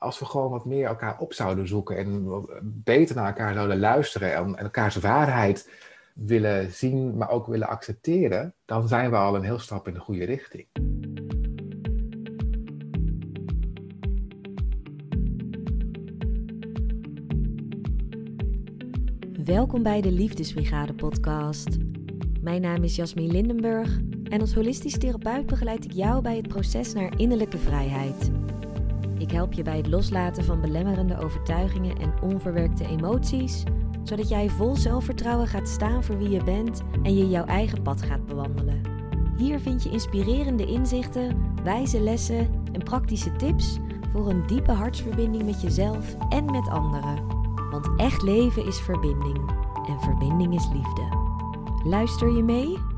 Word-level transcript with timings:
als 0.00 0.18
we 0.18 0.24
gewoon 0.24 0.50
wat 0.50 0.64
meer 0.64 0.86
elkaar 0.86 1.18
op 1.18 1.32
zouden 1.32 1.68
zoeken 1.68 1.96
en 1.96 2.26
beter 2.62 3.16
naar 3.16 3.26
elkaar 3.26 3.54
zouden 3.54 3.78
luisteren 3.78 4.34
en, 4.34 4.56
elkaars 4.56 4.96
waarheid 4.96 5.70
willen 6.14 6.72
zien, 6.72 7.16
maar 7.16 7.30
ook 7.30 7.46
willen 7.46 7.68
accepteren, 7.68 8.54
dan 8.64 8.88
zijn 8.88 9.10
we 9.10 9.16
al 9.16 9.36
een 9.36 9.42
heel 9.42 9.58
stap 9.58 9.88
in 9.88 9.94
de 9.94 10.00
goede 10.00 10.24
richting. 10.24 10.66
Welkom 19.44 19.82
bij 19.82 20.00
de 20.00 20.12
Liefdesbrigade 20.12 20.94
podcast. 20.94 21.76
Mijn 22.40 22.60
naam 22.60 22.84
is 22.84 22.96
Jasmin 22.96 23.30
Lindenburg 23.30 23.98
en 24.24 24.40
als 24.40 24.54
holistisch 24.54 24.98
therapeut 24.98 25.46
begeleid 25.46 25.84
ik 25.84 25.92
jou 25.92 26.22
bij 26.22 26.36
het 26.36 26.48
proces 26.48 26.92
naar 26.92 27.18
innerlijke 27.18 27.58
vrijheid. 27.58 28.30
Ik 29.20 29.30
help 29.30 29.52
je 29.52 29.62
bij 29.62 29.76
het 29.76 29.86
loslaten 29.86 30.44
van 30.44 30.60
belemmerende 30.60 31.18
overtuigingen 31.18 31.98
en 31.98 32.12
onverwerkte 32.22 32.86
emoties, 32.86 33.62
zodat 34.02 34.28
jij 34.28 34.48
vol 34.48 34.76
zelfvertrouwen 34.76 35.46
gaat 35.46 35.68
staan 35.68 36.04
voor 36.04 36.18
wie 36.18 36.30
je 36.30 36.44
bent 36.44 36.82
en 37.02 37.14
je 37.14 37.28
jouw 37.28 37.44
eigen 37.44 37.82
pad 37.82 38.02
gaat 38.02 38.26
bewandelen. 38.26 38.80
Hier 39.36 39.60
vind 39.60 39.82
je 39.82 39.90
inspirerende 39.90 40.66
inzichten, 40.66 41.54
wijze 41.64 42.00
lessen 42.00 42.48
en 42.72 42.82
praktische 42.82 43.36
tips 43.36 43.78
voor 44.12 44.30
een 44.30 44.46
diepe 44.46 44.72
hartsverbinding 44.72 45.44
met 45.44 45.60
jezelf 45.60 46.16
en 46.28 46.44
met 46.44 46.68
anderen. 46.68 47.26
Want 47.70 47.88
echt 47.96 48.22
leven 48.22 48.66
is 48.66 48.80
verbinding 48.80 49.38
en 49.88 50.00
verbinding 50.00 50.54
is 50.54 50.68
liefde. 50.72 51.08
Luister 51.84 52.36
je 52.36 52.42
mee? 52.42 52.89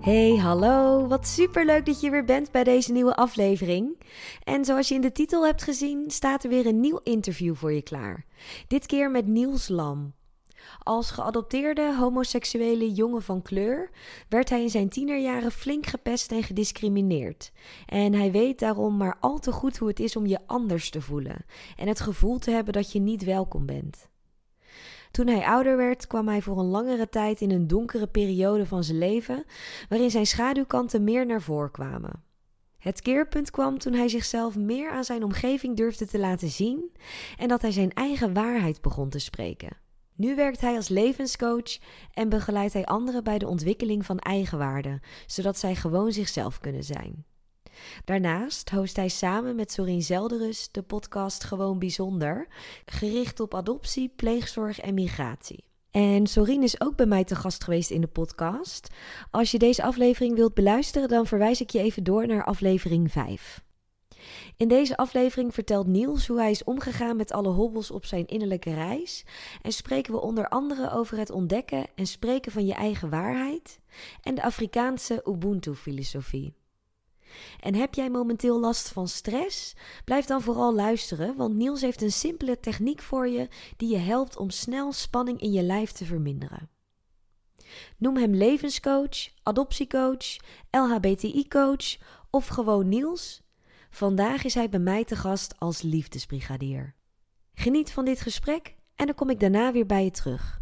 Hey, 0.00 0.36
hallo. 0.36 1.06
Wat 1.06 1.26
superleuk 1.26 1.86
dat 1.86 2.00
je 2.00 2.10
weer 2.10 2.24
bent 2.24 2.50
bij 2.50 2.64
deze 2.64 2.92
nieuwe 2.92 3.14
aflevering. 3.14 4.02
En 4.44 4.64
zoals 4.64 4.88
je 4.88 4.94
in 4.94 5.00
de 5.00 5.12
titel 5.12 5.46
hebt 5.46 5.62
gezien, 5.62 6.10
staat 6.10 6.44
er 6.44 6.50
weer 6.50 6.66
een 6.66 6.80
nieuw 6.80 7.00
interview 7.02 7.54
voor 7.54 7.72
je 7.72 7.82
klaar. 7.82 8.24
Dit 8.66 8.86
keer 8.86 9.10
met 9.10 9.26
Niels 9.26 9.68
Lam. 9.68 10.14
Als 10.78 11.10
geadopteerde 11.10 11.94
homoseksuele 11.96 12.92
jongen 12.92 13.22
van 13.22 13.42
kleur 13.42 13.90
werd 14.28 14.48
hij 14.48 14.62
in 14.62 14.70
zijn 14.70 14.88
tienerjaren 14.88 15.52
flink 15.52 15.86
gepest 15.86 16.32
en 16.32 16.42
gediscrimineerd. 16.42 17.52
En 17.86 18.14
hij 18.14 18.30
weet 18.30 18.58
daarom 18.58 18.96
maar 18.96 19.16
al 19.20 19.38
te 19.38 19.52
goed 19.52 19.78
hoe 19.78 19.88
het 19.88 20.00
is 20.00 20.16
om 20.16 20.26
je 20.26 20.38
anders 20.46 20.90
te 20.90 21.00
voelen 21.00 21.44
en 21.76 21.88
het 21.88 22.00
gevoel 22.00 22.38
te 22.38 22.50
hebben 22.50 22.72
dat 22.72 22.92
je 22.92 23.00
niet 23.00 23.24
welkom 23.24 23.66
bent. 23.66 24.09
Toen 25.10 25.26
hij 25.26 25.46
ouder 25.46 25.76
werd, 25.76 26.06
kwam 26.06 26.28
hij 26.28 26.42
voor 26.42 26.58
een 26.58 26.64
langere 26.64 27.08
tijd 27.08 27.40
in 27.40 27.50
een 27.50 27.66
donkere 27.66 28.06
periode 28.06 28.66
van 28.66 28.84
zijn 28.84 28.98
leven, 28.98 29.44
waarin 29.88 30.10
zijn 30.10 30.26
schaduwkanten 30.26 31.04
meer 31.04 31.26
naar 31.26 31.42
voren 31.42 31.70
kwamen. 31.70 32.22
Het 32.78 33.02
keerpunt 33.02 33.50
kwam 33.50 33.78
toen 33.78 33.92
hij 33.92 34.08
zichzelf 34.08 34.56
meer 34.56 34.90
aan 34.90 35.04
zijn 35.04 35.24
omgeving 35.24 35.76
durfde 35.76 36.06
te 36.06 36.18
laten 36.18 36.48
zien 36.48 36.92
en 37.38 37.48
dat 37.48 37.62
hij 37.62 37.70
zijn 37.70 37.92
eigen 37.92 38.32
waarheid 38.34 38.80
begon 38.80 39.08
te 39.08 39.18
spreken. 39.18 39.76
Nu 40.14 40.34
werkt 40.34 40.60
hij 40.60 40.76
als 40.76 40.88
levenscoach 40.88 41.78
en 42.14 42.28
begeleidt 42.28 42.72
hij 42.72 42.84
anderen 42.84 43.24
bij 43.24 43.38
de 43.38 43.46
ontwikkeling 43.48 44.06
van 44.06 44.18
eigenwaarde, 44.18 45.00
zodat 45.26 45.58
zij 45.58 45.74
gewoon 45.74 46.12
zichzelf 46.12 46.60
kunnen 46.60 46.84
zijn. 46.84 47.24
Daarnaast 48.04 48.70
host 48.70 48.96
hij 48.96 49.08
samen 49.08 49.56
met 49.56 49.72
Sorien 49.72 50.02
Zelderus 50.02 50.68
de 50.72 50.82
podcast 50.82 51.44
Gewoon 51.44 51.78
Bijzonder, 51.78 52.46
gericht 52.84 53.40
op 53.40 53.54
adoptie, 53.54 54.12
pleegzorg 54.16 54.80
en 54.80 54.94
migratie. 54.94 55.64
En 55.90 56.26
Sorien 56.26 56.62
is 56.62 56.80
ook 56.80 56.96
bij 56.96 57.06
mij 57.06 57.24
te 57.24 57.34
gast 57.34 57.64
geweest 57.64 57.90
in 57.90 58.00
de 58.00 58.06
podcast. 58.06 58.88
Als 59.30 59.50
je 59.50 59.58
deze 59.58 59.82
aflevering 59.82 60.34
wilt 60.34 60.54
beluisteren, 60.54 61.08
dan 61.08 61.26
verwijs 61.26 61.60
ik 61.60 61.70
je 61.70 61.78
even 61.78 62.04
door 62.04 62.26
naar 62.26 62.44
aflevering 62.44 63.12
5. 63.12 63.62
In 64.56 64.68
deze 64.68 64.96
aflevering 64.96 65.54
vertelt 65.54 65.86
Niels 65.86 66.26
hoe 66.26 66.38
hij 66.38 66.50
is 66.50 66.64
omgegaan 66.64 67.16
met 67.16 67.32
alle 67.32 67.48
hobbels 67.48 67.90
op 67.90 68.04
zijn 68.04 68.26
innerlijke 68.26 68.74
reis 68.74 69.24
en 69.62 69.72
spreken 69.72 70.12
we 70.12 70.20
onder 70.20 70.48
andere 70.48 70.90
over 70.90 71.18
het 71.18 71.30
ontdekken 71.30 71.86
en 71.94 72.06
spreken 72.06 72.52
van 72.52 72.66
je 72.66 72.74
eigen 72.74 73.10
waarheid 73.10 73.80
en 74.22 74.34
de 74.34 74.42
Afrikaanse 74.42 75.22
Ubuntu-filosofie. 75.24 76.59
En 77.60 77.74
heb 77.74 77.94
jij 77.94 78.10
momenteel 78.10 78.60
last 78.60 78.88
van 78.88 79.08
stress? 79.08 79.74
Blijf 80.04 80.24
dan 80.24 80.42
vooral 80.42 80.74
luisteren, 80.74 81.36
want 81.36 81.54
Niels 81.54 81.80
heeft 81.80 82.02
een 82.02 82.12
simpele 82.12 82.60
techniek 82.60 83.02
voor 83.02 83.28
je 83.28 83.48
die 83.76 83.88
je 83.88 83.98
helpt 83.98 84.36
om 84.36 84.50
snel 84.50 84.92
spanning 84.92 85.40
in 85.40 85.52
je 85.52 85.62
lijf 85.62 85.92
te 85.92 86.04
verminderen. 86.04 86.70
Noem 87.96 88.16
hem 88.16 88.34
levenscoach, 88.34 89.28
adoptiecoach, 89.42 90.36
LHBTI-coach 90.70 91.96
of 92.30 92.46
gewoon 92.46 92.88
Niels. 92.88 93.42
Vandaag 93.90 94.44
is 94.44 94.54
hij 94.54 94.68
bij 94.68 94.80
mij 94.80 95.04
te 95.04 95.16
gast 95.16 95.54
als 95.58 95.82
liefdesbrigadier. 95.82 96.94
Geniet 97.54 97.92
van 97.92 98.04
dit 98.04 98.20
gesprek 98.20 98.74
en 98.94 99.06
dan 99.06 99.14
kom 99.14 99.30
ik 99.30 99.40
daarna 99.40 99.72
weer 99.72 99.86
bij 99.86 100.04
je 100.04 100.10
terug. 100.10 100.60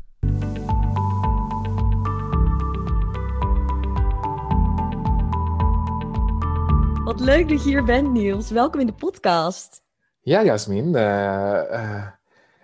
Wat 7.08 7.20
leuk 7.20 7.48
dat 7.48 7.62
je 7.62 7.68
hier 7.68 7.84
bent, 7.84 8.10
Niels. 8.10 8.50
Welkom 8.50 8.80
in 8.80 8.86
de 8.86 8.92
podcast. 8.92 9.82
Ja, 10.20 10.44
Jasmin. 10.44 10.94
Uh, 10.94 11.62
uh, 11.70 12.06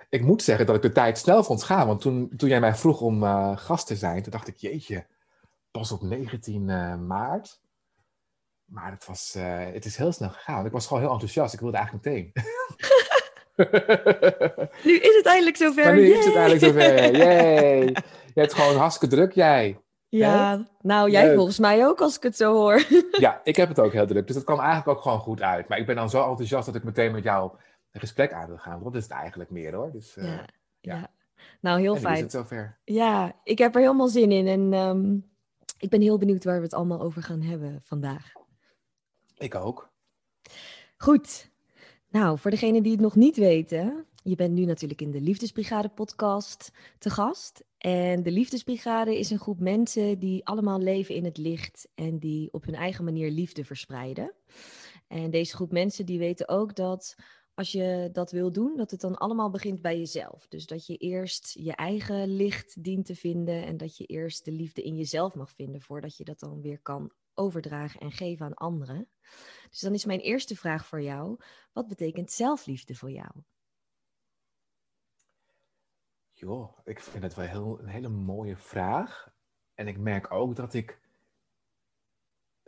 ik 0.09 0.23
moet 0.23 0.43
zeggen 0.43 0.67
dat 0.67 0.77
ik 0.77 0.83
de 0.83 0.93
tijd 0.93 1.19
snel 1.19 1.45
vond 1.45 1.63
gaan. 1.63 1.87
Want 1.87 2.01
toen, 2.01 2.31
toen 2.37 2.49
jij 2.49 2.61
mij 2.61 2.75
vroeg 2.75 3.01
om 3.01 3.23
uh, 3.23 3.57
gast 3.57 3.87
te 3.87 3.97
zijn, 3.97 4.23
toen 4.23 4.33
dacht 4.33 4.49
ik, 4.49 4.57
jeetje, 4.57 5.07
pas 5.71 5.93
op 5.93 6.03
19 6.03 6.65
maart. 7.07 7.61
Maar 8.65 8.91
het, 8.91 9.07
was, 9.07 9.35
het 9.73 9.85
is 9.85 9.97
heel 9.97 10.13
snel 10.13 10.31
gegaan. 10.31 10.67
Ik 10.67 10.73
was 10.73 10.87
gewoon 10.87 11.03
heel 11.03 11.13
enthousiast. 11.13 11.55
Ik 11.55 11.61
wilde 11.61 11.77
eigenlijk 11.77 12.07
meteen. 12.07 12.33
nu 14.85 14.99
is 14.99 15.17
het 15.17 15.27
eindelijk 15.27 15.57
zover. 15.57 15.85
Maar 15.85 15.95
nu 15.95 16.13
is 16.13 16.25
het 16.25 16.35
eindelijk 16.35 16.65
zover. 16.65 17.17
Yay. 17.17 17.85
Je 18.35 18.41
hebt 18.41 18.55
gewoon 18.55 18.77
hartstikke 18.77 19.15
druk, 19.15 19.33
jij. 19.33 19.79
Ja, 20.19 20.67
nou 20.81 21.11
jij 21.11 21.35
volgens 21.35 21.59
mij 21.59 21.87
ook 21.87 22.01
als 22.01 22.17
ik 22.17 22.23
het 22.23 22.37
zo 22.37 22.53
hoor. 22.53 22.87
ja, 23.27 23.41
ik 23.45 23.57
heb 23.57 23.69
het 23.69 23.79
ook 23.79 23.93
heel 23.93 24.07
druk. 24.07 24.27
Dus 24.27 24.37
dat 24.37 24.45
kwam 24.45 24.59
eigenlijk 24.59 24.89
ook 24.89 25.03
gewoon 25.03 25.19
goed 25.19 25.43
uit. 25.43 25.69
Maar 25.69 25.79
ik 25.79 25.87
ben 25.87 25.97
dan 25.97 26.11
zo 26.11 26.29
enthousiast 26.29 26.67
dat 26.67 26.75
ik 26.75 26.85
meteen 26.85 27.13
met 27.13 27.23
jou 27.23 27.53
een 27.91 28.01
gesprek 28.01 28.33
aan 28.33 28.47
wil 28.47 28.57
gaan. 28.57 28.83
Dat 28.83 28.95
is 28.95 29.03
het 29.03 29.13
eigenlijk 29.13 29.51
meer 29.51 29.75
hoor. 29.75 29.93
Dus, 29.93 30.17
uh, 30.17 30.25
ja, 30.25 30.45
ja. 30.81 31.11
nou 31.61 31.81
heel 31.81 31.97
fijn. 31.97 32.15
is 32.15 32.21
het 32.21 32.31
zover. 32.31 32.79
Ja, 32.85 33.33
ik 33.45 33.59
heb 33.59 33.75
er 33.75 33.81
helemaal 33.81 34.09
zin 34.09 34.33
in. 34.33 34.47
En 34.47 34.73
um, 34.73 35.31
ik 35.79 35.91
ben 35.91 36.01
heel 36.01 36.19
benieuwd 36.19 36.45
waar 36.45 36.57
we 36.57 36.65
het 36.65 36.75
allemaal 36.75 37.01
over 37.01 37.23
gaan 37.23 37.43
hebben 37.43 37.81
vandaag. 37.83 38.33
Ik 39.37 39.55
ook. 39.55 39.93
Goed. 40.97 41.51
Nou, 42.09 42.39
voor 42.39 42.51
degenen 42.51 42.83
die 42.83 42.93
het 42.93 43.01
nog 43.01 43.15
niet 43.15 43.37
weten, 43.37 44.07
je 44.23 44.35
bent 44.35 44.53
nu 44.53 44.65
natuurlijk 44.65 45.01
in 45.01 45.11
de 45.11 45.21
Liefdesbrigade 45.21 45.89
podcast 45.89 46.71
te 46.99 47.11
gast. 47.11 47.65
En 47.85 48.23
de 48.23 48.31
Liefdesbrigade 48.31 49.19
is 49.19 49.31
een 49.31 49.39
groep 49.39 49.61
mensen 49.61 50.19
die 50.19 50.47
allemaal 50.47 50.79
leven 50.79 51.15
in 51.15 51.25
het 51.25 51.37
licht 51.37 51.89
en 51.95 52.19
die 52.19 52.53
op 52.53 52.65
hun 52.65 52.75
eigen 52.75 53.05
manier 53.05 53.31
liefde 53.31 53.65
verspreiden. 53.65 54.35
En 55.09 55.31
deze 55.31 55.55
groep 55.55 55.73
mensen 55.73 56.07
die 56.07 56.19
weten 56.19 56.49
ook 56.49 56.75
dat 56.75 57.15
als 57.55 57.73
je 57.73 58.09
dat 58.13 58.31
wil 58.31 58.53
doen, 58.53 58.77
dat 58.77 58.91
het 58.91 59.01
dan 59.01 59.17
allemaal 59.17 59.51
begint 59.51 59.83
bij 59.83 59.99
jezelf. 59.99 60.47
Dus 60.49 60.67
dat 60.67 60.87
je 60.87 60.97
eerst 60.97 61.57
je 61.59 61.73
eigen 61.73 62.37
licht 62.37 62.83
dient 62.83 63.07
te 63.07 63.15
vinden 63.15 63.65
en 63.65 63.77
dat 63.77 63.97
je 63.97 64.05
eerst 64.05 64.45
de 64.45 64.53
liefde 64.53 64.83
in 64.83 64.97
jezelf 64.97 65.35
mag 65.35 65.53
vinden 65.53 65.81
voordat 65.81 66.17
je 66.17 66.25
dat 66.25 66.41
dan 66.41 66.61
weer 66.61 66.81
kan 66.81 67.13
overdragen 67.35 68.01
en 68.01 68.13
geven 68.13 68.47
aan 68.47 68.55
anderen. 68.55 69.09
Dus 69.71 69.81
dan 69.81 69.95
is 69.95 70.05
mijn 70.05 70.21
eerste 70.21 70.57
vraag 70.57 70.87
voor 70.87 71.03
jou: 71.03 71.37
wat 71.73 71.89
betekent 71.89 72.33
zelfliefde 72.33 72.95
voor 72.95 73.11
jou? 73.11 73.31
Joh, 76.37 76.79
ik 76.85 77.01
vind 77.01 77.23
het 77.23 77.35
wel 77.35 77.47
heel, 77.47 77.79
een 77.81 77.89
hele 77.89 78.09
mooie 78.09 78.57
vraag. 78.57 79.33
En 79.75 79.89
ik 79.89 79.99
merk 79.99 80.33
ook 80.33 80.57
dat 80.57 80.75
ik, 80.75 80.99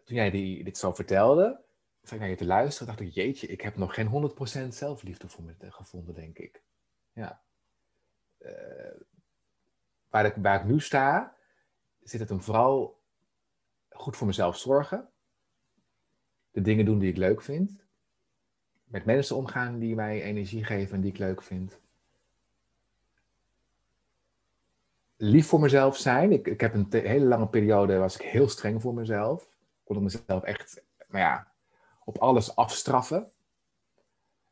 toen 0.05 0.17
jij 0.17 0.31
die, 0.31 0.65
dit 0.65 0.79
zo 0.79 0.93
vertelde, 0.93 1.61
zat 2.03 2.13
ik 2.13 2.21
naar 2.21 2.29
je 2.29 2.37
te 2.37 2.45
luisteren, 2.45 2.87
dacht 2.87 3.01
ik, 3.01 3.15
jeetje, 3.15 3.47
ik 3.47 3.61
heb 3.61 3.77
nog 3.77 3.95
geen 3.95 4.33
100% 4.67 4.69
zelfliefde 4.69 5.29
voor 5.29 5.45
me 5.45 5.55
gevonden, 5.59 6.15
denk 6.15 6.39
ik. 6.39 6.63
Ja. 7.13 7.43
Uh, 8.39 9.01
waar, 10.09 10.25
ik, 10.25 10.35
waar 10.37 10.61
ik 10.61 10.67
nu 10.67 10.81
sta, 10.81 11.37
zit 12.03 12.21
het 12.21 12.29
hem 12.29 12.41
vooral 12.41 13.01
goed 13.89 14.17
voor 14.17 14.27
mezelf 14.27 14.59
zorgen. 14.59 15.09
De 16.51 16.61
dingen 16.61 16.85
doen 16.85 16.99
die 16.99 17.11
ik 17.11 17.17
leuk 17.17 17.43
vind. 17.43 17.85
Met 18.85 19.05
mensen 19.05 19.37
omgaan 19.37 19.79
die 19.79 19.95
mij 19.95 20.23
energie 20.23 20.65
geven 20.65 20.95
en 20.95 21.01
die 21.01 21.13
ik 21.13 21.19
leuk 21.19 21.43
vind. 21.43 21.79
Lief 25.17 25.47
voor 25.47 25.61
mezelf 25.61 25.97
zijn. 25.97 26.33
Ik, 26.33 26.47
ik 26.47 26.61
heb 26.61 26.75
een 26.75 26.87
hele 26.91 27.27
lange 27.27 27.49
periode 27.49 27.99
was 27.99 28.15
ik 28.15 28.23
heel 28.23 28.49
streng 28.49 28.83
voor 28.83 28.95
mezelf. 28.95 29.43
Ik 29.43 29.95
kon 29.95 30.03
mezelf 30.03 30.43
echt, 30.43 30.83
nou 31.09 31.25
ja, 31.25 31.53
op 32.05 32.19
alles 32.19 32.57
afstraffen. 32.57 33.31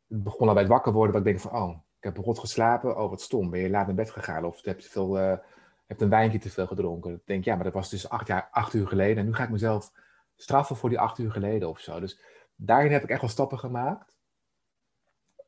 Het 0.07 0.23
begon 0.23 0.47
al 0.47 0.53
bij 0.53 0.63
het 0.63 0.71
wakker 0.71 0.93
worden, 0.93 1.11
dat 1.11 1.25
ik 1.25 1.27
denk 1.27 1.39
van, 1.39 1.61
oh, 1.61 1.77
ik 1.97 2.03
heb 2.03 2.17
rot 2.17 2.39
geslapen. 2.39 2.97
Oh, 2.97 3.09
wat 3.09 3.21
stom. 3.21 3.49
Ben 3.49 3.59
je 3.59 3.69
laat 3.69 3.85
naar 3.85 3.95
bed 3.95 4.11
gegaan? 4.11 4.45
Of 4.45 4.63
heb 4.63 4.79
je 4.79 4.89
veel, 4.89 5.19
uh, 5.19 5.37
hebt 5.85 6.01
een 6.01 6.09
wijntje 6.09 6.39
te 6.39 6.49
veel 6.49 6.67
gedronken? 6.67 7.13
Ik 7.13 7.25
denk, 7.25 7.43
ja, 7.43 7.55
maar 7.55 7.63
dat 7.63 7.73
was 7.73 7.89
dus 7.89 8.09
acht, 8.09 8.27
jaar, 8.27 8.47
acht 8.51 8.73
uur 8.73 8.87
geleden. 8.87 9.17
En 9.17 9.25
nu 9.25 9.33
ga 9.33 9.43
ik 9.43 9.49
mezelf 9.49 9.91
straffen 10.35 10.75
voor 10.75 10.89
die 10.89 10.99
acht 10.99 11.17
uur 11.17 11.31
geleden 11.31 11.69
of 11.69 11.79
zo. 11.79 11.99
Dus 11.99 12.19
daarin 12.55 12.91
heb 12.91 13.03
ik 13.03 13.09
echt 13.09 13.21
wel 13.21 13.29
stappen 13.29 13.59
gemaakt. 13.59 14.17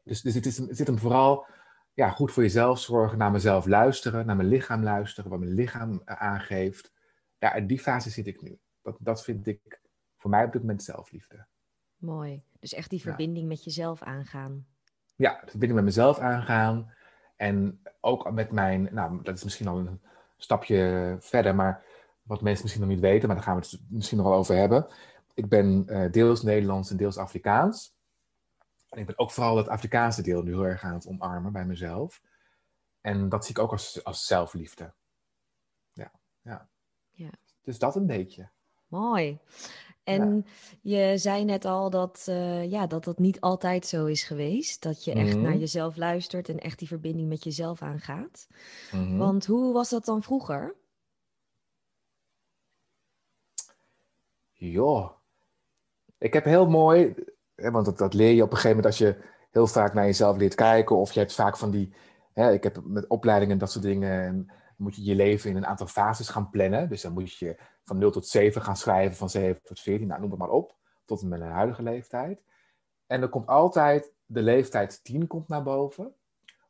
Dus, 0.04 0.22
dus 0.22 0.34
het, 0.34 0.46
is, 0.46 0.58
het 0.58 0.78
zit 0.78 0.88
hem 0.88 0.98
vooral 0.98 1.46
ja, 1.98 2.10
goed 2.10 2.32
voor 2.32 2.44
jezelf 2.44 2.80
zorgen, 2.80 3.18
naar 3.18 3.32
mezelf 3.32 3.66
luisteren, 3.66 4.26
naar 4.26 4.36
mijn 4.36 4.48
lichaam 4.48 4.84
luisteren, 4.84 5.30
wat 5.30 5.40
mijn 5.40 5.54
lichaam 5.54 6.02
eh, 6.06 6.16
aangeeft. 6.16 6.94
Ja, 7.38 7.54
in 7.54 7.68
die 7.68 7.80
fase 7.80 8.10
zit 8.10 8.28
ik 8.28 8.42
nu. 8.42 8.60
Dat, 8.82 8.98
dat 9.00 9.24
vind 9.24 9.48
ik 9.48 9.82
voor 10.18 10.30
mij 10.30 10.44
op 10.44 10.52
dit 10.52 10.62
moment 10.62 10.84
zelfliefde. 10.84 11.46
Mooi. 11.96 12.44
Dus 12.60 12.74
echt 12.74 12.90
die 12.90 13.02
verbinding 13.02 13.48
met 13.48 13.64
jezelf 13.64 14.02
aangaan. 14.02 14.66
Ja, 15.16 15.32
de 15.32 15.50
verbinding 15.50 15.74
met 15.74 15.84
mezelf 15.84 16.20
aangaan. 16.20 16.94
En 17.36 17.82
ook 18.02 18.32
met 18.32 18.52
mijn, 18.52 18.90
nou, 18.92 19.24
dat 19.24 19.38
is 19.38 19.44
misschien 19.44 19.68
al 19.68 19.78
een 19.78 20.02
stapje 20.38 21.16
verder, 21.20 21.56
maar 21.56 21.84
wat 22.22 22.42
mensen 22.42 22.64
misschien 22.64 22.86
nog 22.86 22.94
niet 22.94 23.04
weten, 23.04 23.28
maar 23.28 23.36
daar 23.36 23.46
gaan 23.46 23.60
we 23.60 23.68
het 23.70 23.80
misschien 23.90 24.18
nog 24.18 24.28
wel 24.28 24.38
over 24.38 24.56
hebben. 24.56 24.88
Ik 25.34 25.50
ben 25.50 25.86
uh, 25.88 26.12
deels 26.12 26.44
Nederlands 26.44 26.92
en 26.92 26.98
deels 26.98 27.18
Afrikaans. 27.18 27.97
En 28.90 29.00
ik 29.00 29.06
ben 29.06 29.20
ook 29.20 29.32
vooral 29.32 29.58
het 29.58 29.68
Afrikaanse 29.68 30.22
deel 30.22 30.44
nu 30.44 30.52
heel 30.52 30.66
erg 30.66 30.84
aan 30.84 30.94
het 30.94 31.08
omarmen 31.08 31.52
bij 31.52 31.66
mezelf. 31.66 32.22
En 33.02 33.30
dat 33.30 33.46
zie 33.46 33.56
ik 33.56 33.62
ook 33.62 33.72
als, 33.72 34.04
als 34.04 34.26
zelfliefde. 34.26 34.94
Ja, 35.94 36.12
ja. 36.42 36.70
ja. 37.12 37.30
Dus 37.62 37.80
dat 37.80 37.96
een 37.96 38.08
beetje. 38.08 38.50
Mooi. 38.88 39.40
En 40.04 40.46
je 40.82 41.18
zei 41.18 41.46
net 41.46 41.66
al 41.66 41.90
dat, 41.90 42.26
uh, 42.30 42.72
ja, 42.72 42.88
dat 42.88 43.04
dat 43.04 43.20
niet 43.20 43.42
altijd 43.42 43.86
zo 43.86 44.06
is 44.06 44.24
geweest. 44.24 44.82
Dat 44.82 45.04
je 45.04 45.12
echt 45.12 45.36
naar 45.36 45.52
mhm. 45.52 45.60
jezelf 45.60 45.96
luistert 45.96 46.50
en 46.50 46.60
echt 46.60 46.80
die 46.80 46.88
verbinding 46.88 47.28
met 47.28 47.44
jezelf 47.44 47.82
aangaat. 47.82 48.48
Mm 48.92 49.18
Want 49.18 49.46
hoe 49.46 49.74
was 49.74 49.90
dat 49.90 50.06
dan 50.06 50.24
vroeger? 50.24 50.76
Joh, 54.52 55.12
ik 56.18 56.34
heb 56.34 56.44
heel 56.44 56.70
mooi, 56.70 57.14
want 57.58 57.86
dat, 57.86 57.98
dat 57.98 58.14
leer 58.14 58.34
je 58.34 58.44
op 58.44 58.52
een 58.52 58.58
gegeven 58.58 58.76
moment 58.78 58.86
als 58.86 58.98
je 58.98 59.18
heel 59.52 59.68
vaak 59.68 59.94
naar 59.94 60.06
jezelf 60.06 60.38
leert 60.38 60.56
kijken. 60.56 60.96
Of 60.96 61.12
je 61.12 61.20
hebt 61.20 61.34
vaak 61.34 61.58
van 61.58 61.72
die, 61.72 61.94
hè, 62.34 62.52
ik 62.52 62.64
heb 62.64 62.80
met 62.84 63.08
opleidingen 63.08 63.54
en 63.54 63.60
dat 63.60 63.72
soort 63.72 63.86
dingen, 63.86 64.52
moet 64.78 64.96
je 64.96 65.04
je 65.04 65.16
leven 65.16 65.50
in 65.50 65.56
een 65.56 65.66
aantal 65.66 65.88
fases 65.88 66.30
gaan 66.30 66.50
plannen. 66.50 66.90
Dus 66.90 67.02
dan 67.02 67.14
moet 67.14 67.38
je 67.38 67.58
van 67.84 67.98
0 67.98 68.12
tot 68.12 68.28
7 68.28 68.62
gaan 68.62 68.78
schrijven, 68.78 69.18
van 69.18 69.30
7 69.30 69.62
tot 69.64 69.80
14, 69.80 70.08
nou 70.08 70.22
noem 70.22 70.30
het 70.30 70.40
maar 70.40 70.50
op, 70.50 70.76
tot 71.06 71.22
en 71.22 71.28
met 71.28 71.42
een 71.42 71.48
huidige 71.48 71.84
leeftijd. 71.84 72.44
En 73.06 73.22
er 73.22 73.30
komt 73.30 73.48
altijd 73.48 74.14
de 74.26 74.42
leeftijd 74.42 75.04
10 75.04 75.28
komt 75.28 75.48
naar 75.48 75.64
boven. 75.64 76.14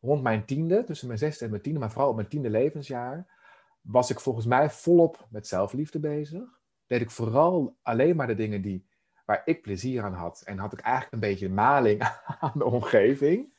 Rond 0.02 0.24
mijn 0.24 0.46
tiende, 0.46 0.84
tussen 0.84 1.08
mijn 1.08 1.20
zesde 1.20 1.44
en 1.46 1.52
mijn 1.52 1.62
tiende, 1.62 1.80
maar 1.80 1.92
vooral 1.92 2.10
op 2.10 2.16
mijn 2.16 2.28
tiende 2.28 2.50
levensjaar, 2.50 3.36
was 3.82 4.10
ik 4.10 4.20
volgens 4.20 4.46
mij 4.46 4.70
volop 4.70 5.28
met 5.30 5.48
zelfliefde 5.48 6.00
bezig. 6.00 6.60
Deed 6.88 7.02
ik 7.02 7.12
vooral 7.12 7.78
alleen 7.82 8.16
maar 8.16 8.28
de 8.28 8.36
dingen 8.36 8.62
die, 8.62 8.88
waar 9.28 9.42
ik 9.46 9.62
plezier 9.62 10.04
aan 10.04 10.14
had. 10.14 10.42
En 10.46 10.58
had 10.58 10.74
ik 10.74 10.80
eigenlijk 10.80 11.14
een 11.14 11.30
beetje 11.30 11.50
maling 11.50 12.02
aan 12.40 12.52
de 12.54 12.66
omgeving. 12.66 13.54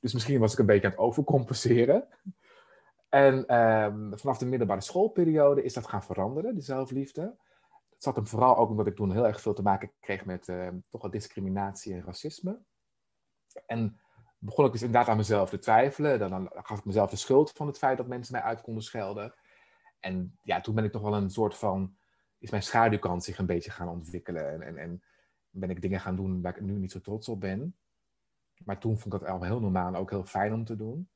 Dus 0.00 0.12
misschien 0.12 0.40
was 0.40 0.52
ik 0.52 0.58
een 0.58 0.66
beetje 0.66 0.86
aan 0.86 0.92
het 0.92 1.00
overcompenseren. 1.00 2.08
En 3.08 3.46
ehm, 3.46 4.16
vanaf 4.16 4.38
de 4.38 4.46
middelbare 4.46 4.80
schoolperiode 4.80 5.62
is 5.62 5.74
dat 5.74 5.88
gaan 5.88 6.02
veranderen, 6.02 6.54
die 6.54 6.62
zelfliefde. 6.62 7.22
Dat 7.88 8.02
zat 8.02 8.16
hem 8.16 8.26
vooral 8.26 8.56
ook 8.56 8.70
omdat 8.70 8.86
ik 8.86 8.96
toen 8.96 9.12
heel 9.12 9.26
erg 9.26 9.40
veel 9.40 9.54
te 9.54 9.62
maken 9.62 9.92
kreeg 10.00 10.24
met 10.24 10.48
ehm, 10.48 10.78
toch 10.88 11.02
wel 11.02 11.10
discriminatie 11.10 11.94
en 11.94 12.04
racisme. 12.04 12.58
En 13.66 14.00
begon 14.38 14.64
ik 14.64 14.72
dus 14.72 14.82
inderdaad 14.82 15.08
aan 15.08 15.16
mezelf 15.16 15.50
te 15.50 15.58
twijfelen. 15.58 16.18
Dan, 16.18 16.30
dan, 16.30 16.50
gaf 16.52 16.78
ik 16.78 16.84
mezelf 16.84 17.10
de 17.10 17.16
schuld 17.16 17.50
van 17.50 17.66
het 17.66 17.78
feit 17.78 17.96
dat 17.96 18.06
mensen 18.06 18.34
mij 18.34 18.42
uit 18.42 18.60
konden 18.60 18.82
schelden. 18.82 19.34
En 20.00 20.38
ja, 20.42 20.60
toen 20.60 20.74
ben 20.74 20.84
ik 20.84 20.92
toch 20.92 21.02
wel 21.02 21.14
een 21.14 21.30
soort 21.30 21.56
van, 21.56 21.96
is 22.40 22.50
mijn 22.50 22.62
schaduwkant 22.62 23.24
zich 23.24 23.38
een 23.38 23.46
beetje 23.46 23.70
gaan 23.70 23.88
ontwikkelen. 23.88 24.52
En, 24.52 24.62
en, 24.62 24.78
en 24.78 25.02
ben 25.50 25.70
ik 25.70 25.82
dingen 25.82 26.00
gaan 26.00 26.16
doen 26.16 26.42
waar 26.42 26.56
ik 26.56 26.62
nu 26.62 26.78
niet 26.78 26.92
zo 26.92 27.00
trots 27.00 27.28
op 27.28 27.40
ben. 27.40 27.76
Maar 28.64 28.78
toen 28.78 28.98
vond 28.98 29.14
ik 29.14 29.20
dat 29.20 29.28
al 29.28 29.42
heel 29.42 29.60
normaal 29.60 29.88
en 29.88 29.96
ook 29.96 30.10
heel 30.10 30.24
fijn 30.24 30.52
om 30.52 30.64
te 30.64 30.76
doen. 30.76 31.10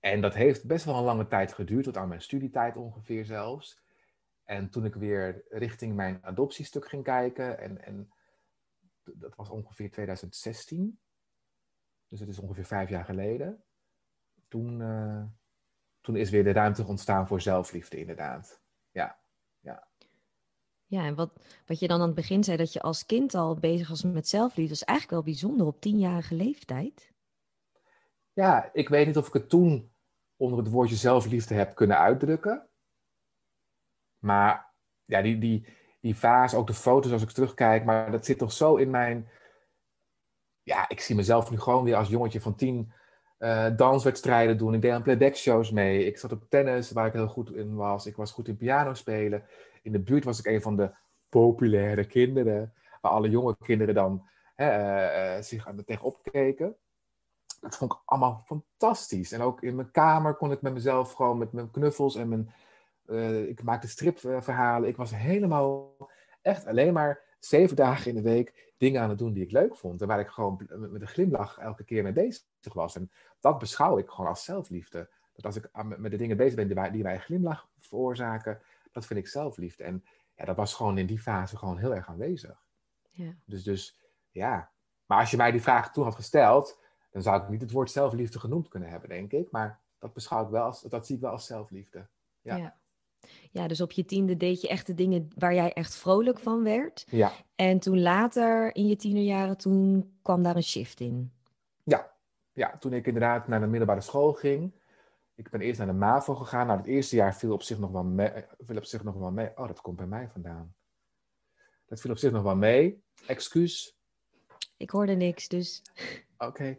En 0.00 0.20
dat 0.20 0.34
heeft 0.34 0.66
best 0.66 0.84
wel 0.84 0.96
een 0.96 1.04
lange 1.04 1.26
tijd 1.26 1.52
geduurd, 1.52 1.84
tot 1.84 1.96
aan 1.96 2.08
mijn 2.08 2.22
studietijd 2.22 2.76
ongeveer 2.76 3.24
zelfs. 3.24 3.82
En 4.44 4.70
toen 4.70 4.84
ik 4.84 4.94
weer 4.94 5.44
richting 5.48 5.94
mijn 5.94 6.24
adoptiestuk 6.24 6.88
ging 6.88 7.04
kijken, 7.04 7.58
en, 7.58 7.82
en 7.82 8.12
dat 9.02 9.34
was 9.34 9.48
ongeveer 9.48 9.90
2016, 9.90 10.98
dus 12.08 12.20
het 12.20 12.28
is 12.28 12.38
ongeveer 12.38 12.64
vijf 12.64 12.88
jaar 12.88 13.04
geleden, 13.04 13.64
toen, 14.48 14.80
uh, 14.80 15.24
toen 16.00 16.16
is 16.16 16.30
weer 16.30 16.44
de 16.44 16.52
ruimte 16.52 16.84
ontstaan 16.84 17.26
voor 17.26 17.40
zelfliefde, 17.40 17.98
inderdaad. 17.98 18.62
Ja, 18.90 19.18
ja. 19.60 19.88
Ja, 20.94 21.04
en 21.04 21.14
wat, 21.14 21.30
wat 21.66 21.78
je 21.78 21.88
dan 21.88 22.00
aan 22.00 22.06
het 22.06 22.14
begin 22.14 22.44
zei, 22.44 22.56
dat 22.56 22.72
je 22.72 22.80
als 22.80 23.06
kind 23.06 23.34
al 23.34 23.54
bezig 23.54 23.88
was 23.88 24.02
met 24.02 24.28
zelfliefde, 24.28 24.72
is 24.72 24.84
eigenlijk 24.84 25.18
wel 25.18 25.34
bijzonder 25.34 25.66
op 25.66 25.80
tienjarige 25.80 26.34
leeftijd. 26.34 27.12
Ja, 28.32 28.70
ik 28.72 28.88
weet 28.88 29.06
niet 29.06 29.16
of 29.16 29.26
ik 29.26 29.32
het 29.32 29.48
toen 29.48 29.92
onder 30.36 30.58
het 30.58 30.70
woordje 30.70 30.96
zelfliefde 30.96 31.54
heb 31.54 31.74
kunnen 31.74 31.98
uitdrukken. 31.98 32.68
Maar 34.18 34.72
ja, 35.04 35.22
die, 35.22 35.38
die, 35.38 35.66
die 36.00 36.14
fase, 36.14 36.56
ook 36.56 36.66
de 36.66 36.74
foto's 36.74 37.12
als 37.12 37.22
ik 37.22 37.30
terugkijk, 37.30 37.84
maar 37.84 38.10
dat 38.10 38.24
zit 38.24 38.38
toch 38.38 38.52
zo 38.52 38.76
in 38.76 38.90
mijn. 38.90 39.28
Ja, 40.62 40.88
ik 40.88 41.00
zie 41.00 41.16
mezelf 41.16 41.50
nu 41.50 41.60
gewoon 41.60 41.84
weer 41.84 41.96
als 41.96 42.08
jongetje 42.08 42.40
van 42.40 42.54
tien 42.54 42.92
uh, 43.38 43.66
danswedstrijden 43.76 44.58
doen. 44.58 44.74
Ik 44.74 44.82
deed 44.82 44.92
aan 44.92 45.02
playback-shows 45.02 45.70
mee. 45.70 46.06
Ik 46.06 46.18
zat 46.18 46.32
op 46.32 46.44
tennis, 46.48 46.90
waar 46.90 47.06
ik 47.06 47.12
heel 47.12 47.28
goed 47.28 47.52
in 47.52 47.74
was. 47.74 48.06
Ik 48.06 48.16
was 48.16 48.32
goed 48.32 48.48
in 48.48 48.56
piano 48.56 48.94
spelen. 48.94 49.44
In 49.84 49.92
de 49.92 50.00
buurt 50.00 50.24
was 50.24 50.38
ik 50.38 50.46
een 50.46 50.62
van 50.62 50.76
de 50.76 50.90
populaire 51.28 52.06
kinderen, 52.06 52.72
waar 53.00 53.12
alle 53.12 53.30
jonge 53.30 53.56
kinderen 53.60 53.94
dan 53.94 54.28
hè, 54.54 54.68
uh, 54.68 55.36
uh, 55.36 55.42
zich 55.42 55.68
tegenop 55.84 56.22
keken 56.22 56.76
dat 57.64 57.76
vond 57.76 57.92
ik 57.92 57.98
allemaal 58.04 58.42
fantastisch. 58.46 59.32
En 59.32 59.40
ook 59.40 59.62
in 59.62 59.74
mijn 59.74 59.90
kamer 59.90 60.34
kon 60.34 60.52
ik 60.52 60.62
met 60.62 60.72
mezelf 60.72 61.12
gewoon 61.12 61.38
met 61.38 61.52
mijn 61.52 61.70
knuffels 61.70 62.16
en 62.16 62.28
mijn. 62.28 62.52
Uh, 63.06 63.48
ik 63.48 63.62
maakte 63.62 63.88
stripverhalen. 63.88 64.88
Ik 64.88 64.96
was 64.96 65.16
helemaal 65.16 65.96
echt 66.42 66.66
alleen 66.66 66.92
maar 66.92 67.36
zeven 67.38 67.76
dagen 67.76 68.10
in 68.10 68.16
de 68.16 68.22
week 68.22 68.72
dingen 68.76 69.02
aan 69.02 69.08
het 69.08 69.18
doen 69.18 69.32
die 69.32 69.44
ik 69.44 69.50
leuk 69.50 69.76
vond. 69.76 70.00
En 70.00 70.06
waar 70.06 70.20
ik 70.20 70.28
gewoon 70.28 70.66
met 70.68 71.00
een 71.00 71.08
glimlach 71.08 71.58
elke 71.58 71.84
keer 71.84 72.02
mee 72.02 72.12
bezig 72.12 72.72
was. 72.72 72.96
En 72.96 73.10
dat 73.40 73.58
beschouw 73.58 73.98
ik 73.98 74.08
gewoon 74.08 74.30
als 74.30 74.44
zelfliefde. 74.44 75.08
Dat 75.32 75.44
als 75.44 75.56
ik 75.56 75.68
met 75.98 76.10
de 76.10 76.16
dingen 76.16 76.36
bezig 76.36 76.54
ben 76.54 76.68
die, 76.68 76.90
die 76.90 77.02
mij 77.02 77.18
glimlach 77.18 77.68
veroorzaken, 77.78 78.60
dat 78.94 79.06
vind 79.06 79.18
ik 79.18 79.28
zelfliefde. 79.28 79.84
En 79.84 80.04
ja, 80.34 80.44
dat 80.44 80.56
was 80.56 80.74
gewoon 80.74 80.98
in 80.98 81.06
die 81.06 81.18
fase 81.18 81.56
gewoon 81.56 81.78
heel 81.78 81.94
erg 81.94 82.08
aanwezig. 82.08 82.66
Ja. 83.10 83.34
Dus, 83.44 83.62
dus 83.62 84.00
ja. 84.30 84.70
Maar 85.06 85.18
als 85.18 85.30
je 85.30 85.36
mij 85.36 85.50
die 85.50 85.62
vraag 85.62 85.92
toen 85.92 86.04
had 86.04 86.14
gesteld, 86.14 86.80
dan 87.10 87.22
zou 87.22 87.42
ik 87.42 87.48
niet 87.48 87.60
het 87.60 87.70
woord 87.70 87.90
zelfliefde 87.90 88.38
genoemd 88.38 88.68
kunnen 88.68 88.88
hebben, 88.88 89.08
denk 89.08 89.32
ik. 89.32 89.50
Maar 89.50 89.80
dat 89.98 90.12
beschouw 90.12 90.44
ik 90.44 90.50
wel 90.50 90.64
als, 90.64 90.80
dat 90.80 91.06
zie 91.06 91.14
ik 91.14 91.20
wel 91.20 91.30
als 91.30 91.46
zelfliefde. 91.46 92.06
Ja. 92.40 92.56
ja. 92.56 92.76
ja. 93.50 93.68
dus 93.68 93.80
op 93.80 93.92
je 93.92 94.04
tiende 94.04 94.36
deed 94.36 94.60
je 94.60 94.68
echt 94.68 94.86
de 94.86 94.94
dingen 94.94 95.28
waar 95.36 95.54
jij 95.54 95.72
echt 95.72 95.94
vrolijk 95.94 96.38
van 96.38 96.62
werd. 96.62 97.04
Ja. 97.08 97.32
En 97.54 97.78
toen 97.78 98.02
later, 98.02 98.74
in 98.74 98.86
je 98.86 98.96
tienerjaren, 98.96 99.56
toen 99.56 100.12
kwam 100.22 100.42
daar 100.42 100.56
een 100.56 100.62
shift 100.62 101.00
in. 101.00 101.32
Ja, 101.82 102.14
ja 102.52 102.76
toen 102.78 102.92
ik 102.92 103.06
inderdaad 103.06 103.48
naar 103.48 103.60
de 103.60 103.66
middelbare 103.66 104.00
school 104.00 104.32
ging. 104.32 104.72
Ik 105.34 105.50
ben 105.50 105.60
eerst 105.60 105.78
naar 105.78 105.86
de 105.86 105.92
MAVO 105.92 106.34
gegaan. 106.34 106.66
Nou, 106.66 106.78
het 106.78 106.88
eerste 106.88 107.16
jaar 107.16 107.34
viel 107.34 107.52
op 107.52 107.62
zich 107.62 107.78
nog 107.78 107.90
wel 107.90 108.04
mee. 108.04 108.44
Viel 108.58 108.76
op 108.76 108.84
zich 108.84 109.02
nog 109.02 109.14
wel 109.14 109.30
mee. 109.30 109.50
Oh, 109.54 109.66
dat 109.66 109.80
komt 109.80 109.96
bij 109.96 110.06
mij 110.06 110.28
vandaan. 110.28 110.74
Dat 111.86 112.00
viel 112.00 112.10
op 112.10 112.18
zich 112.18 112.32
nog 112.32 112.42
wel 112.42 112.56
mee. 112.56 113.02
Excuus. 113.26 113.96
Ik 114.76 114.90
hoorde 114.90 115.14
niks, 115.14 115.48
dus. 115.48 115.82
Oké. 116.38 116.78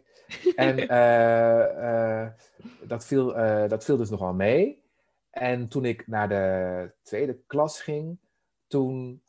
En 0.56 0.78
uh, 0.78 1.66
uh, 1.84 2.28
dat, 2.88 3.06
viel, 3.06 3.38
uh, 3.38 3.68
dat 3.68 3.84
viel 3.84 3.96
dus 3.96 4.10
nogal 4.10 4.34
mee. 4.34 4.84
En 5.30 5.68
toen 5.68 5.84
ik 5.84 6.06
naar 6.06 6.28
de 6.28 6.92
tweede 7.02 7.38
klas 7.46 7.80
ging, 7.80 8.18
toen 8.66 9.22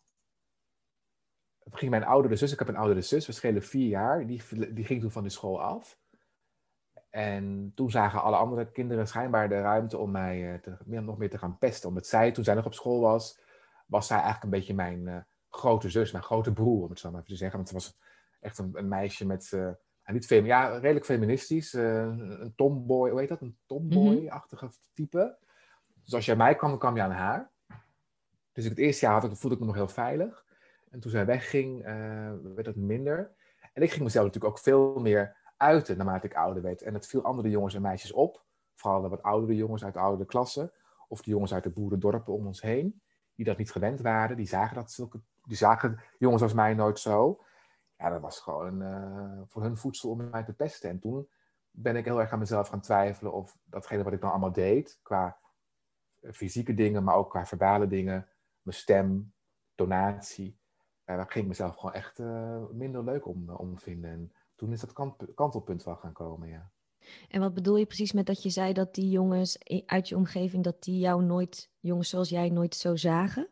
ging 1.72 1.92
mijn 1.92 2.04
oudere 2.04 2.36
zus, 2.36 2.52
ik 2.52 2.60
heb 2.60 2.68
een 2.68 2.76
oudere 2.76 3.02
zus, 3.02 3.26
we 3.26 3.32
schelen 3.32 3.64
vier 3.64 3.88
jaar, 3.88 4.28
die, 4.28 4.42
die 4.74 4.86
ging 4.86 5.02
toen 5.02 5.12
van 5.12 5.24
de 5.24 5.30
school 5.30 5.62
af. 5.62 5.98
En 7.10 7.72
toen 7.76 7.92
zagen 7.92 8.22
alle 8.22 8.36
andere 8.36 8.72
kinderen 8.72 9.08
schijnbaar 9.08 9.50
de 9.50 9.62
ruimte 9.62 9.98
om 9.98 10.12
mij 10.12 10.60
te, 10.62 10.78
meer, 10.86 11.04
nog 11.04 11.18
meer 11.18 11.30
te 11.30 11.38
gaan 11.38 11.58
pesten. 11.58 11.90
Omdat 11.90 12.08
zij, 12.08 12.32
toen 12.32 12.44
zij 12.44 12.56
nog 12.56 12.66
op 12.66 12.74
school 12.74 13.00
was, 13.00 13.40
was 13.86 14.08
zij 14.08 14.16
eigenlijk 14.16 14.46
een 14.46 14.60
beetje 14.60 14.74
mijn 14.74 15.28
grote 15.50 15.90
zus, 15.90 16.12
mijn 16.12 16.24
grote 16.24 16.54
broer, 16.54 16.84
om 16.84 16.90
het 16.90 17.00
zo 17.00 17.12
maar 17.12 17.20
even 17.20 17.32
te 17.32 17.38
zeggen. 17.38 17.58
Want 17.58 17.70
ze 17.70 17.76
was 17.76 17.98
echt 18.40 18.58
een, 18.58 18.72
een 18.74 18.88
meisje 18.88 19.26
met 19.26 19.54
en 20.08 20.14
niet 20.14 20.26
fem 20.26 20.46
ja, 20.46 20.78
redelijk 20.78 21.06
feministisch. 21.06 21.74
Uh, 21.74 22.02
een 22.02 22.54
tomboy, 22.56 23.10
hoe 23.10 23.20
heet 23.20 23.30
dat? 23.30 23.42
Een 23.42 23.58
tomboy-achtige 23.66 24.70
type. 24.94 25.38
Dus 26.04 26.14
als 26.14 26.26
jij 26.26 26.36
mij 26.36 26.56
kwam, 26.56 26.70
dan 26.70 26.80
kwam 26.80 26.96
je 26.96 27.02
aan 27.02 27.12
haar. 27.12 27.52
Dus 28.52 28.66
het 28.66 28.78
eerste 28.78 29.06
jaar 29.06 29.14
had 29.14 29.24
ik, 29.24 29.38
voelde 29.38 29.56
ik 29.56 29.62
me 29.62 29.68
nog 29.68 29.76
heel 29.76 29.88
veilig. 29.88 30.46
En 30.90 31.00
toen 31.00 31.12
zij 31.12 31.26
wegging, 31.26 31.84
werd 32.56 32.66
het 32.66 32.76
minder. 32.76 33.32
En 33.74 33.82
ik 33.82 33.92
ging 33.92 34.04
mezelf 34.04 34.26
natuurlijk 34.26 34.54
ook 34.54 34.64
veel 34.64 35.00
meer 35.00 35.36
uiten 35.58 35.98
naarmate 35.98 36.28
ik 36.28 36.36
ouder 36.36 36.64
werd. 36.64 36.82
En 36.82 36.94
het 36.94 37.08
viel 37.08 37.24
andere 37.24 37.50
jongens 37.50 37.74
en 37.74 37.82
meisjes 37.82 38.12
op. 38.12 38.46
Vooral 38.76 39.02
de 39.02 39.10
wat 39.10 39.24
oudere 39.24 39.56
jongens 39.56 39.84
uit 39.84 39.94
de 39.94 40.00
oudere 40.00 40.26
klassen. 40.26 40.72
Of 41.08 41.22
de 41.22 41.32
jongens 41.32 41.54
uit 41.54 41.64
de 41.64 41.70
boerendorpen 41.70 42.34
om 42.34 42.48
ons 42.48 42.62
heen. 42.62 43.02
Die 43.36 43.46
dat 43.46 43.58
niet 43.58 43.72
gewend 43.72 44.02
waren. 44.02 44.38
Die 44.38 44.48
zagen, 44.48 44.76
dat 44.76 44.92
zulke, 44.92 45.22
die 45.44 45.58
zagen 45.58 46.00
jongens 46.18 46.42
als 46.42 46.54
mij 46.54 46.74
nooit 46.74 47.00
zo. 47.00 47.44
ja, 47.98 48.10
dat 48.10 48.22
was 48.22 48.40
gewoon 48.40 48.82
uh, 48.82 49.42
voor 49.48 49.62
hun 49.62 49.78
voedsel 49.78 50.10
om 50.10 50.30
mij 50.30 50.44
te 50.44 50.54
pesten. 50.54 50.90
En 50.90 51.00
toen 51.00 51.30
ben 51.72 51.96
ik 51.96 52.06
heel 52.06 52.20
erg 52.20 52.32
aan 52.32 52.40
mezelf 52.40 52.68
gaan 52.68 52.82
twijfelen 52.82 53.34
of 53.34 53.58
datgene 53.64 54.04
wat 54.04 54.14
ik 54.14 54.22
dan 54.22 54.30
allemaal 54.30 54.52
deed, 54.52 55.00
qua 55.04 55.38
fysieke 56.32 56.74
dingen, 56.74 57.04
maar 57.04 57.16
ook 57.16 57.30
qua 57.30 57.46
verbale 57.46 57.88
dingen, 57.88 58.28
mijn 58.62 58.78
stem, 58.78 59.34
tonatie, 59.76 60.60
uh, 61.06 61.16
daar 61.16 61.32
ging 61.32 61.44
ik 61.44 61.50
mezelf 61.50 61.76
gewoon 61.76 61.94
echt 61.94 62.20
minder 62.72 63.04
leuk 63.04 63.26
om, 63.26 63.80
vinden. 63.80 64.12
En 64.12 64.32
toen 64.58 64.72
is 64.72 64.80
dat 64.80 64.94
kant, 64.94 65.16
kantelpunt 65.36 65.84
wel 65.84 65.96
gaan 65.96 66.14
komen, 66.14 66.48
ja. 66.48 66.72
En 67.30 67.42
wat 67.42 67.54
bedoel 67.54 67.78
je 67.78 67.86
precies 67.86 68.12
met 68.12 68.26
dat 68.26 68.44
je 68.44 68.50
zei 68.50 68.74
dat 68.74 68.96
die 68.96 69.10
jongens 69.10 69.58
uit 69.86 70.10
je 70.10 70.16
omgeving, 70.16 70.64
dat 70.64 70.84
die 70.84 71.00
jou 71.00 71.24
nooit, 71.24 71.70
jongens 71.80 72.10
zoals 72.10 72.30
jij, 72.30 72.50
nooit 72.50 72.76
zo 72.76 72.96
zagen? 72.96 73.48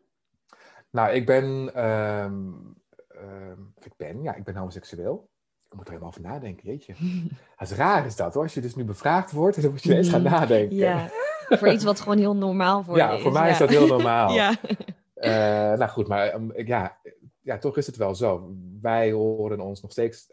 Nou, 0.90 1.10
ik 1.10 1.26
ben, 1.26 1.44
um, 1.84 2.76
um, 3.22 3.72
ik 3.82 3.92
ben, 3.96 4.22
ja, 4.22 4.34
ik 4.34 4.44
ben 4.44 4.56
homoseksueel. 4.56 5.28
Ik 5.68 5.74
moet 5.74 5.84
er 5.84 5.90
helemaal 5.90 6.08
over 6.08 6.22
nadenken, 6.22 6.68
jeetje. 6.68 6.94
Dat 7.58 7.70
is 7.70 7.76
raar 7.76 8.06
is 8.06 8.16
dat 8.16 8.34
hoor, 8.34 8.42
als 8.42 8.54
je 8.54 8.60
dus 8.60 8.74
nu 8.74 8.84
bevraagd 8.84 9.32
wordt, 9.32 9.62
dan 9.62 9.70
moet 9.70 9.82
je 9.82 9.96
eens 9.96 10.08
gaan 10.08 10.22
mm, 10.22 10.30
nadenken. 10.30 10.76
Ja, 10.76 11.08
voor 11.48 11.68
iets 11.68 11.84
wat 11.84 12.00
gewoon 12.00 12.18
heel 12.18 12.36
normaal 12.36 12.82
voor 12.82 12.96
ja, 12.96 13.10
je 13.10 13.16
is. 13.16 13.22
voor 13.22 13.32
mij 13.32 13.50
is 13.50 13.58
dat 13.58 13.68
heel 13.68 13.86
normaal. 13.86 14.32
ja. 14.40 14.54
Uh, 15.16 15.78
nou 15.78 15.90
goed, 15.90 16.08
maar 16.08 16.34
um, 16.34 16.52
ja, 16.66 16.98
ja, 17.40 17.58
toch 17.58 17.76
is 17.76 17.86
het 17.86 17.96
wel 17.96 18.14
zo. 18.14 18.54
Wij 18.80 19.12
horen 19.12 19.60
ons 19.60 19.82
nog 19.82 19.92
steeds 19.92 20.32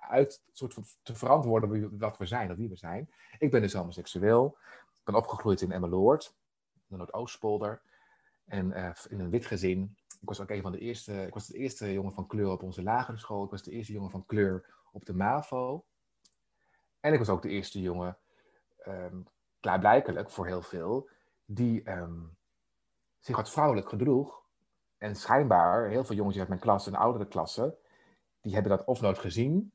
uit 0.00 0.42
soort 0.52 0.74
van 0.74 0.84
te 1.02 1.14
verantwoorden 1.14 1.98
wat 1.98 2.18
we 2.18 2.26
zijn, 2.26 2.50
of 2.50 2.56
wie 2.56 2.68
we 2.68 2.76
zijn. 2.76 3.10
Ik 3.38 3.50
ben 3.50 3.60
dus 3.60 3.72
homoseksueel. 3.72 4.56
Ik 4.80 5.04
ben 5.04 5.14
opgegroeid 5.14 5.60
in 5.60 5.72
Emmeloord, 5.72 6.34
de 6.86 6.96
Noordoostpolder. 6.96 7.82
En 8.44 8.70
uh, 8.70 8.90
in 9.08 9.20
een 9.20 9.30
wit 9.30 9.46
gezin. 9.46 9.96
Ik 10.20 10.28
was 10.28 10.40
ook 10.40 10.50
een 10.50 10.62
van 10.62 10.72
de 10.72 10.78
eerste, 10.78 11.26
ik 11.26 11.34
was 11.34 11.46
de 11.46 11.58
eerste 11.58 11.92
jongen 11.92 12.12
van 12.12 12.26
kleur 12.26 12.50
op 12.50 12.62
onze 12.62 12.82
lagere 12.82 13.16
school. 13.16 13.44
Ik 13.44 13.50
was 13.50 13.62
de 13.62 13.70
eerste 13.70 13.92
jongen 13.92 14.10
van 14.10 14.26
kleur 14.26 14.74
op 14.92 15.04
de 15.04 15.14
MAVO. 15.14 15.84
En 17.00 17.12
ik 17.12 17.18
was 17.18 17.28
ook 17.28 17.42
de 17.42 17.48
eerste 17.48 17.80
jongen, 17.80 18.18
um, 18.86 19.26
klaarblijkelijk 19.60 20.30
voor 20.30 20.46
heel 20.46 20.62
veel, 20.62 21.08
die 21.44 21.90
um, 21.90 22.36
zich 23.18 23.36
wat 23.36 23.50
vrouwelijk 23.50 23.88
gedroeg. 23.88 24.42
En 24.98 25.16
schijnbaar, 25.16 25.88
heel 25.88 26.04
veel 26.04 26.16
jongens 26.16 26.38
uit 26.38 26.48
mijn 26.48 26.60
klas 26.60 26.86
en 26.86 26.94
oudere 26.94 27.28
klassen, 27.28 27.76
die 28.42 28.52
hebben 28.52 28.76
dat 28.76 28.86
of 28.86 29.00
nooit 29.00 29.18
gezien. 29.18 29.72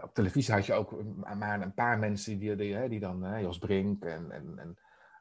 Op 0.00 0.14
televisie 0.14 0.54
had 0.54 0.66
je 0.66 0.74
ook 0.74 1.02
maar 1.34 1.60
een 1.60 1.74
paar 1.74 1.98
mensen 1.98 2.38
die, 2.38 2.56
die, 2.56 2.88
die 2.88 3.00
dan, 3.00 3.40
Jos 3.40 3.58
Brink 3.58 4.04
en, 4.04 4.30
en, 4.30 4.58
en, 4.58 4.68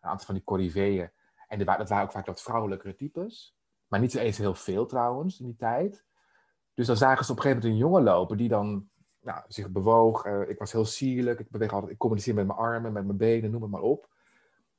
een 0.01 0.09
aantal 0.09 0.25
van 0.25 0.35
die 0.35 0.43
corriveeën. 0.43 1.11
En 1.47 1.57
dat 1.57 1.89
waren 1.89 2.03
ook 2.03 2.11
vaak 2.11 2.25
wat 2.25 2.41
vrouwelijkere 2.41 2.95
types. 2.95 3.55
Maar 3.87 3.99
niet 3.99 4.11
zo 4.11 4.19
eens 4.19 4.37
heel 4.37 4.55
veel 4.55 4.85
trouwens 4.85 5.39
in 5.39 5.45
die 5.45 5.55
tijd. 5.55 6.05
Dus 6.73 6.87
dan 6.87 6.97
zagen 6.97 7.25
ze 7.25 7.31
op 7.31 7.37
een 7.37 7.43
gegeven 7.43 7.63
moment 7.63 7.81
een 7.81 7.87
jongen 7.89 8.03
lopen 8.03 8.37
die 8.37 8.49
dan 8.49 8.89
nou, 9.21 9.43
zich 9.47 9.69
bewoog. 9.69 10.25
Uh, 10.25 10.49
ik 10.49 10.59
was 10.59 10.71
heel 10.71 10.85
sierlijk. 10.85 11.39
Ik 11.39 11.49
beweeg 11.49 11.73
altijd, 11.73 11.91
ik 11.91 11.97
communiceer 11.97 12.33
met 12.33 12.47
mijn 12.47 12.59
armen, 12.59 12.93
met 12.93 13.05
mijn 13.05 13.17
benen, 13.17 13.51
noem 13.51 13.61
het 13.61 13.71
maar 13.71 13.81
op. 13.81 14.09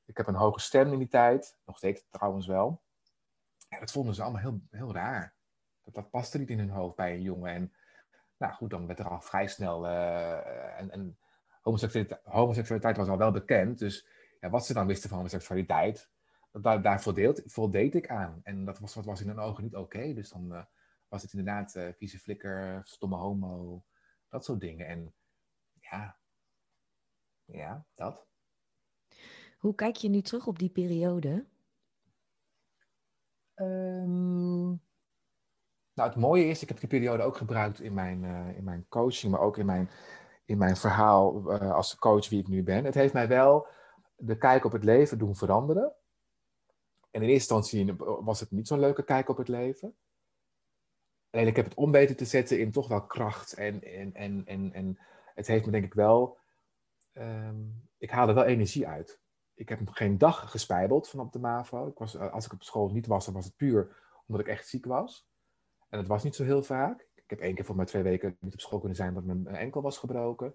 Ik 0.04 0.16
heb 0.16 0.26
een 0.26 0.34
hoge 0.34 0.60
stem 0.60 0.92
in 0.92 0.98
die 0.98 1.08
tijd. 1.08 1.58
Nog 1.64 1.76
steeds 1.76 2.04
trouwens 2.10 2.46
wel. 2.46 2.82
Ja, 3.68 3.78
dat 3.80 3.92
vonden 3.92 4.14
ze 4.14 4.22
allemaal 4.22 4.40
heel, 4.40 4.60
heel 4.70 4.92
raar. 4.92 5.37
Dat, 5.88 6.02
dat 6.02 6.10
paste 6.10 6.38
niet 6.38 6.50
in 6.50 6.58
hun 6.58 6.70
hoofd 6.70 6.96
bij 6.96 7.14
een 7.14 7.22
jongen. 7.22 7.54
En 7.54 7.72
nou 8.36 8.52
goed, 8.52 8.70
dan 8.70 8.86
werd 8.86 8.98
er 8.98 9.08
al 9.08 9.20
vrij 9.20 9.46
snel. 9.46 9.86
Uh, 9.86 10.80
en, 10.80 10.90
en 10.90 11.18
homoseksualiteit, 11.62 12.20
homoseksualiteit, 12.24 12.96
was 12.96 13.08
al 13.08 13.18
wel 13.18 13.30
bekend. 13.30 13.78
Dus 13.78 14.08
ja, 14.40 14.50
wat 14.50 14.66
ze 14.66 14.74
dan 14.74 14.86
wisten 14.86 15.08
van 15.08 15.18
homoseksualiteit, 15.18 16.10
daar, 16.52 16.82
daar 16.82 17.02
voldeed, 17.02 17.42
voldeed 17.46 17.94
ik 17.94 18.08
aan. 18.08 18.40
En 18.42 18.64
dat 18.64 18.78
was, 18.78 18.94
wat 18.94 19.04
was 19.04 19.20
in 19.20 19.28
hun 19.28 19.38
ogen 19.38 19.64
niet 19.64 19.76
oké. 19.76 20.12
Dus 20.12 20.28
dan 20.28 20.52
uh, 20.52 20.64
was 21.08 21.22
het 21.22 21.32
inderdaad 21.32 21.74
uh, 21.74 21.92
vieze 21.92 22.18
flikker, 22.18 22.80
stomme 22.84 23.16
homo, 23.16 23.84
dat 24.28 24.44
soort 24.44 24.60
dingen. 24.60 24.86
En 24.86 25.14
ja, 25.80 26.18
ja, 27.44 27.84
dat. 27.94 28.26
Hoe 29.58 29.74
kijk 29.74 29.96
je 29.96 30.08
nu 30.08 30.20
terug 30.20 30.46
op 30.46 30.58
die 30.58 30.70
periode? 30.70 31.46
Um, 33.54 34.80
nou, 35.98 36.10
het 36.10 36.18
mooie 36.18 36.44
is, 36.44 36.62
ik 36.62 36.68
heb 36.68 36.80
die 36.80 36.88
periode 36.88 37.22
ook 37.22 37.36
gebruikt 37.36 37.80
in 37.80 37.94
mijn, 37.94 38.22
uh, 38.22 38.56
in 38.56 38.64
mijn 38.64 38.86
coaching, 38.88 39.32
maar 39.32 39.40
ook 39.40 39.56
in 39.56 39.66
mijn, 39.66 39.90
in 40.44 40.58
mijn 40.58 40.76
verhaal 40.76 41.52
uh, 41.52 41.74
als 41.74 41.96
coach 41.96 42.28
wie 42.28 42.40
ik 42.40 42.48
nu 42.48 42.62
ben. 42.62 42.84
Het 42.84 42.94
heeft 42.94 43.12
mij 43.12 43.28
wel 43.28 43.66
de 44.16 44.38
kijk 44.38 44.64
op 44.64 44.72
het 44.72 44.84
leven 44.84 45.18
doen 45.18 45.36
veranderen. 45.36 45.92
En 47.10 47.22
in 47.22 47.28
eerste 47.28 47.54
instantie 47.54 47.94
was 47.96 48.40
het 48.40 48.50
niet 48.50 48.66
zo'n 48.66 48.80
leuke 48.80 49.04
kijk 49.04 49.28
op 49.28 49.36
het 49.36 49.48
leven. 49.48 49.96
Alleen 51.30 51.46
ik 51.46 51.56
heb 51.56 51.64
het 51.64 51.74
om 51.74 51.92
weten 51.92 52.16
te 52.16 52.24
zetten 52.24 52.60
in 52.60 52.70
toch 52.70 52.88
wel 52.88 53.06
kracht. 53.06 53.52
En, 53.52 53.82
en, 53.82 54.14
en, 54.14 54.72
en, 54.72 54.98
het 55.34 55.46
heeft 55.46 55.64
me 55.64 55.72
denk 55.72 55.84
ik 55.84 55.94
wel... 55.94 56.38
Um, 57.12 57.88
ik 57.98 58.10
haalde 58.10 58.32
wel 58.32 58.44
energie 58.44 58.86
uit. 58.86 59.20
Ik 59.54 59.68
heb 59.68 59.88
geen 59.88 60.18
dag 60.18 60.50
gespijbeld 60.50 61.08
van 61.08 61.20
op 61.20 61.32
de 61.32 61.38
MAVO. 61.38 61.86
Ik 61.86 61.98
was, 61.98 62.16
als 62.16 62.44
ik 62.44 62.52
op 62.52 62.62
school 62.62 62.88
niet 62.88 63.06
was, 63.06 63.24
dan 63.24 63.34
was 63.34 63.44
het 63.44 63.56
puur 63.56 63.96
omdat 64.26 64.46
ik 64.46 64.52
echt 64.52 64.68
ziek 64.68 64.84
was. 64.84 65.27
En 65.88 65.98
dat 65.98 66.06
was 66.06 66.22
niet 66.22 66.34
zo 66.34 66.44
heel 66.44 66.62
vaak. 66.62 67.06
Ik 67.14 67.30
heb 67.30 67.40
één 67.40 67.54
keer 67.54 67.64
voor 67.64 67.76
maar 67.76 67.86
twee 67.86 68.02
weken 68.02 68.36
niet 68.40 68.52
op 68.52 68.60
school 68.60 68.78
kunnen 68.78 68.96
zijn 68.96 69.16
omdat 69.16 69.36
mijn 69.36 69.56
enkel 69.56 69.82
was 69.82 69.98
gebroken. 69.98 70.54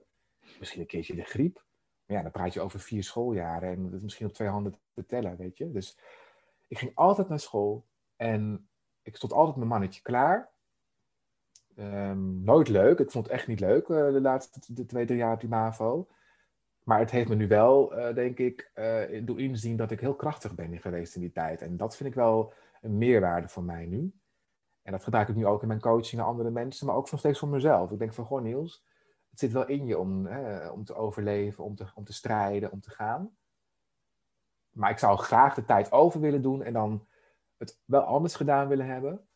Misschien 0.60 0.82
een 0.82 0.88
keertje 0.88 1.16
de 1.16 1.24
griep. 1.24 1.66
Maar 2.06 2.18
ja, 2.18 2.24
dan 2.24 2.32
praat 2.32 2.54
je 2.54 2.62
over 2.62 2.80
vier 2.80 3.04
schooljaren 3.04 3.70
en 3.70 3.84
dat 3.84 3.94
is 3.94 4.04
misschien 4.04 4.28
op 4.28 4.34
twee 4.34 4.48
handen 4.48 4.80
te 4.94 5.06
tellen, 5.06 5.38
weet 5.38 5.58
je. 5.58 5.72
Dus 5.72 5.98
ik 6.68 6.78
ging 6.78 6.92
altijd 6.96 7.30
naar 7.30 7.40
school 7.40 7.86
en 8.16 8.68
ik 9.02 9.16
stond 9.16 9.34
altijd 9.34 9.56
mijn 9.56 9.68
mannetje 9.68 10.02
klaar. 10.02 10.52
Um, 11.76 12.44
nooit 12.44 12.68
leuk. 12.68 13.00
Ik 13.00 13.12
vond 13.12 13.26
het 13.26 13.34
echt 13.34 13.48
niet 13.48 13.60
leuk 13.60 13.88
uh, 13.88 14.12
de 14.12 14.22
laatste 14.22 14.74
de 14.74 14.86
twee, 14.86 15.06
drie 15.06 15.18
jaar 15.18 15.34
op 15.34 15.40
die 15.40 15.50
MAVO. 15.50 16.08
Maar 16.84 17.00
het 17.00 17.12
heeft 17.12 17.30
me 17.30 17.36
nu 17.36 17.48
wel, 17.48 17.98
uh, 17.98 18.14
denk 18.14 18.38
ik, 18.38 18.72
uh, 18.76 19.26
doen 19.26 19.40
inzien 19.40 19.76
dat 19.76 19.92
ik 19.92 20.00
heel 20.00 20.16
krachtig 20.16 20.56
ben 20.56 20.80
geweest 20.80 21.16
in 21.16 21.22
die 21.22 21.32
tijd. 21.32 21.62
En 21.62 21.78
dat 21.78 21.96
vind 21.96 22.10
ik 22.10 22.16
wel 22.16 22.54
een 22.82 22.98
meerwaarde 22.98 23.48
voor 23.48 23.64
mij 23.64 23.86
nu. 23.86 24.14
En 24.84 24.92
dat 24.92 25.04
gebruik 25.04 25.30
ik 25.30 25.36
nu 25.36 25.46
ook 25.46 25.62
in 25.62 25.68
mijn 25.68 25.80
coaching 25.80 26.22
naar 26.22 26.30
andere 26.30 26.50
mensen, 26.50 26.88
maar 26.88 26.96
ook 26.96 27.12
nog 27.12 27.20
steeds 27.20 27.40
voor 27.40 27.48
mezelf. 27.48 27.92
Ik 27.92 28.00
denk 28.00 28.14
van, 28.14 28.26
gewoon 28.26 28.44
Niels, 28.44 28.84
het 29.30 29.40
zit 29.40 29.52
wel 29.52 29.68
in 29.68 29.86
je 29.86 29.98
om, 29.98 30.26
hè, 30.26 30.70
om 30.70 30.84
te 30.84 30.96
overleven, 30.96 31.64
om 31.64 31.76
te, 31.76 31.86
om 31.96 32.04
te 32.04 32.14
strijden, 32.14 32.72
om 32.72 32.82
te 32.82 32.90
gaan. 32.90 33.36
Maar 34.72 34.90
ik 34.90 35.00
zou 35.00 35.18
graag 35.18 35.54
de 35.54 35.66
tijd 35.66 35.92
over 35.92 36.20
willen 36.20 36.42
doen 36.42 36.64
en 36.64 36.74
dan 36.74 37.08
het 37.58 37.80
wel 37.86 38.02
anders 38.02 38.36
gedaan 38.36 38.68
willen 38.68 38.86
hebben. 38.86 39.28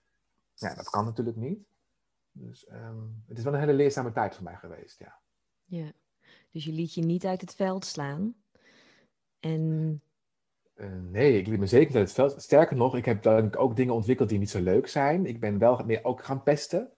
Ja, 0.53 0.75
dat 0.75 0.89
kan 0.89 1.05
natuurlijk 1.05 1.37
niet. 1.37 1.59
Dus 2.31 2.69
um, 2.71 3.23
het 3.27 3.37
is 3.37 3.43
wel 3.43 3.53
een 3.53 3.59
hele 3.59 3.73
leerzame 3.73 4.11
tijd 4.11 4.35
voor 4.35 4.43
mij 4.43 4.55
geweest, 4.55 4.99
ja. 4.99 5.19
Ja, 5.65 5.91
dus 6.51 6.65
je 6.65 6.71
liet 6.71 6.93
je 6.93 7.01
niet 7.01 7.25
uit 7.25 7.41
het 7.41 7.55
veld 7.55 7.85
slaan. 7.85 8.35
En 9.39 10.01
uh, 10.77 10.99
nee, 11.01 11.37
ik 11.39 11.47
liet 11.47 11.59
me 11.59 11.67
zeker 11.67 11.95
uit 11.95 12.07
het 12.07 12.13
veld. 12.13 12.41
Sterker 12.41 12.75
nog, 12.75 12.95
ik 12.95 13.05
heb 13.05 13.23
dan 13.23 13.55
ook 13.55 13.75
dingen 13.75 13.93
ontwikkeld 13.93 14.29
die 14.29 14.39
niet 14.39 14.49
zo 14.49 14.61
leuk 14.61 14.87
zijn. 14.87 15.25
Ik 15.25 15.39
ben 15.39 15.57
wel 15.57 15.85
meer 15.85 16.03
ook 16.03 16.23
gaan 16.23 16.43
pesten. 16.43 16.91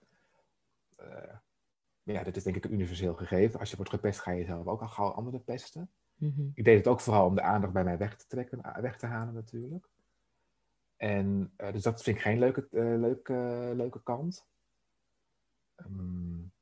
Uh, 1.00 1.34
ja, 2.02 2.22
dat 2.22 2.36
is 2.36 2.42
denk 2.42 2.56
ik 2.56 2.64
een 2.64 2.72
universeel 2.72 3.14
gegeven. 3.14 3.60
Als 3.60 3.70
je 3.70 3.76
wordt 3.76 3.90
gepest, 3.90 4.20
ga 4.20 4.30
je 4.30 4.44
zelf 4.44 4.66
ook 4.66 4.80
al 4.80 4.88
gauw 4.88 5.10
anderen 5.10 5.44
pesten. 5.44 5.90
Mm 6.14 6.32
-hmm. 6.36 6.52
Ik 6.54 6.64
deed 6.64 6.76
het 6.76 6.86
ook 6.86 7.00
vooral 7.00 7.26
om 7.26 7.34
de 7.34 7.42
aandacht 7.42 7.72
bij 7.72 7.84
mij 7.84 7.98
weg 7.98 8.16
te 8.16 8.26
trekken, 8.26 8.62
eh, 8.62 8.82
weg 8.82 8.98
te 8.98 9.06
halen 9.06 9.34
natuurlijk. 9.34 9.88
En 10.96 11.52
uh, 11.56 11.72
dus 11.72 11.82
dat 11.82 12.02
vind 12.02 12.16
ik 12.16 12.22
geen 12.22 12.38
leuke, 12.38 12.68
leuke, 12.72 13.72
leuke 13.74 14.02
kant. 14.02 14.46
Um, 15.76 16.52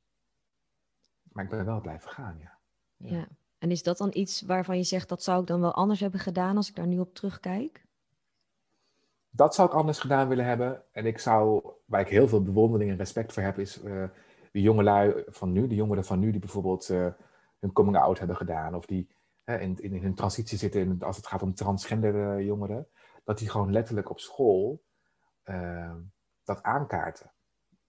maar 1.31 1.43
ik 1.43 1.49
ben 1.49 1.65
wel 1.65 1.81
blijven 1.81 2.09
gaan, 2.09 2.37
ja. 2.39 2.57
ja. 2.97 3.27
En 3.59 3.71
is 3.71 3.83
dat 3.83 3.97
dan 3.97 4.09
iets 4.13 4.41
waarvan 4.41 4.77
je 4.77 4.83
zegt 4.83 5.09
dat 5.09 5.23
zou 5.23 5.41
ik 5.41 5.47
dan 5.47 5.61
wel 5.61 5.73
anders 5.73 5.99
hebben 5.99 6.19
gedaan 6.19 6.55
als 6.55 6.69
ik 6.69 6.75
daar 6.75 6.87
nu 6.87 6.99
op 6.99 7.13
terugkijk? 7.13 7.85
Dat 9.29 9.55
zou 9.55 9.69
ik 9.69 9.75
anders 9.75 9.99
gedaan 9.99 10.27
willen 10.27 10.45
hebben. 10.45 10.83
En 10.91 11.05
ik 11.05 11.19
zou, 11.19 11.71
waar 11.85 12.01
ik 12.01 12.07
heel 12.07 12.27
veel 12.27 12.43
bewondering 12.43 12.91
en 12.91 12.97
respect 12.97 13.33
voor 13.33 13.43
heb, 13.43 13.59
is 13.59 13.83
uh, 13.83 14.03
de 14.51 14.61
jongelui 14.61 15.23
van 15.27 15.51
nu, 15.51 15.67
de 15.67 15.75
jongeren 15.75 16.05
van 16.05 16.19
nu 16.19 16.31
die 16.31 16.39
bijvoorbeeld 16.39 16.89
uh, 16.89 17.07
hun 17.59 17.71
coming 17.71 17.97
out 17.97 18.19
hebben 18.19 18.35
gedaan. 18.35 18.75
Of 18.75 18.85
die 18.85 19.09
in, 19.45 19.59
in, 19.59 19.93
in, 19.93 20.01
hun 20.01 20.15
transitie 20.15 20.57
zitten 20.57 20.81
in, 20.81 21.01
als 21.01 21.17
het 21.17 21.27
gaat 21.27 21.41
om 21.41 21.53
transgender 21.53 22.43
jongeren. 22.43 22.87
Dat 23.23 23.37
die 23.37 23.49
gewoon 23.49 23.71
letterlijk 23.71 24.09
op 24.09 24.19
school 24.19 24.83
dat 26.43 26.63
aankaarten. 26.63 27.31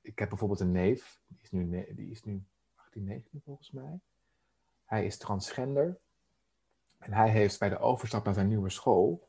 Ik 0.01 0.19
heb 0.19 0.29
bijvoorbeeld 0.29 0.61
een 0.61 0.73
neef, 0.73 1.21
die 1.27 1.39
is 1.43 1.51
nu, 1.51 1.87
die 1.95 2.11
is 2.11 2.25
nu 2.25 2.45
18, 2.75 3.05
19 3.05 3.41
volgens 3.45 3.71
mij. 3.71 4.01
Hij 4.91 5.05
is 5.05 5.19
transgender. 5.19 5.99
En 6.99 7.13
hij 7.13 7.29
heeft 7.29 7.59
bij 7.59 7.69
de 7.69 7.79
overstap 7.79 8.25
naar 8.25 8.35
zijn 8.35 8.49
nieuwe 8.49 8.71
school, 8.71 9.29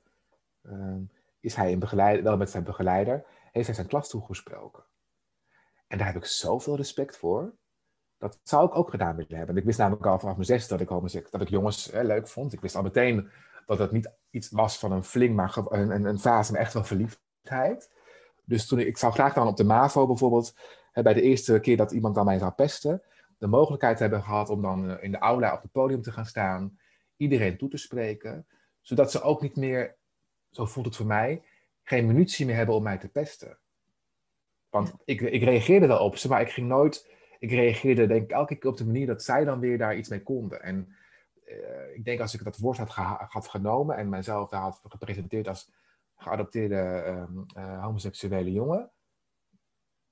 uh, 0.61 0.95
is 1.39 1.55
hij 1.55 1.71
in 1.71 1.79
begeleid, 1.79 2.21
wel 2.23 2.37
met 2.37 2.49
zijn 2.49 2.63
begeleider, 2.63 3.25
heeft 3.51 3.65
hij 3.65 3.75
zijn 3.75 3.87
klas 3.87 4.09
toegesproken. 4.09 4.83
En 5.87 5.97
daar 5.97 6.07
heb 6.07 6.15
ik 6.15 6.25
zoveel 6.25 6.75
respect 6.75 7.17
voor. 7.17 7.53
Dat 8.17 8.39
zou 8.43 8.65
ik 8.65 8.75
ook 8.75 8.89
gedaan 8.89 9.15
willen 9.15 9.37
hebben. 9.37 9.57
ik 9.57 9.63
wist 9.63 9.77
namelijk 9.77 10.05
al 10.05 10.19
vanaf 10.19 10.35
mijn 10.35 10.45
zes 10.45 10.67
dat 10.67 10.81
ik, 10.81 10.89
dat 11.31 11.41
ik 11.41 11.49
jongens 11.49 11.91
leuk 11.91 12.27
vond. 12.27 12.53
Ik 12.53 12.61
wist 12.61 12.75
al 12.75 12.83
meteen 12.83 13.29
dat 13.65 13.79
het 13.79 13.91
niet 13.91 14.11
iets 14.29 14.49
was 14.49 14.79
van 14.79 14.91
een 14.91 15.03
fling, 15.03 15.35
maar 15.35 15.57
een, 15.69 16.05
een, 16.05 16.19
fase 16.19 16.51
met 16.51 16.61
echt 16.61 16.73
wel 16.73 16.83
verliefdheid. 16.83 17.91
Dus 18.43 18.67
toen 18.67 18.79
ik, 18.79 18.87
ik 18.87 18.97
zou 18.97 19.13
graag 19.13 19.33
dan 19.33 19.47
op 19.47 19.57
de 19.57 19.63
MAVO 19.63 20.07
bijvoorbeeld 20.07 20.55
hè, 20.91 21.01
bij 21.01 21.13
de 21.13 21.21
eerste 21.21 21.59
keer 21.59 21.77
dat 21.77 21.91
iemand 21.91 22.17
aan 22.17 22.25
mij 22.25 22.39
zou 22.39 22.51
pesten, 22.51 23.01
de 23.41 23.47
mogelijkheid 23.47 23.99
hebben 23.99 24.23
gehad 24.23 24.49
om 24.49 24.61
dan 24.61 24.89
eh, 24.89 25.03
in 25.03 25.11
de 25.11 25.17
aula 25.17 25.53
op 25.53 25.61
het 25.61 25.71
podium 25.71 26.01
te 26.01 26.11
gaan 26.11 26.25
staan, 26.25 26.77
iedereen 27.17 27.57
toe 27.57 27.69
te 27.69 27.77
spreken, 27.77 28.45
zodat 28.81 29.11
ze 29.11 29.21
ook 29.21 29.41
niet 29.41 29.55
meer, 29.55 29.95
zo 30.51 30.65
voelt 30.65 30.85
het 30.85 30.95
voor 30.95 31.05
mij, 31.05 31.41
geen 31.83 32.07
munitie 32.07 32.45
meer 32.45 32.55
hebben 32.55 32.75
om 32.75 32.83
mij 32.83 32.97
te 32.97 33.09
pesten. 33.09 33.57
Want 34.69 34.93
ik, 35.05 35.21
ik 35.21 35.43
reageerde 35.43 35.87
wel 35.87 35.99
op 35.99 36.17
ze, 36.17 36.27
maar 36.27 36.41
ik 36.41 36.49
ging 36.49 36.67
nooit, 36.67 37.09
ik 37.39 37.51
reageerde 37.51 38.07
denk 38.07 38.23
ik 38.23 38.31
elke 38.31 38.55
keer 38.55 38.69
op 38.69 38.77
de 38.77 38.85
manier 38.85 39.07
dat 39.07 39.23
zij 39.23 39.43
dan 39.43 39.59
weer 39.59 39.77
daar 39.77 39.95
iets 39.95 40.09
mee 40.09 40.23
konden. 40.23 40.61
En 40.61 40.95
uh, 41.47 41.95
ik 41.95 42.05
denk 42.05 42.19
als 42.19 42.33
ik 42.33 42.43
dat 42.43 42.57
woord 42.57 42.77
had, 42.77 42.89
had 43.29 43.47
genomen 43.47 43.95
en 43.95 44.09
mijzelf 44.09 44.49
daar 44.49 44.61
had 44.61 44.81
gepresenteerd 44.83 45.47
als 45.47 45.71
geadopteerde 46.15 47.03
um, 47.07 47.45
uh, 47.57 47.83
homoseksuele 47.83 48.51
jongen, 48.51 48.91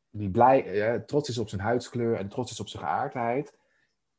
die 0.10 0.30
blij, 0.30 0.94
uh, 0.96 1.02
trots 1.02 1.30
is 1.30 1.38
op 1.38 1.50
zijn 1.50 1.62
huidskleur 1.62 2.16
en 2.16 2.30
trots 2.30 2.52
is 2.52 2.60
op 2.60 2.68
zijn 2.68 2.84
geaardheid, 2.84 3.58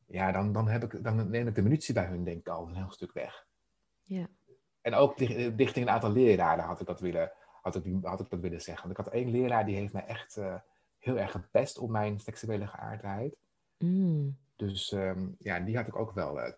ja, 0.06 0.32
dan, 0.32 0.52
dan, 0.52 0.68
heb 0.68 0.84
ik, 0.84 1.04
dan 1.04 1.30
neem 1.30 1.46
ik 1.46 1.54
de 1.54 1.62
munitie 1.62 1.94
bij 1.94 2.06
hun 2.06 2.24
denk 2.24 2.38
ik 2.38 2.48
al 2.48 2.66
een 2.66 2.76
heel 2.76 2.90
stuk 2.90 3.12
weg. 3.12 3.46
Ja. 4.04 4.28
En 4.80 4.94
ook 4.94 5.18
richting 5.18 5.86
een 5.86 5.92
aantal 5.92 6.12
leraren 6.12 6.64
had 6.64 6.80
ik 6.80 6.86
dat 6.86 7.00
willen, 7.00 7.32
had 7.62 7.76
ik, 7.76 7.84
had 8.02 8.20
ik 8.20 8.30
dat 8.30 8.40
willen 8.40 8.60
zeggen. 8.60 8.86
Want 8.86 8.98
ik 8.98 9.04
had 9.04 9.14
één 9.14 9.30
leraar 9.30 9.66
die 9.66 9.76
heeft 9.76 9.92
mij 9.92 10.06
echt 10.06 10.36
uh, 10.36 10.54
heel 10.98 11.18
erg 11.18 11.30
gepest 11.30 11.78
op 11.78 11.90
mijn 11.90 12.20
seksuele 12.20 12.66
geaardheid. 12.66 13.36
Mm. 13.78 14.36
Dus 14.56 14.92
um, 14.92 15.36
ja, 15.38 15.60
die 15.60 15.76
had 15.76 15.86
ik 15.86 15.96
ook 15.96 16.12
wel 16.12 16.38
uh, 16.38 16.52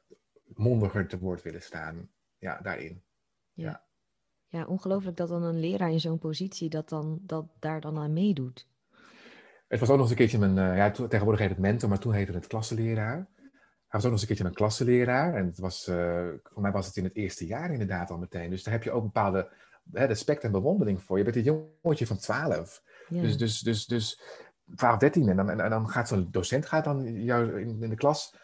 mondiger 0.46 1.08
te 1.08 1.18
woord 1.18 1.42
willen 1.42 1.62
staan. 1.62 2.10
Ja, 2.38 2.60
daarin. 2.60 3.02
Ja, 3.52 3.64
ja. 3.64 3.84
ja 4.58 4.66
ongelooflijk 4.66 5.16
dat 5.16 5.28
dan 5.28 5.42
een 5.42 5.60
leraar 5.60 5.90
in 5.90 6.00
zo'n 6.00 6.18
positie 6.18 6.68
dat, 6.68 6.88
dan, 6.88 7.18
dat 7.22 7.46
daar 7.58 7.80
dan 7.80 7.98
aan 7.98 8.12
meedoet. 8.12 8.70
Het 9.72 9.80
was 9.80 9.90
ook 9.90 9.96
nog 9.96 10.00
eens 10.00 10.10
een 10.10 10.16
keertje 10.16 10.38
mijn, 10.38 10.70
uh, 10.70 10.76
ja, 10.76 10.90
tegenwoordig 10.90 11.40
heet 11.40 11.50
het 11.50 11.58
mentor, 11.58 11.88
maar 11.88 11.98
toen 11.98 12.12
heette 12.12 12.32
het 12.32 12.46
klassenleraar. 12.46 13.16
Hij 13.16 14.00
was 14.00 14.04
ook 14.04 14.10
nog 14.10 14.12
eens 14.12 14.20
een 14.20 14.26
keertje 14.26 14.42
mijn 14.42 14.56
klassenleraar. 14.56 15.34
En 15.34 15.46
het 15.46 15.58
was, 15.58 15.88
uh, 15.88 16.28
voor 16.42 16.62
mij 16.62 16.72
was 16.72 16.86
het 16.86 16.96
in 16.96 17.04
het 17.04 17.14
eerste 17.14 17.46
jaar 17.46 17.70
inderdaad 17.70 18.10
al 18.10 18.18
meteen. 18.18 18.50
Dus 18.50 18.62
daar 18.62 18.74
heb 18.74 18.82
je 18.82 18.90
ook 18.90 19.02
bepaalde 19.02 19.48
hè, 19.92 20.04
respect 20.04 20.44
en 20.44 20.52
bewondering 20.52 21.02
voor. 21.02 21.18
Je 21.18 21.24
bent 21.24 21.36
een 21.36 21.68
jongetje 21.82 22.06
van 22.06 22.18
12. 22.18 22.82
Ja. 23.08 23.22
Dus, 23.22 23.36
dus, 23.36 23.60
dus, 23.60 23.86
dus 23.86 24.20
12, 24.76 24.98
13. 24.98 25.28
En 25.28 25.36
dan, 25.36 25.50
en, 25.50 25.60
en 25.60 25.70
dan 25.70 25.88
gaat 25.88 26.08
zo'n 26.08 26.28
docent 26.30 26.66
gaat 26.66 26.84
dan 26.84 27.22
jou 27.22 27.60
in, 27.60 27.82
in 27.82 27.90
de 27.90 27.96
klas 27.96 28.36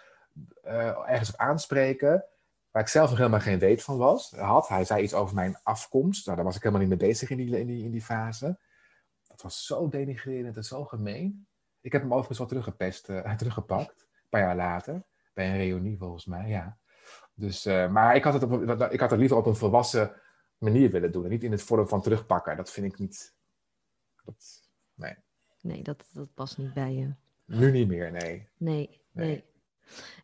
uh, 0.64 1.10
ergens 1.10 1.32
op 1.32 1.36
aanspreken. 1.36 2.24
Waar 2.70 2.82
ik 2.82 2.88
zelf 2.88 3.08
nog 3.08 3.18
helemaal 3.18 3.40
geen 3.40 3.58
weet 3.58 3.82
van 3.82 3.96
was. 3.96 4.30
Had. 4.30 4.68
Hij 4.68 4.84
zei 4.84 5.02
iets 5.02 5.14
over 5.14 5.34
mijn 5.34 5.58
afkomst. 5.62 6.24
Nou, 6.24 6.36
daar 6.36 6.46
was 6.46 6.56
ik 6.56 6.62
helemaal 6.62 6.86
niet 6.86 6.98
mee 6.98 7.08
bezig 7.08 7.30
in 7.30 7.36
die, 7.36 7.58
in 7.58 7.66
die, 7.66 7.84
in 7.84 7.90
die 7.90 8.02
fase. 8.02 8.58
Dat 9.38 9.46
was 9.46 9.66
zo 9.66 9.88
denigrerend 9.88 10.56
en 10.56 10.64
zo 10.64 10.84
gemeen. 10.84 11.46
Ik 11.80 11.92
heb 11.92 12.00
hem 12.00 12.10
overigens 12.10 12.38
wel 12.38 12.46
teruggepest, 12.46 13.08
uh, 13.08 13.34
teruggepakt. 13.36 14.00
Een 14.00 14.28
paar 14.28 14.40
jaar 14.40 14.56
later. 14.56 15.04
Bij 15.34 15.50
een 15.50 15.56
reunie 15.56 15.98
volgens 15.98 16.26
mij, 16.26 16.48
ja. 16.48 16.78
Dus, 17.34 17.66
uh, 17.66 17.88
maar 17.88 18.16
ik 18.16 18.24
had, 18.24 18.32
het 18.32 18.42
op, 18.42 18.52
ik 18.90 19.00
had 19.00 19.10
het 19.10 19.18
liever 19.18 19.36
op 19.36 19.46
een 19.46 19.56
volwassen 19.56 20.12
manier 20.58 20.90
willen 20.90 21.12
doen. 21.12 21.24
En 21.24 21.30
niet 21.30 21.44
in 21.44 21.52
het 21.52 21.62
vorm 21.62 21.88
van 21.88 22.02
terugpakken. 22.02 22.56
Dat 22.56 22.70
vind 22.70 22.92
ik 22.92 22.98
niet... 22.98 23.34
Dat, 24.24 24.62
nee. 24.94 25.14
Nee, 25.60 25.82
dat, 25.82 26.08
dat 26.12 26.34
past 26.34 26.58
niet 26.58 26.74
bij 26.74 26.94
je. 26.94 27.14
Nu 27.44 27.70
niet 27.70 27.88
meer, 27.88 28.12
nee. 28.12 28.48
Nee, 28.56 29.00
nee. 29.12 29.26
nee. 29.26 29.44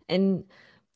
En 0.06 0.48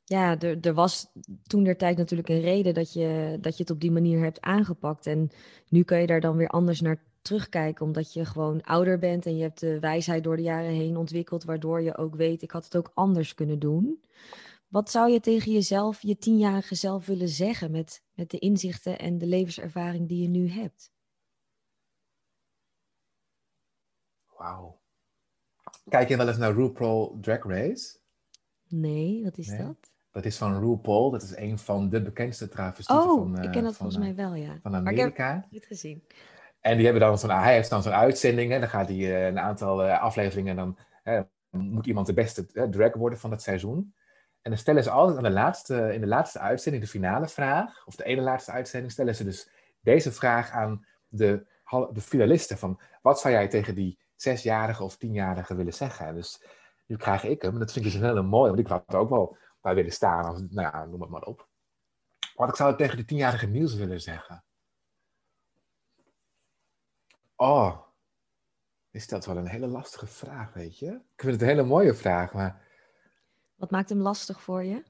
ja, 0.05 0.39
er, 0.39 0.61
er 0.61 0.75
was 0.75 1.13
toen 1.43 1.65
der 1.65 1.77
tijd 1.77 1.97
natuurlijk 1.97 2.29
een 2.29 2.41
reden 2.41 2.75
dat 2.75 2.93
je, 2.93 3.39
dat 3.41 3.57
je 3.57 3.63
het 3.63 3.73
op 3.73 3.81
die 3.81 3.91
manier 3.91 4.23
hebt 4.23 4.41
aangepakt. 4.41 5.07
En 5.07 5.31
nu 5.69 5.83
kun 5.83 5.99
je 5.99 6.07
daar 6.07 6.21
dan 6.21 6.37
weer 6.37 6.49
anders 6.49 6.81
naar 6.81 7.07
terugkijken, 7.29 7.87
omdat 7.87 8.13
je 8.13 8.25
gewoon 8.25 8.63
ouder 8.63 8.99
bent 8.99 9.27
en 9.27 9.37
je 9.37 9.43
hebt 9.43 9.61
de 9.61 9.81
wijsheid 9.81 10.25
door 10.25 10.37
de 10.37 10.43
jaren 10.43 10.71
heen 10.71 10.97
ontwikkeld, 10.97 11.45
waardoor 11.45 11.83
je 11.83 11.97
ook 11.97 12.15
weet, 12.15 12.43
ik 12.43 12.51
had 12.51 12.65
het 12.65 12.77
ook 12.77 12.91
anders 12.95 13.35
kunnen 13.35 13.59
doen. 13.59 14.05
Wat 14.69 14.91
zou 14.91 15.11
je 15.11 15.21
tegen 15.21 15.53
jezelf, 15.53 16.03
je 16.03 16.19
tienjarige 16.19 16.75
zelf 16.75 17.07
willen 17.07 17.29
zeggen 17.29 17.71
met, 17.71 18.03
met 18.15 18.31
de 18.31 18.39
inzichten 18.39 18.99
en 18.99 19.19
de 19.19 19.27
levenservaring 19.27 20.09
die 20.09 20.23
je 20.23 20.29
nu 20.29 20.49
hebt? 20.49 20.93
Wauw. 24.37 24.81
Kijk 25.89 26.09
je 26.09 26.17
wel 26.17 26.29
eens 26.29 26.37
naar 26.37 26.55
RuPaul 26.55 27.19
Drag 27.21 27.45
Race? 27.45 27.99
Nee, 28.69 29.25
wat 29.25 29.39
is 29.39 29.49
nee? 29.49 29.59
dat? 29.59 29.91
Dat 30.11 30.25
is 30.25 30.37
van 30.37 30.61
RuPaul. 30.61 31.11
Dat 31.11 31.23
is 31.23 31.37
een 31.37 31.59
van 31.59 31.89
de 31.89 32.03
bekendste 32.03 32.49
travestieten 32.49 33.11
oh, 33.11 33.19
van, 33.19 33.39
uh, 33.39 33.45
ik 33.45 33.51
ken 33.51 33.63
dat 33.63 33.77
van, 33.77 33.91
volgens 33.91 34.05
mij 34.05 34.15
wel, 34.15 34.35
ja. 34.35 34.59
van 34.63 34.75
Amerika. 34.75 35.01
Maar 35.01 35.09
ik 35.09 35.17
heb 35.17 35.43
het 35.43 35.53
niet 35.53 35.67
gezien. 35.67 36.03
En 36.61 36.77
die 36.77 36.85
hebben 36.85 37.03
dan 37.03 37.19
zo'n, 37.19 37.31
hij 37.31 37.55
heeft 37.55 37.71
dan 37.71 37.83
zo'n 37.83 37.93
uitzending. 37.93 38.53
En 38.53 38.61
dan 38.61 38.69
gaat 38.69 38.89
hij 38.89 38.97
uh, 38.97 39.27
een 39.27 39.39
aantal 39.39 39.87
uh, 39.87 40.01
afleveringen. 40.01 40.59
En 40.59 40.77
dan 41.05 41.29
moet 41.51 41.87
iemand 41.87 42.07
de 42.07 42.15
beste 42.15 42.69
drag 42.71 42.95
worden 42.95 43.19
van 43.19 43.31
het 43.31 43.43
seizoen. 43.43 43.95
En 44.43 44.51
dan 44.51 44.59
stellen 44.59 44.83
ze 44.83 44.91
altijd 44.91 45.17
aan 45.17 45.23
de 45.23 45.31
laatste, 45.31 45.95
in 45.95 46.01
de 46.01 46.07
laatste 46.07 46.39
uitzending, 46.39 46.85
de 46.85 46.91
finale 46.91 47.29
vraag. 47.29 47.87
Of 47.87 47.97
de 47.97 48.05
ene 48.05 48.21
laatste 48.21 48.53
uitzending, 48.53 48.93
stellen 48.93 49.15
ze 49.15 49.25
dus 49.25 49.51
deze 49.81 50.13
vraag 50.13 50.51
aan 50.51 50.87
de, 51.09 51.47
de 51.93 52.01
finalisten. 52.01 52.59
Van, 52.59 52.81
wat 53.03 53.21
zou 53.21 53.35
jij 53.35 53.49
tegen 53.49 53.75
die 53.75 53.99
zesjarige 54.15 54.85
of 54.85 54.97
tienjarige 54.97 55.55
willen 55.55 55.75
zeggen? 55.75 56.15
Dus 56.15 56.45
nu 56.87 56.97
krijg 56.97 57.25
ik 57.25 57.43
hem. 57.43 57.53
En 57.53 57.59
dat 57.59 57.73
vind 57.73 57.85
ik 57.85 57.93
dus 57.93 58.01
een 58.01 58.07
hele 58.07 58.23
mooie. 58.23 58.49
Want 58.49 58.61
ik 58.61 58.67
had 58.67 58.85
er 58.87 58.97
ook 58.97 59.11
wel 59.11 59.37
bij 59.61 59.75
willen 59.75 59.93
staan. 59.93 60.25
Als, 60.25 60.41
nou 60.49 60.69
ja, 60.73 60.85
noem 60.85 61.01
het 61.01 61.11
maar 61.11 61.23
op. 61.23 61.49
Wat 62.35 62.49
ik 62.49 62.57
zou 62.57 62.77
tegen 62.77 62.97
de 62.97 63.05
tienjarige 63.05 63.47
Niels 63.47 63.75
willen 63.75 64.01
zeggen. 64.01 64.45
Oh, 67.41 67.79
is 68.91 69.09
dat 69.09 69.27
wel 69.27 69.37
een 69.37 69.49
hele 69.49 69.67
lastige 69.67 70.07
vraag, 70.07 70.53
weet 70.53 70.79
je? 70.79 70.87
Ik 70.87 71.21
vind 71.21 71.33
het 71.33 71.43
een 71.43 71.49
hele 71.49 71.63
mooie 71.63 71.95
vraag, 71.95 72.33
maar... 72.33 72.67
Wat 73.55 73.71
maakt 73.71 73.89
hem 73.89 74.01
lastig 74.01 74.43
voor 74.43 74.65
je? 74.65 74.83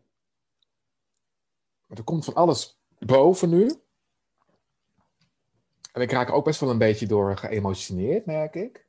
Er 1.86 2.04
komt 2.04 2.24
van 2.24 2.34
alles 2.34 2.80
boven 2.98 3.48
nu. 3.48 3.70
En 5.92 6.00
ik 6.00 6.10
raak 6.10 6.30
ook 6.30 6.44
best 6.44 6.60
wel 6.60 6.70
een 6.70 6.78
beetje 6.78 7.06
door 7.06 7.36
geëmotioneerd, 7.36 8.26
merk 8.26 8.54
ik. 8.54 8.86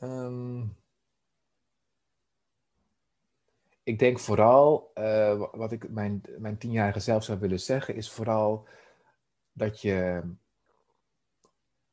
Um, 0.00 0.76
ik 3.82 3.98
denk 3.98 4.18
vooral, 4.18 4.90
uh, 4.94 5.44
wat 5.52 5.72
ik 5.72 5.88
mijn, 5.88 6.22
mijn 6.38 6.58
tienjarige 6.58 7.00
zelf 7.00 7.24
zou 7.24 7.38
willen 7.38 7.60
zeggen, 7.60 7.94
is 7.94 8.10
vooral 8.10 8.68
dat 9.52 9.80
je 9.80 10.22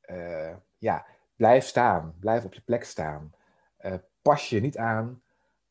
uh, 0.07 0.55
ja, 0.77 1.05
blijf 1.35 1.65
staan, 1.65 2.15
blijf 2.19 2.45
op 2.45 2.53
je 2.53 2.61
plek 2.61 2.83
staan. 2.83 3.33
Uh, 3.79 3.93
pas 4.21 4.49
je 4.49 4.59
niet 4.59 4.77
aan 4.77 5.21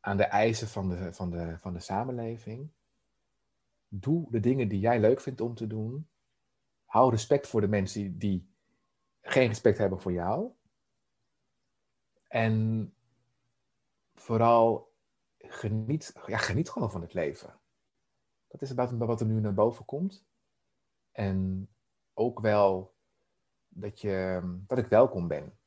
aan 0.01 0.17
de 0.17 0.25
eisen 0.25 0.69
van 0.69 0.89
de, 0.89 1.13
van, 1.13 1.31
de, 1.31 1.59
van 1.59 1.73
de 1.73 1.81
samenleving. 1.81 2.71
Doe 3.89 4.31
de 4.31 4.41
dingen 4.41 4.69
die 4.69 4.81
jij 4.81 5.01
leuk 5.01 5.21
vindt 5.21 5.41
om 5.41 5.55
te 5.55 5.67
doen. 5.67 6.09
Hou 6.85 7.11
respect 7.11 7.47
voor 7.47 7.61
de 7.61 7.69
mensen 7.69 8.19
die 8.19 8.49
geen 9.21 9.49
respect 9.49 9.79
hebben 9.79 10.01
voor 10.01 10.13
jou. 10.13 10.51
En 12.29 12.95
vooral 14.15 14.93
geniet, 15.39 16.13
ja, 16.27 16.37
geniet 16.37 16.71
gewoon 16.71 16.91
van 16.91 17.01
het 17.01 17.15
leven. 17.15 17.59
Dat 18.49 18.63
is 18.63 18.73
wat 18.75 19.21
er 19.21 19.27
nu 19.27 19.41
naar 19.41 19.55
boven 19.55 19.85
komt. 19.85 20.27
En 21.13 21.69
ook 22.15 22.41
wel 22.41 22.96
dat, 23.77 24.01
je, 24.01 24.43
dat 24.67 24.79
ik 24.79 24.87
welkom 24.87 25.29
ben. 25.29 25.59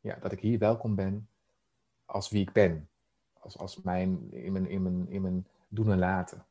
Ja, 0.00 0.16
dat 0.20 0.32
ik 0.32 0.40
hier 0.40 0.58
welkom 0.58 0.94
ben 0.94 1.28
als 2.04 2.28
wie 2.28 2.40
ik 2.40 2.52
ben. 2.52 2.88
Als, 3.32 3.58
als 3.58 3.82
mijn, 3.82 4.32
in, 4.32 4.52
mijn, 4.52 4.68
in, 4.68 4.82
mijn, 4.82 5.08
in 5.08 5.22
mijn 5.22 5.46
doen 5.68 5.90
en 5.90 5.98
laten. 5.98 6.46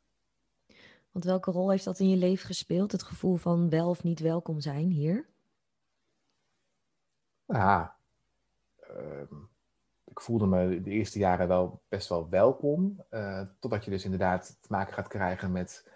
Want 1.12 1.25
welke 1.25 1.51
rol 1.51 1.69
heeft 1.69 1.83
dat 1.83 1.99
in 1.99 2.10
je 2.10 2.17
leven 2.17 2.45
gespeeld? 2.45 2.91
Het 2.91 3.03
gevoel 3.03 3.36
van 3.36 3.69
wel 3.69 3.89
of 3.89 4.03
niet 4.03 4.19
welkom 4.19 4.60
zijn 4.60 4.89
hier? 4.89 5.29
Ja, 7.45 7.97
uh, 8.89 9.31
ik 10.03 10.19
voelde 10.19 10.45
me 10.45 10.81
de 10.81 10.89
eerste 10.89 11.19
jaren 11.19 11.47
wel 11.47 11.81
best 11.88 12.10
wel 12.10 12.29
welkom. 12.29 13.03
Uh, 13.10 13.41
totdat 13.60 13.86
je 13.86 13.91
dus 13.91 14.03
inderdaad 14.03 14.57
te 14.62 14.67
maken 14.71 14.93
gaat 14.93 15.07
krijgen 15.07 15.51
met 15.51 15.91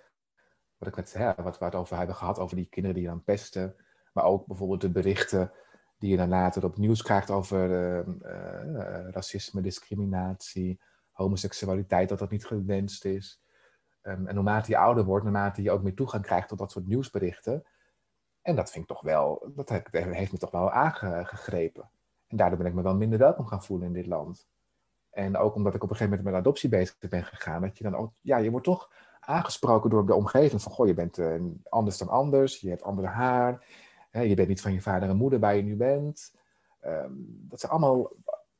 wat, 0.77 0.87
ik 0.87 0.95
met, 0.95 1.13
hè, 1.13 1.33
wat 1.35 1.57
we 1.57 1.65
het 1.65 1.75
over 1.75 1.97
hebben 1.97 2.15
gehad, 2.15 2.39
over 2.39 2.55
die 2.55 2.69
kinderen 2.69 2.97
die 2.97 3.07
dan 3.07 3.23
pesten. 3.23 3.75
Maar 4.11 4.23
ook 4.23 4.45
bijvoorbeeld 4.45 4.81
de 4.81 4.89
berichten 4.89 5.51
die 5.97 6.09
je 6.09 6.17
dan 6.17 6.29
later 6.29 6.63
op 6.63 6.77
nieuws 6.77 7.01
krijgt 7.01 7.29
over 7.29 7.69
uh, 7.69 8.07
uh, 8.21 9.09
racisme, 9.09 9.61
discriminatie, 9.61 10.81
homoseksualiteit, 11.11 12.09
dat 12.09 12.19
dat 12.19 12.29
niet 12.29 12.45
gewenst 12.45 13.05
is. 13.05 13.41
Um, 14.01 14.27
en 14.27 14.35
naarmate 14.35 14.71
je 14.71 14.77
ouder 14.77 15.03
wordt, 15.03 15.23
naarmate 15.23 15.61
je 15.61 15.71
ook 15.71 15.83
meer 15.83 15.95
toegang 15.95 16.23
krijgt 16.23 16.47
tot 16.47 16.57
dat 16.57 16.71
soort 16.71 16.87
nieuwsberichten. 16.87 17.63
En 18.41 18.55
dat 18.55 18.71
vind 18.71 18.83
ik 18.83 18.89
toch 18.89 19.01
wel, 19.01 19.51
dat 19.55 19.69
heeft 19.93 20.31
me 20.31 20.37
toch 20.37 20.51
wel 20.51 20.71
aangegrepen. 20.71 21.91
En 22.27 22.37
daardoor 22.37 22.57
ben 22.57 22.67
ik 22.67 22.73
me 22.73 22.81
wel 22.81 22.95
minder 22.95 23.19
welkom 23.19 23.45
gaan 23.45 23.63
voelen 23.63 23.87
in 23.87 23.93
dit 23.93 24.07
land. 24.07 24.47
En 25.09 25.37
ook 25.37 25.55
omdat 25.55 25.75
ik 25.75 25.83
op 25.83 25.89
een 25.89 25.95
gegeven 25.95 26.17
moment 26.17 26.33
met 26.33 26.41
adoptie 26.41 26.69
bezig 26.69 26.97
ben 27.09 27.23
gegaan, 27.23 27.61
dat 27.61 27.77
je 27.77 27.83
dan 27.83 27.95
ook, 27.95 28.13
ja, 28.21 28.37
je 28.37 28.51
wordt 28.51 28.65
toch 28.65 28.91
aangesproken 29.19 29.89
door 29.89 30.05
de 30.05 30.13
omgeving 30.13 30.61
van, 30.61 30.71
goh, 30.71 30.87
je 30.87 30.93
bent 30.93 31.17
uh, 31.17 31.41
anders 31.69 31.97
dan 31.97 32.09
anders, 32.09 32.59
je 32.59 32.69
hebt 32.69 32.83
andere 32.83 33.07
haar, 33.07 33.65
je 34.11 34.35
bent 34.35 34.47
niet 34.47 34.61
van 34.61 34.73
je 34.73 34.81
vader 34.81 35.09
en 35.09 35.15
moeder 35.15 35.39
waar 35.39 35.55
je 35.55 35.63
nu 35.63 35.75
bent. 35.75 36.33
Ehm, 36.79 37.11
dat 37.25 37.59
zijn 37.59 37.71
allemaal, 37.71 38.11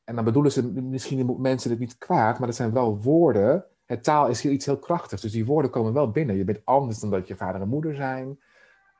en 0.04 0.14
dan 0.14 0.24
bedoelen 0.24 0.52
ze 0.52 0.72
misschien 0.72 1.40
mensen 1.40 1.70
het 1.70 1.78
niet 1.78 1.98
kwaad, 1.98 2.38
maar 2.38 2.46
dat 2.46 2.56
zijn 2.56 2.72
wel 2.72 3.00
woorden. 3.00 3.64
Het 3.84 4.04
taal 4.04 4.28
is 4.28 4.40
hier 4.40 4.52
iets 4.52 4.66
heel 4.66 4.78
krachtigs, 4.78 5.22
dus 5.22 5.32
die 5.32 5.46
woorden 5.46 5.70
komen 5.70 5.92
wel 5.92 6.10
binnen. 6.10 6.36
Je 6.36 6.44
bent 6.44 6.64
anders 6.64 6.98
dan 6.98 7.10
dat 7.10 7.28
je 7.28 7.36
vader 7.36 7.60
en 7.60 7.68
moeder 7.68 7.94
zijn. 7.94 8.40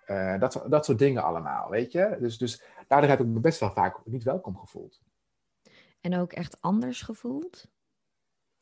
Uh, 0.07 0.39
dat, 0.39 0.65
dat 0.69 0.85
soort 0.85 0.99
dingen 0.99 1.23
allemaal, 1.23 1.71
weet 1.71 1.93
je. 1.93 2.17
Dus, 2.21 2.39
dus 2.39 2.63
daardoor 2.89 3.11
heb 3.11 3.21
ik 3.21 3.27
me 3.27 3.41
best 3.41 3.61
wel 3.61 3.71
vaak 3.71 4.01
niet 4.05 4.23
welkom 4.23 4.57
gevoeld. 4.57 5.01
En 6.01 6.19
ook 6.19 6.33
echt 6.33 6.61
anders 6.61 7.03
gevoeld? 7.03 7.71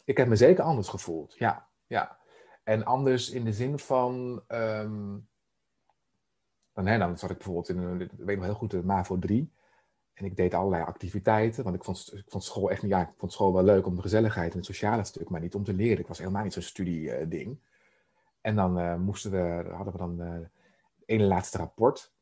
Ik 0.04 0.16
heb 0.16 0.28
me 0.28 0.36
zeker 0.36 0.64
anders 0.64 0.88
gevoeld, 0.88 1.34
ja. 1.38 1.68
ja. 1.86 2.18
En 2.64 2.84
anders 2.84 3.30
in 3.30 3.44
de 3.44 3.52
zin 3.52 3.78
van... 3.78 4.42
Um, 4.48 5.28
dan, 6.84 6.92
hè, 6.92 6.98
dan 6.98 7.18
zat 7.18 7.30
ik 7.30 7.36
bijvoorbeeld 7.36 7.68
in 7.68 7.78
een, 7.78 8.10
weet 8.16 8.36
nog 8.36 8.44
heel 8.44 8.54
goed, 8.54 8.70
de 8.70 8.84
MAVO 8.84 9.18
3. 9.18 9.52
En 10.12 10.24
ik 10.24 10.36
deed 10.36 10.54
allerlei 10.54 10.82
activiteiten, 10.82 11.64
want 11.64 11.76
ik 11.76 11.84
vond, 11.84 12.12
ik 12.14 12.24
vond 12.30 12.44
school 12.44 12.70
echt 12.70 12.82
ja, 12.82 13.00
ik 13.00 13.12
vond 13.16 13.32
school 13.32 13.52
wel 13.52 13.62
leuk 13.62 13.86
om 13.86 13.94
de 13.94 14.02
gezelligheid 14.02 14.50
en 14.50 14.56
het 14.56 14.66
sociale 14.66 15.04
stuk, 15.04 15.28
maar 15.28 15.40
niet 15.40 15.54
om 15.54 15.64
te 15.64 15.74
leren. 15.74 15.98
Ik 15.98 16.06
was 16.06 16.18
helemaal 16.18 16.42
niet 16.42 16.52
zo'n 16.52 16.62
studie-ding. 16.62 17.58
en 18.40 18.56
dan 18.56 18.78
uh, 18.78 18.96
moesten 18.96 19.30
we, 19.30 19.70
hadden 19.70 19.92
we 19.92 19.98
dan 19.98 20.18
het 20.18 20.50
ene 21.06 21.24
laatste 21.24 21.58
rapport. 21.58 22.12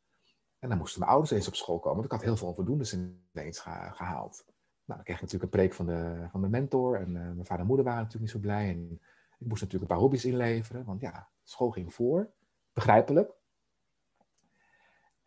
En 0.59 0.69
dan 0.69 0.79
moesten 0.79 1.01
mijn 1.01 1.13
ouders 1.13 1.33
eens 1.33 1.49
op 1.49 1.55
school 1.55 1.79
komen, 1.79 1.93
want 1.93 2.05
ik 2.05 2.13
had 2.13 2.23
heel 2.23 2.37
veel 2.37 2.49
onvoldoendes 2.49 2.99
ineens 3.33 3.59
gehaald. 3.59 4.45
Nou, 4.85 5.01
dan 5.01 5.03
kreeg 5.03 5.17
ik 5.17 5.23
natuurlijk 5.23 5.53
een 5.53 5.59
preek 5.61 5.75
van 5.75 5.87
de, 5.87 6.27
van 6.31 6.41
de 6.41 6.49
mentor. 6.49 7.01
En 7.01 7.13
mijn 7.13 7.47
vader 7.47 7.61
en 7.61 7.67
moeder 7.67 7.85
waren 7.85 8.03
natuurlijk 8.03 8.33
niet 8.33 8.43
zo 8.43 8.49
blij. 8.49 8.69
En 8.69 9.01
ik 9.39 9.47
moest 9.47 9.63
natuurlijk 9.63 9.91
een 9.91 9.97
paar 9.97 10.05
hobby's 10.05 10.25
inleveren, 10.25 10.85
want 10.85 11.01
ja, 11.01 11.29
school 11.43 11.71
ging 11.71 11.95
voor. 11.95 12.31
Begrijpelijk. 12.73 13.38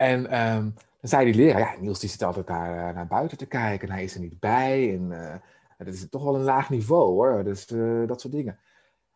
En 0.02 0.20
um, 0.40 0.74
dan 0.74 1.10
zei 1.10 1.26
die 1.26 1.34
leraar, 1.34 1.60
ja, 1.60 1.76
Niels 1.80 2.00
die 2.00 2.10
zit 2.10 2.24
altijd 2.24 2.48
daar 2.48 2.90
uh, 2.90 2.96
naar 2.96 3.08
buiten 3.08 3.38
te 3.38 3.46
kijken 3.46 3.88
en 3.88 3.94
hij 3.94 4.04
is 4.04 4.14
er 4.14 4.20
niet 4.20 4.40
bij. 4.40 4.94
En 4.94 5.12
uh, 5.12 5.36
dat 5.78 5.94
is 5.94 6.10
toch 6.10 6.24
wel 6.24 6.36
een 6.36 6.42
laag 6.42 6.70
niveau 6.70 7.12
hoor, 7.12 7.44
dus 7.44 7.66
dat 8.08 8.22
soort 8.22 8.34
dingen. 8.34 8.60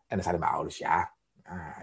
En 0.08 0.16
dan 0.16 0.22
zeiden 0.22 0.40
mijn 0.40 0.54
ouders, 0.54 0.78
ja, 0.78 1.12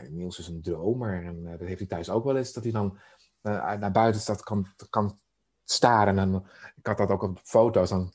Niels 0.09 0.39
is 0.39 0.49
een 0.49 0.63
dromer. 0.63 1.25
En 1.25 1.43
dat 1.59 1.69
heeft 1.69 1.79
hij 1.79 1.89
thuis 1.89 2.11
ook 2.11 2.25
wel 2.25 2.37
eens, 2.37 2.53
dat 2.53 2.63
hij 2.63 2.73
dan 2.73 2.99
naar 3.43 3.93
buiten 3.93 4.21
staat, 4.21 4.43
kan, 4.43 4.67
kan 4.91 5.19
staren. 5.65 6.19
En 6.19 6.47
ik 6.77 6.87
had 6.87 6.99
dat 6.99 7.11
ook 7.11 7.23
op 7.23 7.41
foto's, 7.43 7.89
dan 7.89 8.13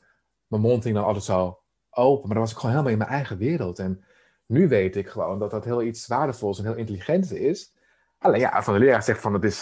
mijn 0.47 0.62
mond 0.62 0.84
ging 0.84 0.95
dan 0.95 1.06
altijd 1.06 1.23
zo 1.23 1.60
open. 1.89 2.26
Maar 2.26 2.36
dan 2.36 2.43
was 2.43 2.52
ik 2.52 2.58
gewoon 2.58 2.71
helemaal 2.71 2.93
in 2.93 2.97
mijn 2.97 3.10
eigen 3.10 3.38
wereld. 3.38 3.80
En 3.80 4.04
nu 4.45 4.67
weet 4.67 4.95
ik 4.95 5.10
gewoon 5.10 5.39
dat 5.39 5.52
dat 5.52 5.65
heel 5.65 5.84
iets 5.84 6.08
waardevols 6.08 6.58
en 6.58 6.65
heel 6.65 6.76
intelligents 6.76 7.32
is. 7.32 7.73
Alleen 8.17 8.39
ja, 8.39 8.63
van 8.63 8.73
de 8.73 8.80
leraar 8.80 9.04
zegt 9.04 9.21
van 9.21 9.34
het 9.34 9.43
is 9.43 9.62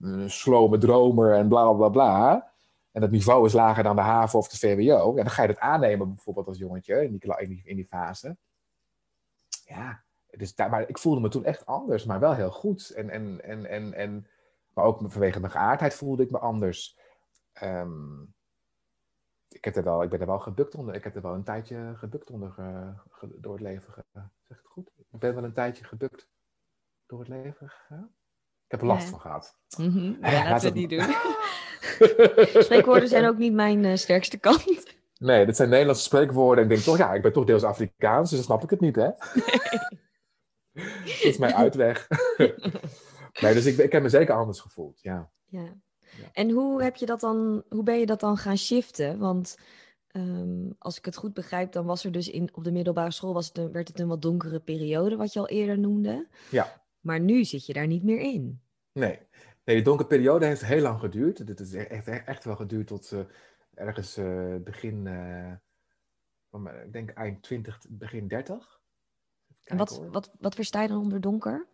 een 0.00 0.30
slome 0.30 0.78
dromer 0.78 1.34
en 1.34 1.48
bla 1.48 1.72
bla 1.72 1.88
bla. 1.88 2.52
En 2.94 3.00
dat 3.00 3.10
niveau 3.10 3.46
is 3.46 3.52
lager 3.52 3.82
dan 3.82 3.96
de 3.96 4.02
haven 4.02 4.38
of 4.38 4.48
de 4.48 4.58
VWO. 4.58 5.16
Ja, 5.16 5.22
dan 5.22 5.30
ga 5.30 5.42
je 5.42 5.48
dat 5.48 5.58
aannemen 5.58 6.08
bijvoorbeeld 6.08 6.46
als 6.46 6.58
jongetje 6.58 7.04
in 7.04 7.18
die, 7.18 7.62
in 7.64 7.76
die, 7.76 7.86
fase. 7.86 8.36
Ja, 9.64 10.04
dus 10.30 10.54
daar, 10.54 10.70
maar 10.70 10.88
ik 10.88 10.98
voelde 10.98 11.20
me 11.20 11.28
toen 11.28 11.44
echt 11.44 11.66
anders, 11.66 12.04
maar 12.04 12.20
wel 12.20 12.34
heel 12.34 12.50
goed. 12.50 12.90
En, 12.90 13.10
en, 13.10 13.44
en, 13.44 13.66
en, 13.66 13.94
en, 13.94 14.26
maar 14.74 14.84
ook 14.84 15.00
vanwege 15.06 15.40
mijn 15.40 15.52
geaardheid 15.52 15.94
voelde 15.94 16.22
ik 16.22 16.30
me 16.30 16.38
anders. 16.38 16.98
Um, 17.62 18.34
ik, 19.48 19.64
heb 19.64 19.76
er 19.76 19.84
wel, 19.84 20.02
ik 20.02 20.10
ben 20.10 20.20
er 20.20 20.26
wel 20.26 20.38
gebukt 20.38 20.74
onder. 20.74 20.94
Ik 20.94 21.04
heb 21.04 21.16
er 21.16 21.22
wel 21.22 21.34
een 21.34 21.44
tijdje 21.44 21.92
gebukt 21.96 22.30
onder 22.30 22.54
door 23.20 23.52
het 23.52 23.62
leven 23.62 23.92
gegaan. 23.92 24.32
Zeg 24.42 24.56
het 24.56 24.66
goed? 24.66 24.90
Ik 24.96 25.18
ben 25.18 25.34
wel 25.34 25.44
een 25.44 25.52
tijdje 25.52 25.84
gebukt 25.84 26.28
door 27.06 27.18
het 27.18 27.28
leven 27.28 27.68
gegaan. 27.68 28.14
Heb 28.74 28.82
er 28.82 28.88
last 28.88 29.08
van 29.08 29.20
gehad. 29.20 29.56
Mm 29.76 29.90
-hmm. 29.90 30.16
Ja, 30.20 30.30
laten 30.30 30.72
we 30.72 30.80
het 30.80 30.90
niet 30.90 30.90
doen. 30.90 31.14
Spreekwoorden 32.64 33.08
zijn 33.08 33.26
ook 33.26 33.38
niet 33.38 33.52
mijn 33.52 33.84
uh, 33.84 33.96
sterkste 33.96 34.38
kant. 34.38 34.94
Nee, 35.18 35.46
dit 35.46 35.56
zijn 35.56 35.68
Nederlandse 35.68 36.04
spreekwoorden. 36.04 36.64
En 36.64 36.70
ik 36.70 36.76
denk 36.76 36.82
toch, 36.82 36.96
ja, 36.96 37.14
ik 37.14 37.22
ben 37.22 37.32
toch 37.32 37.44
deels 37.44 37.62
Afrikaans, 37.62 38.30
dus 38.30 38.38
dan 38.38 38.46
snap 38.46 38.62
ik 38.62 38.70
het 38.70 38.80
niet, 38.80 38.96
hè? 38.96 39.02
Nee. 39.02 39.14
dat 41.04 41.22
is 41.22 41.38
mijn 41.38 41.54
uitweg. 41.54 42.08
nee, 43.40 43.54
dus 43.54 43.66
ik, 43.66 43.78
ik 43.78 43.92
heb 43.92 44.02
me 44.02 44.08
zeker 44.08 44.34
anders 44.34 44.60
gevoeld, 44.60 45.00
ja. 45.02 45.30
Ja. 45.44 45.76
En 46.32 46.50
hoe, 46.50 46.82
heb 46.82 46.96
je 46.96 47.06
dat 47.06 47.20
dan, 47.20 47.64
hoe 47.68 47.82
ben 47.82 47.98
je 47.98 48.06
dat 48.06 48.20
dan 48.20 48.36
gaan 48.36 48.58
shiften? 48.58 49.18
Want 49.18 49.56
ehm, 50.06 50.70
als 50.78 50.98
ik 50.98 51.04
het 51.04 51.16
goed 51.16 51.34
begrijp, 51.34 51.72
dan 51.72 51.86
was 51.86 52.04
er 52.04 52.12
dus 52.12 52.28
in, 52.28 52.50
op 52.52 52.64
de 52.64 52.72
middelbare 52.72 53.10
school 53.10 53.34
was 53.34 53.46
het 53.46 53.58
een, 53.58 53.72
werd 53.72 53.88
het 53.88 54.00
een 54.00 54.08
wat 54.08 54.22
donkere 54.22 54.60
periode, 54.60 55.16
wat 55.16 55.32
je 55.32 55.38
al 55.38 55.48
eerder 55.48 55.78
noemde. 55.78 56.28
Ja. 56.50 56.82
Maar 57.04 57.20
nu 57.20 57.44
zit 57.44 57.66
je 57.66 57.72
daar 57.72 57.86
niet 57.86 58.02
meer 58.02 58.20
in. 58.20 58.60
Nee, 58.92 59.18
nee 59.64 59.76
die 59.76 59.82
donkere 59.82 60.08
periode 60.08 60.46
heeft 60.46 60.64
heel 60.64 60.82
lang 60.82 61.00
geduurd. 61.00 61.46
Dit 61.46 61.60
is 61.60 61.74
echt, 61.74 62.08
echt 62.08 62.44
wel 62.44 62.56
geduurd 62.56 62.86
tot 62.86 63.10
uh, 63.12 63.20
ergens 63.74 64.18
uh, 64.18 64.56
begin, 64.56 65.06
uh, 65.06 66.82
ik 66.84 66.92
denk 66.92 67.10
eind 67.10 67.42
20, 67.42 67.80
begin 67.88 68.28
30. 68.28 68.80
en 69.64 69.76
wat, 69.76 70.02
wat, 70.10 70.34
wat 70.40 70.54
versta 70.54 70.82
je 70.82 70.88
dan 70.88 71.00
onder 71.00 71.20
donker? 71.20 71.66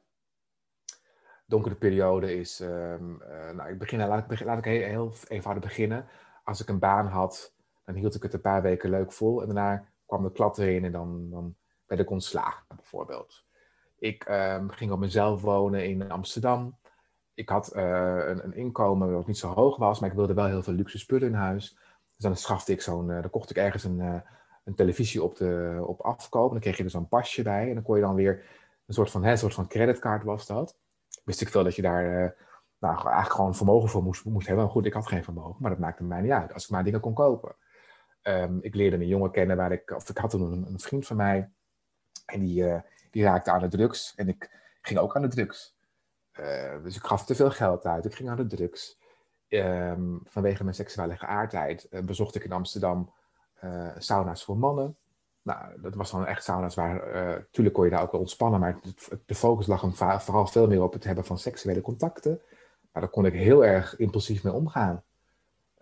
donkere 1.47 1.75
periode 1.75 2.35
is. 2.35 2.61
Um, 2.61 3.23
nou, 3.53 3.71
ik 3.71 3.79
begin, 3.79 3.99
laat, 4.07 4.27
begin, 4.27 4.47
laat 4.47 4.59
ik 4.59 4.65
heel, 4.65 4.83
heel 4.83 5.15
eenvoudig 5.29 5.63
beginnen. 5.63 6.07
Als 6.45 6.61
ik 6.61 6.69
een 6.69 6.79
baan 6.79 7.07
had, 7.07 7.55
dan 7.85 7.95
hield 7.95 8.15
ik 8.15 8.23
het 8.23 8.35
een 8.35 8.41
paar 8.41 8.63
weken 8.63 8.91
leuk 8.91 9.13
vol. 9.13 9.41
En 9.41 9.47
daarna 9.47 9.89
kwam 10.07 10.23
de 10.23 10.33
klad 10.33 10.59
erin 10.59 10.85
en 10.85 10.93
dan, 10.93 11.31
dan 11.31 11.57
werd 11.87 12.01
ik 12.01 12.11
ontslagen, 12.11 12.65
bijvoorbeeld. 12.77 13.45
Ik 14.01 14.29
um, 14.29 14.71
ging 14.71 14.91
op 14.91 14.99
mezelf 14.99 15.43
wonen 15.43 15.89
in 15.89 16.11
Amsterdam. 16.11 16.79
Ik 17.35 17.49
had 17.49 17.77
uh, 17.77 17.83
een, 18.27 18.45
een, 18.45 18.55
inkomen 18.55 19.13
wat 19.13 19.27
niet 19.27 19.39
zo 19.39 19.49
hoog 19.49 19.77
was, 19.77 20.01
maar 20.01 20.11
ik 20.11 20.17
wilde 20.17 20.35
wel 20.35 20.47
heel 20.47 20.63
veel 20.63 20.73
luxe 20.73 20.99
spullen 20.99 21.29
in 21.29 21.35
huis. 21.35 21.77
Dus 22.17 22.25
dan 22.25 22.37
schafte 22.37 22.73
ik 22.73 22.81
zo'n, 22.81 23.09
uh, 23.09 23.21
dan 23.21 23.31
kocht 23.31 23.51
ik 23.51 23.57
ergens 23.57 23.85
een, 23.85 23.99
uh, 23.99 24.21
een 24.65 24.75
televisie 24.75 25.23
op, 25.23 25.37
de, 25.37 25.83
op 25.87 26.01
afkoop. 26.01 26.51
dan 26.51 26.61
kreeg 26.61 26.77
je 26.77 26.85
er 26.85 26.91
zo'n 26.91 27.09
pasje 27.09 27.43
bij. 27.43 27.69
En 27.69 27.75
dan 27.75 27.83
kon 27.83 27.97
je 27.97 28.03
dan 28.03 28.15
weer 28.15 28.45
een 28.87 28.95
soort 28.95 29.11
van, 29.11 29.25
hè, 29.25 29.31
een 29.31 29.39
soort 29.39 29.55
van 29.55 29.67
creditcard 29.67 30.25
was 30.25 30.47
dat 30.47 30.79
wist 31.25 31.41
ik 31.41 31.49
veel 31.49 31.65
dat 31.65 31.75
je 31.75 31.83
daar 31.83 32.37
nou, 32.79 32.95
eigenlijk 32.95 33.33
gewoon 33.33 33.55
vermogen 33.55 33.89
voor 33.89 34.03
moest, 34.03 34.25
moest 34.25 34.47
hebben. 34.47 34.69
Goed, 34.69 34.87
ik 34.87 34.93
had 34.93 35.09
geen 35.09 35.25
vermogen, 35.25 35.57
maar 35.59 35.71
dat 35.71 35.79
maakte 35.79 36.05
mij 36.05 36.21
niet 36.21 36.31
uit 36.31 36.53
als 36.53 36.65
ik 36.65 36.71
maar 36.71 36.85
dingen 36.85 37.01
kon 37.01 37.15
kopen. 37.15 37.57
Um, 38.23 38.59
ik 38.63 38.75
leerde 38.75 38.97
een 38.97 39.07
jongen 39.07 39.31
kennen 39.31 39.57
waar 39.57 39.73
ik, 39.73 39.91
of 39.91 40.09
ik 40.09 40.19
had 40.19 40.33
een, 40.33 40.75
vriend 40.77 41.07
van 41.07 41.17
mij 41.17 41.51
en 42.27 42.41
die, 42.41 42.65
die 43.11 43.23
raakte 43.23 43.51
aan 43.51 43.61
de 43.61 43.69
drugs 43.69 44.15
en 44.17 44.29
ik 44.29 44.51
ging 44.83 44.99
ook 44.99 45.17
aan 45.17 45.23
de 45.23 45.29
drugs. 45.29 45.77
Uh, 46.41 46.83
dus 46.83 46.97
ik 46.97 47.03
gaf 47.03 47.25
te 47.25 47.35
veel 47.35 47.51
geld 47.51 47.87
uit, 47.87 48.05
ik 48.05 48.15
ging 48.15 48.31
aan 48.31 48.37
de 48.37 48.47
drugs. 48.47 48.99
Um, 49.49 50.21
vanwege 50.25 50.63
mijn 50.63 50.75
seksuele 50.75 51.17
geaardheid 51.17 51.89
bezocht 52.05 52.35
ik 52.35 52.45
in 52.45 52.53
Amsterdam 52.53 53.13
sauna's 53.99 54.45
voor 54.45 54.57
mannen. 54.57 54.97
Nou, 55.43 55.81
dat 55.81 55.95
was 55.95 56.11
dan 56.11 56.27
echt 56.27 56.45
sauna's 56.45 56.75
waar, 56.75 57.01
tuurlijk 57.51 57.75
kon 57.75 57.85
je 57.85 57.91
daar 57.91 58.03
ook 58.03 58.13
wel 58.13 58.21
ontspannen, 58.21 58.61
maar 58.61 58.79
de 59.27 59.35
focus 59.35 59.67
lag 59.67 59.81
hem 59.81 60.21
vooral 60.21 60.47
veel 60.47 60.67
meer 60.67 60.83
op 60.83 60.93
het 60.93 61.05
hebben 61.05 61.25
van 61.25 61.39
seksuele 61.39 61.81
contacten. 61.81 62.41
Maar 62.93 63.03
daar 63.03 63.11
kon 63.11 63.27
ik 63.27 63.33
heel 63.33 63.65
erg 63.65 63.97
impulsief 63.97 64.45
mee 64.45 64.53
omgaan. 64.53 65.03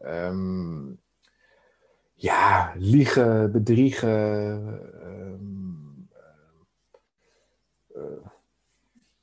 Um, 0.05 1.01
ja, 2.15 2.73
liegen, 2.77 3.53
bedriegen. 3.53 4.11
Uh, 5.03 5.68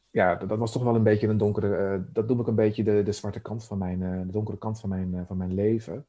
ja, 0.10 0.36
dat, 0.36 0.50
dat, 0.50 0.58
was 0.58 0.72
toch 0.72 0.84
wel 0.84 0.96
een 0.96 1.04
beetje 1.04 1.28
een 1.28 1.38
donkere. 1.38 1.98
Uh, 1.98 2.04
dat 2.14 2.28
noem 2.28 2.40
ik 2.40 2.48
een 2.48 2.56
beetje 2.56 2.84
de, 2.84 3.04
de 3.04 3.12
zwarte 3.12 3.40
kant 3.40 3.66
van 3.66 3.78
mijn, 3.78 4.00
de 4.00 4.32
donkere 4.32 4.58
kant 4.58 4.80
van 4.80 4.90
mijn, 4.90 5.26
van 5.28 5.38
mijn 5.38 5.54
leven. 5.54 6.06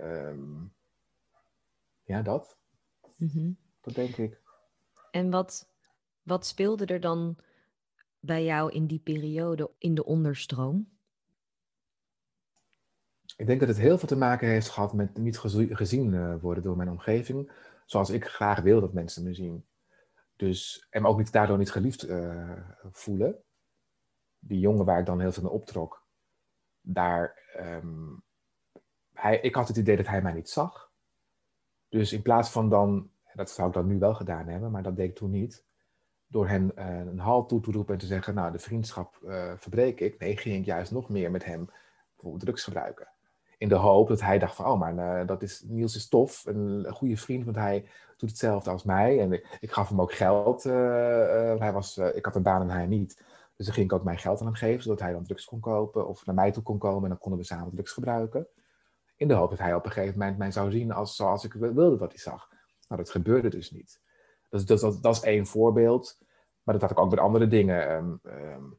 Um, 0.00 0.72
ja, 2.08 2.22
dat. 2.22 2.56
Mm 3.16 3.56
Dat 3.80 3.94
denk 3.94 4.16
ik. 4.16 4.40
En 5.10 5.30
wat, 5.30 5.68
wat 6.22 6.46
speelde 6.46 6.86
er 6.86 7.00
dan 7.00 7.36
bij 8.20 8.44
jou 8.44 8.72
in 8.72 8.86
die 8.86 8.98
periode 8.98 9.70
in 9.78 9.94
de 9.94 10.04
onderstroom? 10.04 10.88
Ik 13.36 13.46
denk 13.46 13.60
dat 13.60 13.68
het 13.68 13.78
heel 13.78 13.98
veel 13.98 14.08
te 14.08 14.16
maken 14.16 14.48
heeft 14.48 14.68
gehad 14.68 14.92
met 14.92 15.16
niet 15.16 15.38
gezien 15.70 16.14
eh, 16.14 16.34
worden 16.40 16.62
door 16.62 16.76
mijn 16.76 16.90
omgeving, 16.90 17.50
zoals 17.86 18.10
ik 18.10 18.24
graag 18.24 18.60
wil 18.60 18.80
dat 18.80 18.92
mensen 18.92 19.22
me 19.22 19.34
zien. 19.34 19.64
Dus, 20.38 20.86
en 20.90 21.02
me 21.02 21.08
ook 21.08 21.18
niet, 21.18 21.32
daardoor 21.32 21.58
niet 21.58 21.70
geliefd 21.70 22.08
uh, 22.08 22.60
voelen. 22.90 23.42
Die 24.38 24.60
jongen 24.60 24.84
waar 24.84 24.98
ik 24.98 25.06
dan 25.06 25.20
heel 25.20 25.32
veel 25.32 25.42
naar 25.42 25.52
optrok, 25.52 26.06
daar, 26.80 27.38
um, 27.56 28.22
hij, 29.12 29.40
ik 29.40 29.54
had 29.54 29.68
het 29.68 29.76
idee 29.76 29.96
dat 29.96 30.06
hij 30.06 30.22
mij 30.22 30.32
niet 30.32 30.48
zag. 30.48 30.92
Dus 31.88 32.12
in 32.12 32.22
plaats 32.22 32.50
van 32.50 32.68
dan, 32.68 33.10
dat 33.34 33.50
zou 33.50 33.68
ik 33.68 33.74
dan 33.74 33.86
nu 33.86 33.98
wel 33.98 34.14
gedaan 34.14 34.48
hebben, 34.48 34.70
maar 34.70 34.82
dat 34.82 34.96
deed 34.96 35.08
ik 35.08 35.16
toen 35.16 35.30
niet, 35.30 35.64
door 36.26 36.48
hen 36.48 36.72
uh, 36.78 36.98
een 36.98 37.18
halt 37.18 37.48
toe 37.48 37.60
te 37.60 37.70
roepen 37.70 37.94
en 37.94 38.00
te 38.00 38.06
zeggen, 38.06 38.34
nou, 38.34 38.52
de 38.52 38.58
vriendschap 38.58 39.18
uh, 39.22 39.52
verbreek 39.56 40.00
ik. 40.00 40.18
Nee, 40.18 40.36
ging 40.36 40.56
ik 40.56 40.64
juist 40.64 40.92
nog 40.92 41.08
meer 41.08 41.30
met 41.30 41.44
hem 41.44 41.70
bijvoorbeeld 42.14 42.44
drugs 42.44 42.64
gebruiken. 42.64 43.08
In 43.58 43.68
de 43.68 43.74
hoop 43.74 44.08
dat 44.08 44.20
hij 44.20 44.38
dacht 44.38 44.54
van, 44.54 44.66
oh, 44.66 44.78
maar 44.78 44.94
uh, 44.94 45.26
dat 45.26 45.42
is, 45.42 45.62
Niels 45.66 45.96
is 45.96 46.08
tof, 46.08 46.46
een, 46.46 46.86
goede 46.90 47.16
vriend, 47.16 47.44
want 47.44 47.56
hij 47.56 47.88
doet 48.16 48.30
hetzelfde 48.30 48.70
als 48.70 48.84
mij. 48.84 49.20
En 49.20 49.32
ik, 49.32 49.56
ik 49.60 49.72
gaf 49.72 49.88
hem 49.88 50.00
ook 50.00 50.12
geld. 50.12 50.62
hij 50.62 51.72
was, 51.72 51.98
ik 51.98 52.24
had 52.24 52.36
een 52.36 52.42
baan 52.42 52.60
en 52.60 52.70
hij 52.70 52.86
niet. 52.86 53.22
Dus 53.58 53.66
dan 53.66 53.74
ging 53.74 53.86
ik 53.86 53.92
ook 53.92 54.04
mijn 54.04 54.18
geld 54.18 54.40
aan 54.40 54.46
hem 54.46 54.54
geven, 54.54 54.82
zodat 54.82 55.00
hij 55.00 55.12
dan 55.12 55.24
drugs 55.24 55.44
kon 55.44 55.60
kopen 55.60 56.08
of 56.08 56.26
naar 56.26 56.34
mij 56.34 56.52
toe 56.52 56.62
kon 56.62 56.78
komen 56.78 57.02
en 57.02 57.08
dan 57.08 57.18
konden 57.18 57.40
we 57.40 57.46
samen 57.46 57.70
drugs 57.70 57.92
gebruiken 57.92 58.48
In 59.16 59.28
de 59.28 59.34
hoop 59.34 59.50
dat 59.50 59.58
hij 59.58 59.74
op 59.74 59.84
een 59.84 59.90
gegeven 59.90 60.18
moment 60.18 60.38
mij 60.38 60.50
zou 60.50 60.70
zien 60.70 60.92
als, 60.92 61.16
zoals 61.16 61.44
ik 61.44 61.52
wilde 61.52 61.96
dat 61.96 62.10
hij 62.10 62.18
zag. 62.18 62.48
Nou, 62.88 63.02
dat 63.02 63.10
gebeurde 63.10 63.48
dus 63.48 63.70
niet. 63.70 64.00
Dus 64.48 64.64
dat, 64.64 64.80
dat, 64.80 65.02
dat 65.02 65.16
is 65.16 65.22
één 65.22 65.46
voorbeeld. 65.46 66.18
Maar 66.62 66.74
dat 66.74 66.82
had 66.82 66.90
ik 66.90 67.04
ook 67.04 67.10
met 67.10 67.18
andere 67.18 67.48
dingen. 67.48 67.90
Um, 67.90 68.20
um, 68.24 68.78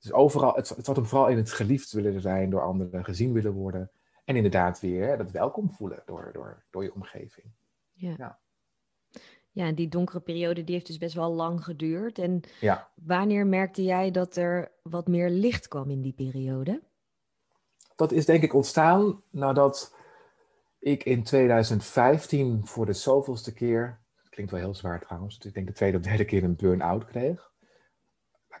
dus 0.00 0.12
overal, 0.12 0.54
het, 0.54 0.68
het 0.68 0.84
zat 0.84 0.96
hem 0.96 1.06
vooral 1.06 1.28
in 1.28 1.36
het 1.36 1.52
geliefd 1.52 1.92
willen 1.92 2.20
zijn 2.20 2.50
door 2.50 2.62
anderen, 2.62 3.04
gezien 3.04 3.32
willen 3.32 3.52
worden. 3.52 3.90
En 4.24 4.36
inderdaad 4.36 4.80
weer 4.80 5.18
dat 5.18 5.30
welkom 5.30 5.70
voelen 5.70 6.02
door, 6.06 6.30
door, 6.32 6.64
door 6.70 6.82
je 6.82 6.94
omgeving. 6.94 7.46
Ja. 7.92 8.14
ja. 8.16 8.38
Ja, 9.52 9.72
die 9.72 9.88
donkere 9.88 10.20
periode 10.20 10.64
die 10.64 10.74
heeft 10.74 10.86
dus 10.86 10.98
best 10.98 11.14
wel 11.14 11.32
lang 11.32 11.64
geduurd. 11.64 12.18
En 12.18 12.40
ja. 12.60 12.90
wanneer 12.94 13.46
merkte 13.46 13.84
jij 13.84 14.10
dat 14.10 14.36
er 14.36 14.72
wat 14.82 15.08
meer 15.08 15.30
licht 15.30 15.68
kwam 15.68 15.90
in 15.90 16.00
die 16.02 16.12
periode? 16.12 16.82
Dat 17.96 18.12
is 18.12 18.24
denk 18.24 18.42
ik 18.42 18.54
ontstaan 18.54 19.22
nadat 19.30 19.94
ik 20.78 21.04
in 21.04 21.22
2015 21.22 22.66
voor 22.66 22.86
de 22.86 22.92
zoveelste 22.92 23.52
keer, 23.52 24.00
dat 24.16 24.28
klinkt 24.28 24.52
wel 24.52 24.60
heel 24.60 24.74
zwaar 24.74 25.00
trouwens, 25.00 25.38
ik 25.38 25.54
denk 25.54 25.66
de 25.66 25.72
tweede 25.72 25.96
of 25.96 26.02
derde 26.02 26.24
keer 26.24 26.44
een 26.44 26.56
burn-out 26.56 27.04
kreeg. 27.04 27.49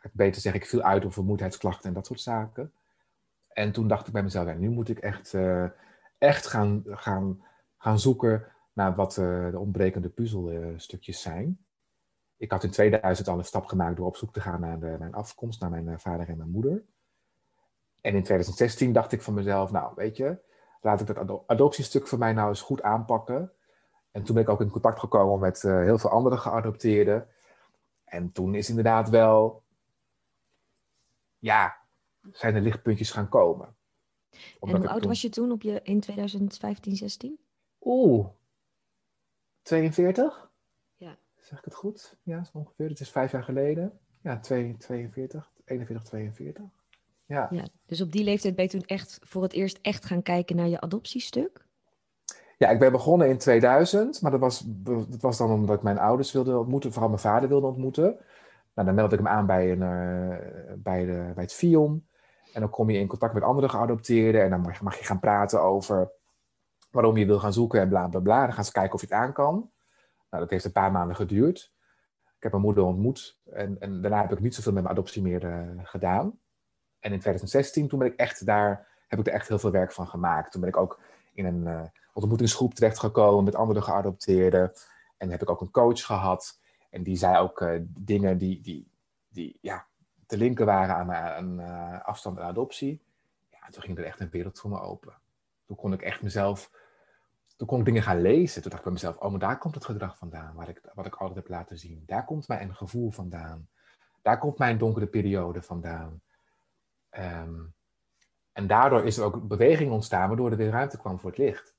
Ik 0.02 0.10
beter 0.12 0.40
zeggen, 0.40 0.60
ik 0.60 0.68
viel 0.68 0.82
uit 0.82 1.04
op 1.04 1.12
vermoeidheidsklachten 1.12 1.88
en 1.88 1.94
dat 1.94 2.06
soort 2.06 2.20
zaken. 2.20 2.72
En 3.48 3.72
toen 3.72 3.88
dacht 3.88 4.06
ik 4.06 4.12
bij 4.12 4.22
mezelf, 4.22 4.46
ja, 4.46 4.54
nu 4.54 4.70
moet 4.70 4.88
ik 4.88 4.98
echt, 4.98 5.32
uh, 5.32 5.66
echt 6.18 6.46
gaan, 6.46 6.82
gaan, 6.86 7.42
gaan 7.76 7.98
zoeken 7.98 8.46
naar 8.72 8.94
wat 8.94 9.16
uh, 9.16 9.50
de 9.50 9.58
ontbrekende 9.58 10.08
puzzelstukjes 10.08 11.20
zijn. 11.20 11.64
Ik 12.36 12.50
had 12.50 12.64
in 12.64 12.70
2000 12.70 13.28
al 13.28 13.38
een 13.38 13.44
stap 13.44 13.66
gemaakt 13.66 13.96
door 13.96 14.06
op 14.06 14.16
zoek 14.16 14.32
te 14.32 14.40
gaan 14.40 14.60
naar 14.60 14.78
mijn 14.78 15.14
afkomst, 15.14 15.60
naar 15.60 15.70
mijn 15.70 15.86
uh, 15.86 15.98
vader 15.98 16.28
en 16.28 16.36
mijn 16.36 16.50
moeder. 16.50 16.84
En 18.00 18.14
in 18.14 18.22
2016 18.22 18.92
dacht 18.92 19.12
ik 19.12 19.22
van 19.22 19.34
mezelf, 19.34 19.70
nou 19.70 19.92
weet 19.94 20.16
je, 20.16 20.38
laat 20.80 21.00
ik 21.00 21.06
dat 21.06 21.42
adoptiestuk 21.46 22.08
voor 22.08 22.18
mij 22.18 22.32
nou 22.32 22.48
eens 22.48 22.60
goed 22.60 22.82
aanpakken. 22.82 23.52
En 24.10 24.22
toen 24.22 24.34
ben 24.34 24.44
ik 24.44 24.50
ook 24.50 24.60
in 24.60 24.70
contact 24.70 24.98
gekomen 24.98 25.40
met 25.40 25.62
heel 25.62 25.98
veel 25.98 26.10
andere 26.10 26.36
geadopteerden. 26.36 27.28
En 28.04 28.32
toen 28.32 28.54
is 28.54 28.68
inderdaad 28.68 29.08
wel, 29.08 29.62
ja, 31.40 31.76
zijn 32.32 32.54
er 32.54 32.60
lichtpuntjes 32.60 33.10
gaan 33.10 33.28
komen. 33.28 33.76
en 34.60 34.76
hoe 34.76 34.88
oud 34.88 35.04
was 35.04 35.20
je 35.20 35.28
toen 35.28 35.52
op 35.52 35.62
je, 35.62 35.80
in 35.82 36.00
2015, 36.00 36.96
16? 36.96 37.38
Oeh, 37.80 38.26
42? 39.62 40.50
Ja. 40.96 41.16
Zeg 41.40 41.58
ik 41.58 41.64
het 41.64 41.74
goed? 41.74 42.16
Ja, 42.22 42.46
ongeveer. 42.52 42.88
Het 42.88 43.00
is 43.00 43.10
vijf 43.10 43.32
jaar 43.32 43.44
geleden. 43.44 43.98
Ja, 44.22 44.38
42, 44.40 45.52
41, 45.64 46.02
42. 46.02 46.64
Ja. 47.26 47.48
ja. 47.50 47.64
Dus 47.86 48.00
op 48.00 48.12
die 48.12 48.24
leeftijd 48.24 48.54
ben 48.54 48.64
je 48.64 48.70
toen 48.70 48.84
echt 48.84 49.18
voor 49.22 49.42
het 49.42 49.52
eerst 49.52 49.78
echt 49.82 50.04
gaan 50.04 50.22
kijken 50.22 50.56
naar 50.56 50.68
je 50.68 50.80
adoptiestuk? 50.80 51.68
Ja, 52.58 52.68
ik 52.68 52.78
ben 52.78 52.92
begonnen 52.92 53.28
in 53.28 53.38
2000, 53.38 54.20
maar 54.22 54.30
dat 54.30 54.40
was, 54.40 54.64
dat 55.08 55.20
was 55.20 55.38
dan 55.38 55.50
omdat 55.50 55.76
ik 55.76 55.82
mijn 55.82 55.98
ouders 55.98 56.32
wilde 56.32 56.58
ontmoeten, 56.58 56.92
vooral 56.92 57.08
mijn 57.08 57.20
vader 57.20 57.48
wilde 57.48 57.66
ontmoeten. 57.66 58.18
Nou, 58.80 58.92
dan 58.92 59.00
meldde 59.00 59.18
ik 59.18 59.26
hem 59.26 59.38
aan 59.38 59.46
bij, 59.46 59.72
een, 59.72 59.80
uh, 59.80 60.74
bij, 60.76 61.04
de, 61.04 61.32
bij 61.34 61.44
het 61.44 61.52
FIOM. 61.52 62.06
En 62.52 62.60
dan 62.60 62.70
kom 62.70 62.90
je 62.90 62.98
in 62.98 63.06
contact 63.06 63.34
met 63.34 63.42
andere 63.42 63.68
geadopteerden 63.68 64.42
en 64.42 64.50
dan 64.50 64.60
mag 64.60 64.78
je, 64.78 64.84
mag 64.84 64.98
je 64.98 65.04
gaan 65.04 65.20
praten 65.20 65.62
over 65.62 66.10
waarom 66.90 67.16
je 67.16 67.26
wil 67.26 67.38
gaan 67.38 67.52
zoeken 67.52 67.80
en 67.80 67.88
bla 67.88 68.08
bla 68.08 68.20
bla. 68.20 68.44
Dan 68.44 68.52
gaan 68.52 68.64
ze 68.64 68.72
kijken 68.72 68.94
of 68.94 69.00
je 69.00 69.06
het 69.06 69.16
aan 69.16 69.32
kan. 69.32 69.54
Nou, 70.30 70.42
dat 70.42 70.50
heeft 70.50 70.64
een 70.64 70.72
paar 70.72 70.92
maanden 70.92 71.16
geduurd. 71.16 71.72
Ik 72.36 72.42
heb 72.42 72.52
mijn 72.52 72.64
moeder 72.64 72.84
ontmoet 72.84 73.40
en, 73.44 73.76
en 73.80 74.00
daarna 74.00 74.20
heb 74.20 74.32
ik 74.32 74.40
niet 74.40 74.54
zoveel 74.54 74.72
met 74.72 74.82
mijn 74.82 74.94
adoptie 74.94 75.22
meer 75.22 75.44
uh, 75.44 75.84
gedaan. 75.84 76.26
En 77.00 77.12
in 77.12 77.18
2016, 77.18 77.88
toen 77.88 77.98
ben 77.98 78.08
ik 78.08 78.16
echt 78.16 78.46
daar, 78.46 78.88
heb 79.08 79.18
ik 79.18 79.26
er 79.26 79.32
echt 79.32 79.48
heel 79.48 79.58
veel 79.58 79.70
werk 79.70 79.92
van 79.92 80.08
gemaakt. 80.08 80.52
Toen 80.52 80.60
ben 80.60 80.70
ik 80.70 80.76
ook 80.76 81.00
in 81.32 81.44
een 81.44 81.66
uh, 81.66 81.82
ontmoetingsgroep 82.12 82.74
terechtgekomen 82.74 83.44
met 83.44 83.54
andere 83.54 83.82
geadopteerden. 83.82 84.72
En 85.16 85.30
heb 85.30 85.42
ik 85.42 85.50
ook 85.50 85.60
een 85.60 85.70
coach 85.70 86.04
gehad. 86.04 86.60
En 86.90 87.02
die 87.02 87.16
zei 87.16 87.38
ook 87.38 87.60
uh, 87.60 87.80
dingen 87.84 88.38
die, 88.38 88.60
die, 88.60 88.90
die 89.28 89.58
ja, 89.60 89.86
te 90.26 90.36
linken 90.36 90.66
waren 90.66 90.94
aan, 90.94 91.12
aan 91.12 92.02
afstand 92.02 92.38
en 92.38 92.44
adoptie. 92.44 93.02
Ja, 93.50 93.68
toen 93.70 93.82
ging 93.82 93.98
er 93.98 94.04
echt 94.04 94.20
een 94.20 94.30
wereld 94.30 94.60
voor 94.60 94.70
me 94.70 94.80
open. 94.80 95.14
Toen 95.66 95.76
kon 95.76 95.92
ik 95.92 96.02
echt 96.02 96.22
mezelf 96.22 96.70
toen 97.60 97.68
kon 97.68 97.78
ik 97.78 97.84
dingen 97.84 98.02
gaan 98.02 98.20
lezen. 98.20 98.62
Toen 98.62 98.70
dacht 98.70 98.82
ik 98.82 98.84
bij 98.84 98.92
mezelf, 98.92 99.16
oh, 99.16 99.30
maar 99.30 99.38
daar 99.38 99.58
komt 99.58 99.74
het 99.74 99.84
gedrag 99.84 100.18
vandaan, 100.18 100.54
wat 100.54 100.68
ik, 100.68 100.80
wat 100.94 101.06
ik 101.06 101.14
altijd 101.14 101.38
heb 101.38 101.48
laten 101.48 101.78
zien. 101.78 102.02
Daar 102.06 102.24
komt 102.24 102.48
mijn 102.48 102.74
gevoel 102.74 103.10
vandaan. 103.10 103.68
Daar 104.22 104.38
komt 104.38 104.58
mijn 104.58 104.78
donkere 104.78 105.06
periode 105.06 105.62
vandaan. 105.62 106.22
Ehm, 107.08 107.60
en 108.52 108.66
daardoor 108.66 109.04
is 109.04 109.16
er 109.16 109.24
ook 109.24 109.48
beweging 109.48 109.92
ontstaan, 109.92 110.28
waardoor 110.28 110.50
er 110.50 110.56
weer 110.56 110.70
ruimte 110.70 110.98
kwam 110.98 111.18
voor 111.18 111.30
het 111.30 111.38
licht. 111.38 111.74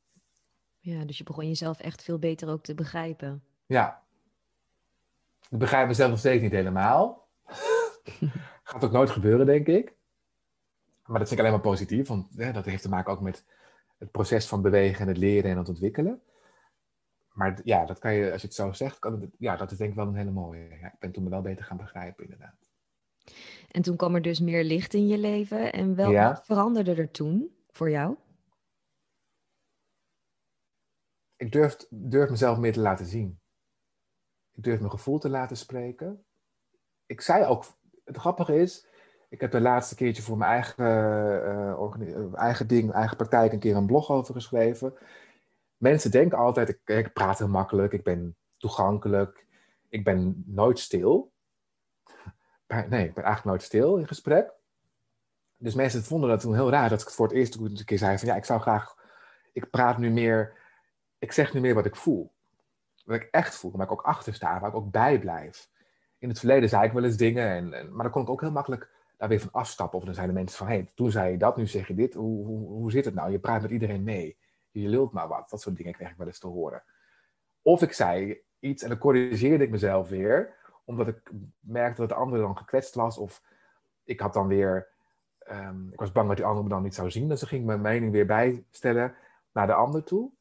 Ja, 0.79 1.05
dus 1.05 1.17
je 1.17 1.23
begon 1.23 1.47
jezelf 1.47 1.79
echt 1.79 2.03
veel 2.03 2.19
beter 2.19 2.49
ook 2.49 2.63
te 2.63 2.75
begrijpen. 2.75 3.43
Ja. 3.65 4.00
Ik 5.51 5.57
begrijp 5.57 5.87
mezelf 5.87 6.09
nog 6.09 6.19
steeds 6.19 6.41
niet 6.41 6.51
helemaal. 6.51 7.27
Gaat 8.63 8.83
ook 8.83 8.91
nooit 8.91 9.09
gebeuren, 9.09 9.45
denk 9.45 9.67
ik. 9.67 9.95
Maar 11.05 11.19
dat 11.19 11.27
vind 11.27 11.31
ik 11.31 11.39
alleen 11.39 11.51
maar 11.51 11.71
positief, 11.71 12.07
want 12.07 12.27
hè, 12.35 12.51
dat 12.51 12.65
heeft 12.65 12.81
te 12.81 12.89
maken 12.89 13.13
ook 13.13 13.21
met 13.21 13.45
het 13.97 14.11
proces 14.11 14.47
van 14.47 14.61
bewegen 14.61 15.01
en 15.01 15.07
het 15.07 15.17
leren 15.17 15.51
en 15.51 15.57
het 15.57 15.69
ontwikkelen. 15.69 16.21
Maar 17.33 17.59
ja, 17.63 17.85
dat 17.85 17.99
kan 17.99 18.13
je, 18.13 18.31
als 18.31 18.41
je 18.41 18.47
het 18.47 18.55
zo 18.55 18.71
zegt, 18.71 18.99
kan 18.99 19.21
het, 19.21 19.29
ja, 19.37 19.55
dat 19.55 19.71
is 19.71 19.77
denk 19.77 19.89
ik 19.89 19.95
wel 19.95 20.07
een 20.07 20.15
hele 20.15 20.31
mooie. 20.31 20.77
Ja, 20.81 20.87
ik 20.87 20.99
ben 20.99 21.11
toen 21.11 21.23
me 21.23 21.29
wel 21.29 21.41
beter 21.41 21.65
gaan 21.65 21.77
begrijpen, 21.77 22.23
inderdaad. 22.23 22.69
En 23.71 23.81
toen 23.81 23.95
kwam 23.95 24.15
er 24.15 24.21
dus 24.21 24.39
meer 24.39 24.63
licht 24.63 24.93
in 24.93 25.07
je 25.07 25.17
leven. 25.17 25.73
En 25.73 25.95
wel, 25.95 26.13
wat 26.13 26.45
veranderde 26.45 26.95
er 26.95 27.11
toen 27.11 27.55
voor 27.69 27.89
jou? 27.89 28.15
Ik 31.35 31.51
durf, 31.51 31.77
durf 31.89 32.29
mezelf 32.29 32.57
meer 32.57 32.73
te 32.73 32.79
laten 32.79 33.05
zien. 33.05 33.40
Ik 34.51 34.63
durf 34.63 34.79
mijn 34.79 34.91
gevoel 34.91 35.19
te 35.19 35.29
laten 35.29 35.57
spreken. 35.57 36.23
Ik 37.05 37.21
zei 37.21 37.45
ook, 37.45 37.65
het 38.05 38.17
grappige 38.17 38.55
is, 38.55 38.85
ik 39.29 39.41
heb 39.41 39.51
de 39.51 39.61
laatste 39.61 39.95
keertje 39.95 40.21
voor 40.21 40.37
mijn 40.37 40.51
eigen, 40.51 40.85
uh, 40.85 42.33
eigen 42.33 42.67
ding, 42.67 42.91
eigen 42.91 43.17
praktijk, 43.17 43.53
een 43.53 43.59
keer 43.59 43.75
een 43.75 43.85
blog 43.85 44.09
over 44.09 44.33
geschreven. 44.33 44.93
Mensen 45.77 46.11
denken 46.11 46.37
altijd, 46.37 46.79
ik, 46.85 47.13
praat 47.13 47.37
heel 47.37 47.47
makkelijk, 47.47 47.93
ik 47.93 48.03
ben 48.03 48.35
toegankelijk, 48.57 49.45
ik 49.89 50.03
ben 50.03 50.43
nooit 50.45 50.79
stil. 50.79 51.31
Nee, 52.89 53.07
ik 53.07 53.13
ben 53.13 53.23
eigenlijk 53.23 53.45
nooit 53.45 53.61
stil 53.61 53.97
in 53.97 54.07
gesprek. 54.07 54.53
Dus 55.57 55.73
mensen 55.73 56.03
vonden 56.03 56.29
dat 56.29 56.39
toen 56.39 56.53
heel 56.53 56.69
raar 56.69 56.89
dat 56.89 57.01
ik 57.01 57.09
voor 57.09 57.27
het 57.27 57.35
eerst 57.35 57.55
een 57.55 57.85
keer 57.85 57.97
zei 57.97 58.17
van 58.17 58.27
ja, 58.27 58.35
ik 58.35 58.45
zou 58.45 58.59
graag, 58.61 58.95
ik 59.53 59.69
praat 59.69 59.97
nu 59.97 60.09
meer, 60.09 60.57
ik 61.19 61.31
zeg 61.31 61.53
nu 61.53 61.59
meer 61.59 61.73
wat 61.73 61.85
ik 61.85 61.95
voel. 61.95 62.31
Wat 63.05 63.15
ik 63.15 63.27
echt 63.31 63.55
voel, 63.55 63.71
waar 63.71 63.85
ik 63.85 63.91
ook 63.91 64.01
achter 64.01 64.33
sta, 64.33 64.59
waar 64.59 64.69
ik 64.69 64.75
ook 64.75 64.91
bij 64.91 65.19
blijf. 65.19 65.69
In 66.17 66.29
het 66.29 66.39
verleden 66.39 66.69
zei 66.69 66.85
ik 66.85 66.91
wel 66.91 67.03
eens 67.03 67.17
dingen, 67.17 67.73
en, 67.73 67.93
maar 67.93 68.03
dan 68.03 68.11
kon 68.11 68.21
ik 68.21 68.29
ook 68.29 68.41
heel 68.41 68.51
makkelijk 68.51 68.89
daar 69.17 69.29
weer 69.29 69.39
van 69.39 69.51
afstappen. 69.51 69.99
Of 69.99 70.05
dan 70.05 70.27
de 70.27 70.33
mensen 70.33 70.57
van, 70.57 70.67
hé, 70.67 70.73
hey, 70.73 70.91
toen 70.95 71.11
zei 71.11 71.31
je 71.31 71.37
dat, 71.37 71.57
nu 71.57 71.67
zeg 71.67 71.87
je 71.87 71.93
dit. 71.93 72.13
Hoe, 72.13 72.45
hoe, 72.45 72.67
hoe 72.67 72.91
zit 72.91 73.05
het 73.05 73.13
nou? 73.13 73.31
Je 73.31 73.39
praat 73.39 73.61
met 73.61 73.71
iedereen 73.71 74.03
mee. 74.03 74.37
Je 74.71 74.87
lult 74.87 75.11
maar 75.11 75.27
wat. 75.27 75.49
Dat 75.49 75.61
soort 75.61 75.77
dingen 75.77 75.93
kreeg 75.93 76.09
ik 76.09 76.17
wel 76.17 76.27
eens 76.27 76.39
te 76.39 76.47
horen. 76.47 76.83
Of 77.61 77.81
ik 77.81 77.93
zei 77.93 78.41
iets 78.59 78.83
en 78.83 78.89
dan 78.89 78.97
corrigeerde 78.97 79.63
ik 79.63 79.69
mezelf 79.69 80.09
weer. 80.09 80.55
Omdat 80.85 81.07
ik 81.07 81.31
merkte 81.59 82.01
dat 82.01 82.09
de 82.09 82.15
andere 82.15 82.41
dan 82.41 82.57
gekwetst 82.57 82.95
was. 82.95 83.17
Of 83.17 83.43
ik 84.03 84.19
had 84.19 84.33
dan 84.33 84.47
weer... 84.47 84.89
Um, 85.51 85.89
ik 85.91 85.99
was 85.99 86.11
bang 86.11 86.27
dat 86.27 86.37
die 86.37 86.45
ander 86.45 86.63
me 86.63 86.69
dan 86.69 86.83
niet 86.83 86.95
zou 86.95 87.11
zien. 87.11 87.29
Dus 87.29 87.39
dan 87.39 87.49
ging 87.49 87.61
ik 87.61 87.67
mijn 87.67 87.81
mening 87.81 88.11
weer 88.11 88.25
bijstellen 88.25 89.15
naar 89.51 89.67
de 89.67 89.73
ander 89.73 90.03
toe. 90.03 90.31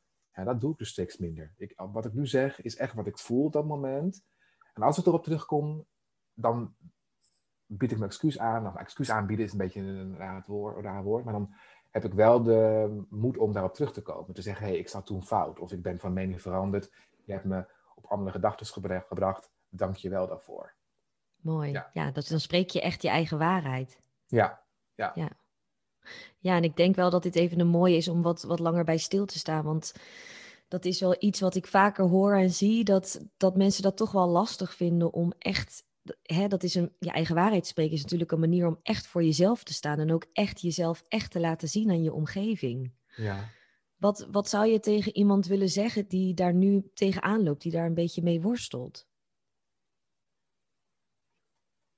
En 0.40 0.46
dat 0.46 0.61
doe 0.61 0.72
ik 0.72 0.79
dus 0.79 0.88
steeds 0.88 1.16
minder. 1.16 1.53
Ik, 1.57 1.72
wat 1.76 2.05
ik 2.05 2.12
nu 2.12 2.26
zeg 2.26 2.62
is 2.62 2.76
echt 2.76 2.94
wat 2.94 3.07
ik 3.07 3.18
voel 3.18 3.44
op 3.44 3.53
dat 3.53 3.66
moment. 3.66 4.22
En 4.74 4.83
als 4.83 4.98
ik 4.98 5.07
erop 5.07 5.22
terugkom, 5.22 5.87
dan 6.35 6.74
bied 7.66 7.90
ik 7.90 7.98
mijn 7.98 8.11
excuus 8.11 8.38
aan. 8.38 8.62
Nou, 8.62 8.79
excuus 8.79 9.11
aanbieden 9.11 9.46
is 9.46 9.53
een 9.53 9.59
beetje 9.59 9.81
een 9.81 10.16
raar 10.16 10.44
woord, 10.46 10.85
raar 10.85 11.03
woord, 11.03 11.24
maar 11.24 11.33
dan 11.33 11.55
heb 11.90 12.05
ik 12.05 12.12
wel 12.12 12.42
de 12.42 13.05
moed 13.09 13.38
om 13.38 13.53
daarop 13.53 13.74
terug 13.74 13.92
te 13.92 14.03
komen. 14.03 14.35
Te 14.35 14.42
zeggen, 14.42 14.64
hé, 14.64 14.70
hey, 14.70 14.81
ik 14.81 14.88
zat 14.88 15.07
toen 15.07 15.24
fout. 15.24 15.59
Of 15.59 15.72
ik 15.72 15.83
ben 15.83 15.98
van 15.98 16.12
mening 16.12 16.42
veranderd. 16.42 16.92
Je 17.24 17.33
hebt 17.33 17.44
me 17.44 17.66
op 17.94 18.05
andere 18.07 18.31
gedachten 18.31 18.66
gebracht. 19.09 19.50
Dank 19.68 19.96
je 19.96 20.09
wel 20.09 20.26
daarvoor. 20.26 20.74
Mooi. 21.37 21.70
Ja, 21.70 21.90
ja 21.92 22.11
dat, 22.11 22.29
dan 22.29 22.40
spreek 22.40 22.70
je 22.70 22.81
echt 22.81 23.03
je 23.03 23.09
eigen 23.09 23.38
waarheid. 23.38 24.00
Ja, 24.26 24.62
ja. 24.94 25.12
ja. 25.14 25.29
Ja, 26.38 26.57
en 26.57 26.64
ik 26.64 26.77
denk 26.77 26.96
wel 26.96 27.11
dat 27.11 27.23
dit 27.23 27.37
even 27.37 27.61
een 27.61 27.66
mooie 27.66 27.96
is 27.96 28.09
om 28.09 28.23
wat, 28.23 28.42
wat 28.42 28.59
langer 28.59 28.85
bij 28.85 28.99
stil 28.99 29.27
te 29.27 29.38
staan. 29.38 29.64
Want 29.64 29.92
dat 30.68 30.85
is 30.85 31.01
wel 31.01 31.16
iets 31.18 31.40
wat 31.40 31.55
ik 31.55 31.66
vaker 31.66 32.05
hoor 32.05 32.35
en 32.35 32.51
zie. 32.51 32.85
Dat, 32.85 33.25
dat 33.37 33.57
mensen 33.57 33.83
dat 33.83 33.96
toch 33.96 34.12
wel 34.12 34.29
lastig 34.29 34.75
vinden 34.75 35.12
om 35.12 35.33
echt 35.38 35.85
hè, 36.23 36.49
dat 36.49 36.62
is 36.62 36.75
een, 36.75 36.92
je 36.99 37.11
eigen 37.11 37.35
waarheid 37.35 37.66
spreken 37.66 37.94
is 37.94 38.03
natuurlijk 38.03 38.33
een 38.33 38.40
manier 38.40 38.66
om 38.66 38.79
echt 38.83 39.07
voor 39.07 39.25
jezelf 39.25 39.62
te 39.62 39.73
staan 39.73 39.99
en 39.99 40.12
ook 40.12 40.27
echt 40.33 40.61
jezelf 40.61 41.05
echt 41.09 41.31
te 41.31 41.40
laten 41.40 41.68
zien 41.68 41.90
aan 41.90 42.03
je 42.03 42.12
omgeving. 42.12 42.92
Ja. 43.16 43.49
Wat, 43.96 44.29
wat 44.31 44.49
zou 44.49 44.66
je 44.66 44.81
tegen 44.81 45.16
iemand 45.16 45.46
willen 45.46 45.68
zeggen 45.68 46.09
die 46.09 46.35
daar 46.35 46.55
nu 46.55 46.90
tegenaan 46.94 47.42
loopt, 47.42 47.62
die 47.62 47.73
daar 47.73 47.87
een 47.87 47.94
beetje 47.94 48.23
mee 48.23 48.40
worstelt? 48.40 49.09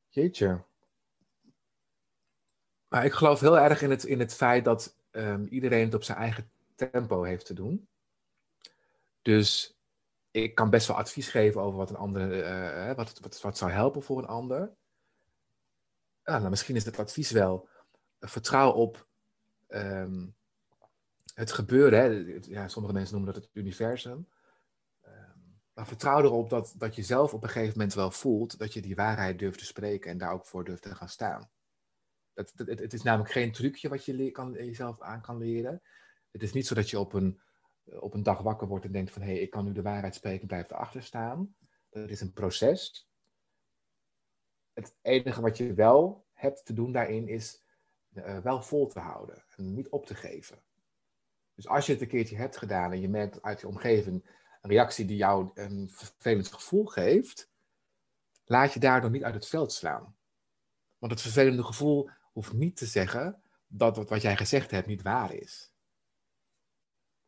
Jeetje. 0.09 0.65
Maar 2.93 3.05
ik 3.05 3.13
geloof 3.13 3.41
heel 3.41 3.59
erg 3.59 3.83
in 3.83 3.91
het, 3.91 4.05
in 4.05 4.21
het 4.21 4.35
feit 4.35 4.65
dat 4.65 4.97
ehm, 5.11 5.45
iedereen 5.45 5.85
het 5.85 5.95
op 5.95 6.03
zijn 6.03 6.19
eigen 6.19 6.51
tempo 6.75 7.23
heeft 7.23 7.47
te 7.47 7.55
doen. 7.55 7.89
Dus 9.23 9.79
ik 10.31 10.55
kan 10.55 10.71
best 10.71 10.87
wel 10.87 10.97
advies 10.97 11.29
geven 11.29 11.61
over 11.61 11.79
wat 11.79 11.91
een 11.91 11.97
ander, 11.97 12.45
uh, 12.89 12.95
wat, 12.95 13.19
wat, 13.21 13.41
wat 13.41 13.57
zou 13.57 13.71
helpen 13.71 14.03
voor 14.03 14.19
een 14.19 14.27
ander. 14.27 14.73
Ja, 16.25 16.39
nou, 16.39 16.51
misschien 16.51 16.77
is 16.77 16.85
het 16.85 16.99
advies 16.99 17.31
wel 17.31 17.69
vertrouw 18.21 18.71
op 18.73 19.09
ehm, 19.67 20.27
het 21.35 21.53
gebeuren. 21.53 21.99
Hè. 21.99 22.37
Ja, 22.41 22.69
sommige 22.69 22.95
mensen 22.95 23.15
noemen 23.15 23.35
dat 23.35 23.43
het 23.43 23.51
universum. 23.53 24.29
Ehm, 25.01 25.39
maar 25.73 25.87
vertrouw 25.87 26.23
erop 26.23 26.51
dat, 26.51 26.75
dat 26.77 26.95
je 26.95 27.03
zelf 27.03 27.35
op 27.35 27.43
een 27.43 27.51
gegeven 27.51 27.79
moment 27.79 27.95
wel 27.95 28.11
voelt 28.11 28.59
dat 28.59 28.73
je 28.73 28.83
die 28.83 28.95
waarheid 28.95 29.39
durft 29.39 29.59
te 29.59 29.65
spreken 29.65 30.11
en 30.11 30.19
daar 30.19 30.33
ook 30.33 30.47
voor 30.47 30.65
durft 30.65 30.83
te 30.83 30.95
gaan 30.95 31.09
staan. 31.09 31.51
Het, 32.35 32.93
is 32.93 33.03
namelijk 33.03 33.33
geen 33.33 33.53
trucje 33.53 33.89
wat 33.89 34.05
je 34.05 34.31
kan, 34.31 34.53
jezelf 34.53 35.01
aan 35.01 35.21
kan 35.21 35.39
leren. 35.39 35.83
Het 36.31 36.43
is 36.43 36.53
niet 36.53 36.67
zo 36.67 36.75
dat 36.75 36.91
je 36.91 36.99
op 36.99 37.13
een, 37.13 37.41
op 37.85 38.15
een 38.15 38.23
dag 38.23 38.41
wakker 38.41 38.69
wordt 38.69 38.85
en 38.85 38.93
denkt 38.93 39.11
van 39.11 39.23
hé, 39.23 39.33
hey, 39.33 39.41
ik 39.41 39.51
kan 39.51 39.65
nu 39.65 39.73
de 39.73 39.83
waarheid 39.83 40.15
spreken, 40.15 40.47
blijf 40.47 40.71
erachter 40.71 41.03
staan. 41.03 41.57
Dat 41.91 42.11
is 42.11 42.21
een 42.21 42.33
proces. 42.33 43.11
Het 44.73 44.95
enige 45.03 45.41
wat 45.41 45.57
je 45.57 45.75
wel 45.75 46.27
hebt 46.33 46.65
te 46.65 46.73
doen 46.73 46.93
daarin 46.93 47.29
is 47.29 47.63
uh, 48.15 48.39
wel 48.39 48.63
vol 48.63 48.87
te 48.87 48.99
houden 48.99 49.45
en 49.57 49.75
niet 49.75 49.89
op 49.89 50.07
te 50.07 50.15
geven. 50.15 50.63
Dus 51.55 51.69
als 51.69 51.87
je 51.87 51.93
het 51.93 52.01
een 52.01 52.09
keertje 52.09 52.37
hebt 52.37 52.57
gedaan 52.57 52.93
en 52.93 53.01
je 53.01 53.09
merkt 53.09 53.43
uit 53.43 53.61
je 53.61 53.69
omgeving 53.69 54.41
een 54.61 54.71
reactie 54.71 55.05
die 55.05 55.17
jou 55.17 55.51
een 55.55 55.91
vervelend 55.91 56.53
gevoel 56.53 56.85
geeft, 56.85 57.51
laat 58.45 58.73
je 58.73 58.81
daardoor 58.81 59.11
niet 59.11 59.25
uit 59.25 59.35
het 59.35 59.49
veld 59.49 59.73
slaan. 59.73 60.17
Want 60.99 61.13
het 61.13 61.21
vervelende 61.21 61.65
gevoel 61.65 62.11
hoeft 62.33 62.53
niet 62.53 62.77
te 62.77 62.87
zeggen 62.87 63.43
dat 63.67 64.09
wat 64.09 64.23
jij 64.23 64.37
gezegd 64.37 64.71
hebt 64.71 64.87
niet 64.87 65.03
waar 65.03 65.35
is. 65.35 65.73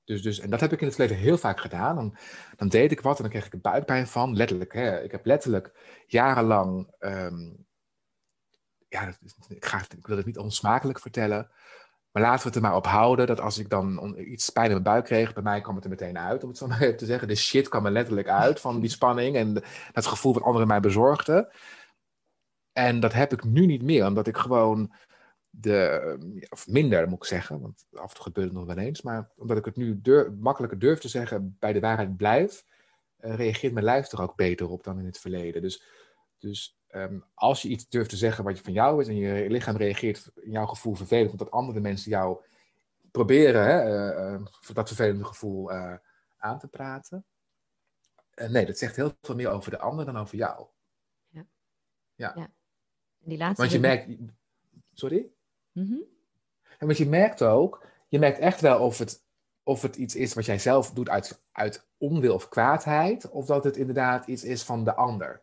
Dus, 0.04 0.22
dus, 0.22 0.38
en 0.38 0.50
dat 0.50 0.60
heb 0.60 0.72
ik 0.72 0.80
in 0.80 0.86
het 0.86 0.96
verleden 0.96 1.22
heel 1.22 1.38
vaak 1.38 1.60
gedaan. 1.60 1.96
Dan, 1.96 2.16
dan 2.56 2.68
deed 2.68 2.92
ik 2.92 3.00
wat 3.00 3.16
en 3.16 3.22
dan 3.22 3.30
kreeg 3.30 3.46
ik 3.46 3.52
er 3.52 3.60
buikpijn 3.60 4.06
van. 4.06 4.36
Letterlijk, 4.36 4.72
hè. 4.72 5.02
ik 5.02 5.10
heb 5.10 5.26
letterlijk 5.26 5.72
jarenlang. 6.06 6.94
Ehm, 6.98 7.52
ja, 8.88 9.14
ik, 9.48 9.64
ga, 9.64 9.84
ik 9.96 10.06
wil 10.06 10.16
het 10.16 10.26
niet 10.26 10.38
onsmakelijk 10.38 11.00
vertellen. 11.00 11.50
Maar 12.10 12.22
laten 12.22 12.40
we 12.40 12.46
het 12.46 12.56
er 12.56 12.62
maar 12.62 12.76
op 12.76 12.86
houden 12.86 13.26
dat 13.26 13.40
als 13.40 13.58
ik 13.58 13.68
dan 13.68 14.16
iets 14.18 14.50
pijn 14.50 14.66
in 14.66 14.72
mijn 14.72 14.82
buik 14.82 15.04
kreeg, 15.04 15.32
bij 15.32 15.42
mij 15.42 15.60
kwam 15.60 15.74
het 15.74 15.84
er 15.84 15.90
meteen 15.90 16.18
uit, 16.18 16.42
om 16.42 16.48
het 16.48 16.58
zo 16.58 16.66
maar 16.68 16.80
even 16.80 16.96
te 16.96 17.06
zeggen. 17.06 17.28
De 17.28 17.34
shit 17.34 17.68
kwam 17.68 17.86
er 17.86 17.92
letterlijk 17.92 18.28
uit 18.28 18.60
van 18.60 18.80
die 18.80 18.90
spanning 18.90 19.36
en 19.36 19.62
dat 19.92 20.06
gevoel 20.06 20.34
wat 20.34 20.42
anderen 20.42 20.68
mij 20.68 20.80
bezorgden. 20.80 21.48
En 22.74 23.00
dat 23.00 23.12
heb 23.12 23.32
ik 23.32 23.44
nu 23.44 23.66
niet 23.66 23.82
meer, 23.82 24.06
omdat 24.06 24.26
ik 24.26 24.36
gewoon 24.36 24.92
de, 25.50 26.44
of 26.48 26.68
minder 26.68 27.08
moet 27.08 27.18
ik 27.18 27.24
zeggen, 27.24 27.60
want 27.60 27.86
af 27.92 28.08
en 28.08 28.14
toe 28.14 28.22
gebeurt 28.22 28.46
het 28.46 28.56
nog 28.56 28.66
wel 28.66 28.78
eens, 28.78 29.02
maar 29.02 29.30
omdat 29.36 29.56
ik 29.56 29.64
het 29.64 29.76
nu 29.76 30.00
makkelijker 30.38 30.78
durf 30.78 30.98
te 30.98 31.08
zeggen, 31.08 31.56
bij 31.58 31.72
de 31.72 31.80
waarheid 31.80 32.16
blijf, 32.16 32.64
uh, 33.20 33.34
reageert 33.34 33.72
mijn 33.72 33.84
lijf 33.84 34.12
er 34.12 34.22
ook 34.22 34.36
beter 34.36 34.68
op 34.68 34.84
dan 34.84 34.98
in 34.98 35.04
het 35.04 35.18
verleden. 35.18 35.62
Dus, 35.62 35.82
dus 36.38 36.78
um, 36.90 37.24
als 37.34 37.62
je 37.62 37.68
iets 37.68 37.88
durft 37.88 38.10
te 38.10 38.16
zeggen 38.16 38.44
wat 38.44 38.56
je 38.56 38.64
van 38.64 38.72
jou 38.72 39.00
is 39.00 39.08
en 39.08 39.16
je 39.16 39.50
lichaam 39.50 39.76
reageert 39.76 40.30
in 40.34 40.50
jouw 40.50 40.66
gevoel 40.66 40.94
vervelend, 40.94 41.30
omdat 41.30 41.50
andere 41.50 41.80
mensen 41.80 42.10
jou 42.10 42.44
proberen 43.10 43.64
hè, 43.64 43.84
uh, 44.32 44.40
uh, 44.40 44.46
dat 44.72 44.88
vervelende 44.88 45.24
gevoel 45.24 45.72
aan 46.36 46.58
te 46.58 46.68
praten. 46.68 47.24
nee, 48.34 48.66
dat 48.66 48.78
zegt 48.78 48.96
heel 48.96 49.12
veel 49.20 49.34
meer 49.34 49.48
over 49.48 49.70
de 49.70 49.78
ander 49.78 50.04
dan 50.04 50.16
over 50.16 50.36
jou. 50.36 50.66
Ja. 51.28 51.46
Ja. 52.14 52.32
ja. 52.34 52.52
Die 53.24 53.38
laatste 53.38 53.60
Want 53.60 53.72
je 53.72 53.80
merkt. 53.80 54.08
Sorry? 54.92 55.26
Mm 55.72 56.02
En 56.78 56.86
want 56.86 56.98
je 56.98 57.08
merkt 57.08 57.42
ook, 57.42 57.86
je 58.08 58.18
merkt 58.18 58.38
echt 58.38 58.60
wel 58.60 58.80
of 58.80 58.98
het, 58.98 59.24
of 59.62 59.82
het 59.82 59.96
iets 59.96 60.14
is 60.14 60.34
wat 60.34 60.44
jij 60.44 60.58
zelf 60.58 60.90
doet 60.90 61.08
uit, 61.08 61.42
uit 61.52 61.86
onwil 61.98 62.34
of 62.34 62.48
kwaadheid, 62.48 63.30
of 63.30 63.46
dat 63.46 63.64
het 63.64 63.76
inderdaad 63.76 64.26
iets 64.26 64.44
is 64.44 64.62
van 64.62 64.84
de 64.84 64.94
ander. 64.94 65.42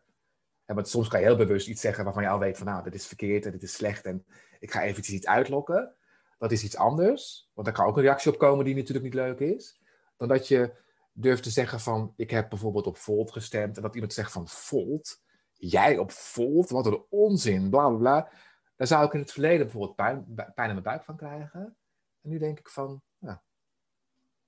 En 0.66 0.76
want 0.76 0.90
soms 0.90 1.08
kan 1.08 1.20
je 1.20 1.26
heel 1.26 1.36
bewust 1.36 1.68
iets 1.68 1.82
zeggen 1.82 2.04
waarvan 2.04 2.24
je 2.24 2.30
al 2.30 2.40
weet 2.40 2.58
van 2.58 2.68
nou, 2.68 2.84
dit 2.84 2.94
is 2.94 3.08
verkeerd 3.08 3.46
en 3.46 3.52
dit 3.52 3.64
is 3.64 3.74
slecht 3.74 4.06
en 4.06 4.26
ik 4.60 4.72
ga 4.72 4.84
eventjes 4.84 5.16
iets 5.16 5.28
uitlokken. 5.28 5.96
Dat 6.38 6.52
is 6.52 6.64
iets 6.64 6.78
anders, 6.78 7.50
want 7.54 7.68
daar 7.68 7.76
kan 7.76 7.86
ook 7.86 7.98
een 7.98 8.04
reactie 8.04 8.32
op 8.32 8.38
komen 8.38 8.66
die 8.66 8.76
natuurlijk 8.76 9.04
niet 9.04 9.14
leuk 9.14 9.40
is. 9.40 9.80
Dan 10.18 10.28
dat 10.28 10.48
je 10.48 10.74
durft 11.14 11.44
te 11.44 11.50
zeggen 11.50 11.80
van 11.80 12.14
ik 12.16 12.32
heb 12.32 12.50
bijvoorbeeld 12.50 12.88
op 12.88 12.98
Volt 12.98 13.32
gestemd 13.32 13.76
en 13.76 13.82
dat 13.82 13.94
iemand 13.94 14.14
zegt 14.14 14.32
van 14.32 14.48
Volt, 14.48 15.22
jij 15.62 15.98
op 15.98 16.12
Volt, 16.12 16.70
wat 16.70 16.86
een 16.86 17.06
onzin, 17.10 17.70
bla 17.70 17.88
bla 17.88 17.98
bla. 17.98 18.32
Daar 18.76 18.88
zou 18.88 19.06
ik 19.06 19.14
in 19.14 19.20
het 19.20 19.32
verleden 19.32 19.60
bijvoorbeeld 19.60 19.96
pijn, 19.96 20.34
pijn 20.36 20.68
in 20.68 20.74
mijn 20.74 20.84
buik 20.84 21.04
van 21.04 21.18
krijgen. 21.18 21.78
En 22.22 22.30
nu 22.30 22.38
denk 22.38 22.60
ik 22.60 22.70
van, 22.70 23.02
nou, 23.18 23.38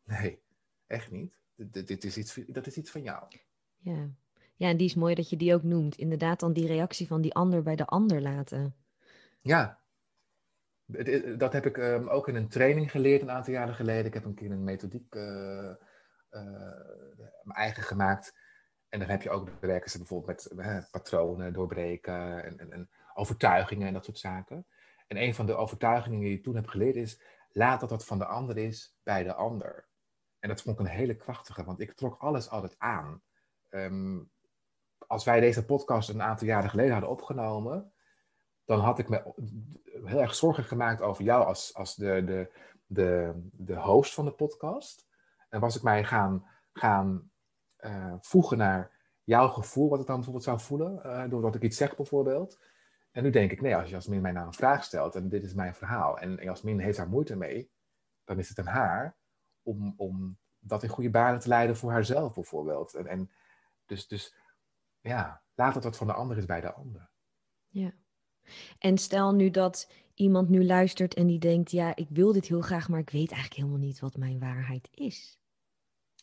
nee, 0.03 0.43
echt 0.87 1.11
niet. 1.11 1.37
Dit, 1.55 1.87
dit 1.87 2.03
is 2.03 2.17
iets, 2.17 2.39
dat 2.47 2.67
is 2.67 2.77
iets 2.77 2.91
van 2.91 3.01
jou. 3.01 3.25
Ja. 3.77 4.09
ja, 4.55 4.67
en 4.67 4.77
die 4.77 4.87
is 4.87 4.95
mooi 4.95 5.15
dat 5.15 5.29
je 5.29 5.37
die 5.37 5.53
ook 5.53 5.63
noemt. 5.63 5.95
Inderdaad, 5.95 6.39
dan 6.39 6.53
die 6.53 6.67
reactie 6.67 7.07
van 7.07 7.21
die 7.21 7.33
ander 7.33 7.63
bij 7.63 7.75
de 7.75 7.85
ander 7.85 8.21
laten. 8.21 8.75
Ja, 9.41 9.83
dat 11.37 11.53
heb 11.53 11.65
ik 11.65 11.77
um, 11.77 12.07
ook 12.07 12.27
in 12.27 12.35
een 12.35 12.49
training 12.49 12.91
geleerd 12.91 13.21
een 13.21 13.31
aantal 13.31 13.53
jaren 13.53 13.75
geleden. 13.75 14.05
Ik 14.05 14.13
heb 14.13 14.25
een 14.25 14.33
keer 14.33 14.51
een 14.51 14.63
methodiek 14.63 15.15
uh, 15.15 15.23
uh, 15.23 15.75
mijn 17.43 17.57
eigen 17.57 17.83
gemaakt. 17.83 18.33
En 18.93 18.99
dan 18.99 19.09
heb 19.09 19.21
je 19.21 19.29
ook, 19.29 19.49
werken 19.59 19.89
ze 19.89 19.97
bijvoorbeeld 19.97 20.53
met 20.55 20.65
uh, 20.65 20.77
patronen 20.91 21.53
doorbreken 21.53 22.43
en, 22.43 22.59
en, 22.59 22.71
en 22.71 22.89
overtuigingen 23.13 23.87
en 23.87 23.93
dat 23.93 24.05
soort 24.05 24.19
zaken. 24.19 24.65
En 25.07 25.17
een 25.17 25.35
van 25.35 25.45
de 25.45 25.55
overtuigingen 25.55 26.19
die 26.19 26.37
ik 26.37 26.43
toen 26.43 26.55
heb 26.55 26.67
geleerd 26.67 26.95
is, 26.95 27.21
laat 27.51 27.79
dat 27.79 27.89
wat 27.89 28.05
van 28.05 28.17
de 28.17 28.25
ander 28.25 28.57
is 28.57 28.95
bij 29.03 29.23
de 29.23 29.33
ander. 29.33 29.87
En 30.39 30.49
dat 30.49 30.61
vond 30.61 30.79
ik 30.79 30.85
een 30.85 30.91
hele 30.91 31.15
krachtige, 31.15 31.63
want 31.63 31.79
ik 31.79 31.93
trok 31.93 32.21
alles 32.21 32.49
altijd 32.49 32.75
aan. 32.77 33.21
Ehm, 33.69 34.21
als 35.07 35.23
wij 35.23 35.39
deze 35.39 35.65
podcast 35.65 36.09
een 36.09 36.21
aantal 36.21 36.47
jaren 36.47 36.69
geleden 36.69 36.91
hadden 36.91 37.09
opgenomen, 37.09 37.93
dan 38.65 38.79
had 38.79 38.99
ik 38.99 39.09
me 39.09 39.33
heel 40.05 40.21
erg 40.21 40.35
zorgen 40.35 40.63
gemaakt 40.63 41.01
over 41.01 41.23
jou 41.23 41.45
als, 41.45 41.73
als 41.75 41.95
de, 41.95 42.23
de, 42.23 42.51
de, 42.85 43.33
de 43.51 43.75
host 43.75 44.13
van 44.13 44.25
de 44.25 44.33
podcast. 44.33 45.07
En 45.49 45.59
was 45.59 45.75
ik 45.75 45.83
mij 45.83 46.03
gaan, 46.03 46.47
gaan 46.73 47.31
uh, 47.85 48.13
voegen 48.19 48.57
naar 48.57 48.91
jouw 49.23 49.47
gevoel, 49.47 49.89
wat 49.89 49.99
ik 49.99 50.05
dan 50.05 50.15
bijvoorbeeld 50.15 50.45
zou 50.45 50.59
voelen, 50.59 51.01
uh, 51.05 51.29
doordat 51.29 51.55
ik 51.55 51.61
iets 51.61 51.77
zeg 51.77 51.95
bijvoorbeeld. 51.95 52.59
En 53.11 53.23
nu 53.23 53.29
denk 53.29 53.51
ik, 53.51 53.61
nee, 53.61 53.75
als 53.75 53.89
Jasmin 53.89 54.21
mij 54.21 54.31
nou 54.31 54.47
een 54.47 54.53
vraag 54.53 54.83
stelt 54.83 55.15
en 55.15 55.29
dit 55.29 55.43
is 55.43 55.53
mijn 55.53 55.75
verhaal 55.75 56.19
en 56.19 56.35
Jasmin 56.35 56.79
heeft 56.79 56.97
daar 56.97 57.09
moeite 57.09 57.35
mee, 57.35 57.71
dan 58.23 58.39
is 58.39 58.49
het 58.49 58.59
aan 58.59 58.65
haar 58.65 59.17
om, 59.61 59.93
om 59.97 60.37
dat 60.59 60.83
in 60.83 60.89
goede 60.89 61.09
banen 61.09 61.39
te 61.39 61.47
leiden 61.47 61.77
voor 61.77 61.91
haarzelf 61.91 62.33
bijvoorbeeld. 62.33 62.93
En, 62.93 63.07
en 63.07 63.31
dus, 63.85 64.07
dus 64.07 64.35
ja, 65.01 65.41
laat 65.55 65.75
het 65.75 65.83
wat 65.83 65.97
van 65.97 66.07
de 66.07 66.13
ander 66.13 66.37
is 66.37 66.45
bij 66.45 66.61
de 66.61 66.73
ander. 66.73 67.09
Ja. 67.67 67.93
En 68.79 68.97
stel 68.97 69.33
nu 69.33 69.49
dat 69.49 69.91
iemand 70.13 70.49
nu 70.49 70.65
luistert 70.65 71.13
en 71.13 71.27
die 71.27 71.39
denkt, 71.39 71.71
ja, 71.71 71.95
ik 71.95 72.09
wil 72.09 72.33
dit 72.33 72.47
heel 72.47 72.61
graag, 72.61 72.89
maar 72.89 72.99
ik 72.99 73.09
weet 73.09 73.31
eigenlijk 73.31 73.61
helemaal 73.61 73.87
niet 73.87 73.99
wat 73.99 74.17
mijn 74.17 74.39
waarheid 74.39 74.87
is. 74.91 75.39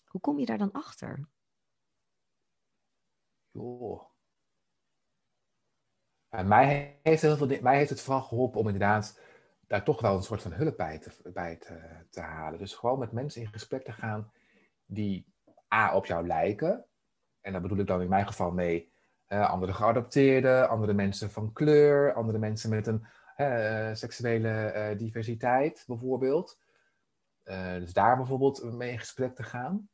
Hoe 0.05 0.20
kom 0.20 0.38
je 0.38 0.46
daar 0.46 0.59
dan 0.59 0.73
achter? 0.73 1.29
Joh, 3.52 4.10
mij, 6.30 6.98
heeft 7.02 7.60
mij 7.60 7.76
heeft 7.76 7.90
het 7.90 8.00
vooral 8.00 8.22
geholpen 8.22 8.60
om 8.60 8.66
inderdaad 8.66 9.20
daar 9.66 9.84
toch 9.84 10.00
wel 10.00 10.16
een 10.16 10.22
soort 10.22 10.42
van 10.42 10.52
hulp 10.52 10.76
bij 10.76 10.98
te, 10.98 11.30
bij 11.32 11.56
te, 12.10 12.20
halen. 12.20 12.58
Dus 12.58 12.74
gewoon 12.74 12.98
met 12.98 13.12
mensen 13.12 13.42
in 13.42 13.48
gesprek 13.48 13.84
te 13.84 13.92
gaan 13.92 14.32
die 14.86 15.34
A 15.74 15.96
op 15.96 16.06
jou 16.06 16.26
lijken. 16.26 16.84
En 17.40 17.52
daar 17.52 17.60
bedoel 17.60 17.78
ik 17.78 17.86
dan 17.86 18.00
in 18.00 18.08
mijn 18.08 18.26
geval 18.26 18.50
mee 18.50 18.92
uh, 19.28 19.50
andere 19.50 19.72
geadopteerden, 19.72 20.68
andere 20.68 20.92
mensen 20.92 21.30
van 21.30 21.52
kleur, 21.52 22.14
andere 22.14 22.38
mensen 22.38 22.70
met 22.70 22.86
een 22.86 23.06
uh, 23.36 23.94
seksuele 23.94 24.72
uh, 24.74 24.98
diversiteit 24.98 25.85
bijvoorbeeld. 25.87 26.58
dus 27.79 27.92
daar 27.92 28.16
bijvoorbeeld 28.16 28.72
mee 28.72 28.90
in 28.90 28.98
gesprek 28.98 29.35
te 29.35 29.42
gaan. 29.42 29.88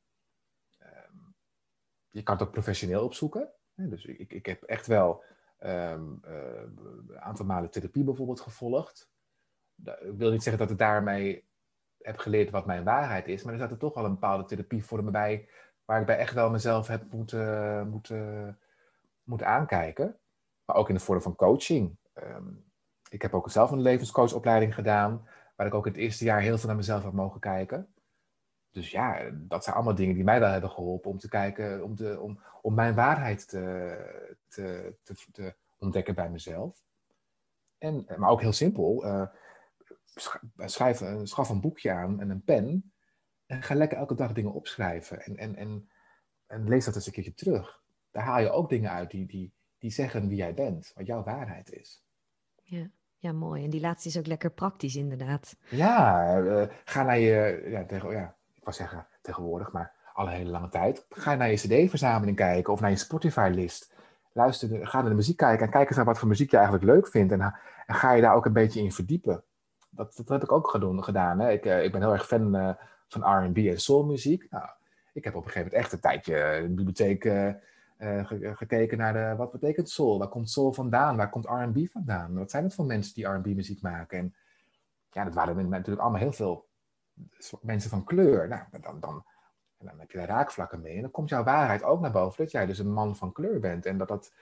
Ehm, 2.07 2.19
je 2.19 2.23
kan 2.23 2.35
het 2.37 2.47
ook 2.47 2.53
professioneel 2.53 3.05
opzoeken. 3.05 3.51
Dus 3.75 4.05
ik, 4.05 4.33
ik 4.33 4.47
heb 4.47 4.63
echt 4.63 4.87
wel 4.87 5.25
um, 5.65 6.21
een 6.23 7.21
aantal 7.21 7.47
malen 7.47 7.71
therapie 7.71 8.05
bijvoorbeeld 8.05 8.41
gevolgd. 8.41 9.11
Ik 9.85 10.17
wil 10.17 10.31
niet 10.31 10.43
zeggen 10.43 10.63
dat 10.63 10.71
ik 10.71 10.79
daarmee 10.79 11.45
heb 11.99 12.19
geleerd 12.19 12.51
wat 12.51 12.67
mijn 12.67 12.85
waarheid 12.85 13.29
is, 13.29 13.43
maar 13.43 13.53
er 13.53 13.59
zat 13.59 13.71
er 13.71 13.77
toch 13.77 13.95
wel 13.95 14.05
een 14.05 14.13
bepaalde 14.13 14.45
therapievormen 14.45 15.13
bij, 15.13 15.49
waar 15.85 16.01
ik 16.01 16.07
bij 16.07 16.17
echt 16.19 16.35
wel 16.35 16.51
mezelf 16.51 16.87
heb 16.87 17.13
moeten, 17.13 17.89
moeten, 17.89 18.59
moeten 19.23 19.47
aankijken. 19.47 20.19
Maar 20.65 20.77
ook 20.77 20.89
in 20.89 20.95
de 20.95 21.01
vorm 21.01 21.23
van 21.23 21.37
coaching. 21.37 21.97
Ehm, 22.13 22.49
ik 23.11 23.23
heb 23.23 23.35
ook 23.35 23.51
zelf 23.51 23.71
een 23.71 23.81
levenscoachopleiding 23.81 24.75
gedaan, 24.75 25.29
waar 25.57 25.67
ik 25.67 25.75
ook 25.75 25.87
in 25.87 25.93
het 25.93 26.01
eerste 26.01 26.25
jaar 26.25 26.41
heel 26.41 26.59
veel 26.59 26.67
naar 26.67 26.77
mezelf 26.77 27.03
heb 27.03 27.13
mogen 27.13 27.41
kijken. 27.41 27.95
Dus 28.77 28.91
ja, 28.91 29.31
dat 29.33 29.65
zijn 29.65 29.77
allemaal 29.77 29.95
dingen 29.95 30.15
die 30.15 30.25
mij 30.25 30.41
wel 30.41 30.51
hebben 30.51 30.71
geholpen 30.71 31.11
om 31.11 31.19
te 31.19 31.29
kijken, 31.29 31.85
om, 31.85 31.97
de, 31.97 32.21
om, 32.21 32.41
om 32.63 32.75
mijn 32.75 32.95
waarheid 32.95 33.49
te, 33.49 34.37
te, 34.49 34.95
te, 35.03 35.15
te 35.33 35.55
ontdekken 35.79 36.15
bij 36.15 36.31
mezelf. 36.31 36.85
En, 37.79 38.07
maar 38.17 38.31
ook 38.31 38.41
heel 38.41 38.53
simpel, 38.53 39.07
uh, 39.07 39.27
schrijf, 40.57 41.03
schaf 41.23 41.49
een 41.49 41.61
boekje 41.61 41.91
aan 41.91 42.21
en 42.21 42.31
een 42.31 42.45
pen. 42.45 42.93
En 43.47 43.63
ga 43.63 43.75
lekker 43.75 43.99
elke 43.99 44.15
dag 44.15 44.33
dingen 44.33 44.53
opschrijven. 44.53 45.23
En, 45.23 45.37
en, 45.37 45.57
en, 45.57 45.89
en 46.47 46.69
lees 46.69 46.85
dat 46.85 46.95
eens 46.95 47.07
een 47.07 47.13
keertje 47.13 47.35
terug. 47.35 47.83
Daar 48.11 48.25
haal 48.25 48.41
je 48.41 48.51
ook 48.51 48.69
dingen 48.69 48.91
uit 48.91 49.11
die, 49.11 49.27
die, 49.27 49.53
die 49.79 49.91
zeggen 49.91 50.29
wie 50.29 50.37
jij 50.37 50.55
bent, 50.55 50.93
wat 50.95 51.07
jouw 51.07 51.23
waarheid 51.23 51.73
is. 51.73 52.05
Ja. 52.63 52.91
Ja, 53.19 53.33
mooi. 53.33 53.65
En 53.65 53.71
die 53.71 53.81
laatste 53.81 54.09
is 54.09 54.19
ook 54.19 54.27
lekker 54.27 54.51
praktisch, 54.51 54.97
inderdaad. 54.97 55.57
Ja, 55.71 56.39
uh, 56.39 56.67
ga 56.85 57.03
naar 57.03 57.19
je, 57.19 57.67
ja, 57.69 57.85
tegen, 57.85 58.11
ja, 58.11 58.36
zeggen 58.75 59.07
tegenwoordig, 59.21 59.73
maar 59.73 59.93
al 60.15 60.27
een 60.27 60.33
hele 60.33 60.51
lange 60.51 60.69
tijd. 60.69 61.07
Ga 61.11 61.35
naar 61.35 61.51
je 61.51 61.57
CD-verzameling 61.57 62.37
kijken 62.37 62.73
of 62.73 62.81
naar 62.81 62.91
je 62.91 62.97
Spotify-list. 62.97 63.95
Luister, 64.33 64.87
ga 64.87 65.01
naar 65.01 65.11
de 65.11 65.17
muziek 65.17 65.37
kijken 65.37 65.67
en 65.67 65.73
kijk 65.73 65.89
eens 65.89 65.97
naar 65.97 66.05
wat 66.07 66.19
voor 66.19 66.29
muziek 66.29 66.51
je 66.51 66.57
eigenlijk 66.57 66.87
leuk 66.87 67.09
vindt. 67.09 67.33
En, 67.33 67.41
en 67.87 67.95
ga 67.95 68.13
je 68.13 68.23
daar 68.23 68.35
ook 68.35 68.47
een 68.47 68.53
beetje 68.53 68.81
in 68.81 68.93
verdiepen. 68.93 69.45
Dat, 69.91 70.17
dat 70.17 70.29
heb 70.29 70.43
ik 70.43 70.53
ook 70.53 70.71
gedaan. 71.05 71.39
hè. 71.39 71.51
Ik, 71.51 71.65
uh, 71.65 71.85
ik 71.85 71.93
ben 71.93 72.01
heel 72.01 72.13
erg 72.13 72.27
fan 72.27 72.57
uh, 72.57 72.71
van 73.09 73.47
RB 73.47 73.57
en 73.57 73.81
soulmuziek. 73.81 74.47
Nou, 74.51 74.69
ik 75.13 75.25
heb 75.25 75.35
op 75.35 75.45
een 75.45 75.51
gegeven 75.51 75.69
moment 75.69 75.85
echt 75.85 75.93
een 75.93 76.01
tijdje 76.01 76.57
in 76.57 76.69
de 76.69 76.75
bibliotheek 76.75 77.25
uh, 77.25 78.57
gekeken 78.57 78.99
naar 78.99 79.13
de, 79.13 79.35
wat 79.37 79.53
betekent 79.53 79.91
soul? 79.91 80.19
Waar 80.19 80.29
komt 80.29 80.51
soul 80.51 80.73
vandaan? 80.73 81.17
Waar 81.17 81.31
komt 81.31 81.47
R&B 81.47 81.91
vandaan? 81.93 82.35
Wat 82.35 82.51
zijn 82.51 82.65
het 82.65 82.75
voor 82.75 82.85
mensen 82.85 83.15
die 83.15 83.27
R&B 83.27 83.47
muziek 83.47 83.83
maken? 83.83 84.19
En 84.19 84.35
ja, 85.11 85.25
dat 85.25 85.35
waren 85.35 85.69
natuurlijk 85.69 86.01
allemaal 86.01 86.21
heel 86.21 86.33
veel 86.33 86.67
mensen 87.61 87.91
van 87.91 88.05
kleur. 88.05 88.49
Nou, 88.49 88.63
dan, 88.81 89.01
dan, 89.01 89.25
dan 89.79 89.99
heb 89.99 90.11
je 90.11 90.19
daar 90.19 90.27
raakvlakken 90.27 90.81
mee. 90.81 90.95
En 90.95 91.03
dan 91.03 91.11
komt 91.11 91.29
jouw 91.29 91.45
waarheid 91.45 91.83
ook 91.83 92.01
naar 92.01 92.13
boven. 92.13 92.43
Dat 92.43 92.53
jij 92.53 92.67
dus 92.67 92.79
een 92.79 92.93
man 92.93 93.17
van 93.17 93.33
kleur 93.33 93.61
bent. 93.61 93.87
En 93.87 93.99
dat 93.99 94.09
dat 94.09 94.33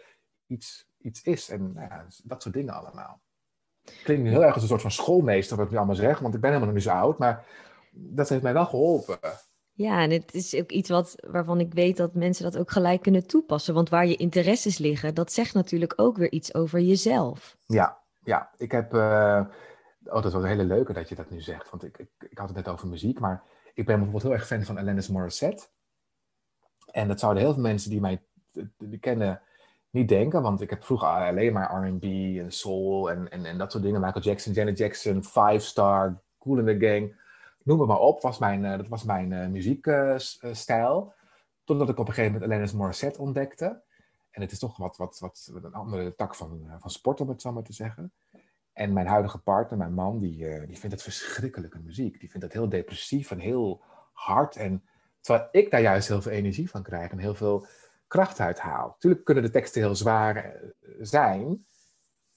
iets, 0.47 0.89
iets 0.99 1.23
is. 1.23 1.49
En 1.49 1.73
nou 1.73 1.89
ja, 1.89 2.07
dat 2.25 2.43
soort 2.43 2.55
dingen 2.55 2.75
allemaal. 2.75 3.21
Klinkt 4.05 4.23
nu 4.23 4.31
heel 4.31 4.45
erg 4.45 4.55
als 4.55 4.63
een 4.63 4.69
soort 4.69 4.83
van 4.83 4.91
schoolmeester 4.91 5.57
wat 5.57 5.65
ik 5.65 5.71
nu 5.71 5.79
allemaal 5.79 5.97
zeg. 5.97 6.19
Want 6.19 6.35
ik 6.35 6.41
ben 6.41 6.51
helemaal 6.51 6.75
nog 6.75 6.85
niet 6.85 6.93
zo 6.93 6.99
oud. 6.99 7.19
Maar 7.19 7.47
dat 7.91 8.29
heeft 8.29 8.43
mij 8.43 8.53
wel 8.53 8.67
geholpen. 8.67 9.19
Ja, 9.73 10.03
en 10.03 10.11
het 10.11 10.35
is 10.35 10.55
ook 10.55 10.71
iets 10.71 10.89
wat, 10.89 11.15
waarvan 11.27 11.61
ik 11.61 11.75
weet 11.75 11.97
dat 11.97 12.15
mensen 12.15 12.45
dat 12.45 12.59
ook 12.59 12.71
gelijk 12.71 13.03
kunnen 13.03 13.27
toepassen. 13.27 13.75
Want 13.75 13.89
waar 13.89 14.07
je 14.07 14.17
interesses 14.17 14.79
liggen, 14.79 15.15
dat 15.15 15.33
zegt 15.33 15.55
natuurlijk 15.55 15.93
ook 15.97 16.17
weer 16.17 16.33
iets 16.33 16.55
over 16.55 16.81
jezelf. 16.81 17.57
Ja, 17.67 17.99
ja. 18.23 18.51
Ik 18.57 18.73
heb. 18.73 18.95
Uh, 18.95 19.47
oh, 20.07 20.13
dat 20.13 20.25
is 20.25 20.33
wel 20.33 20.43
een 20.43 20.49
hele 20.49 20.65
leuke 20.65 20.93
dat 20.93 21.09
je 21.09 21.15
dat 21.15 21.31
nu 21.31 21.41
zegt. 21.41 21.71
Want 21.71 21.85
ik, 21.85 21.99
ik, 21.99 22.09
ik 22.31 22.39
had 22.39 22.49
het 22.49 22.57
net 22.57 22.69
over 22.69 22.89
muziek, 22.89 23.21
maar 23.21 23.43
ik 23.75 23.87
ben 23.87 23.95
bijvoorbeeld 23.95 24.23
heel 24.23 24.33
erg 24.33 24.47
fan 24.47 24.63
van 24.63 24.79
Alanis 24.79 25.09
Morissette. 25.09 25.67
En 26.91 27.09
dat 27.09 27.21
zouden 27.21 27.43
heel 27.43 27.53
veel 27.53 27.63
mensen 27.63 27.91
die 27.91 28.01
mij 28.01 28.23
die 28.79 28.99
kennen 28.99 29.41
niet 29.91 30.09
denken, 30.09 30.43
want 30.43 30.61
ik 30.61 30.71
heb 30.71 30.85
vroeger 30.85 31.09
alleen 31.09 31.53
maar 31.53 31.87
R&B 31.87 32.05
en 32.39 32.53
soul 32.53 33.11
en, 33.11 33.31
en, 33.31 33.45
en 33.45 33.59
dat 33.59 33.73
soort 33.73 33.85
dingen. 33.85 34.01
Michael 34.01 34.25
Jackson, 34.25 34.53
Janet 34.53 34.79
Jackson, 34.79 35.25
Five 35.25 35.59
Star, 35.59 36.23
Cool 36.39 36.59
in 36.59 36.79
the 36.79 36.87
Gang 36.87 37.15
noem 37.65 37.87
maar 37.87 37.99
op, 37.99 38.23
was 38.23 38.39
mijn, 38.39 38.65
uh, 38.65 38.77
dat 38.77 38.89
was 38.89 39.05
mijn 39.05 39.31
uh, 39.31 39.47
muziekstijl. 39.47 41.13
Totdat 41.65 41.89
ik 41.89 41.99
op 41.99 42.09
een 42.09 42.15
gegeven 42.15 42.33
moment 42.33 42.51
Alanis 42.51 42.73
Morissette 42.73 43.21
ontdekte. 43.21 43.83
En 44.31 44.41
het 44.41 44.53
is 44.53 44.59
toch 44.59 44.77
wat, 44.77 44.97
wat, 44.97 45.19
wat 45.21 45.51
een 45.53 45.75
andere 45.75 46.15
tak 46.15 46.35
van, 46.35 46.61
uh, 46.67 46.75
van 46.79 46.91
sport, 46.91 47.21
om 47.21 47.29
het 47.29 47.41
zo 47.41 47.53
maar 47.53 47.63
te 47.63 47.73
zeggen. 47.73 48.13
En 48.75 48.93
mijn 48.93 49.07
huidige 49.07 49.39
partner, 49.39 49.79
mijn 49.79 49.95
man, 49.95 50.19
die, 50.19 50.67
die 50.67 50.79
vindt 50.79 50.95
het 50.95 51.03
verschrikkelijke 51.03 51.79
muziek. 51.79 52.21
Die 52.21 52.31
vindt 52.31 52.47
het 52.47 52.55
heel 52.55 52.69
depressief 52.69 53.31
en 53.31 53.39
heel 53.39 53.83
hard. 54.13 54.57
En 54.57 54.85
terwijl 55.21 55.49
ik 55.51 55.71
daar 55.71 55.81
juist 55.81 56.09
heel 56.09 56.23
veel 56.23 56.33
energie 56.33 56.71
van 56.71 56.83
krijg 56.83 57.11
en 57.11 57.19
heel 57.19 57.35
veel 57.35 57.67
kracht 58.07 58.41
uit 58.41 58.59
haal. 58.59 58.89
Natuurlijk 58.89 59.25
kunnen 59.25 59.43
de 59.43 59.51
teksten 59.51 59.83
heel 59.83 59.95
zwaar 59.95 60.61
zijn. 61.01 61.67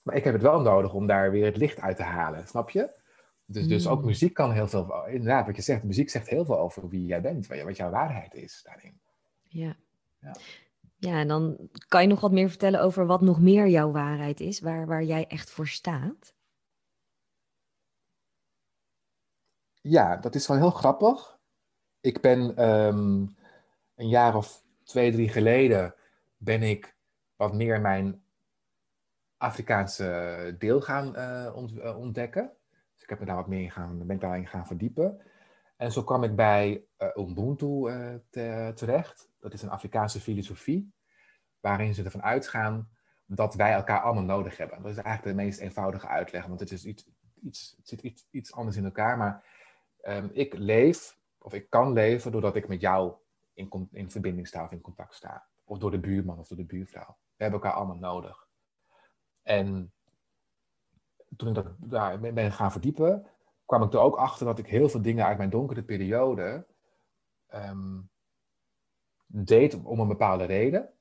Maar 0.01 0.15
ik 0.15 0.23
heb 0.23 0.33
het 0.33 0.41
wel 0.41 0.61
nodig 0.61 0.93
om 0.93 1.07
daar 1.07 1.31
weer 1.31 1.45
het 1.45 1.57
licht 1.57 1.79
uit 1.79 1.97
te 1.97 2.03
halen, 2.03 2.47
snap 2.47 2.69
je? 2.69 2.89
Dus, 3.45 3.67
dus 3.67 3.87
ook 3.87 3.97
hmm. 3.97 4.05
muziek 4.05 4.33
kan 4.33 4.51
heel 4.51 4.67
veel, 4.67 5.05
inderdaad, 5.05 5.45
wat 5.45 5.55
je 5.55 5.61
zegt, 5.61 5.83
muziek 5.83 6.09
zegt 6.09 6.29
heel 6.29 6.45
veel 6.45 6.59
over 6.59 6.89
wie 6.89 7.05
jij 7.05 7.21
bent, 7.21 7.47
wat 7.47 7.77
jouw 7.77 7.89
waarheid 7.89 8.33
is 8.33 8.61
daarin. 8.63 8.99
Ja. 9.41 9.75
ja. 10.19 10.35
Ja, 10.99 11.19
en 11.19 11.27
dan 11.27 11.69
kan 11.87 12.01
je 12.01 12.07
nog 12.07 12.21
wat 12.21 12.31
meer 12.31 12.49
vertellen 12.49 12.81
over 12.81 13.05
wat 13.05 13.21
nog 13.21 13.41
meer 13.41 13.67
jouw 13.67 13.91
waarheid 13.91 14.39
is, 14.39 14.59
waar, 14.59 14.87
waar 14.87 15.03
jij 15.03 15.27
echt 15.27 15.49
voor 15.49 15.67
staat? 15.67 16.35
Ja, 19.81 20.17
dat 20.17 20.35
is 20.35 20.47
wel 20.47 20.57
heel 20.57 20.71
grappig. 20.71 21.39
Ik 22.01 22.21
ben 22.21 22.55
ehm, 22.55 23.25
een 23.95 24.09
jaar 24.09 24.35
of 24.35 24.63
twee, 24.83 25.11
drie 25.11 25.29
geleden 25.29 25.95
ben 26.37 26.63
ik 26.63 26.95
wat 27.35 27.53
meer 27.53 27.81
mijn 27.81 28.23
Afrikaanse 29.37 30.55
deel 30.57 30.81
gaan 30.81 31.15
uh, 31.15 31.97
ontdekken 31.97 32.57
ik 33.07 33.13
heb 33.13 33.19
me 33.19 33.25
daar 33.25 33.35
wat 33.35 33.47
meer 33.47 33.61
in 33.61 33.71
gaan, 33.71 33.97
ben 33.97 34.15
ik 34.15 34.21
daarin 34.21 34.47
gaan 34.47 34.67
verdiepen. 34.67 35.21
En 35.77 35.91
zo 35.91 36.03
kwam 36.03 36.23
ik 36.23 36.35
bij 36.35 36.85
uh, 36.97 37.07
Ubuntu 37.15 37.83
te, 38.29 38.71
terecht. 38.75 39.29
Dat 39.39 39.53
is 39.53 39.61
een 39.61 39.69
Afrikaanse 39.69 40.19
filosofie, 40.19 40.93
waarin 41.59 41.93
ze 41.93 42.03
ervan 42.03 42.23
uitgaan 42.23 42.89
dat 43.25 43.55
wij 43.55 43.73
elkaar 43.73 44.01
allemaal 44.01 44.23
nodig 44.23 44.57
hebben. 44.57 44.81
Dat 44.81 44.91
is 44.91 44.97
eigenlijk 44.97 45.37
de 45.37 45.43
meest 45.43 45.59
eenvoudige 45.59 46.07
uitleg, 46.07 46.45
want 46.45 46.59
het, 46.59 46.71
is 46.71 46.85
iets, 46.85 47.09
iets, 47.41 47.73
het 47.77 47.87
zit 47.87 48.01
iets, 48.01 48.27
iets 48.31 48.53
anders 48.53 48.77
in 48.77 48.85
elkaar. 48.85 49.17
Maar 49.17 49.45
um, 50.01 50.29
ik 50.33 50.53
leef, 50.53 51.17
of 51.37 51.53
ik 51.53 51.69
kan 51.69 51.93
leven, 51.93 52.31
doordat 52.31 52.55
ik 52.55 52.67
met 52.67 52.81
jou 52.81 53.13
in, 53.53 53.89
in 53.91 54.11
verbinding 54.11 54.47
sta 54.47 54.63
of 54.63 54.71
in 54.71 54.81
contact 54.81 55.13
sta. 55.13 55.47
Of 55.63 55.77
door 55.77 55.91
de 55.91 55.99
buurman 55.99 56.39
of 56.39 56.47
door 56.47 56.57
de 56.57 56.65
buurvrouw. 56.65 57.17
We 57.35 57.43
hebben 57.43 57.61
elkaar 57.61 57.77
allemaal 57.77 57.95
nodig. 57.95 58.47
En 59.43 59.93
toen 61.35 61.47
ik 61.47 61.55
dat, 61.55 61.67
daar 61.77 62.19
ben 62.19 62.51
gaan 62.51 62.71
verdiepen, 62.71 63.25
kwam 63.67 63.83
ik 63.83 63.93
er 63.93 63.99
ook 63.99 64.15
achter 64.15 64.45
dat 64.45 64.59
ik 64.59 64.67
heel 64.67 64.89
veel 64.89 65.01
dingen 65.01 65.25
uit 65.25 65.37
mijn 65.37 65.49
donkere 65.49 65.83
periode 65.83 66.65
ehm, 67.47 67.99
deed 69.25 69.83
om 69.83 69.99
een 69.99 70.07
bepaalde 70.07 70.43
reden. 70.43 70.93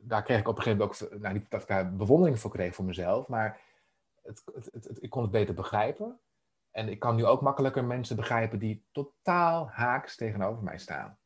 Daar 0.00 0.22
kreeg 0.22 0.38
ik 0.38 0.48
op 0.48 0.56
een 0.56 0.62
gegeven 0.62 0.86
moment 0.86 1.12
ook, 1.12 1.20
nou 1.20 1.34
niet 1.34 1.50
dat 1.50 1.62
ik 1.62 1.68
daar 1.68 1.96
bewondering 1.96 2.40
voor 2.40 2.50
kreeg 2.50 2.74
voor 2.74 2.84
mezelf, 2.84 3.28
maar 3.28 3.60
het, 4.22 4.42
het, 4.54 4.68
het, 4.72 5.02
ik 5.02 5.10
kon 5.10 5.22
het 5.22 5.30
beter 5.30 5.54
begrijpen. 5.54 6.20
En 6.70 6.88
ik 6.88 6.98
kan 6.98 7.16
nu 7.16 7.24
ook 7.24 7.40
makkelijker 7.40 7.84
mensen 7.84 8.16
begrijpen 8.16 8.58
die 8.58 8.84
totaal 8.92 9.70
haaks 9.70 10.16
tegenover 10.16 10.62
mij 10.62 10.78
staan. 10.78 11.18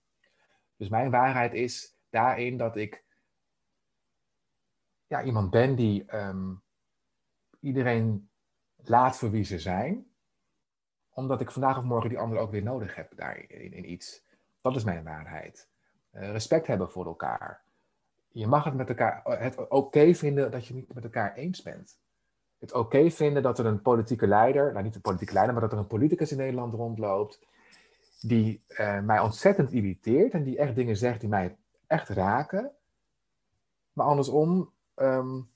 Dus 0.76 0.88
mijn 0.88 1.10
waarheid 1.10 1.52
is 1.52 1.96
daarin 2.08 2.56
dat 2.56 2.76
ik 2.76 3.04
ja, 5.06 5.22
iemand 5.22 5.50
ben 5.50 5.74
die 5.74 6.04
ehm, 6.04 6.54
iedereen 7.60 8.30
laat 8.76 9.16
voor 9.16 9.30
wie 9.30 9.44
ze 9.44 9.58
zijn, 9.58 10.09
omdat 11.20 11.40
ik 11.40 11.50
vandaag 11.50 11.78
of 11.78 11.84
morgen 11.84 12.08
die 12.08 12.18
ander 12.18 12.38
ook 12.38 12.50
weer 12.50 12.62
nodig 12.62 12.94
heb 12.94 13.12
daarin 13.16 13.72
in 13.72 13.90
iets. 13.90 14.22
Dat 14.60 14.76
is 14.76 14.84
mijn 14.84 15.04
waarheid. 15.04 15.68
Uh, 16.14 16.30
respect 16.30 16.66
hebben 16.66 16.90
voor 16.90 17.06
elkaar. 17.06 17.62
Je 18.28 18.46
mag 18.46 18.64
het 18.64 18.74
met 18.74 18.88
elkaar, 18.88 19.22
het 19.24 19.68
oké 19.68 20.14
vinden 20.14 20.50
dat 20.50 20.66
je 20.66 20.74
niet 20.74 20.94
met 20.94 21.04
elkaar 21.04 21.34
eens 21.34 21.62
bent. 21.62 21.98
Het 22.58 22.72
oké 22.72 23.10
vinden 23.10 23.42
dat 23.42 23.58
er 23.58 23.66
een 23.66 23.82
politieke 23.82 24.26
leider, 24.26 24.72
nou 24.72 24.84
niet 24.84 24.94
een 24.94 25.00
politieke 25.00 25.32
leider, 25.32 25.52
maar 25.52 25.62
dat 25.62 25.72
er 25.72 25.78
een 25.78 25.86
politicus 25.86 26.30
in 26.30 26.38
Nederland 26.38 26.74
rondloopt, 26.74 27.40
die 28.20 28.62
uh, 28.68 29.00
mij 29.00 29.20
ontzettend 29.20 29.72
irriteert 29.72 30.32
en 30.32 30.42
die 30.42 30.58
echt 30.58 30.74
dingen 30.74 30.96
zegt 30.96 31.20
die 31.20 31.28
mij 31.28 31.56
echt 31.86 32.08
raken. 32.08 32.70
Maar 33.92 34.06
andersom, 34.06 34.72
um, 34.96 35.50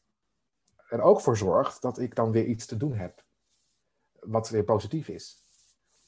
er 0.88 1.02
ook 1.02 1.20
voor 1.20 1.36
zorgt 1.36 1.82
dat 1.82 1.98
ik 1.98 2.14
dan 2.14 2.30
weer 2.30 2.44
iets 2.44 2.66
te 2.66 2.76
doen 2.76 2.94
heb. 2.94 3.22
Wat 4.20 4.48
weer 4.48 4.64
positief 4.64 5.08
is. 5.08 5.43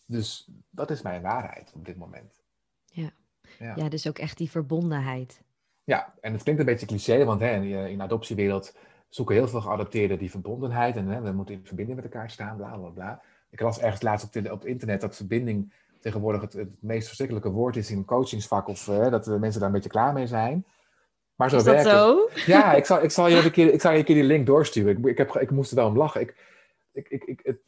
Dus 0.06 0.48
dat 0.70 0.90
is 0.90 1.02
mijn 1.02 1.22
waarheid 1.22 1.72
op 1.74 1.84
dit 1.84 1.96
moment. 1.96 2.42
Ja, 2.84 3.10
ja. 3.58 3.72
ja 3.76 3.88
dus 3.88 4.08
ook 4.08 4.18
echt 4.18 4.38
die 4.38 4.50
verbondenheid. 4.50 5.42
Ja, 5.84 6.14
en 6.20 6.32
het 6.32 6.42
klinkt 6.42 6.60
een 6.60 6.66
beetje 6.66 6.86
cliché, 6.86 7.24
want 7.24 7.40
hè, 7.40 7.60
in 7.86 7.98
de 7.98 8.02
adoptiewereld 8.02 8.76
zoeken 9.08 9.34
heel 9.34 9.48
veel 9.48 9.60
geadopteerden 9.60 10.18
die 10.18 10.30
verbondenheid. 10.30 10.96
En 10.96 11.06
hè, 11.06 11.20
we 11.20 11.32
moeten 11.32 11.54
in 11.54 11.66
verbinding 11.66 11.96
met 12.00 12.12
elkaar 12.12 12.30
staan, 12.30 12.56
bla 12.56 12.76
bla 12.76 12.88
bla. 12.88 13.22
Ik 13.50 13.60
las 13.60 13.78
ergens 13.78 14.02
laatst 14.02 14.26
op, 14.26 14.32
de, 14.32 14.52
op 14.52 14.58
het 14.58 14.68
internet 14.68 15.00
dat 15.00 15.16
verbinding 15.16 15.72
tegenwoordig 16.00 16.40
het, 16.40 16.52
het, 16.52 16.68
meest 16.82 17.06
verschrikkelijke 17.06 17.50
woord 17.50 17.76
is 17.76 17.90
in 17.90 18.04
coachingsvak. 18.04 18.68
Of 18.68 18.86
uh, 18.86 19.10
dat 19.10 19.24
de 19.24 19.38
mensen 19.38 19.60
daar 19.60 19.68
een 19.68 19.74
beetje 19.74 19.90
klaar 19.90 20.12
mee 20.12 20.26
zijn. 20.26 20.66
Maar 21.34 21.50
zo 21.50 21.56
is 21.56 21.62
werkt 21.62 21.84
dat 21.84 21.92
zo? 21.92 22.28
Ja, 22.46 22.74
ik 22.74 22.84
zal, 22.84 23.02
ik, 23.02 23.10
zal 23.10 23.28
je 23.28 23.36
een 23.44 23.50
keer, 23.50 23.72
ik 23.72 23.80
zal 23.80 23.92
je 23.92 23.98
een 23.98 24.04
keer 24.04 24.14
die 24.14 24.24
link 24.24 24.46
doorsturen. 24.46 24.98
Ik, 24.98 25.06
ik, 25.06 25.18
heb, 25.18 25.34
ik 25.36 25.50
moest 25.50 25.70
er 25.70 25.76
wel 25.76 25.88
om 25.88 25.96
lachen. 25.96 26.20
Ik, 26.20 26.34
ik, 26.92 27.08
ik, 27.08 27.24
ik, 27.24 27.40
het, 27.42 27.58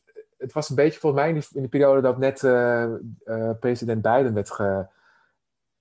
het 0.49 0.57
was 0.57 0.69
een 0.69 0.77
beetje 0.77 1.01
volgens 1.01 1.23
mij 1.23 1.31
in, 1.53 1.63
de 1.63 1.69
periode 1.69 2.01
dat 2.01 2.19
net 2.19 2.43
uh, 2.43 2.89
uh, 3.25 3.51
president 3.61 4.03
Biden 4.03 4.35
werd 4.35 4.59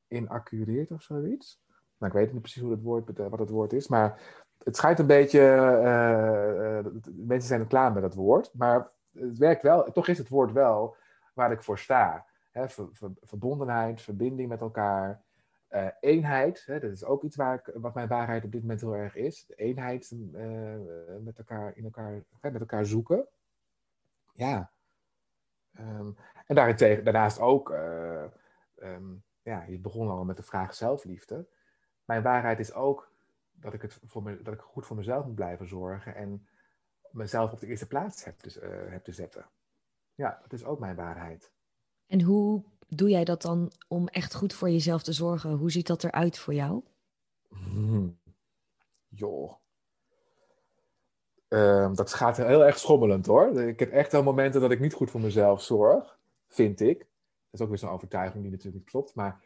geïnaccureerd 0.07 0.91
of 0.91 1.01
zoiets. 1.01 1.61
Nou, 1.97 2.11
ik 2.11 2.17
weet 2.17 2.33
niet 2.33 2.41
precies 2.41 2.61
hoe 2.61 2.71
het 2.71 2.81
woord, 2.81 3.17
wat 3.17 3.39
het 3.39 3.49
woord 3.49 3.73
is, 3.73 3.87
maar 3.87 4.21
het 4.63 4.75
schijnt 4.75 4.99
een 4.99 5.07
beetje. 5.07 5.41
Mensen 7.15 7.47
zijn 7.47 7.59
er 7.59 7.67
klaar 7.67 7.93
met 7.93 8.01
dat 8.01 8.13
woord, 8.13 8.51
maar 8.53 8.91
het 9.11 9.37
werkt 9.37 9.61
wel. 9.61 9.91
Toch 9.91 10.07
is 10.07 10.17
het 10.17 10.29
woord 10.29 10.51
wel 10.51 10.95
waar 11.33 11.51
ik 11.51 11.63
voor 11.63 11.79
sta. 11.79 12.25
Hè, 12.51 12.69
ver, 12.69 12.87
ver, 12.91 13.11
verbondenheid, 13.21 14.01
verbinding 14.01 14.49
met 14.49 14.61
elkaar. 14.61 15.21
Eenheid, 15.99 16.63
hè, 16.65 16.79
dat 16.79 16.91
is 16.91 17.03
ook 17.03 17.23
iets 17.23 17.35
waar 17.35 17.55
ik, 17.55 17.71
wat 17.73 17.93
mijn 17.93 18.07
waarheid 18.07 18.43
op 18.43 18.51
dit 18.51 18.61
moment 18.61 18.81
heel 18.81 18.95
erg 18.95 19.15
is. 19.15 19.45
De 19.47 19.55
eenheid 19.55 20.15
met, 21.23 21.37
elkaar, 21.37 21.71
in 21.75 21.83
elkaar, 21.83 22.23
met 22.41 22.59
elkaar 22.59 22.85
zoeken. 22.85 23.27
Ja. 24.37 24.71
Ehm, 25.73 26.11
en 26.45 26.55
daarentegen, 26.55 27.03
daarnaast 27.03 27.39
ook, 27.39 27.69
uh, 27.69 28.23
um, 28.75 29.23
ja, 29.41 29.63
je 29.63 29.79
begon 29.79 30.09
al 30.09 30.25
met 30.25 30.37
de 30.37 30.43
vraag 30.43 30.73
zelfliefde. 30.73 31.47
Mijn 32.05 32.23
waarheid 32.23 32.59
is 32.59 32.73
ook 32.73 33.11
dat 33.51 33.73
ik, 33.73 33.81
het 33.81 33.99
voor 34.03 34.23
me, 34.23 34.41
dat 34.41 34.53
ik 34.53 34.59
goed 34.59 34.85
voor 34.85 34.95
mezelf 34.95 35.25
moet 35.25 35.35
blijven 35.35 35.67
zorgen 35.67 36.15
en 36.15 36.47
mezelf 37.11 37.51
op 37.51 37.59
de 37.59 37.67
eerste 37.67 37.87
plaats 37.87 38.23
heb 38.23 38.39
te, 38.39 38.61
uh, 38.61 38.91
heb 38.91 39.03
te 39.03 39.11
zetten. 39.11 39.45
Ja, 40.15 40.39
dat 40.41 40.53
is 40.53 40.65
ook 40.65 40.79
mijn 40.79 40.95
waarheid. 40.95 41.51
En 42.07 42.21
hoe 42.21 42.63
doe 42.87 43.09
jij 43.09 43.23
dat 43.23 43.41
dan 43.41 43.71
om 43.87 44.07
echt 44.07 44.35
goed 44.35 44.53
voor 44.53 44.69
jezelf 44.69 45.03
te 45.03 45.13
zorgen? 45.13 45.51
Hoe 45.51 45.71
ziet 45.71 45.87
dat 45.87 46.03
eruit 46.03 46.39
voor 46.39 46.53
jou? 46.53 46.83
Hmm. 47.49 48.19
Joh. 49.07 49.55
Ehm, 51.47 51.93
dat 51.93 52.13
gaat 52.13 52.37
heel 52.37 52.65
erg 52.65 52.79
schommelend 52.79 53.25
hoor. 53.25 53.61
Ik 53.61 53.79
heb 53.79 53.91
echt 53.91 54.11
wel 54.11 54.23
momenten 54.23 54.61
dat 54.61 54.71
ik 54.71 54.79
niet 54.79 54.93
goed 54.93 55.11
voor 55.11 55.21
mezelf 55.21 55.61
zorg, 55.61 56.17
vind 56.47 56.79
ik. 56.79 56.97
Dat 56.97 57.07
is 57.51 57.61
ook 57.61 57.69
weer 57.69 57.77
zo'n 57.77 57.89
overtuiging 57.89 58.41
die 58.41 58.51
natuurlijk 58.51 58.77
niet 58.77 58.89
klopt. 58.91 59.15
Maar 59.15 59.41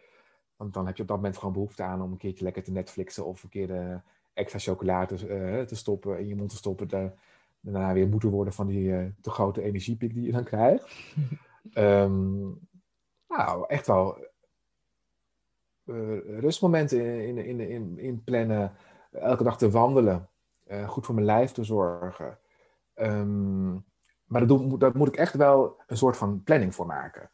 want 0.62 0.74
dan 0.74 0.86
heb 0.86 0.96
je 0.96 1.02
op 1.02 1.08
dat 1.08 1.18
moment 1.18 1.38
gewoon 1.38 1.54
behoefte 1.54 1.84
aan 1.84 2.02
om 2.02 2.12
een 2.12 2.18
keertje 2.18 2.44
lekker 2.44 2.64
te 2.64 2.72
Netflixen 2.72 3.26
of 3.26 3.44
een 3.44 3.50
keer 3.50 3.68
de 3.68 4.00
extra 4.34 4.60
chocolade 4.60 5.28
uh, 5.28 5.62
te 5.62 5.76
stoppen 5.76 6.20
in 6.20 6.28
je 6.28 6.36
mond 6.36 6.50
te 6.50 6.56
stoppen. 6.56 6.88
De, 6.88 7.12
daarna 7.60 7.94
weer 7.94 8.08
moeten 8.08 8.30
worden 8.30 8.54
van 8.54 8.68
die 8.68 8.88
uh, 8.88 9.06
te 9.22 9.30
grote 9.30 9.62
energiepiek 9.62 10.14
die 10.14 10.26
je 10.26 10.32
dan 10.32 10.44
krijgt. 10.44 11.16
um, 11.74 12.60
nou, 13.28 13.66
echt 13.68 13.88
wel 13.88 14.18
uh, 15.86 16.40
rustmomenten 16.40 17.28
in, 17.28 17.38
in, 17.38 17.60
in, 17.60 18.00
in, 18.00 18.24
plannen. 18.24 18.76
Elke 19.12 19.44
dag 19.44 19.58
te 19.58 19.70
wandelen. 19.70 20.30
Uh, 20.72 20.90
goed 20.90 21.06
voor 21.06 21.16
mijn 21.16 21.26
lijf 21.26 21.52
te 21.52 21.64
zorgen. 21.64 22.38
Um, 22.96 23.86
maar 24.26 24.48
daar, 24.48 24.78
daar 24.78 24.98
moet 24.98 25.08
ik 25.08 25.16
echt 25.16 25.34
wel 25.34 25.82
een 25.88 25.98
soort 25.98 26.18
van 26.18 26.44
planning 26.44 26.76
voor 26.76 26.86
maken. 26.86 27.32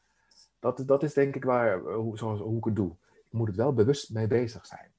Dat, 0.59 0.83
dat 0.85 1.03
is 1.03 1.13
denk 1.13 1.35
ik 1.35 1.43
waar, 1.43 1.79
hoe, 1.79 2.17
zoals, 2.17 2.39
hoe 2.39 2.57
ik 2.57 2.63
het 2.63 2.75
doe. 2.75 2.95
Ik 3.25 3.33
moet 3.33 3.47
het 3.47 3.55
wel 3.55 3.73
bewust 3.73 4.13
mee 4.13 4.27
bezig 4.27 4.65
zijn. 4.65 4.91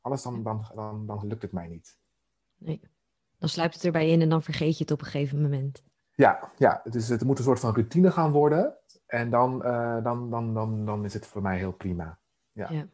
Anders 0.00 0.22
dan, 0.22 0.42
dan, 0.42 0.66
dan, 0.74 1.06
dan 1.06 1.26
lukt 1.26 1.42
het 1.42 1.52
mij 1.52 1.68
niet. 1.68 1.98
Nee. 2.56 2.80
Dan 3.38 3.48
sluipt 3.48 3.74
het 3.74 3.84
erbij 3.84 4.10
in 4.10 4.20
en 4.20 4.28
dan 4.28 4.42
vergeet 4.42 4.78
je 4.78 4.82
het 4.82 4.92
op 4.92 5.00
een 5.00 5.06
gegeven 5.06 5.42
moment. 5.42 5.84
Ja, 6.14 6.52
ja 6.56 6.80
het, 6.84 6.94
is, 6.94 7.08
het 7.08 7.24
moet 7.24 7.38
een 7.38 7.44
soort 7.44 7.60
van 7.60 7.74
routine 7.74 8.10
gaan 8.10 8.30
worden. 8.30 8.76
En 9.06 9.30
dan, 9.30 9.66
uh, 9.66 10.02
dan, 10.04 10.30
dan, 10.30 10.54
dan, 10.54 10.86
dan 10.86 11.04
is 11.04 11.14
het 11.14 11.26
voor 11.26 11.42
mij 11.42 11.58
heel 11.58 11.72
prima. 11.72 12.18
Ja. 12.52 12.70
ja. 12.70 12.86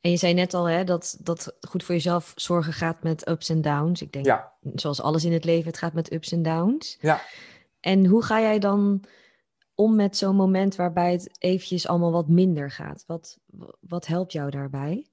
En 0.00 0.10
je 0.10 0.16
zei 0.16 0.34
net 0.34 0.54
al 0.54 0.64
hè, 0.64 0.84
dat, 0.84 1.18
dat 1.20 1.56
goed 1.60 1.84
voor 1.84 1.94
jezelf 1.94 2.32
zorgen 2.36 2.72
gaat 2.72 3.02
met 3.02 3.28
ups 3.28 3.48
en 3.48 3.60
downs. 3.60 4.02
Ik 4.02 4.12
denk, 4.12 4.24
ja. 4.24 4.52
zoals 4.74 5.00
alles 5.00 5.24
in 5.24 5.32
het 5.32 5.44
leven, 5.44 5.66
het 5.66 5.78
gaat 5.78 5.92
met 5.92 6.12
ups 6.12 6.32
en 6.32 6.42
downs. 6.42 6.98
Ja. 7.00 7.20
En 7.80 8.06
hoe 8.06 8.24
ga 8.24 8.40
jij 8.40 8.58
dan 8.58 9.04
om 9.74 9.96
met 9.96 10.16
zo'n 10.16 10.36
moment 10.36 10.76
waarbij 10.76 11.12
het 11.12 11.36
eventjes 11.38 11.86
allemaal 11.86 12.12
wat 12.12 12.28
minder 12.28 12.70
gaat? 12.70 13.04
Wat, 13.06 13.38
wat 13.80 14.06
helpt 14.06 14.32
jou 14.32 14.50
daarbij? 14.50 15.10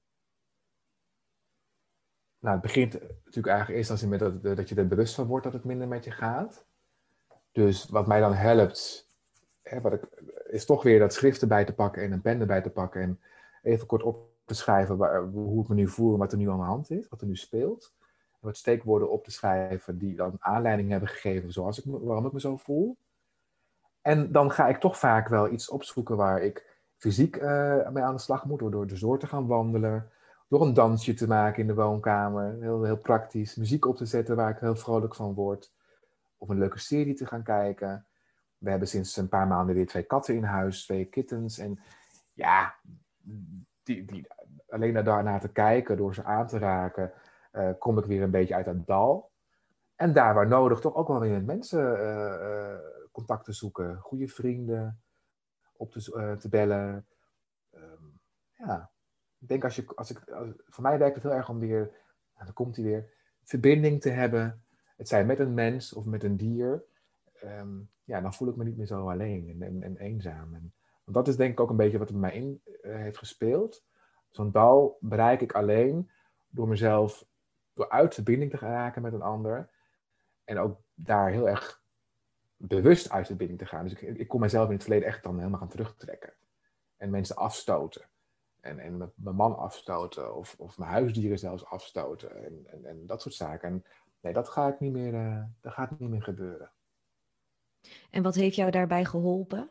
Nou, 2.40 2.54
het 2.54 2.62
begint 2.62 2.94
natuurlijk 2.94 3.48
eigenlijk 3.48 3.78
eerst 3.78 3.90
als 3.92 4.00
je 4.00 4.08
met 4.08 4.20
dat, 4.20 4.44
dat 4.44 4.70
je 4.70 4.76
er 4.76 4.88
bewust 4.88 5.16
van 5.16 5.28
wordt 5.28 5.44
dat 5.44 5.54
het 5.54 5.64
minder 5.64 5.88
met 5.88 6.04
je 6.04 6.12
gaat. 6.12 6.66
Dus 7.52 7.86
wat 7.90 8.08
mij 8.08 8.20
dan 8.20 8.34
helpt, 8.34 9.10
hè, 9.62 9.82
wat 9.82 9.94
ik, 9.94 10.04
is 10.48 10.66
toch 10.66 10.84
weer 10.84 11.00
dat 11.00 11.14
schrift 11.14 11.42
erbij 11.42 11.66
te 11.66 11.74
pakken 11.74 12.04
en 12.04 12.12
een 12.12 12.22
pen 12.22 12.40
erbij 12.40 12.62
te 12.62 12.70
pakken. 12.70 13.02
En 13.02 13.20
even 13.62 13.88
kort 13.88 14.04
op 14.04 14.36
te 14.48 14.54
schrijven 14.54 14.98
waar, 14.98 15.24
hoe 15.24 15.62
ik 15.62 15.68
me 15.68 15.76
nu 15.76 15.88
voel 15.88 16.14
en 16.14 16.20
wat 16.20 16.32
er 16.32 16.38
nu 16.38 16.50
aan 16.50 16.58
de 16.58 16.64
hand 16.64 16.92
is, 16.92 17.08
wat 17.08 17.22
er 17.22 17.28
nu 17.28 17.36
speelt. 17.36 17.94
En 18.32 18.40
wat 18.40 18.58
steekwoorden 18.58 19.12
op 19.12 19.24
te 19.24 19.32
schrijven 19.32 19.98
die 19.98 20.16
dan 20.16 20.36
aanleiding 20.40 20.90
hebben 20.90 21.10
gegeven 21.10 21.52
zoals 21.52 21.78
ik 21.78 21.84
waarom 21.86 22.26
ik 22.26 22.32
me 22.32 22.40
zo 22.40 22.58
voel. 22.58 22.98
En 24.02 24.32
dan 24.32 24.52
ga 24.52 24.68
ik 24.68 24.78
toch 24.78 24.98
vaak 24.98 25.28
wel 25.28 25.52
iets 25.52 25.70
opzoeken 25.70 26.18
waar 26.18 26.42
ik 26.42 26.82
fysiek 26.96 27.36
uh, 27.36 27.90
mee 27.90 28.04
aan 28.04 28.16
de 28.16 28.22
slag 28.22 28.46
moet, 28.46 28.60
door 28.60 28.72
door 28.72 28.88
de 28.88 28.96
zoor 28.96 29.20
te 29.20 29.28
gaan 29.28 29.48
wandelen, 29.48 30.12
door 30.48 30.62
een 30.62 30.74
dansje 30.74 31.14
te 31.14 31.28
maken 31.28 31.62
in 31.62 31.68
de 31.68 31.74
woonkamer, 31.74 32.58
heel, 32.62 32.84
heel 32.84 32.98
praktisch, 32.98 33.56
muziek 33.56 33.86
op 33.86 33.98
te 33.98 34.06
zetten 34.06 34.36
waar 34.36 34.50
ik 34.50 34.60
heel 34.60 34.76
vrolijk 34.76 35.16
van 35.16 35.34
word, 35.34 35.74
of 36.38 36.50
een 36.50 36.58
leuke 36.58 36.80
serie 36.80 37.14
te 37.14 37.26
gaan 37.26 37.44
kijken. 37.44 38.08
We 38.58 38.70
hebben 38.70 38.88
sinds 38.88 39.18
een 39.18 39.30
paar 39.30 39.48
maanden 39.48 39.76
weer 39.76 39.88
twee 39.88 40.04
katten 40.04 40.36
in 40.36 40.44
huis, 40.44 40.84
twee 40.84 41.06
kittens. 41.06 41.58
En 41.58 41.80
ja, 42.34 42.76
die, 43.84 44.06
die, 44.06 44.28
alleen 44.70 45.04
daarnaar 45.04 45.40
te 45.40 45.52
kijken, 45.52 45.98
door 45.98 46.14
ze 46.14 46.24
aan 46.24 46.48
te 46.48 46.58
raken, 46.58 47.12
uh, 47.54 47.70
kom 47.80 47.98
ik 47.98 48.06
weer 48.06 48.22
een 48.22 48.32
beetje 48.32 48.56
uit 48.56 48.66
het 48.66 48.88
dal. 48.88 49.32
En 49.96 50.14
daar 50.14 50.34
waar 50.34 50.48
nodig 50.48 50.80
toch 50.80 50.96
ook 50.96 51.08
wel 51.08 51.20
weer 51.20 51.32
met 51.32 51.46
mensen 51.46 52.00
uh, 52.00 52.38
uh, 52.42 52.80
contact 53.12 53.46
te 53.46 53.54
zoeken. 53.54 53.98
Goede 53.98 54.28
vrienden 54.28 55.02
op 55.74 55.92
te, 55.92 56.36
te 56.40 56.50
bellen. 56.50 57.06
Um, 57.76 58.20
ja, 58.58 58.92
ik 59.40 59.48
denk 59.48 59.64
als 59.64 59.76
je, 59.76 59.86
als 59.96 60.12
ik, 60.12 60.22
voor 60.66 60.84
mij 60.84 60.98
werkt 60.98 61.16
het 61.16 61.24
heel 61.24 61.34
erg 61.34 61.50
om 61.50 61.60
weer, 61.60 61.92
nou, 62.34 62.46
dan 62.46 62.54
komt 62.54 62.76
hij 62.76 62.86
weer, 62.86 63.10
verbinding 63.44 64.02
te 64.02 64.10
hebben. 64.10 64.64
Het 64.98 65.08
zij 65.08 65.26
met 65.26 65.40
een 65.40 65.54
mens 65.54 65.94
of 65.94 66.06
met 66.06 66.24
een 66.24 66.38
dier. 66.38 66.84
Um, 67.44 67.90
ja, 68.04 68.22
dan 68.22 68.34
voel 68.34 68.48
ik 68.48 68.56
me 68.56 68.64
niet 68.64 68.78
meer 68.78 68.86
zo 68.86 69.10
alleen 69.10 69.50
en, 69.50 69.62
en, 69.62 69.84
en 69.84 69.98
eenzaam. 69.98 70.54
En, 70.54 70.74
want 71.04 71.18
dat 71.18 71.28
is 71.28 71.36
denk 71.36 71.52
ik 71.52 71.60
ook 71.60 71.70
een 71.70 71.76
beetje 71.76 71.98
wat 71.98 72.08
er 72.10 72.20
bij 72.20 72.30
mij 72.30 72.40
in 72.40 72.62
heeft 72.82 73.18
gespeeld. 73.18 73.86
Zo'n 74.30 74.52
dal 74.52 74.98
bereik 75.00 75.42
ik 75.42 75.52
alleen 75.52 76.10
door 76.48 76.68
mezelf, 76.68 77.26
door 77.74 77.90
uit 77.90 78.14
verbinding 78.14 78.52
te 78.52 78.58
raken 78.58 79.02
met 79.02 79.14
een 79.14 79.22
ander. 79.22 79.70
En 80.44 80.60
ook 80.60 80.80
daar 80.94 81.30
heel 81.30 81.50
erg 81.50 81.82
bewust 82.58 83.10
uit 83.10 83.28
verbinding 83.28 83.60
te 83.60 83.66
gaan. 83.66 83.84
Dus 83.84 83.94
ik, 83.94 84.18
ik 84.18 84.28
kon 84.28 84.40
mezelf 84.40 84.68
in 84.68 84.74
het 84.74 84.84
verleden 84.84 85.08
echt 85.08 85.24
dan 85.24 85.38
helemaal 85.38 85.60
gaan 85.60 85.68
terugtrekken. 85.68 86.34
En 86.98 87.10
mensen 87.10 87.36
afstoten. 87.36 88.10
En, 88.60 88.80
en 88.80 89.12
mijn 89.16 89.36
man 89.36 89.58
afstoten. 89.58 90.36
Of, 90.36 90.56
of 90.58 90.78
mijn 90.78 90.92
huisdieren 90.92 91.40
zelfs 91.40 91.66
afstoten. 91.66 92.44
En, 92.46 92.64
en, 92.66 92.86
en 92.86 93.06
dat 93.06 93.22
soort 93.22 93.36
zaken. 93.36 93.70
En 93.70 93.86
nee, 94.22 94.34
dat, 94.34 94.50
ga 94.50 94.68
ik 94.68 94.80
niet 94.80 94.92
meer, 94.92 95.14
uh, 95.14 95.44
dat 95.62 95.74
gaat 95.74 96.00
niet 96.00 96.10
meer 96.10 96.24
gebeuren. 96.24 96.72
En 98.10 98.24
wat 98.24 98.36
heeft 98.36 98.56
jou 98.56 98.72
daarbij 98.72 99.06
geholpen? 99.06 99.70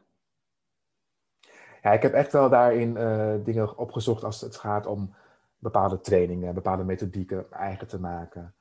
Ja, 1.87 1.93
ik 1.93 2.03
heb 2.03 2.13
echt 2.13 2.33
wel 2.33 2.49
daarin 2.49 2.97
uh, 2.97 3.35
dingen 3.45 3.79
opgezocht 3.79 4.25
als 4.25 4.41
het 4.41 4.57
gaat 4.57 4.87
om 4.87 5.15
bepaalde 5.59 6.01
trainingen, 6.01 6.55
bepaalde 6.55 6.85
methodieken 6.85 7.53
eigen 7.53 7.87
te 7.87 8.01
maken. 8.01 8.55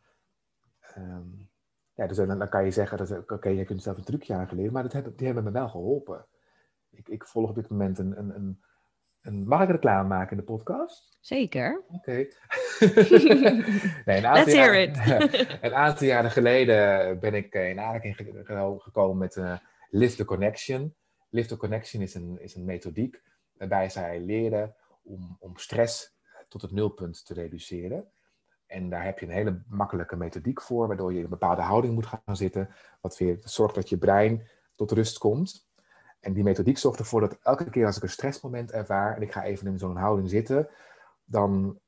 Um, 0.98 1.50
ja, 1.94 2.08
dus 2.08 2.18
dan, 2.18 2.40
dan, 2.40 2.50
kan 2.50 2.66
je 2.66 2.72
zeggen, 2.72 2.98
dat 2.98 3.12
oké, 3.12 3.34
okay, 3.34 3.54
je 3.54 3.66
kunt 3.66 3.84
zelf 3.84 3.98
een 3.98 4.04
trucje 4.04 4.34
aangeleerd, 4.34 4.72
maar 4.72 4.90
dat, 4.90 5.18
die 5.18 5.26
hebben 5.26 5.44
me 5.44 5.52
wel 5.52 5.70
geholpen. 5.70 6.26
Ik, 6.92 7.10
ik 7.10 7.26
volg 7.26 7.50
op 7.50 7.56
dit 7.56 7.70
moment 7.70 7.98
een, 7.98 8.18
een, 8.18 8.36
een, 8.36 8.62
een... 9.22 9.48
Mag 9.48 9.62
ik 9.62 9.70
reclame 9.70 10.08
maken 10.08 10.32
in 10.32 10.38
de 10.38 10.52
podcast? 10.52 11.18
Zeker. 11.22 11.84
Oké. 11.88 11.98
Okay. 11.98 12.32
nee, 14.06 14.22
Let's 14.22 14.54
hear 14.54 14.82
it. 14.82 14.98
een 15.62 15.76
aantal 15.76 16.08
jaren 16.08 16.32
geleden 16.32 17.20
ben 17.20 17.34
ik 17.34 17.54
in 17.54 17.80
aanraking 17.80 18.16
gekomen 18.78 19.18
met 19.18 19.36
uh, 19.36 19.58
Live 19.90 20.16
the 20.16 20.26
Connection. 20.26 20.96
Lift 21.36 21.50
the 21.50 21.58
Connection 21.58 22.02
is 22.02 22.14
een, 22.14 22.42
is 22.42 22.56
een 22.56 22.66
methodiek 22.66 23.22
waarbij 23.58 23.90
zij 23.90 24.20
leren 24.20 24.76
om, 25.04 25.38
om 25.40 25.58
stress 25.58 26.18
tot 26.48 26.62
het 26.62 26.72
nulpunt 26.72 27.26
te 27.26 27.34
reduceren. 27.34 28.08
En 28.66 28.90
daar 28.90 29.04
heb 29.04 29.20
je 29.20 29.26
een 29.26 29.32
hele 29.32 29.62
makkelijke 29.68 30.16
methodiek 30.16 30.62
voor, 30.62 30.88
waardoor 30.88 31.12
je 31.12 31.18
in 31.18 31.24
een 31.24 31.30
bepaalde 31.30 31.62
houding 31.62 31.94
moet 31.94 32.06
gaan 32.06 32.36
zitten, 32.36 32.70
wat 33.02 33.18
weer 33.18 33.38
zorgt 33.44 33.76
dat 33.76 33.90
je 33.90 33.98
brein 33.98 34.48
tot 34.76 34.92
rust 34.92 35.18
komt. 35.18 35.70
En 36.20 36.34
die 36.34 36.44
methodiek 36.44 36.78
zorgt 36.78 37.00
ervoor 37.00 37.22
dat 37.22 37.40
elke 37.42 37.70
keer 37.70 37.86
als 37.86 37.98
ik 37.98 38.04
een 38.04 38.10
stressmoment 38.10 38.72
ervaar 38.72 39.16
en 39.16 39.22
ik 39.22 39.32
ga 39.32 39.44
even 39.44 39.68
in 39.68 39.78
zo'n 39.78 39.98
houding 39.98 40.30
zitten, 40.30 40.70
dan, 41.26 41.80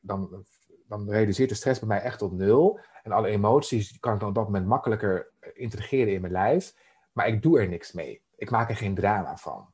dan, 0.00 0.44
dan 0.88 1.10
reduceert 1.10 1.48
de 1.48 1.54
stress 1.54 1.78
bij 1.78 1.88
mij 1.88 2.00
echt 2.00 2.18
tot 2.18 2.32
nul. 2.32 2.80
En 3.02 3.12
alle 3.12 3.28
emoties 3.28 3.98
kan 3.98 4.14
ik 4.14 4.20
dan 4.20 4.28
op 4.28 4.34
dat 4.34 4.44
moment 4.44 4.66
makkelijker 4.66 5.32
integreren 5.52 6.12
in 6.12 6.20
mijn 6.20 6.32
lijf, 6.32 6.74
maar 7.12 7.28
ik 7.28 7.42
doe 7.42 7.60
er 7.60 7.68
niks 7.68 7.92
mee. 7.92 8.22
Ik 8.40 8.50
maak 8.50 8.70
er 8.70 8.76
geen 8.76 8.94
drama 8.94 9.36
van. 9.36 9.72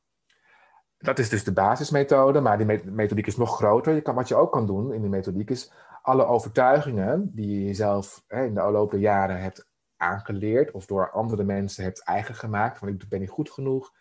Dat 0.97 1.19
is 1.19 1.29
dus 1.29 1.43
de 1.43 1.53
basismethode, 1.53 2.41
maar 2.41 2.57
die 2.57 2.91
methodiek 2.91 3.27
is 3.27 3.37
nog 3.37 3.55
groter. 3.55 3.93
Je 3.93 4.01
kan, 4.01 4.15
wat 4.15 4.27
je 4.27 4.35
ook 4.35 4.51
kan 4.51 4.65
doen 4.65 4.93
in 4.93 5.01
die 5.01 5.09
methodiek 5.09 5.49
is 5.49 5.71
alle 6.01 6.25
overtuigingen 6.25 7.31
die 7.33 7.59
je 7.59 7.65
jezelf 7.65 8.23
hè, 8.27 8.45
in 8.45 8.53
de 8.53 8.59
afgelopen 8.59 8.99
jaren 8.99 9.41
hebt 9.41 9.67
aangeleerd 9.97 10.71
of 10.71 10.85
door 10.85 11.11
andere 11.11 11.43
mensen 11.43 11.83
hebt 11.83 12.03
eigen 12.03 12.35
gemaakt. 12.35 12.77
Van 12.77 12.87
ik 12.87 13.09
ben 13.09 13.19
niet 13.19 13.29
goed 13.29 13.51
genoeg, 13.51 13.93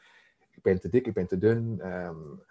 ik 0.51 0.63
ben 0.63 0.81
te 0.81 0.89
dik, 0.89 1.07
ik 1.07 1.15
ben 1.15 1.27
te 1.27 1.39
dun, 1.39 1.81
um, 1.93 2.43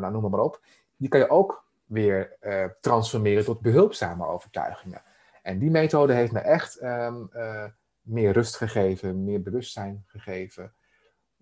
noem 0.00 0.30
maar 0.30 0.40
op. 0.40 0.64
Die 0.96 1.08
kan 1.08 1.20
je 1.20 1.30
ook 1.30 1.64
weer 1.84 2.36
uh, 2.40 2.64
transformeren 2.80 3.44
tot 3.44 3.60
behulpzame 3.60 4.26
overtuigingen. 4.26 5.02
En 5.42 5.58
die 5.58 5.70
methode 5.70 6.12
heeft 6.12 6.32
me 6.32 6.40
echt 6.40 6.82
um, 6.82 7.30
uh, 7.32 7.64
meer 8.00 8.32
rust 8.32 8.56
gegeven, 8.56 9.24
meer 9.24 9.42
bewustzijn 9.42 10.04
gegeven. 10.06 10.74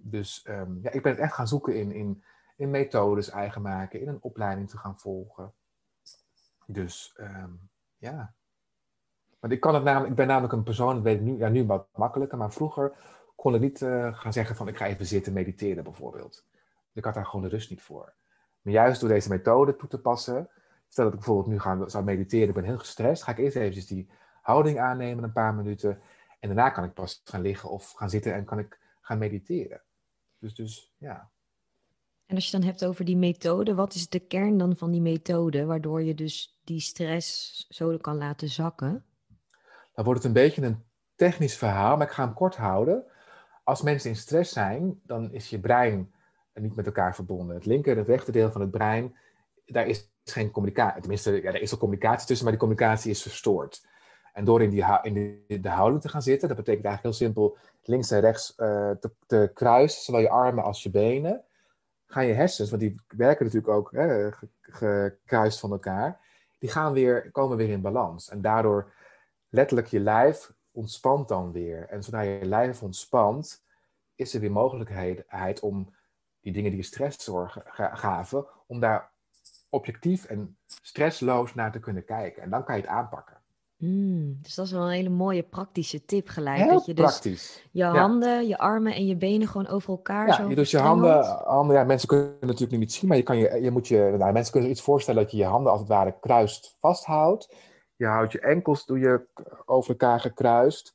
Dus 0.01 0.45
um, 0.49 0.79
ja, 0.83 0.91
ik 0.91 1.03
ben 1.03 1.13
het 1.13 1.21
echt 1.21 1.35
gaan 1.35 1.49
zoeken 1.49 1.77
in, 1.77 1.93
in, 1.93 2.23
in 2.57 2.71
methodes 2.71 3.31
eigen 3.31 3.63
maken, 3.63 4.01
in 4.01 4.09
een 4.09 4.23
opleiding 4.23 4.69
te 4.71 4.79
gaan 4.79 4.99
volgen. 4.99 5.53
Dus 6.67 7.17
um, 7.21 7.71
ja. 7.97 8.35
Want 9.41 9.53
ik 9.53 9.61
kan 9.61 9.75
het 9.75 9.85
namelijk, 9.85 10.11
ik 10.11 10.17
ben 10.17 10.27
namelijk 10.27 10.53
een 10.53 10.63
persoon, 10.63 11.03
weet 11.03 11.17
ik 11.17 11.23
nu, 11.23 11.39
ja, 11.39 11.49
nu 11.49 11.67
wat 11.67 11.89
makkelijker, 11.95 12.39
maar 12.39 12.53
vroeger 12.53 12.93
kon 13.35 13.55
ik 13.55 13.61
niet 13.61 13.83
eh, 13.83 14.19
gaan 14.19 14.33
zeggen 14.33 14.57
van 14.57 14.69
ik 14.69 14.77
ga 14.77 14.87
even 14.87 15.07
zitten 15.07 15.33
mediteren 15.33 15.85
bijvoorbeeld. 15.85 16.47
Ik 16.93 17.05
had 17.05 17.15
daar 17.15 17.27
gewoon 17.27 17.43
de 17.43 17.49
rust 17.51 17.71
niet 17.71 17.83
voor. 17.83 18.15
Maar 18.61 18.73
juist 18.73 19.01
door 19.01 19.09
deze 19.09 19.29
methode 19.29 19.77
toe 19.77 19.89
te 19.89 20.01
passen, 20.01 20.49
stel 20.89 21.05
dat 21.05 21.13
ik 21.13 21.19
bijvoorbeeld 21.19 21.49
nu 21.49 21.61
ga, 21.61 21.89
zou 21.89 22.05
mediteren, 22.05 22.49
ik 22.49 22.55
ben 22.55 22.65
heel 22.65 22.79
gestrest, 22.79 23.23
ga 23.23 23.33
ik 23.33 23.39
eerst 23.39 23.57
even 23.57 23.87
die 23.87 24.11
houding 24.43 24.79
aannemen 24.79 25.25
een 25.25 25.33
paar 25.33 25.55
minuten. 25.55 26.01
En 26.41 26.49
daarna 26.49 26.71
kan 26.71 26.85
ik 26.85 26.93
pas 26.93 27.21
gaan 27.25 27.41
liggen 27.41 27.71
of 27.71 27.93
gaan 27.93 28.11
zitten 28.11 28.35
en 28.35 28.45
kan 28.45 28.59
ik 28.59 28.79
gaan 29.01 29.19
mediteren. 29.19 29.81
Dus, 30.39 30.55
dus 30.55 30.93
ja. 30.99 31.31
En 32.27 32.35
als 32.35 32.45
je 32.45 32.59
dan 32.59 32.67
hebt 32.67 32.85
over 32.85 33.05
die 33.05 33.17
methode, 33.17 33.75
wat 33.75 33.95
is 33.95 34.09
de 34.09 34.19
kern 34.19 34.59
dan 34.59 34.77
van 34.77 34.91
die 34.91 35.01
methode, 35.01 35.65
waardoor 35.65 36.03
je 36.03 36.15
dus 36.15 36.59
die 36.65 36.81
stress 36.81 37.67
zo 37.69 37.97
kan 37.97 38.17
laten 38.17 38.49
zakken? 38.49 39.05
Dan 39.93 40.05
wordt 40.05 40.23
het 40.23 40.29
een 40.29 40.43
beetje 40.43 40.63
een 40.63 40.85
technisch 41.15 41.57
verhaal, 41.57 41.97
maar 41.97 42.07
ik 42.07 42.13
ga 42.13 42.25
hem 42.25 42.35
kort 42.35 42.57
houden. 42.57 43.05
Als 43.65 43.83
mensen 43.83 44.11
in 44.11 44.17
stress 44.17 44.53
zijn, 44.53 45.01
dan 45.03 45.33
is 45.33 45.51
je 45.51 45.61
brein 45.61 46.13
niet 46.61 46.77
met 46.77 46.87
elkaar 46.87 47.15
verbonden. 47.15 47.57
Het 47.57 47.67
linker 47.67 47.93
en 47.93 47.99
het 47.99 48.09
rechter 48.09 48.33
deel 48.33 48.51
van 48.51 48.61
het 48.61 48.71
brein, 48.71 49.17
daar 49.67 49.87
is 49.87 50.11
geen 50.25 50.51
communicatie. 50.51 51.01
Tenminste, 51.01 51.33
ja, 51.43 51.53
er 51.53 51.61
is 51.61 51.71
wel 51.71 51.81
communicatie 51.81 52.27
tussen, 52.27 52.45
maar 52.45 52.59
die 52.59 52.63
communicatie 52.63 53.11
is 53.11 53.23
verstoord. 53.23 53.88
En 54.39 54.45
door 54.45 54.63
in, 54.63 54.71
die, 54.71 54.85
in 55.03 55.63
de, 55.63 55.69
houding 55.69 56.03
te 56.03 56.09
gaan 56.09 56.23
zitten, 56.23 56.49
dat 56.49 56.57
betekent 56.57 56.85
eigenlijk 56.85 57.17
heel 57.17 57.27
simpel 57.27 57.57
links 57.83 58.11
en 58.11 58.21
rechts 58.21 58.55
uh, 58.57 58.91
te, 58.91 59.11
te 59.27 59.51
kruisen, 59.55 60.03
zowel 60.03 60.21
je 60.21 60.31
armen 60.31 60.65
als 60.65 60.83
je 60.83 60.91
benen, 60.91 61.45
gaan 62.07 62.27
je 62.27 62.33
hersens, 62.33 62.71
want 62.71 62.83
die 62.83 63.01
werken 63.09 63.45
natuurlijk 63.45 63.73
ook 63.73 63.93
hè, 63.93 64.31
gekruist 64.61 65.61
van 65.61 65.71
elkaar, 65.71 66.21
die 66.59 66.71
gaan 66.71 66.93
weer, 66.93 67.31
komen 67.31 67.57
weer 67.57 67.69
in 67.69 67.81
balans. 67.81 68.29
En 68.29 68.41
daardoor 68.41 68.93
letterlijk 69.49 69.89
je 69.89 70.01
lijf 70.01 70.53
ontspant 70.71 71.29
dan 71.29 71.53
weer. 71.53 71.89
En 71.89 72.03
zodra 72.03 72.21
je 72.21 72.45
lijf 72.45 72.83
ontspant, 72.83 73.65
is 74.15 74.35
er 74.35 74.41
weer 74.41 74.53
mogelijkheid 74.53 75.61
om 75.61 75.95
die 76.41 76.53
dingen 76.53 76.71
die 76.71 76.81
je 76.81 76.87
stress 76.87 77.25
zorgen, 77.25 77.63
gaven, 77.97 78.47
om 78.67 78.81
daar 78.81 79.11
objectief 79.69 80.25
en 80.25 80.57
stressloos 80.83 81.55
naar 81.55 81.73
te 81.73 81.81
kunnen 81.81 82.05
kijken. 82.05 82.43
En 82.43 82.51
dan 82.51 82.65
kan 82.65 82.77
je 82.77 82.81
het 82.81 82.91
aanpakken. 82.91 83.38
Mm, 83.79 84.39
dus 84.43 84.55
dat 84.55 84.67
is 84.67 84.73
wel 84.73 84.83
een 84.83 84.91
hele 84.91 85.09
mooie 85.09 85.43
praktische 85.43 86.05
tip 86.05 86.29
gelijk. 86.29 86.59
Heel 86.59 86.73
dat 86.73 86.87
je 86.87 86.95
dus 86.95 87.05
praktisch. 87.05 87.63
je 87.71 87.85
handen, 87.85 88.47
je 88.47 88.59
armen 88.59 88.95
en 88.95 89.07
je 89.07 89.17
benen 89.17 89.49
gewoon 89.49 89.67
over 89.67 89.91
elkaar 89.91 90.27
ja, 90.27 90.35
zo 90.35 90.49
je 90.49 90.55
dus 90.55 90.71
je 90.71 90.79
handen, 90.79 91.25
handen, 91.45 91.77
ja, 91.77 91.85
mensen 91.85 92.09
kunnen 92.09 92.27
het 92.27 92.49
natuurlijk 92.49 92.79
niet 92.79 92.93
zien, 92.93 93.09
maar 93.09 93.17
je 93.17 93.23
kan 93.23 93.39
je, 93.39 93.61
je 93.63 93.71
moet 93.71 93.89
je, 93.89 94.15
nou, 94.19 94.33
mensen 94.33 94.53
kunnen 94.53 94.71
zich 94.71 94.79
iets 94.79 94.87
voorstellen 94.87 95.23
dat 95.23 95.31
je 95.31 95.37
je 95.37 95.45
handen 95.45 95.71
als 95.73 95.81
het 95.81 95.89
ware 95.89 96.17
kruist 96.21 96.77
vasthoudt. 96.81 97.55
Je 97.97 98.07
houdt 98.07 98.33
je 98.33 98.41
enkels 98.41 98.87
doe 98.87 98.99
je 98.99 99.27
over 99.65 99.91
elkaar 99.91 100.21
gekruist. 100.21 100.95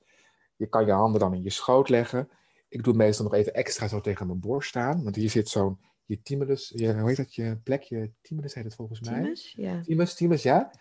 Je 0.56 0.68
kan 0.68 0.86
je 0.86 0.92
handen 0.92 1.20
dan 1.20 1.34
in 1.34 1.44
je 1.44 1.50
schoot 1.50 1.90
leggen. 1.90 2.30
Ik 2.70 2.84
doe 2.84 2.94
meestal 2.94 3.26
nog 3.26 3.34
even 3.34 3.54
extra 3.54 3.88
zo 3.88 4.02
tegen 4.02 4.28
mijn 4.28 4.40
borst 4.40 4.70
staan, 4.70 5.04
want 5.04 5.16
hier 5.16 5.30
zit 5.30 5.50
zo'n 5.50 5.80
je 6.06 6.22
timulus, 6.22 6.72
je, 6.76 6.94
hoe 6.94 7.08
heet 7.08 7.18
dat, 7.18 7.36
je 7.36 7.58
plekje, 7.64 8.12
timulus 8.22 8.54
heet 8.54 8.64
het 8.64 8.76
volgens 8.76 9.00
mij. 9.02 9.22
Timus, 9.22 9.54
ja. 9.58 9.82
Timus, 9.82 10.14
timus, 10.14 10.44
ja. 10.44 10.72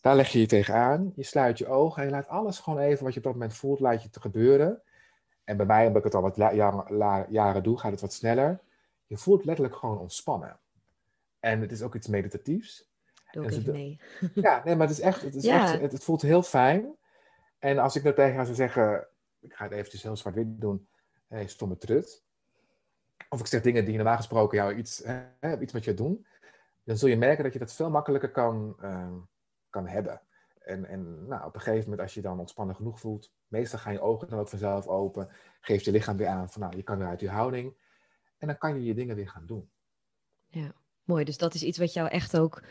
Daar 0.00 0.16
leg 0.16 0.28
je 0.28 0.40
je 0.40 0.46
tegenaan, 0.46 1.12
je 1.16 1.22
sluit 1.22 1.58
je 1.58 1.66
ogen 1.66 2.02
en 2.02 2.08
je 2.08 2.14
laat 2.14 2.28
alles 2.28 2.58
gewoon 2.58 2.78
even 2.78 3.04
wat 3.04 3.12
je 3.12 3.18
op 3.18 3.24
dat 3.24 3.32
moment 3.32 3.54
voelt, 3.54 3.80
laat 3.80 4.02
je 4.02 4.10
te 4.10 4.20
gebeuren. 4.20 4.82
En 5.44 5.56
bij 5.56 5.66
mij, 5.66 5.86
omdat 5.86 5.96
ik 5.96 6.04
het 6.04 6.14
al 6.14 6.22
wat 6.22 6.36
jaren, 6.36 7.26
jaren 7.30 7.62
doe, 7.62 7.78
gaat 7.78 7.90
het 7.90 8.00
wat 8.00 8.12
sneller. 8.12 8.60
Je 9.06 9.16
voelt 9.16 9.44
letterlijk 9.44 9.76
gewoon 9.76 9.98
ontspannen. 9.98 10.58
En 11.40 11.60
het 11.60 11.72
is 11.72 11.82
ook 11.82 11.94
iets 11.94 12.06
meditatiefs. 12.06 12.90
Doe 13.30 13.44
ik 13.44 13.50
even 13.50 13.72
mee. 13.72 14.00
Ja, 14.34 14.62
nee, 14.64 14.76
maar 14.76 14.86
het 14.86 14.96
is 14.98 15.02
echt, 15.02 15.22
het, 15.22 15.34
is 15.34 15.46
echt 15.46 15.80
het, 15.80 15.92
het, 15.92 16.04
voelt 16.04 16.22
heel 16.22 16.42
fijn. 16.42 16.94
En 17.58 17.78
als 17.78 17.96
ik 17.96 18.02
nou 18.02 18.14
tegen 18.14 18.32
jou 18.32 18.44
zou 18.44 18.56
zeggen, 18.56 19.06
ik 19.40 19.52
ga 19.52 19.64
het 19.64 19.72
eventjes 19.72 20.02
heel 20.02 20.16
zwart-wit 20.16 20.60
doen, 20.60 20.88
hey, 21.28 21.46
stomme 21.46 21.78
trut 21.78 22.24
of 23.28 23.40
ik 23.40 23.46
zeg 23.46 23.62
dingen 23.62 23.84
die 23.84 23.96
normaal 23.96 24.16
gesproken 24.16 24.58
jou 24.58 24.74
iets, 24.74 25.02
hè, 25.40 25.60
iets 25.60 25.72
met 25.72 25.84
je 25.84 25.94
doen, 25.94 26.26
dan 26.84 26.96
zul 26.96 27.08
je 27.08 27.16
merken 27.16 27.44
dat 27.44 27.52
je 27.52 27.58
dat 27.58 27.72
veel 27.72 27.90
makkelijker 27.90 28.30
kan, 28.30 28.76
uh, 28.82 29.12
kan 29.70 29.86
hebben. 29.86 30.20
En, 30.58 30.84
en 30.84 31.26
nou, 31.26 31.46
op 31.46 31.54
een 31.54 31.60
gegeven 31.60 31.84
moment, 31.84 32.00
als 32.00 32.14
je 32.14 32.20
dan 32.20 32.38
ontspannen 32.38 32.76
genoeg 32.76 33.00
voelt, 33.00 33.32
meestal 33.48 33.78
gaan 33.78 33.92
je 33.92 34.00
ogen 34.00 34.28
dan 34.28 34.38
ook 34.38 34.48
vanzelf 34.48 34.86
open, 34.86 35.28
geeft 35.60 35.84
je 35.84 35.90
lichaam 35.90 36.16
weer 36.16 36.26
aan 36.26 36.50
van 36.50 36.60
nou, 36.60 36.76
je 36.76 36.82
kan 36.82 36.98
weer 36.98 37.06
uit 37.06 37.20
je 37.20 37.28
houding. 37.28 37.74
En 38.38 38.46
dan 38.46 38.58
kan 38.58 38.74
je 38.74 38.84
je 38.84 38.94
dingen 38.94 39.16
weer 39.16 39.28
gaan 39.28 39.46
doen. 39.46 39.70
Ja, 40.46 40.72
mooi. 41.04 41.24
Dus 41.24 41.38
dat 41.38 41.54
is 41.54 41.62
iets 41.62 41.78
wat 41.78 41.92
jou 41.92 42.08
echt 42.08 42.38
ook 42.38 42.62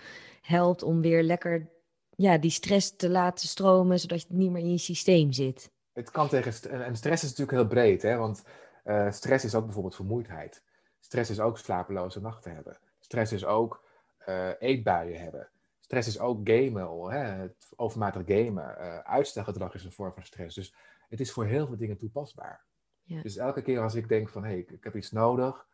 helpt 0.42 0.84
om 0.84 1.02
weer 1.02 1.24
lekker 1.24 1.70
ja, 2.10 2.38
die 2.38 2.52
stress 2.52 2.96
te 2.96 3.10
laten 3.10 3.48
stromen, 3.48 4.00
zodat 4.00 4.22
je 4.22 4.28
niet 4.30 4.52
meer 4.52 4.62
in 4.62 4.72
je 4.72 4.78
systeem 4.78 5.32
zit. 5.32 5.72
Het 5.94 6.12
kan 6.12 6.28
tegen, 6.28 6.72
en 6.72 6.96
stress 6.96 7.24
is 7.24 7.30
natuurlijk 7.30 7.58
heel 7.58 7.68
breed, 7.68 8.02
hè, 8.02 8.18
want 8.18 8.44
uh, 8.86 9.12
stress 9.12 9.46
is 9.46 9.56
ook 9.56 9.64
bijvoorbeeld 9.64 9.96
vermoeidheid. 9.96 10.64
Stress 11.00 11.30
is 11.30 11.40
ook 11.40 11.58
slapeloze 11.58 12.22
nachten 12.22 12.56
hebben. 12.56 12.78
Stress 13.00 13.32
is 13.32 13.46
ook 13.46 13.84
uh, 14.28 14.50
eetbuien 14.60 15.22
hebben. 15.22 15.50
Stress 15.80 16.08
is 16.08 16.20
ook 16.20 16.50
gamen, 16.50 17.10
hè, 17.10 17.48
overmatig 17.76 18.22
gamen. 18.26 18.76
Uh, 18.80 18.98
uitstelgedrag 18.98 19.74
is 19.74 19.86
een 19.86 19.92
vorm 19.92 20.14
van 20.14 20.24
stress. 20.24 20.56
Dus 20.56 20.76
het 21.10 21.20
is 21.20 21.32
voor 21.32 21.46
heel 21.46 21.68
veel 21.68 21.78
dingen 21.78 21.98
toepasbaar. 21.98 22.66
Ja. 23.04 23.22
Dus 23.22 23.38
elke 23.38 23.62
keer 23.62 23.82
als 23.82 23.96
ik 23.96 24.08
denk 24.08 24.30
van, 24.30 24.44
hé, 24.44 24.50
hey, 24.50 24.60
ik, 24.60 24.72
ik, 24.72 24.84
heb 24.84 24.96
iets 24.96 25.12
nodig, 25.12 25.68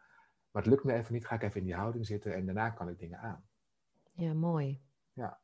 maar 0.52 0.62
het 0.62 0.72
lukt 0.72 0.84
me 0.84 0.94
even 0.94 1.14
niet, 1.14 1.28
ga 1.28 1.36
ik 1.36 1.44
even 1.44 1.60
in 1.60 1.66
die 1.66 1.76
houding 1.76 2.06
zitten 2.06 2.34
en 2.34 2.46
daarna 2.46 2.70
kan 2.70 2.90
ik 2.90 3.00
dingen 3.00 3.20
aan. 3.20 3.44
Ja, 4.12 4.34
mooi. 4.34 4.82
Ja. 5.14 5.40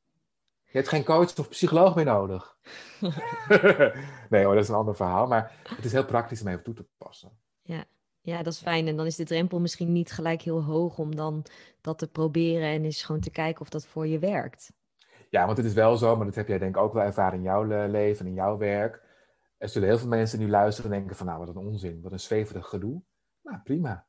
Je 0.63 0.77
hebt 0.77 0.87
geen 0.87 1.03
coach 1.03 1.39
of 1.39 1.49
psycholoog 1.49 1.95
meer 1.95 2.05
nodig. 2.05 2.57
nee 4.29 4.43
hoor, 4.43 4.53
dat 4.53 4.63
is 4.63 4.69
een 4.69 4.75
ander 4.75 4.95
verhaal. 4.95 5.27
Maar 5.27 5.61
het 5.75 5.85
is 5.85 5.91
heel 5.91 6.05
praktisch 6.05 6.41
om 6.41 6.47
even 6.47 6.63
toe 6.63 6.73
te 6.73 6.87
passen 6.97 7.37
ja. 7.67 7.85
Ja, 8.21 8.43
dat 8.43 8.53
is 8.53 8.61
fijn. 8.61 8.87
En 8.87 8.95
dan 8.95 9.05
is 9.05 9.15
de 9.15 9.23
drempel 9.23 9.59
misschien 9.59 9.91
niet 9.91 10.11
gelijk 10.11 10.41
heel 10.41 10.63
hoog 10.63 10.97
om 10.97 11.15
dan 11.15 11.45
dat 11.81 11.97
te 11.99 12.07
proberen 12.07 12.67
en 12.67 12.83
eens 12.83 13.03
gewoon 13.03 13.21
te 13.21 13.29
kijken 13.29 13.61
of 13.61 13.69
dat 13.69 13.85
voor 13.85 14.07
je 14.07 14.19
werkt. 14.19 14.73
Ja, 15.29 15.45
want 15.45 15.57
het 15.57 15.65
is 15.65 15.73
wel 15.73 15.97
zo, 15.97 16.15
maar 16.15 16.25
dat 16.25 16.35
heb 16.35 16.47
jij 16.47 16.57
denk 16.57 16.75
ik 16.75 16.81
ook 16.81 16.93
wel 16.93 17.03
ervaren 17.03 17.37
in 17.37 17.43
jouw 17.43 17.87
leven, 17.87 18.25
in 18.25 18.33
jouw 18.33 18.57
werk. 18.57 19.01
Er 19.57 19.69
zullen 19.69 19.87
heel 19.87 19.97
veel 19.97 20.07
mensen 20.07 20.39
nu 20.39 20.49
luisteren 20.49 20.91
en 20.91 20.97
denken 20.97 21.15
van 21.15 21.25
nou, 21.25 21.39
wat 21.39 21.47
een 21.47 21.57
onzin, 21.57 22.01
wat 22.01 22.11
een 22.11 22.19
zweverig 22.19 22.67
gedoe. 22.67 23.01
Nou, 23.43 23.59
prima. 23.63 24.07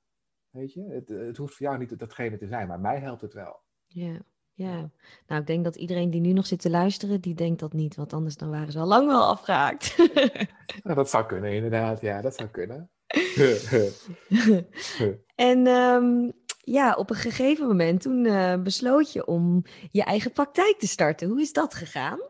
Weet 0.50 0.72
je, 0.72 0.84
het, 0.90 1.08
het 1.08 1.36
hoeft 1.36 1.54
voor 1.54 1.66
jou 1.66 1.78
niet 1.78 1.98
datgene 1.98 2.36
te 2.36 2.46
zijn, 2.46 2.68
maar 2.68 2.80
mij 2.80 2.98
helpt 2.98 3.20
het 3.20 3.34
wel. 3.34 3.60
Ja, 3.86 4.20
ja. 4.52 4.90
Nou, 5.26 5.40
ik 5.40 5.46
denk 5.46 5.64
dat 5.64 5.76
iedereen 5.76 6.10
die 6.10 6.20
nu 6.20 6.32
nog 6.32 6.46
zit 6.46 6.60
te 6.60 6.70
luisteren, 6.70 7.20
die 7.20 7.34
denkt 7.34 7.60
dat 7.60 7.72
niet, 7.72 7.96
want 7.96 8.12
anders 8.12 8.36
dan 8.36 8.50
waren 8.50 8.72
ze 8.72 8.78
al 8.78 8.86
lang 8.86 9.06
wel 9.06 9.24
afgehaakt. 9.24 9.96
nou, 10.84 10.94
dat 10.94 11.10
zou 11.10 11.26
kunnen, 11.26 11.52
inderdaad. 11.52 12.00
Ja, 12.00 12.20
dat 12.20 12.34
zou 12.34 12.48
kunnen. 12.48 12.90
en 15.34 15.66
um, 15.66 16.32
ja, 16.60 16.94
op 16.94 17.10
een 17.10 17.16
gegeven 17.16 17.66
moment 17.66 18.00
toen 18.00 18.24
uh, 18.24 18.62
besloot 18.62 19.12
je 19.12 19.26
om 19.26 19.64
je 19.90 20.04
eigen 20.04 20.32
praktijk 20.32 20.78
te 20.78 20.86
starten. 20.86 21.28
Hoe 21.28 21.40
is 21.40 21.52
dat 21.52 21.74
gegaan? 21.74 22.20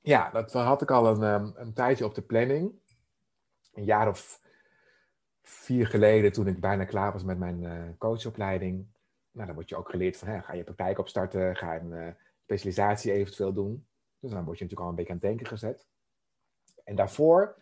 Ja, 0.00 0.30
dat 0.30 0.52
had 0.52 0.82
ik 0.82 0.90
al 0.90 1.06
een, 1.06 1.22
um, 1.22 1.52
een 1.56 1.72
tijdje 1.72 2.04
op 2.04 2.14
de 2.14 2.22
planning. 2.22 2.72
Een 3.72 3.84
jaar 3.84 4.08
of 4.08 4.40
vier 5.42 5.86
geleden, 5.86 6.32
toen 6.32 6.46
ik 6.46 6.60
bijna 6.60 6.84
klaar 6.84 7.12
was 7.12 7.24
met 7.24 7.38
mijn 7.38 7.62
uh, 7.62 7.82
coachopleiding. 7.98 8.86
Nou, 9.30 9.46
dan 9.46 9.54
word 9.54 9.68
je 9.68 9.76
ook 9.76 9.90
geleerd 9.90 10.16
van, 10.16 10.28
hè, 10.28 10.42
ga 10.42 10.52
je 10.52 10.64
praktijk 10.64 10.98
opstarten, 10.98 11.56
ga 11.56 11.76
een 11.76 11.90
uh, 11.90 12.08
specialisatie 12.42 13.12
eventueel 13.12 13.52
doen. 13.52 13.86
Dus 14.20 14.30
dan 14.30 14.44
word 14.44 14.58
je 14.58 14.64
natuurlijk 14.64 14.80
al 14.80 14.88
een 14.88 14.94
beetje 14.94 15.12
aan 15.12 15.18
het 15.18 15.26
denken 15.26 15.46
gezet. 15.46 15.86
En 16.84 16.96
daarvoor 16.96 17.56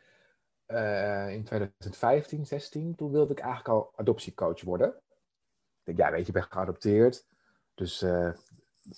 uh, 0.69 1.33
in 1.33 1.45
2015, 1.45 2.47
16, 2.47 2.95
toen 2.95 3.11
wilde 3.11 3.33
ik 3.33 3.39
eigenlijk 3.39 3.69
al 3.69 3.93
adoptiecoach 3.97 4.63
worden. 4.63 4.89
Ik 4.89 5.97
denk, 5.97 5.99
ja, 5.99 6.11
weet 6.11 6.21
je, 6.21 6.27
ik 6.27 6.33
ben 6.33 6.43
geadopteerd. 6.43 7.27
Dus 7.75 8.03
uh, 8.03 8.33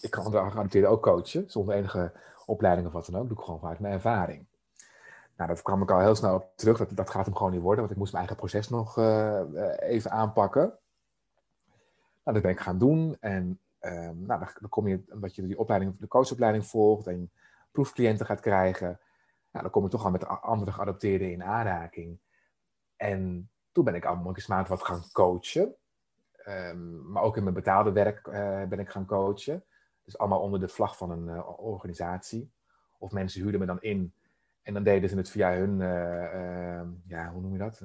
ik 0.00 0.10
kan 0.10 0.24
andere 0.24 0.50
geadopteerden 0.50 0.90
ook 0.90 1.02
coachen, 1.02 1.50
zonder 1.50 1.74
enige 1.74 2.12
opleiding 2.46 2.86
of 2.86 2.92
wat 2.92 3.06
dan 3.06 3.20
ook. 3.20 3.28
doe 3.28 3.38
ik 3.38 3.44
gewoon 3.44 3.60
vanuit 3.60 3.78
mijn 3.78 3.94
ervaring. 3.94 4.46
Nou, 5.36 5.50
dat 5.50 5.62
kwam 5.62 5.82
ik 5.82 5.90
al 5.90 6.00
heel 6.00 6.14
snel 6.14 6.34
op 6.34 6.52
terug. 6.54 6.78
Dat, 6.78 6.96
dat 6.96 7.10
gaat 7.10 7.24
hem 7.26 7.36
gewoon 7.36 7.52
niet 7.52 7.60
worden, 7.60 7.80
want 7.80 7.90
ik 7.90 7.98
moest 7.98 8.12
mijn 8.12 8.26
eigen 8.26 8.42
proces 8.46 8.68
nog 8.68 8.96
uh, 8.96 9.40
even 9.78 10.10
aanpakken. 10.10 10.78
Nou, 12.24 12.40
dat 12.40 12.42
ben 12.42 12.50
ik 12.50 12.60
gaan 12.60 12.78
doen. 12.78 13.16
En 13.20 13.60
um, 13.80 14.26
nou, 14.26 14.46
dan, 14.60 14.68
kom 14.68 14.88
je, 14.88 15.02
omdat 15.12 15.34
je 15.34 15.42
die 15.42 15.58
opleiding, 15.58 15.98
de 15.98 16.08
coachopleiding 16.08 16.66
volgt 16.66 17.06
en 17.06 17.30
proefcliënten 17.70 18.26
gaat 18.26 18.40
krijgen, 18.40 19.00
nou, 19.58 19.70
dan 19.72 19.82
kom 19.82 19.84
ik 19.84 19.90
toch 19.90 20.04
al 20.04 20.10
met 20.10 20.26
andere 20.26 20.72
geadopteerden 20.72 21.32
in 21.32 21.42
aanraking. 21.42 22.18
En 22.96 23.50
toen 23.72 23.84
ben 23.84 23.94
ik 23.94 24.14
mondjesmaat 24.14 24.68
wat 24.68 24.84
gaan 24.84 25.02
coachen. 25.12 25.74
Um, 26.46 27.10
maar 27.10 27.22
ook 27.22 27.36
in 27.36 27.42
mijn 27.42 27.54
betaalde 27.54 27.92
werk 27.92 28.26
uh, 28.26 28.64
ben 28.64 28.78
ik 28.78 28.88
gaan 28.88 29.06
coachen. 29.06 29.64
Dus 30.04 30.18
allemaal 30.18 30.40
onder 30.40 30.60
de 30.60 30.68
vlag 30.68 30.96
van 30.96 31.10
een 31.10 31.26
uh, 31.26 31.60
organisatie. 31.60 32.50
Of 32.98 33.12
mensen 33.12 33.40
huurden 33.40 33.60
me 33.60 33.66
dan 33.66 33.80
in. 33.80 34.12
En 34.62 34.74
dan 34.74 34.82
deden 34.82 35.08
ze 35.08 35.16
het 35.16 35.30
via 35.30 35.52
hun, 35.52 35.80
uh, 35.80 36.82
ja, 37.06 37.30
hoe 37.32 37.40
noem 37.40 37.52
je 37.52 37.58
dat? 37.58 37.78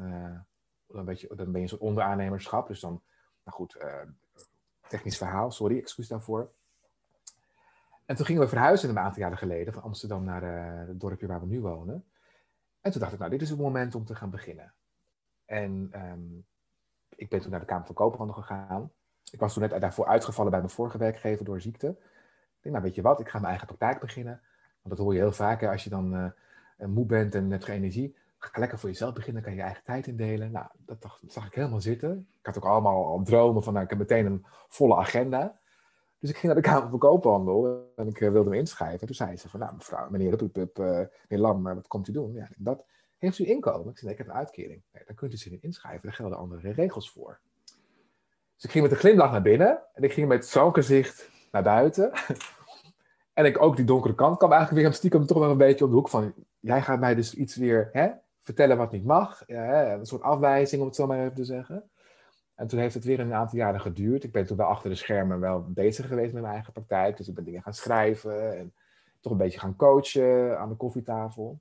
dan, 0.87 1.15
je, 1.17 1.35
dan 1.35 1.51
ben 1.51 1.61
je 1.61 1.71
een 1.71 1.79
onderaannemerschap. 1.79 2.67
Dus 2.67 2.79
dan, 2.79 3.01
nou 3.43 3.57
goed, 3.57 3.85
technisch 4.87 5.17
verhaal, 5.17 5.51
sorry, 5.51 5.77
excuus 5.77 6.07
daarvoor. 6.07 6.51
En 8.05 8.15
toen 8.15 8.25
gingen 8.25 8.41
we 8.41 8.47
verhuizen 8.47 8.89
een 8.89 8.99
aantal 8.99 9.21
jaren 9.21 9.37
geleden 9.37 9.73
van 9.73 9.83
Amsterdam 9.83 10.23
naar 10.23 10.43
uh, 10.43 10.87
het 10.87 10.99
dorpje 10.99 11.27
waar 11.27 11.39
we 11.39 11.45
nu 11.45 11.61
wonen. 11.61 12.05
En 12.81 12.91
toen 12.91 13.01
dacht 13.01 13.13
ik, 13.13 13.19
nou, 13.19 13.31
dit 13.31 13.41
is 13.41 13.49
het 13.49 13.59
moment 13.59 13.95
om 13.95 14.05
te 14.05 14.15
gaan 14.15 14.29
beginnen. 14.29 14.73
En 15.45 15.87
ehm, 15.91 16.21
ik 17.15 17.29
ben 17.29 17.41
toen 17.41 17.51
naar 17.51 17.59
de 17.59 17.65
Kamer 17.65 17.85
van 17.85 17.95
Koophandel 17.95 18.35
gegaan. 18.35 18.91
Ik 19.31 19.39
was 19.39 19.53
toen 19.53 19.61
net 19.61 19.81
daarvoor 19.81 20.07
uitgevallen 20.07 20.51
bij 20.51 20.59
mijn 20.59 20.71
vorige 20.71 20.97
werkgever 20.97 21.45
door 21.45 21.61
ziekte. 21.61 21.87
Ik 21.87 22.61
denk, 22.61 22.75
nou 22.75 22.81
weet 22.81 22.95
je 22.95 23.01
wat, 23.01 23.19
ik 23.19 23.29
ga 23.29 23.37
mijn 23.37 23.49
eigen 23.49 23.67
praktijk 23.67 23.99
beginnen. 23.99 24.41
Want 24.81 24.95
dat 24.95 25.05
hoor 25.05 25.13
je 25.13 25.19
heel 25.19 25.31
vaak 25.31 25.61
hè, 25.61 25.69
als 25.69 25.83
je 25.83 25.89
dan 25.89 26.15
uh, 26.15 26.87
moe 26.87 27.05
bent 27.05 27.35
en 27.35 27.51
hebt 27.51 27.65
geen 27.65 27.75
energie. 27.75 28.15
Ga 28.37 28.59
lekker 28.59 28.79
voor 28.79 28.89
jezelf 28.89 29.13
beginnen, 29.13 29.41
kan 29.41 29.51
je 29.51 29.57
je 29.57 29.63
eigen 29.63 29.83
tijd 29.83 30.07
indelen. 30.07 30.51
Nou, 30.51 30.67
dat, 30.77 31.01
dacht, 31.01 31.21
zag 31.27 31.45
ik 31.45 31.53
helemaal 31.53 31.81
zitten. 31.81 32.27
Ik 32.39 32.45
had 32.45 32.57
ook 32.57 32.65
allemaal 32.65 33.05
al 33.05 33.23
dromen 33.23 33.63
van, 33.63 33.73
nou, 33.73 33.85
ik 33.85 33.89
heb 33.89 33.99
meteen 33.99 34.25
een 34.25 34.45
volle 34.67 34.95
agenda. 34.95 35.59
Dus 36.23 36.31
ik 36.31 36.37
ging 36.37 36.53
naar 36.53 36.61
de 36.61 36.69
Kamer 36.69 36.89
van 36.89 36.99
Koophandel 36.99 37.91
en 37.95 38.07
ik 38.07 38.19
uh, 38.19 38.31
wilde 38.31 38.49
me 38.49 38.57
inschrijven. 38.57 39.07
Toen 39.07 39.15
zei 39.15 39.37
ze 39.37 39.49
van, 39.49 39.59
nou 39.59 39.75
mevrouw, 39.75 40.09
meneer 40.09 40.35
Rupup, 40.35 40.79
uh, 40.79 40.85
meneer 40.85 41.45
Lam, 41.45 41.63
wat 41.63 41.87
komt 41.87 42.07
u 42.07 42.11
doen? 42.11 42.33
Ja, 42.33 42.49
dat, 42.57 42.85
heeft 43.17 43.39
u 43.39 43.47
inkomen? 43.47 43.91
Ik 43.91 43.97
zei, 43.97 44.11
ik 44.11 44.17
heb 44.17 44.27
een 44.27 44.33
uitkering. 44.33 44.83
Nee, 44.91 45.03
dan 45.05 45.15
kunt 45.15 45.33
u 45.33 45.37
zich 45.37 45.51
niet 45.51 45.63
inschrijven, 45.63 46.01
daar 46.03 46.13
gelden 46.13 46.37
andere 46.37 46.71
regels 46.71 47.11
voor. 47.11 47.39
Dus 48.55 48.63
ik 48.63 48.71
ging 48.71 48.83
met 48.83 48.93
een 48.93 48.99
glimlach 48.99 49.31
naar 49.31 49.41
binnen 49.41 49.81
en 49.93 50.03
ik 50.03 50.13
ging 50.13 50.27
met 50.27 50.45
zo'n 50.45 50.73
gezicht 50.73 51.29
naar 51.51 51.63
buiten. 51.63 52.11
en 53.33 53.45
ik 53.45 53.61
ook 53.61 53.75
die 53.75 53.85
donkere 53.85 54.15
kant 54.15 54.37
kwam 54.37 54.51
eigenlijk 54.51 54.85
weer 54.85 54.95
stiekem 54.95 55.25
toch 55.25 55.39
wel 55.39 55.51
een 55.51 55.57
beetje 55.57 55.85
om 55.85 55.89
de 55.89 55.97
hoek 55.97 56.09
van, 56.09 56.33
jij 56.59 56.81
gaat 56.81 56.99
mij 56.99 57.15
dus 57.15 57.33
iets 57.33 57.55
weer 57.55 57.89
hè, 57.91 58.09
vertellen 58.41 58.77
wat 58.77 58.91
niet 58.91 59.05
mag. 59.05 59.43
Ja, 59.47 59.93
een 59.93 60.05
soort 60.05 60.21
afwijzing, 60.21 60.81
om 60.81 60.87
het 60.87 60.95
zo 60.95 61.07
maar 61.07 61.19
even 61.19 61.35
te 61.35 61.45
zeggen. 61.45 61.89
En 62.63 62.69
toen 62.69 62.79
heeft 62.79 62.93
het 62.93 63.03
weer 63.03 63.19
een 63.19 63.33
aantal 63.33 63.57
jaren 63.57 63.81
geduurd. 63.81 64.23
Ik 64.23 64.31
ben 64.31 64.45
toen 64.45 64.57
wel 64.57 64.67
achter 64.67 64.89
de 64.89 64.95
schermen 64.95 65.39
wel 65.39 65.63
bezig 65.63 66.07
geweest 66.07 66.33
met 66.33 66.41
mijn 66.41 66.53
eigen 66.53 66.73
praktijk. 66.73 67.17
Dus 67.17 67.27
ik 67.27 67.33
ben 67.33 67.43
dingen 67.43 67.61
gaan 67.61 67.73
schrijven 67.73 68.57
en 68.57 68.73
toch 69.19 69.31
een 69.31 69.37
beetje 69.37 69.59
gaan 69.59 69.75
coachen 69.75 70.59
aan 70.59 70.69
de 70.69 70.75
koffietafel. 70.75 71.59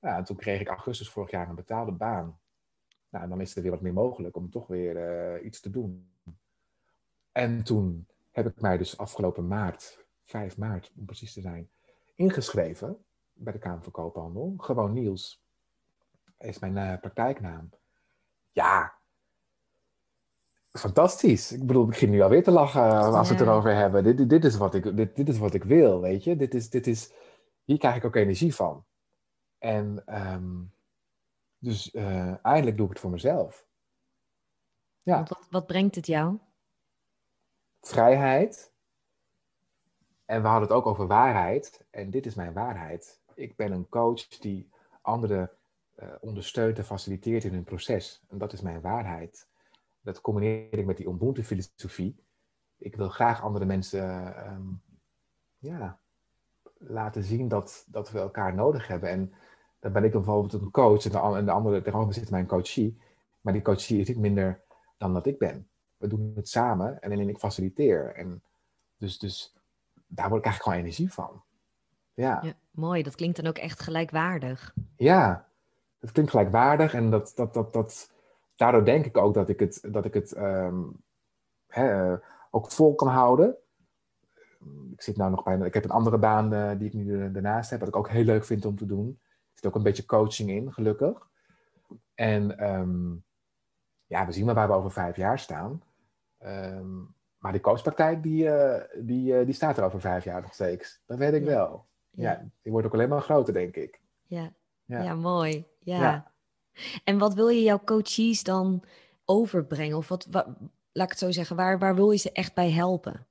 Ja, 0.00 0.16
en 0.16 0.24
toen 0.24 0.36
kreeg 0.36 0.60
ik 0.60 0.68
augustus 0.68 1.10
vorig 1.10 1.30
jaar 1.30 1.48
een 1.48 1.54
betaalde 1.54 1.92
baan. 1.92 2.38
Nou, 3.08 3.24
en 3.24 3.30
dan 3.30 3.40
is 3.40 3.56
er 3.56 3.62
weer 3.62 3.70
wat 3.70 3.80
meer 3.80 3.92
mogelijk 3.92 4.36
om 4.36 4.50
toch 4.50 4.66
weer 4.66 4.96
uh, 5.36 5.44
iets 5.44 5.60
te 5.60 5.70
doen. 5.70 6.10
En 7.32 7.64
toen 7.64 8.06
heb 8.30 8.46
ik 8.46 8.60
mij 8.60 8.76
dus 8.76 8.98
afgelopen 8.98 9.46
maart, 9.46 10.06
5 10.24 10.56
maart 10.56 10.92
om 10.98 11.04
precies 11.04 11.32
te 11.32 11.40
zijn, 11.40 11.70
ingeschreven 12.14 13.04
bij 13.32 13.52
de 13.52 13.58
Kamer 13.58 13.82
van 13.82 13.92
Koophandel. 13.92 14.54
Gewoon 14.56 14.92
Niels 14.92 15.42
is 16.38 16.58
mijn 16.58 16.76
uh, 16.76 17.00
praktijknaam. 17.00 17.70
Ja, 18.52 18.97
fantastisch. 20.70 21.52
Ik 21.52 21.66
bedoel, 21.66 21.82
ik 21.82 21.88
begin 21.88 22.10
nu 22.10 22.20
alweer 22.20 22.42
te 22.42 22.50
lachen 22.50 22.82
uh, 22.82 23.14
als 23.14 23.28
we 23.28 23.34
het 23.34 23.42
erover 23.42 23.74
hebben. 23.74 24.04
Dit, 24.04 24.16
dit, 24.16 24.30
dit, 24.30 24.44
is 24.44 24.56
wat 24.56 24.74
ik, 24.74 24.96
dit, 24.96 25.16
dit 25.16 25.28
is 25.28 25.38
wat 25.38 25.54
ik 25.54 25.64
wil, 25.64 26.00
weet 26.00 26.24
je. 26.24 26.36
Dit 26.36 26.54
is, 26.54 26.70
dit 26.70 26.86
is, 26.86 27.12
hier 27.64 27.78
krijg 27.78 27.96
ik 27.96 28.04
ook 28.04 28.16
energie 28.16 28.54
van. 28.54 28.84
En 29.58 30.04
um, 30.32 30.72
dus 31.58 31.94
uh, 31.94 32.44
eindelijk 32.44 32.76
doe 32.76 32.86
ik 32.86 32.92
het 32.92 33.00
voor 33.00 33.10
mezelf. 33.10 33.66
Ja. 35.02 35.22
Wat, 35.22 35.46
wat 35.50 35.66
brengt 35.66 35.94
het 35.94 36.06
jou? 36.06 36.38
Vrijheid. 37.80 38.72
En 40.24 40.42
we 40.42 40.48
hadden 40.48 40.68
het 40.68 40.76
ook 40.76 40.86
over 40.86 41.06
waarheid. 41.06 41.86
En 41.90 42.10
dit 42.10 42.26
is 42.26 42.34
mijn 42.34 42.52
waarheid. 42.52 43.20
Ik 43.34 43.56
ben 43.56 43.72
een 43.72 43.88
coach 43.88 44.28
die 44.28 44.70
anderen 45.02 45.50
uh, 45.96 46.08
ondersteunt 46.20 46.78
en 46.78 46.84
faciliteert 46.84 47.44
in 47.44 47.52
hun 47.52 47.64
proces. 47.64 48.22
En 48.28 48.38
dat 48.38 48.52
is 48.52 48.60
mijn 48.60 48.80
waarheid. 48.80 49.47
Dat 50.08 50.20
combineer 50.20 50.78
ik 50.78 50.86
met 50.86 50.96
die 50.96 51.08
Ubuntu-filosofie. 51.08 52.16
Ik 52.78 52.96
wil 52.96 53.08
graag 53.08 53.42
andere 53.42 53.64
mensen 53.64 54.34
um, 54.52 54.80
ja, 55.58 55.98
laten 56.78 57.24
zien 57.24 57.48
dat, 57.48 57.84
dat 57.88 58.10
we 58.10 58.18
elkaar 58.18 58.54
nodig 58.54 58.86
hebben. 58.86 59.10
En 59.10 59.32
dan 59.78 59.92
ben 59.92 60.04
ik 60.04 60.12
dan 60.12 60.22
bijvoorbeeld 60.22 60.62
een 60.62 60.70
coach 60.70 61.04
en 61.04 61.10
de, 61.10 61.18
en 61.18 61.44
de 61.44 61.50
andere 61.50 61.82
tegenover 61.82 62.14
zit 62.14 62.30
mijn 62.30 62.46
coachie. 62.46 62.98
Maar 63.40 63.52
die 63.52 63.62
coachie 63.62 64.00
is 64.00 64.08
niet 64.08 64.18
minder 64.18 64.60
dan 64.96 65.12
dat 65.12 65.26
ik 65.26 65.38
ben. 65.38 65.68
We 65.96 66.06
doen 66.06 66.32
het 66.34 66.48
samen 66.48 67.02
en 67.02 67.12
alleen 67.12 67.28
ik 67.28 67.38
faciliteer. 67.38 68.14
En 68.14 68.42
dus, 68.96 69.18
dus 69.18 69.54
daar 70.06 70.28
word 70.28 70.40
ik 70.40 70.46
eigenlijk 70.46 70.62
gewoon 70.62 70.78
energie 70.78 71.12
van. 71.12 71.42
Ja. 72.14 72.40
ja. 72.42 72.52
Mooi, 72.70 73.02
dat 73.02 73.14
klinkt 73.14 73.36
dan 73.36 73.46
ook 73.46 73.58
echt 73.58 73.80
gelijkwaardig. 73.80 74.74
Ja, 74.96 75.48
dat 75.98 76.12
klinkt 76.12 76.30
gelijkwaardig 76.30 76.94
en 76.94 77.10
dat, 77.10 77.32
dat, 77.34 77.54
dat, 77.54 77.72
dat, 77.72 78.10
daardoor 78.58 78.84
denk 78.84 79.04
ik 79.04 79.16
ook 79.16 79.34
dat 79.34 79.48
ik 79.48 79.60
het, 79.60 79.84
dat 79.88 80.04
ik 80.04 80.14
het 80.14 80.36
um, 80.36 81.02
hè, 81.66 82.16
ook 82.50 82.70
vol 82.70 82.94
kan 82.94 83.08
houden. 83.08 83.56
Ik 84.92 85.02
zit 85.02 85.16
nou 85.16 85.30
nog 85.30 85.42
bij, 85.42 85.58
ik 85.58 85.74
heb 85.74 85.84
een 85.84 85.90
andere 85.90 86.18
baan 86.18 86.54
uh, 86.54 86.70
die 86.78 86.86
ik 86.86 86.94
nu 86.94 87.30
daarnaast 87.30 87.70
heb, 87.70 87.80
wat 87.80 87.88
ik 87.88 87.96
ook 87.96 88.08
heel 88.08 88.24
leuk 88.24 88.44
vind 88.44 88.64
om 88.64 88.76
te 88.76 88.86
doen 88.86 89.18
zit 89.58 89.66
ook 89.66 89.74
een 89.74 89.82
beetje 89.82 90.04
coaching 90.04 90.50
in, 90.50 90.72
gelukkig. 90.72 91.28
En 92.14 92.72
um, 92.74 93.24
ja, 94.06 94.26
we 94.26 94.32
zien 94.32 94.44
maar 94.44 94.54
waar 94.54 94.68
we 94.68 94.74
over 94.74 94.90
vijf 94.90 95.16
jaar 95.16 95.38
staan. 95.38 95.82
Um, 96.38 97.14
maar 97.38 97.52
die 97.52 97.60
coachpraktijk, 97.60 98.22
die, 98.22 98.44
uh, 98.44 98.80
die, 99.00 99.32
uh, 99.32 99.44
die 99.44 99.54
staat 99.54 99.78
er 99.78 99.84
over 99.84 100.00
vijf 100.00 100.24
jaar 100.24 100.40
nog 100.40 100.54
steeds. 100.54 101.02
Dat 101.06 101.18
weet 101.18 101.32
ik 101.32 101.44
ja. 101.44 101.48
wel. 101.48 101.86
Ja. 102.10 102.30
ja. 102.30 102.48
die 102.62 102.72
wordt 102.72 102.86
ook 102.86 102.92
alleen 102.92 103.08
maar 103.08 103.20
groter, 103.20 103.52
denk 103.52 103.76
ik. 103.76 104.00
Ja, 104.26 104.52
ja. 104.84 105.02
ja 105.02 105.14
mooi. 105.14 105.66
Ja. 105.78 106.32
En 107.04 107.18
wat 107.18 107.34
wil 107.34 107.48
je 107.48 107.62
jouw 107.62 107.80
coaches 107.84 108.42
dan 108.42 108.82
overbrengen? 109.24 109.96
Of 109.96 110.08
wat, 110.08 110.26
laat 110.92 111.04
ik 111.04 111.10
het 111.10 111.18
zo 111.18 111.30
zeggen, 111.30 111.56
waar, 111.56 111.78
waar 111.78 111.94
wil 111.94 112.10
je 112.10 112.18
ze 112.18 112.32
echt 112.32 112.54
bij 112.54 112.70
helpen? 112.70 113.26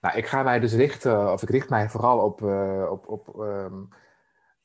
Nou, 0.00 0.16
ik 0.16 0.26
ga 0.26 0.42
mij 0.42 0.60
dus 0.60 0.72
richten, 0.72 1.32
of 1.32 1.42
ik 1.42 1.50
richt 1.50 1.68
mij 1.68 1.88
vooral 1.88 2.18
op, 2.18 2.40
uh, 2.40 2.88
op, 2.90 3.08
op 3.08 3.38
um, 3.38 3.88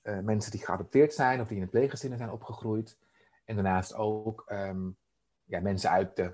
uh, 0.03 0.19
mensen 0.19 0.51
die 0.51 0.65
geadopteerd 0.65 1.13
zijn 1.13 1.41
of 1.41 1.47
die 1.47 1.55
in 1.55 1.61
het 1.61 1.71
pleeggezinnen 1.71 2.17
zijn 2.17 2.31
opgegroeid. 2.31 2.97
En 3.45 3.55
daarnaast 3.55 3.95
ook 3.95 4.45
um, 4.51 4.97
ja, 5.43 5.59
mensen 5.59 5.89
uit 5.89 6.15
de 6.15 6.33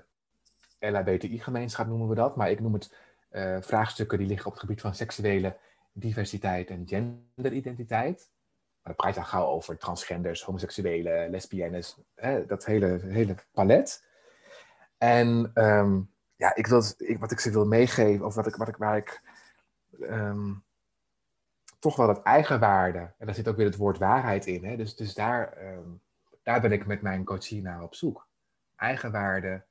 LHBTI-gemeenschap 0.78 1.86
noemen 1.86 2.08
we 2.08 2.14
dat. 2.14 2.36
Maar 2.36 2.50
ik 2.50 2.60
noem 2.60 2.72
het 2.72 2.94
uh, 3.30 3.56
vraagstukken 3.60 4.18
die 4.18 4.26
liggen 4.26 4.46
op 4.46 4.52
het 4.52 4.60
gebied 4.60 4.80
van 4.80 4.94
seksuele 4.94 5.56
diversiteit 5.92 6.70
en 6.70 6.86
genderidentiteit. 6.86 8.31
Dan 8.82 8.94
praat 8.94 9.16
al 9.16 9.22
gauw 9.22 9.46
over 9.46 9.78
transgenders, 9.78 10.42
homoseksuelen, 10.42 11.30
lesbiennes, 11.30 11.96
hè, 12.14 12.46
dat 12.46 12.64
hele, 12.64 13.00
hele 13.02 13.34
palet. 13.52 14.04
En 14.98 15.50
um, 15.54 16.10
ja, 16.36 16.54
ik 16.54 16.66
wil, 16.66 16.82
ik, 16.96 17.18
wat 17.18 17.30
ik 17.30 17.40
ze 17.40 17.50
wil 17.50 17.66
meegeven, 17.66 18.26
of 18.26 18.34
wat 18.34 18.46
ik, 18.46 18.56
wat 18.56 18.68
ik, 18.68 18.76
waar 18.76 18.96
ik 18.96 19.22
um, 20.00 20.64
toch 21.78 21.96
wel 21.96 22.06
dat 22.06 22.22
eigenwaarde. 22.22 22.98
En 22.98 23.26
daar 23.26 23.34
zit 23.34 23.48
ook 23.48 23.56
weer 23.56 23.66
het 23.66 23.76
woord 23.76 23.98
waarheid 23.98 24.46
in. 24.46 24.64
Hè? 24.64 24.76
Dus, 24.76 24.96
dus 24.96 25.14
daar, 25.14 25.58
um, 25.74 26.00
daar 26.42 26.60
ben 26.60 26.72
ik 26.72 26.86
met 26.86 27.02
mijn 27.02 27.24
coachie 27.24 27.62
naar 27.62 27.82
op 27.82 27.94
zoek. 27.94 28.26
Eigenwaarde. 28.76 29.62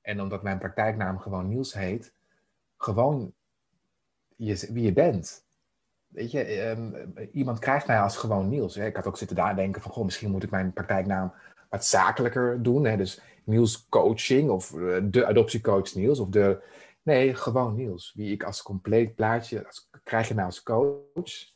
En 0.00 0.20
omdat 0.20 0.42
mijn 0.42 0.58
praktijknaam 0.58 1.18
gewoon 1.18 1.48
Niels 1.48 1.74
heet, 1.74 2.12
gewoon 2.76 3.34
je, 4.36 4.68
wie 4.72 4.84
je 4.84 4.92
bent. 4.92 5.43
Weet 6.14 6.30
je, 6.30 6.60
um, 6.68 7.14
iemand 7.32 7.58
krijgt 7.58 7.86
mij 7.86 8.00
als 8.00 8.16
gewoon 8.16 8.48
Niels. 8.48 8.74
Hè? 8.74 8.86
Ik 8.86 8.96
had 8.96 9.06
ook 9.06 9.16
zitten 9.16 9.36
daar 9.36 9.56
denken 9.56 9.82
van, 9.82 9.90
goh, 9.90 10.04
misschien 10.04 10.30
moet 10.30 10.42
ik 10.42 10.50
mijn 10.50 10.72
praktijknaam 10.72 11.32
wat 11.68 11.84
zakelijker 11.84 12.62
doen. 12.62 12.84
Hè? 12.84 12.96
Dus 12.96 13.20
Niels 13.44 13.88
Coaching 13.88 14.50
of 14.50 14.72
uh, 14.72 15.02
de 15.04 15.26
adoptiecoach 15.26 15.94
Niels 15.94 16.18
of 16.18 16.28
de 16.28 16.62
Nee, 17.04 17.34
gewoon 17.34 17.74
Niels. 17.74 18.12
Wie 18.14 18.32
ik 18.32 18.42
als 18.42 18.62
compleet 18.62 19.14
plaatje, 19.14 19.66
als, 19.66 19.88
krijg 20.02 20.28
je 20.28 20.34
mij 20.34 20.44
als 20.44 20.62
coach. 20.62 21.52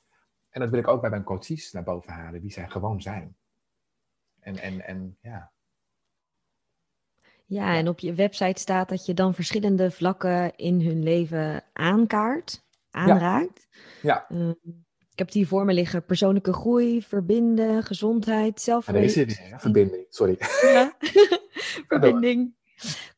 En 0.51 0.61
dat 0.61 0.71
wil 0.71 0.79
ik 0.79 0.89
ook 0.89 1.01
bij 1.01 1.11
mijn 1.11 1.25
coaches 1.25 1.73
naar 1.73 1.83
boven 1.83 2.13
halen, 2.13 2.41
wie 2.41 2.53
zij 2.53 2.69
gewoon 2.69 3.03
zijn. 3.03 3.37
En, 4.41 4.57
en, 4.57 4.87
en 4.87 5.17
ja. 5.21 5.53
Ja, 7.45 7.77
en 7.77 7.89
op 7.89 7.99
je 7.99 8.15
website 8.15 8.61
staat 8.61 8.89
dat 8.89 9.07
je 9.07 9.15
dan 9.15 9.35
verschillende 9.35 9.91
vlakken 9.91 10.57
in 10.57 10.81
hun 10.81 11.03
leven 11.03 11.65
aankaart, 11.73 12.67
aanraakt. 12.99 13.69
Ja. 14.03 14.27
ja. 14.29 14.37
Uh, 14.37 14.51
ik 15.19 15.25
heb 15.25 15.33
hier 15.33 15.47
voor 15.47 15.65
me 15.65 15.73
liggen. 15.73 16.05
Persoonlijke 16.05 16.53
groei, 16.53 17.03
verbinden, 17.03 17.83
gezondheid, 17.83 18.61
nee, 19.27 19.59
verbinding, 19.59 20.07
sorry. 20.11 20.37
Ja. 20.63 20.93
verbinding. 21.89 22.55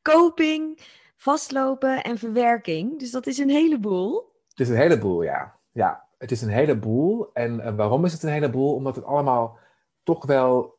Coping, 0.03 0.79
vastlopen 1.17 2.03
en 2.03 2.19
verwerking. 2.19 2.99
Dus 2.99 3.11
dat 3.11 3.27
is 3.27 3.39
een 3.39 3.51
heleboel. 3.51 4.33
Het 4.49 4.61
is 4.61 4.69
een 4.69 4.77
heleboel, 4.77 5.23
ja. 5.23 5.59
Ja, 5.73 6.09
het 6.19 6.31
is 6.31 6.43
een 6.43 6.49
heleboel. 6.49 7.31
En, 7.33 7.61
en 7.61 7.77
waarom 7.77 8.05
is 8.05 8.13
het 8.13 8.23
een 8.23 8.33
heleboel? 8.33 8.75
Omdat 8.75 8.97
het 8.97 9.05
allemaal 9.05 9.59
toch 10.03 10.27
wel 10.27 10.79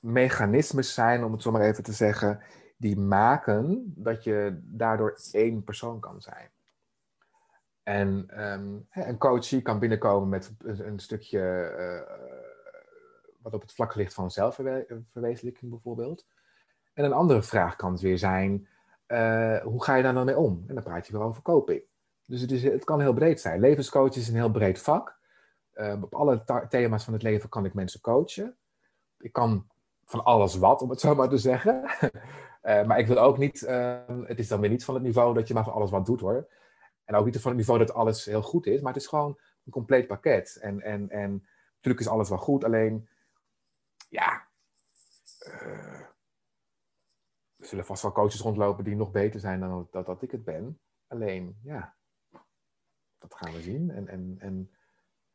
mechanismes 0.00 0.94
zijn, 0.94 1.24
om 1.24 1.32
het 1.32 1.42
zo 1.42 1.50
maar 1.50 1.60
even 1.60 1.82
te 1.82 1.92
zeggen, 1.92 2.40
die 2.76 2.98
maken 2.98 3.92
dat 3.96 4.24
je 4.24 4.60
daardoor 4.62 5.18
één 5.32 5.64
persoon 5.64 6.00
kan 6.00 6.20
zijn. 6.20 6.50
En 7.90 8.42
um, 8.52 8.86
een 8.90 9.18
coachie 9.18 9.62
kan 9.62 9.78
binnenkomen 9.78 10.28
met 10.28 10.52
een, 10.58 10.98
stukje 10.98 11.74
uh, 11.78 12.16
wat 13.42 13.54
op 13.54 13.60
het 13.60 13.72
vlak 13.72 13.94
ligt 13.94 14.14
van 14.14 14.30
zelfverwezenlijking 14.30 15.70
bijvoorbeeld. 15.70 16.26
En 16.94 17.04
een 17.04 17.12
andere 17.12 17.42
vraag 17.42 17.76
kan 17.76 17.92
het 17.92 18.00
weer 18.00 18.18
zijn, 18.18 18.68
uh, 19.08 19.58
hoe 19.58 19.84
ga 19.84 19.94
je 19.94 20.02
daar 20.02 20.14
dan 20.14 20.24
mee 20.24 20.38
om? 20.38 20.64
En 20.66 20.74
dan 20.74 20.84
praat 20.84 21.06
je 21.06 21.12
weer 21.12 21.22
over 21.22 21.42
coping. 21.42 21.82
Dus 22.26 22.40
het, 22.40 22.50
is, 22.50 22.62
het 22.62 22.84
kan 22.84 23.00
heel 23.00 23.12
breed 23.12 23.40
zijn. 23.40 23.60
Levenscoach 23.60 24.14
is 24.14 24.28
een 24.28 24.34
heel 24.34 24.50
breed 24.50 24.78
vak. 24.78 25.18
Uh, 25.74 26.02
op 26.02 26.14
alle 26.14 26.44
thema's 26.68 27.04
van 27.04 27.12
het 27.12 27.22
leven 27.22 27.48
kan 27.48 27.64
ik 27.64 27.74
mensen 27.74 28.00
coachen. 28.00 28.56
Ik 29.18 29.32
kan 29.32 29.66
van 30.04 30.24
alles 30.24 30.56
wat, 30.56 30.82
om 30.82 30.90
het 30.90 31.00
zo 31.00 31.14
maar 31.14 31.28
te 31.28 31.38
zeggen. 31.38 31.82
Eh, 32.60 32.84
maar 32.84 32.98
ik 32.98 33.06
wil 33.06 33.18
ook 33.18 33.38
niet, 33.38 33.62
ehm, 33.62 34.22
het 34.22 34.38
is 34.38 34.48
dan 34.48 34.60
weer 34.60 34.70
niet 34.70 34.84
van 34.84 34.94
het 34.94 35.02
niveau 35.02 35.34
dat 35.34 35.48
je 35.48 35.54
maar 35.54 35.64
van 35.64 35.72
alles 35.72 35.90
wat 35.90 36.06
doet 36.06 36.20
hoor. 36.20 36.48
En 37.10 37.16
ook 37.16 37.24
niet 37.24 37.40
van 37.40 37.50
het 37.50 37.60
niveau 37.60 37.78
dat 37.78 37.92
alles 37.92 38.24
heel 38.24 38.42
goed 38.42 38.66
is, 38.66 38.80
maar 38.80 38.92
het 38.92 39.02
is 39.02 39.08
gewoon 39.08 39.38
een 39.64 39.72
compleet 39.72 40.06
pakket. 40.06 40.58
En, 40.60 40.80
en, 40.80 41.10
en 41.10 41.46
natuurlijk 41.74 42.04
is 42.04 42.08
alles 42.08 42.28
wel 42.28 42.38
goed, 42.38 42.64
alleen 42.64 43.08
ja, 44.08 44.46
uh, 45.46 46.00
er 47.56 47.66
zullen 47.66 47.84
vast 47.84 48.02
wel 48.02 48.12
coaches 48.12 48.40
rondlopen 48.40 48.84
die 48.84 48.96
nog 48.96 49.10
beter 49.10 49.40
zijn 49.40 49.60
dan 49.60 49.88
dat, 49.90 50.06
dat 50.06 50.22
ik 50.22 50.30
het 50.30 50.44
ben. 50.44 50.80
Alleen, 51.06 51.58
ja, 51.62 51.94
dat 53.18 53.34
gaan 53.34 53.52
we 53.52 53.60
zien. 53.60 53.90
En, 53.90 54.08
en, 54.08 54.36
en, 54.38 54.70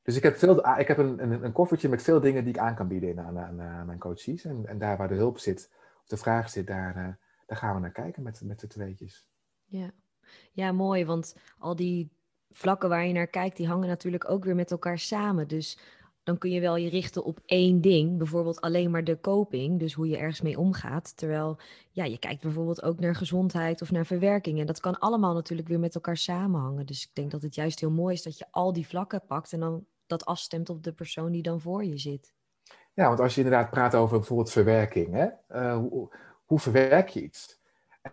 dus 0.01 0.15
ik 0.15 0.23
heb, 0.23 0.35
veel, 0.35 0.63
ah, 0.63 0.79
ik 0.79 0.87
heb 0.87 0.97
een, 0.97 1.23
een, 1.23 1.43
een 1.43 1.51
koffertje 1.51 1.89
met 1.89 2.01
veel 2.01 2.19
dingen 2.19 2.43
die 2.43 2.53
ik 2.53 2.59
aan 2.59 2.75
kan 2.75 2.87
bieden 2.87 3.19
aan, 3.19 3.39
aan, 3.39 3.85
mijn 3.85 3.99
coaches. 3.99 4.45
En, 4.45 4.65
en 4.65 4.77
daar 4.77 4.97
waar 4.97 5.07
de 5.07 5.15
hulp 5.15 5.37
zit, 5.37 5.71
of 6.01 6.07
de 6.07 6.17
vraag 6.17 6.49
zit, 6.49 6.67
daar, 6.67 6.97
uh, 6.97 7.13
daar 7.45 7.57
gaan 7.57 7.75
we 7.75 7.81
naar 7.81 7.91
kijken 7.91 8.23
met, 8.23 8.41
met 8.41 8.59
de 8.59 8.67
tweetjes. 8.67 9.27
Ja. 9.65 9.93
Ja, 10.51 10.71
mooi. 10.71 11.05
Want 11.05 11.35
al 11.59 11.75
die 11.75 12.09
vlakken 12.51 12.89
waar 12.89 13.05
je 13.05 13.13
naar 13.13 13.27
kijkt, 13.27 13.57
die 13.57 13.67
hangen 13.67 13.87
natuurlijk 13.87 14.29
ook 14.29 14.43
weer 14.43 14.55
met 14.55 14.71
elkaar 14.71 14.99
samen. 14.99 15.47
Dus 15.47 15.77
dan 16.23 16.37
kun 16.37 16.51
je 16.51 16.59
wel 16.59 16.75
je 16.75 16.89
richten 16.89 17.23
op 17.23 17.39
één 17.45 17.81
ding, 17.81 18.17
bijvoorbeeld 18.17 18.61
alleen 18.61 18.91
maar 18.91 19.03
de 19.03 19.19
coping, 19.19 19.79
dus 19.79 19.93
hoe 19.93 20.07
je 20.07 20.17
ergens 20.17 20.41
mee 20.41 20.59
omgaat. 20.59 21.17
Terwijl 21.17 21.57
ja, 21.91 22.03
je 22.03 22.17
kijkt 22.17 22.41
bijvoorbeeld 22.41 22.83
ook 22.83 22.99
naar 22.99 23.15
gezondheid 23.15 23.81
of 23.81 23.91
naar 23.91 24.05
verwerking. 24.05 24.59
En 24.59 24.65
dat 24.65 24.79
kan 24.79 24.99
allemaal 24.99 25.33
natuurlijk 25.33 25.67
weer 25.67 25.79
met 25.79 25.95
elkaar 25.95 26.17
samenhangen. 26.17 26.85
Dus 26.85 27.03
ik 27.03 27.09
denk 27.13 27.31
dat 27.31 27.41
het 27.41 27.55
juist 27.55 27.79
heel 27.79 27.91
mooi 27.91 28.13
is 28.13 28.23
dat 28.23 28.37
je 28.37 28.45
al 28.51 28.73
die 28.73 28.87
vlakken 28.87 29.25
pakt 29.27 29.53
en 29.53 29.59
dan 29.59 29.85
dat 30.07 30.25
afstemt 30.25 30.69
op 30.69 30.83
de 30.83 30.93
persoon 30.93 31.31
die 31.31 31.41
dan 31.41 31.61
voor 31.61 31.83
je 31.83 31.97
zit. 31.97 32.33
Ja, 32.93 33.07
want 33.07 33.19
als 33.19 33.35
je 33.35 33.41
inderdaad 33.41 33.69
praat 33.69 33.95
over 33.95 34.17
bijvoorbeeld 34.17 34.51
verwerking, 34.51 35.13
hè? 35.13 35.27
Uh, 35.49 35.77
hoe, 35.77 36.15
hoe 36.45 36.59
verwerk 36.59 37.09
je 37.09 37.23
iets? 37.23 37.59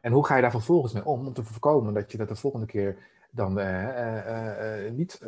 En 0.01 0.13
hoe 0.13 0.27
ga 0.27 0.37
je 0.37 0.43
daar 0.43 0.51
vervolgens 0.51 0.93
mee 0.93 1.05
om 1.05 1.27
om 1.27 1.33
te 1.33 1.45
voorkomen 1.45 1.95
dat 1.95 2.13
je 2.13 2.19
dat 2.19 2.29
de 2.29 2.35
volgende 2.35 2.67
keer 2.67 2.97
dan 3.31 3.59
uh, 3.59 4.87
uh, 4.87 4.91
niet 4.93 5.21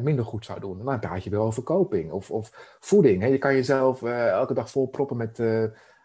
minder 0.00 0.24
goed 0.24 0.44
zou 0.44 0.60
doen. 0.60 0.84
Dan 0.84 1.00
praat 1.00 1.24
je 1.24 1.30
wel 1.30 1.44
over 1.44 1.62
koping 1.62 2.12
of, 2.12 2.30
of 2.30 2.76
voeding. 2.80 3.22
Hè. 3.22 3.28
Je 3.28 3.38
kan 3.38 3.54
jezelf 3.54 4.02
elke 4.02 4.54
dag 4.54 4.70
vol 4.70 4.86
proppen 4.86 5.16
met, 5.16 5.38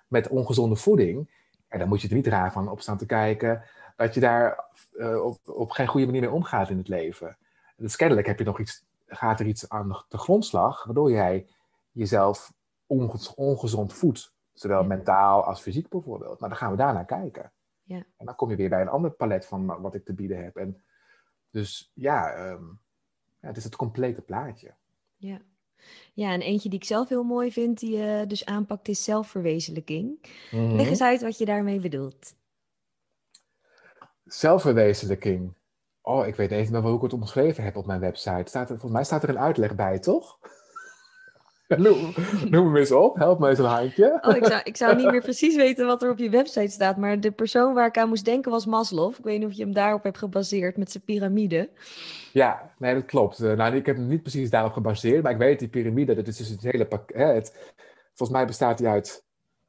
met 0.08 0.28
ongezonde 0.28 0.76
voeding. 0.76 1.30
En 1.68 1.80
dan 1.80 1.88
moet 1.88 2.02
je 2.02 2.08
er 2.08 2.16
niet 2.16 2.28
raar 2.28 2.52
van 2.52 2.70
op 2.70 2.82
staan 2.82 2.98
te 2.98 3.06
kijken 3.06 3.64
dat 3.96 4.14
je 4.14 4.20
daar 4.20 4.66
op, 5.24 5.38
op 5.46 5.72
geen 5.72 5.88
goede 5.88 6.06
manier 6.06 6.22
mee 6.22 6.32
omgaat 6.32 6.70
in 6.70 6.78
het 6.78 6.88
leven. 6.88 7.38
Dus 7.78 7.96
kennelijk 7.96 8.28
heb 8.28 8.40
je 8.40 8.46
nog 8.46 8.60
iets, 8.60 8.86
gaat 9.08 9.40
er 9.40 9.46
iets 9.46 9.70
aan 9.70 10.04
de 10.08 10.18
grondslag, 10.18 10.84
waardoor 10.84 11.12
jij 11.12 11.48
jezelf 11.92 12.54
ongezond 13.36 13.94
voedt. 13.94 14.34
Zowel 14.54 14.84
mentaal 14.84 15.44
als 15.44 15.62
fysiek 15.62 15.90
bijvoorbeeld. 15.90 16.40
Maar 16.40 16.50
dan 16.50 16.58
gaan 16.58 16.72
we 16.72 16.78
daarnaar 16.78 17.06
kijken. 17.06 17.52
Ja. 17.90 18.06
En 18.18 18.26
dan 18.26 18.36
kom 18.36 18.50
je 18.50 18.56
weer 18.56 18.70
bij 18.70 18.82
een 18.82 18.90
ander 18.90 19.12
palet 19.12 19.46
van 19.46 19.82
wat 19.82 19.96
ik 19.96 20.06
te 20.06 20.14
bieden 20.14 20.44
heb. 20.44 20.56
En 20.56 20.82
dus 21.50 21.92
ja, 21.94 22.50
um, 22.50 22.80
ja, 23.40 23.48
het 23.48 23.58
is 23.58 23.64
het 23.64 23.76
complete 23.76 24.22
plaatje. 24.22 24.74
Ja. 25.18 25.42
Ja, 26.14 26.32
en 26.32 26.42
eentje 26.42 26.70
die 26.70 26.80
ik 26.80 26.86
zelf 26.86 27.10
heel 27.10 27.24
mooi 27.24 27.52
vind, 27.52 27.80
die 27.80 27.98
je 27.98 28.26
dus 28.28 28.46
aanpakt, 28.46 28.88
is 28.88 29.04
zelfverwezenlijking. 29.04 30.20
Mm 30.52 30.76
Leg 30.76 30.88
eens 30.88 31.02
uit 31.02 31.22
wat 31.22 31.38
je 31.38 31.46
daarmee 31.46 31.80
bedoelt. 31.80 32.36
Zelfverwezenlijking. 34.26 35.54
Oh, 36.02 36.28
ik 36.28 36.36
weet 36.36 36.52
even 36.52 36.82
hoe 36.82 36.96
ik 36.96 37.02
het 37.02 37.14
omschreven 37.14 37.64
heb 37.64 37.76
op 37.76 37.86
mijn 37.86 38.00
website. 38.00 38.44
Staat 38.46 38.70
er, 38.70 38.80
volgens 38.80 38.92
mij 38.92 39.04
staat 39.04 39.24
er 39.24 39.30
een 39.30 39.40
uitleg 39.40 39.76
bij, 39.76 40.00
toch? 40.00 40.40
Noem, 41.78 42.14
noem 42.50 42.72
me 42.72 42.80
eens 42.80 42.92
op, 42.92 43.16
help 43.16 43.40
me 43.40 43.50
eens 43.50 43.60
een 43.60 43.66
handje. 43.66 44.18
Oh, 44.22 44.36
ik, 44.36 44.46
zou, 44.46 44.62
ik 44.64 44.78
zou 44.78 44.96
niet 44.96 45.12
meer 45.12 45.22
precies 45.22 45.56
weten 45.56 45.86
wat 45.86 46.04
er 46.04 46.10
op 46.10 46.18
je 46.18 46.30
website 46.30 46.72
staat, 46.72 46.98
maar 46.98 47.20
de 47.20 47.32
persoon 47.32 47.74
waar 47.74 47.88
ik 47.88 47.98
aan 47.98 48.10
moest 48.10 48.26
denken 48.26 48.52
was 48.52 48.66
Maslow. 48.66 49.14
Ik 49.18 49.24
weet 49.24 49.40
niet 49.40 49.48
of 49.48 49.54
je 49.54 49.64
hem 49.64 49.74
daarop 49.74 50.04
hebt 50.04 50.18
gebaseerd 50.18 50.78
met 50.78 50.92
zijn 50.92 51.04
piramide. 51.04 51.70
Ja, 52.34 52.72
nee, 52.78 52.94
dat 52.94 53.06
klopt. 53.06 53.40
Uh, 53.40 53.54
nou, 53.54 53.76
ik 53.76 53.86
heb 53.86 53.96
hem 53.96 54.08
niet 54.08 54.22
precies 54.22 54.50
daarop 54.50 54.72
gebaseerd, 54.72 55.24
maar 55.24 55.32
ik 55.32 55.38
weet 55.38 55.60
die 55.60 55.68
piramide, 55.68 56.16
dat 56.16 56.28
is 56.28 56.38
dus 56.38 56.50
het 56.50 56.62
hele 56.62 56.88
pakket. 56.88 57.36
Het, 57.36 57.74
volgens 58.14 58.38
mij 58.38 58.48
bestaat 58.48 58.80
hij 58.80 58.90
uit 58.90 59.26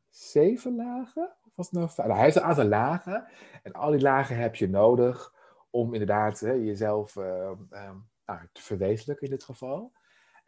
zeven 0.08 0.76
lagen. 0.76 1.32
Of 1.44 1.52
was 1.54 1.70
het 1.70 1.74
nou, 1.74 1.90
nou, 1.96 2.12
hij 2.12 2.24
heeft 2.24 2.36
een 2.36 2.42
aantal 2.42 2.64
lagen 2.64 3.24
en 3.62 3.72
al 3.72 3.90
die 3.90 4.00
lagen 4.00 4.36
heb 4.36 4.54
je 4.54 4.68
nodig 4.68 5.34
om 5.70 5.92
inderdaad 5.92 6.40
hè, 6.40 6.52
jezelf 6.52 7.16
uh, 7.16 7.24
uh, 7.72 7.90
nou, 8.26 8.40
te 8.52 8.62
verwezenlijken 8.62 9.26
in 9.26 9.32
dit 9.32 9.44
geval. 9.44 9.92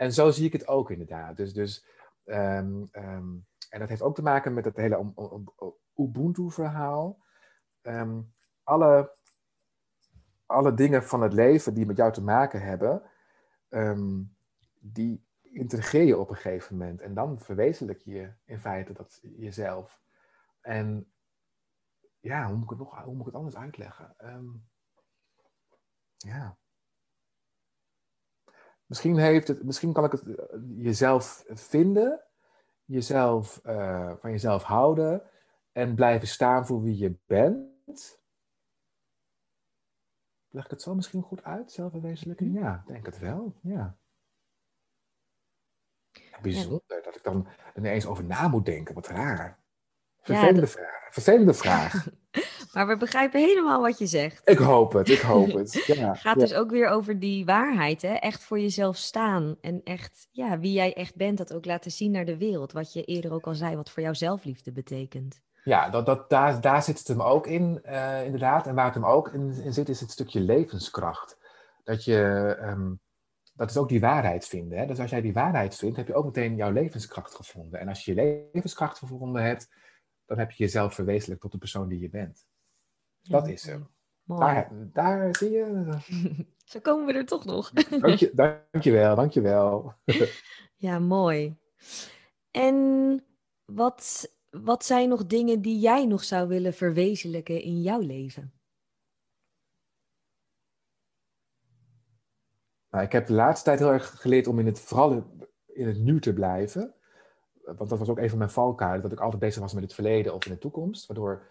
En 0.03 0.12
zo 0.12 0.30
zie 0.30 0.46
ik 0.46 0.53
het 0.53 0.68
ook 0.68 0.90
inderdaad. 0.90 1.36
Dus, 1.36 1.53
dus, 1.53 1.86
um, 2.24 2.88
um, 2.92 3.46
en 3.70 3.78
dat 3.80 3.88
heeft 3.88 4.03
ook 4.03 4.14
te 4.14 4.22
maken 4.22 4.55
met 4.55 4.64
het 4.64 4.76
hele 4.76 5.12
Ubuntu-verhaal. 5.96 7.24
Um, 7.82 8.34
alle, 8.62 9.16
alle 10.46 10.74
dingen 10.74 11.03
van 11.05 11.22
het 11.22 11.32
leven 11.32 11.74
die 11.74 11.86
met 11.86 11.96
jou 11.96 12.12
te 12.12 12.22
maken 12.22 12.62
hebben, 12.62 13.03
die 14.80 15.26
integreer 15.42 16.05
je 16.05 16.18
op 16.18 16.28
een 16.28 16.36
gegeven 16.36 16.76
moment. 16.76 17.00
En 17.00 17.14
dan 17.14 17.40
verwezenlijk 17.40 18.00
je 18.00 18.32
in 18.44 18.61
feite 18.61 18.92
dat 18.92 19.20
jezelf. 19.22 20.00
En 20.61 21.12
ja, 22.20 22.46
hoe 22.46 22.57
moet 22.57 22.70
ik 22.70 22.78
nog, 22.78 23.03
hoe 23.05 23.12
moet 23.12 23.20
ik 23.20 23.26
het 23.26 23.34
anders 23.34 23.57
uitleggen? 23.57 24.14
ja. 26.16 26.57
Misschien, 28.93 29.18
heeft 29.18 29.49
het, 29.49 29.62
misschien 29.62 29.93
kan 29.93 30.05
ik 30.05 30.12
het 30.12 30.36
eh, 30.36 30.59
jezelf 30.76 31.45
vinden, 31.49 32.20
jezelf, 32.84 33.61
uh, 33.64 34.12
van 34.20 34.30
jezelf 34.30 34.62
houden 34.62 35.22
en 35.72 35.95
blijven 35.95 36.28
staan 36.28 36.66
voor 36.66 36.82
wie 36.82 36.97
je 36.97 37.18
bent. 37.26 38.20
Leg 40.49 40.64
ik 40.64 40.70
het 40.70 40.82
zo 40.82 40.95
misschien 40.95 41.22
goed 41.22 41.45
uit, 41.45 41.72
zelfverwezenlijking? 41.72 42.59
Ja, 42.59 42.82
denk 42.86 43.07
het 43.07 43.18
wel, 43.18 43.55
ja. 43.62 43.97
Bijzonder 46.43 47.03
dat 47.03 47.16
ik 47.16 47.22
dan 47.22 47.47
ineens 47.76 48.07
over 48.07 48.24
na 48.24 48.49
moet 48.49 48.64
denken, 48.66 48.95
wat 48.95 49.07
raar. 49.07 49.62
Vervelende 50.20 50.61
ja, 50.61 50.66
vraag. 50.66 51.12
Vervelende 51.12 51.55
vraag. 51.55 52.07
Maar 52.77 52.87
we 52.87 52.97
begrijpen 52.97 53.41
helemaal 53.41 53.81
wat 53.81 53.99
je 53.99 54.07
zegt. 54.07 54.49
Ik 54.49 54.59
hoop 54.59 54.93
het, 54.93 55.09
ik 55.09 55.20
hoop 55.20 55.53
het. 55.53 55.85
Ja, 55.95 56.14
gaat 56.14 56.39
dus 56.39 56.55
ook 56.55 56.70
weer 56.70 56.89
over 56.89 57.18
die 57.18 57.45
waarheid, 57.45 58.03
hè? 58.03 58.12
echt 58.12 58.45
voor 58.45 58.61
jezelf 58.61 58.97
staan. 58.97 59.57
En 59.61 59.81
echt, 59.85 60.29
ja, 60.31 60.59
wie 60.59 60.73
jij 60.73 60.95
echt 60.95 61.16
bent, 61.16 61.39
dat 61.39 61.53
ook 61.53 61.64
laten 61.64 61.91
zien 61.91 62.11
naar 62.11 62.25
de 62.25 62.37
wereld. 62.37 62.73
Wat 62.73 62.93
je 62.93 63.05
eerder 63.05 63.33
ook 63.33 63.47
al 63.47 63.55
zei, 63.55 63.77
wat 63.77 63.91
voor 63.91 64.03
jou 64.03 64.14
zelfliefde 64.14 64.73
betekent. 64.73 65.41
Ja, 65.64 65.91
dat, 65.91 66.07
dat, 66.07 66.31
daar, 66.31 66.61
daar 66.61 66.83
zit 66.83 66.99
het 66.99 67.09
hem 67.09 67.23
ook 67.23 67.47
in, 67.47 67.83
uh, 67.85 68.25
inderdaad. 68.25 68.66
En 68.66 68.75
waar 68.75 68.85
het 68.85 68.95
hem 68.95 69.07
ook 69.07 69.33
in, 69.33 69.62
in, 69.62 69.73
zit, 69.73 69.89
is 69.89 70.01
het 70.01 70.11
stukje 70.11 70.41
levenskracht. 70.41 71.39
Dat 71.85 72.05
je, 72.05 72.57
um, 72.62 73.01
dat 73.55 73.70
is 73.70 73.77
ook 73.77 73.89
die 73.89 74.01
waarheid 74.01 74.47
vinden. 74.47 74.79
Hè? 74.79 74.87
Dus 74.87 74.99
als 74.99 75.11
jij 75.11 75.20
die 75.20 75.33
waarheid 75.33 75.77
vindt, 75.77 75.97
heb 75.97 76.07
je 76.07 76.14
ook 76.14 76.25
meteen 76.25 76.57
jouw 76.57 76.70
levenskracht 76.70 77.35
gevonden. 77.35 77.81
En 77.81 77.89
als 77.89 78.05
je 78.05 78.14
je 78.14 78.49
levenskracht 78.53 78.99
gevonden 78.99 79.43
hebt, 79.43 79.68
dan 80.27 80.39
heb 80.39 80.51
je 80.51 80.64
jezelf 80.64 80.95
verwezenlijkt 80.95 81.43
tot 81.43 81.53
de 81.53 81.59
persoon 81.59 81.89
die 81.89 82.01
je 82.01 82.11
bent. 82.11 82.47
Dat 83.23 83.49
is 83.49 83.66
hem. 83.66 83.91
Daar, 84.25 84.70
daar 84.93 85.37
zie 85.37 85.51
je. 85.51 85.99
Zo 86.64 86.81
komen 86.81 87.07
we 87.07 87.12
er 87.12 87.27
toch 87.27 87.45
nog. 87.45 87.70
Dank 87.70 88.18
je, 88.18 88.33
dankjewel, 88.35 89.16
dankjewel. 89.16 89.95
ja, 90.77 90.99
mooi. 90.99 91.57
En 92.51 93.25
wat, 93.64 94.33
wat 94.51 94.85
zijn 94.85 95.09
nog 95.09 95.27
dingen 95.27 95.62
die 95.62 95.79
jij 95.79 96.07
nog 96.07 96.25
zou 96.25 96.49
willen 96.49 96.75
verwezenlijken 96.75 97.62
in 97.62 97.83
jouw 97.83 98.01
leven? 98.01 98.53
Nou, 102.91 103.05
ik 103.05 103.12
heb 103.12 103.27
de 103.27 103.33
laatste 103.33 103.64
tijd 103.64 103.79
heel 103.79 103.93
erg 103.93 104.20
geleerd 104.20 104.47
om 104.47 104.59
in 104.59 104.66
het, 104.66 104.81
vooral 104.81 105.25
in 105.66 105.87
het 105.87 105.99
nu 105.99 106.20
te 106.20 106.33
blijven. 106.33 106.95
Want 107.64 107.89
dat 107.89 107.99
was 107.99 108.09
ook 108.09 108.18
een 108.18 108.29
van 108.29 108.39
mijn 108.39 108.51
valkuilen, 108.51 109.03
dat 109.03 109.12
ik 109.12 109.20
altijd 109.20 109.41
bezig 109.41 109.62
was 109.62 109.75
met 109.75 109.83
het 109.83 109.95
verleden 109.95 110.35
of 110.35 110.47
in 110.47 110.53
de 110.53 110.59
toekomst. 110.59 111.07
Waardoor 111.07 111.51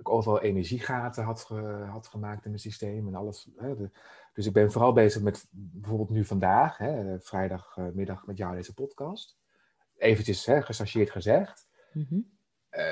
ik 0.00 0.08
overal 0.08 0.40
energiegaten 0.40 1.24
had, 1.24 1.48
had 1.88 2.06
gemaakt 2.06 2.44
in 2.44 2.50
mijn 2.50 2.62
systeem 2.62 3.06
en 3.06 3.14
alles. 3.14 3.48
Hè, 3.56 3.74
dus 4.32 4.46
ik 4.46 4.52
ben 4.52 4.72
vooral 4.72 4.92
bezig 4.92 5.22
met 5.22 5.46
bijvoorbeeld 5.50 6.10
nu 6.10 6.24
vandaag, 6.24 6.78
hè, 6.78 7.20
vrijdagmiddag 7.20 8.26
met 8.26 8.36
jou 8.36 8.54
deze 8.54 8.74
podcast. 8.74 9.38
Eventjes 9.96 10.46
hè, 10.46 10.62
gezegd. 10.62 11.68
Mm 11.92 12.38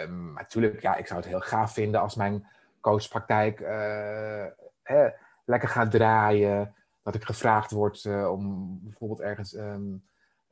maar 0.09 0.43
natuurlijk, 0.43 0.83
ja, 0.83 0.97
ik 0.97 1.07
zou 1.07 1.21
het 1.21 1.29
heel 1.29 1.41
gaaf 1.41 1.73
vinden 1.73 2.01
als 2.01 2.15
mijn 2.15 2.47
coachpraktijk 2.81 3.61
uh, 3.61 4.47
hè, 4.83 5.09
lekker 5.45 5.69
gaat 5.69 5.91
draaien. 5.91 6.75
Dat 7.03 7.15
ik 7.15 7.25
gevraagd 7.25 7.71
word 7.71 8.05
uh, 8.05 8.31
om 8.31 8.79
bijvoorbeeld 8.83 9.21
ergens 9.21 9.55
um, 9.55 10.05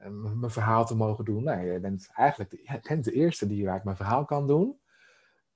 um, 0.03 0.39
mijn 0.39 0.53
verhaal 0.53 0.87
te 0.87 0.97
mogen 0.97 1.25
doen. 1.25 1.45
Nou, 1.45 1.73
je 1.73 1.81
bent 1.81 2.11
eigenlijk 2.15 2.51
de, 2.51 2.61
je 2.63 2.81
bent 2.89 3.05
de 3.05 3.13
eerste 3.13 3.47
die 3.47 3.65
waar 3.65 3.77
ik 3.77 3.85
mijn 3.85 3.97
verhaal 3.97 4.25
kan 4.25 4.47
doen. 4.47 4.79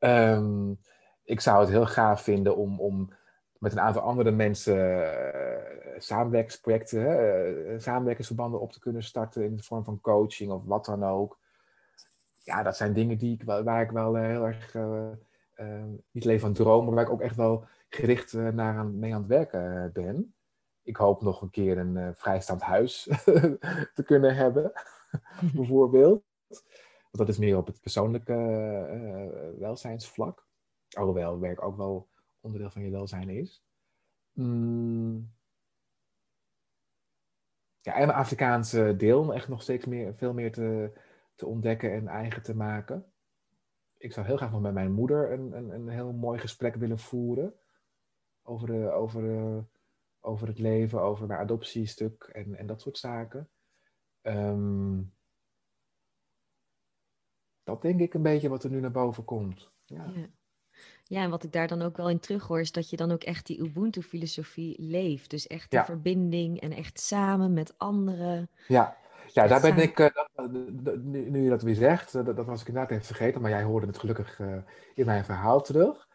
Um, 0.00 0.78
ik 1.24 1.40
zou 1.40 1.60
het 1.60 1.68
heel 1.68 1.86
gaaf 1.86 2.22
vinden 2.22 2.56
om, 2.56 2.80
om 2.80 3.12
met 3.58 3.72
een 3.72 3.80
aantal 3.80 4.02
andere 4.02 4.30
mensen 4.30 4.76
uh, 4.76 5.98
samenwerkingsprojecten, 5.98 7.00
uh, 7.00 7.78
samenwerkingsverbanden 7.78 8.60
op 8.60 8.72
te 8.72 8.80
kunnen 8.80 9.02
starten 9.02 9.44
in 9.44 9.56
de 9.56 9.62
vorm 9.62 9.84
van 9.84 10.00
coaching 10.00 10.50
of 10.50 10.64
wat 10.64 10.84
dan 10.84 11.04
ook. 11.04 11.38
ja, 12.42 12.62
dat 12.62 12.76
zijn 12.76 12.92
dingen 12.92 13.18
die 13.18 13.34
ik, 13.34 13.44
waar 13.44 13.82
ik 13.82 13.90
wel 13.90 14.14
heel 14.14 14.46
erg, 14.46 14.74
niet 16.10 16.24
alleen 16.24 16.40
van 16.40 16.52
droom, 16.52 16.84
maar 16.84 16.94
waar 16.94 17.04
ik 17.04 17.10
ook 17.10 17.20
echt 17.20 17.36
wel 17.36 17.64
gericht 17.88 18.32
naar 18.32 18.86
mee 18.86 19.14
aan 19.14 19.20
het 19.20 19.28
werken 19.28 19.90
ben. 19.92 20.34
Ik 20.82 20.96
hoop 20.96 21.22
nog 21.22 21.42
een 21.42 21.50
keer 21.50 21.78
een 21.78 22.14
vrijstaand 22.14 22.62
huis 22.62 23.02
te 23.94 24.02
kunnen 24.04 24.36
hebben, 24.36 24.72
bijvoorbeeld. 25.54 26.22
Dat 27.10 27.28
is 27.28 27.38
meer 27.38 27.56
op 27.56 27.66
het 27.66 27.80
persoonlijke 27.80 28.34
welzijnsvlak. 29.58 30.46
Alhoewel 30.90 31.40
werk 31.40 31.62
ook 31.62 31.76
wel 31.76 32.08
onderdeel 32.40 32.70
van 32.70 32.82
je 32.82 32.90
welzijn 32.90 33.28
is. 33.28 33.64
Mm. 34.32 35.32
Ja, 37.80 37.94
en 37.94 38.06
mijn 38.06 38.18
Afrikaanse 38.18 38.94
deel 38.96 39.34
echt 39.34 39.48
nog 39.48 39.62
steeds 39.62 39.84
meer, 39.84 40.14
veel 40.14 40.32
meer 40.32 40.52
te, 40.52 40.92
te 41.34 41.46
ontdekken 41.46 41.92
en 41.92 42.08
eigen 42.08 42.42
te 42.42 42.56
maken. 42.56 43.12
Ik 43.96 44.12
zou 44.12 44.26
heel 44.26 44.36
graag 44.36 44.50
nog 44.50 44.60
met 44.60 44.72
mijn 44.72 44.92
moeder 44.92 45.32
een, 45.32 45.52
een, 45.52 45.70
een 45.70 45.88
heel 45.88 46.12
mooi 46.12 46.38
gesprek 46.38 46.74
willen 46.74 46.98
voeren. 46.98 47.54
Over, 48.42 48.66
de, 48.66 48.90
over, 48.90 49.22
de, 49.22 49.62
over 50.20 50.46
het 50.46 50.58
leven, 50.58 51.00
over 51.00 51.26
mijn 51.26 51.40
adoptiestuk 51.40 52.22
en, 52.32 52.54
en 52.54 52.66
dat 52.66 52.80
soort 52.80 52.98
zaken. 52.98 53.50
Ehm, 54.20 54.98
dat 57.70 57.82
denk 57.82 58.00
ik 58.00 58.14
een 58.14 58.22
beetje 58.22 58.48
wat 58.48 58.64
er 58.64 58.70
nu 58.70 58.80
naar 58.80 58.90
boven 58.90 59.24
komt. 59.24 59.70
Ja. 59.84 60.04
ja. 60.14 60.26
Ja, 61.04 61.22
en 61.22 61.30
wat 61.30 61.44
ik 61.44 61.52
daar 61.52 61.68
dan 61.68 61.82
ook 61.82 61.96
wel 61.96 62.10
in 62.10 62.20
terughoor, 62.20 62.60
is 62.60 62.72
dat 62.72 62.90
je 62.90 62.96
dan 62.96 63.10
ook 63.10 63.22
echt 63.22 63.46
die 63.46 63.60
Ubuntu-filosofie 63.60 64.76
leeft. 64.78 65.30
Dus 65.30 65.46
echt 65.46 65.70
die 65.70 65.80
verbinding 65.80 66.60
en 66.60 66.72
echt 66.72 67.00
samen 67.00 67.52
met 67.52 67.74
anderen. 67.76 68.50
Ja, 68.68 68.96
ja 69.32 69.46
daar 69.46 69.60
ben 69.60 69.76
ik, 69.76 69.98
uh, 69.98 70.08
nu, 71.02 71.30
nu, 71.30 71.42
je 71.42 71.48
dat 71.48 71.62
weer 71.62 71.74
zegt, 71.74 72.12
dat, 72.12 72.36
dat, 72.36 72.46
was 72.46 72.60
ik 72.60 72.68
inderdaad 72.68 72.90
even 72.90 73.04
vergeten, 73.04 73.40
maar 73.40 73.50
jij 73.50 73.62
hoorde 73.62 73.86
het 73.86 73.98
gelukkig 73.98 74.40
in 74.94 75.06
mijn 75.06 75.24
verhaal 75.24 75.60
terug. 75.60 76.08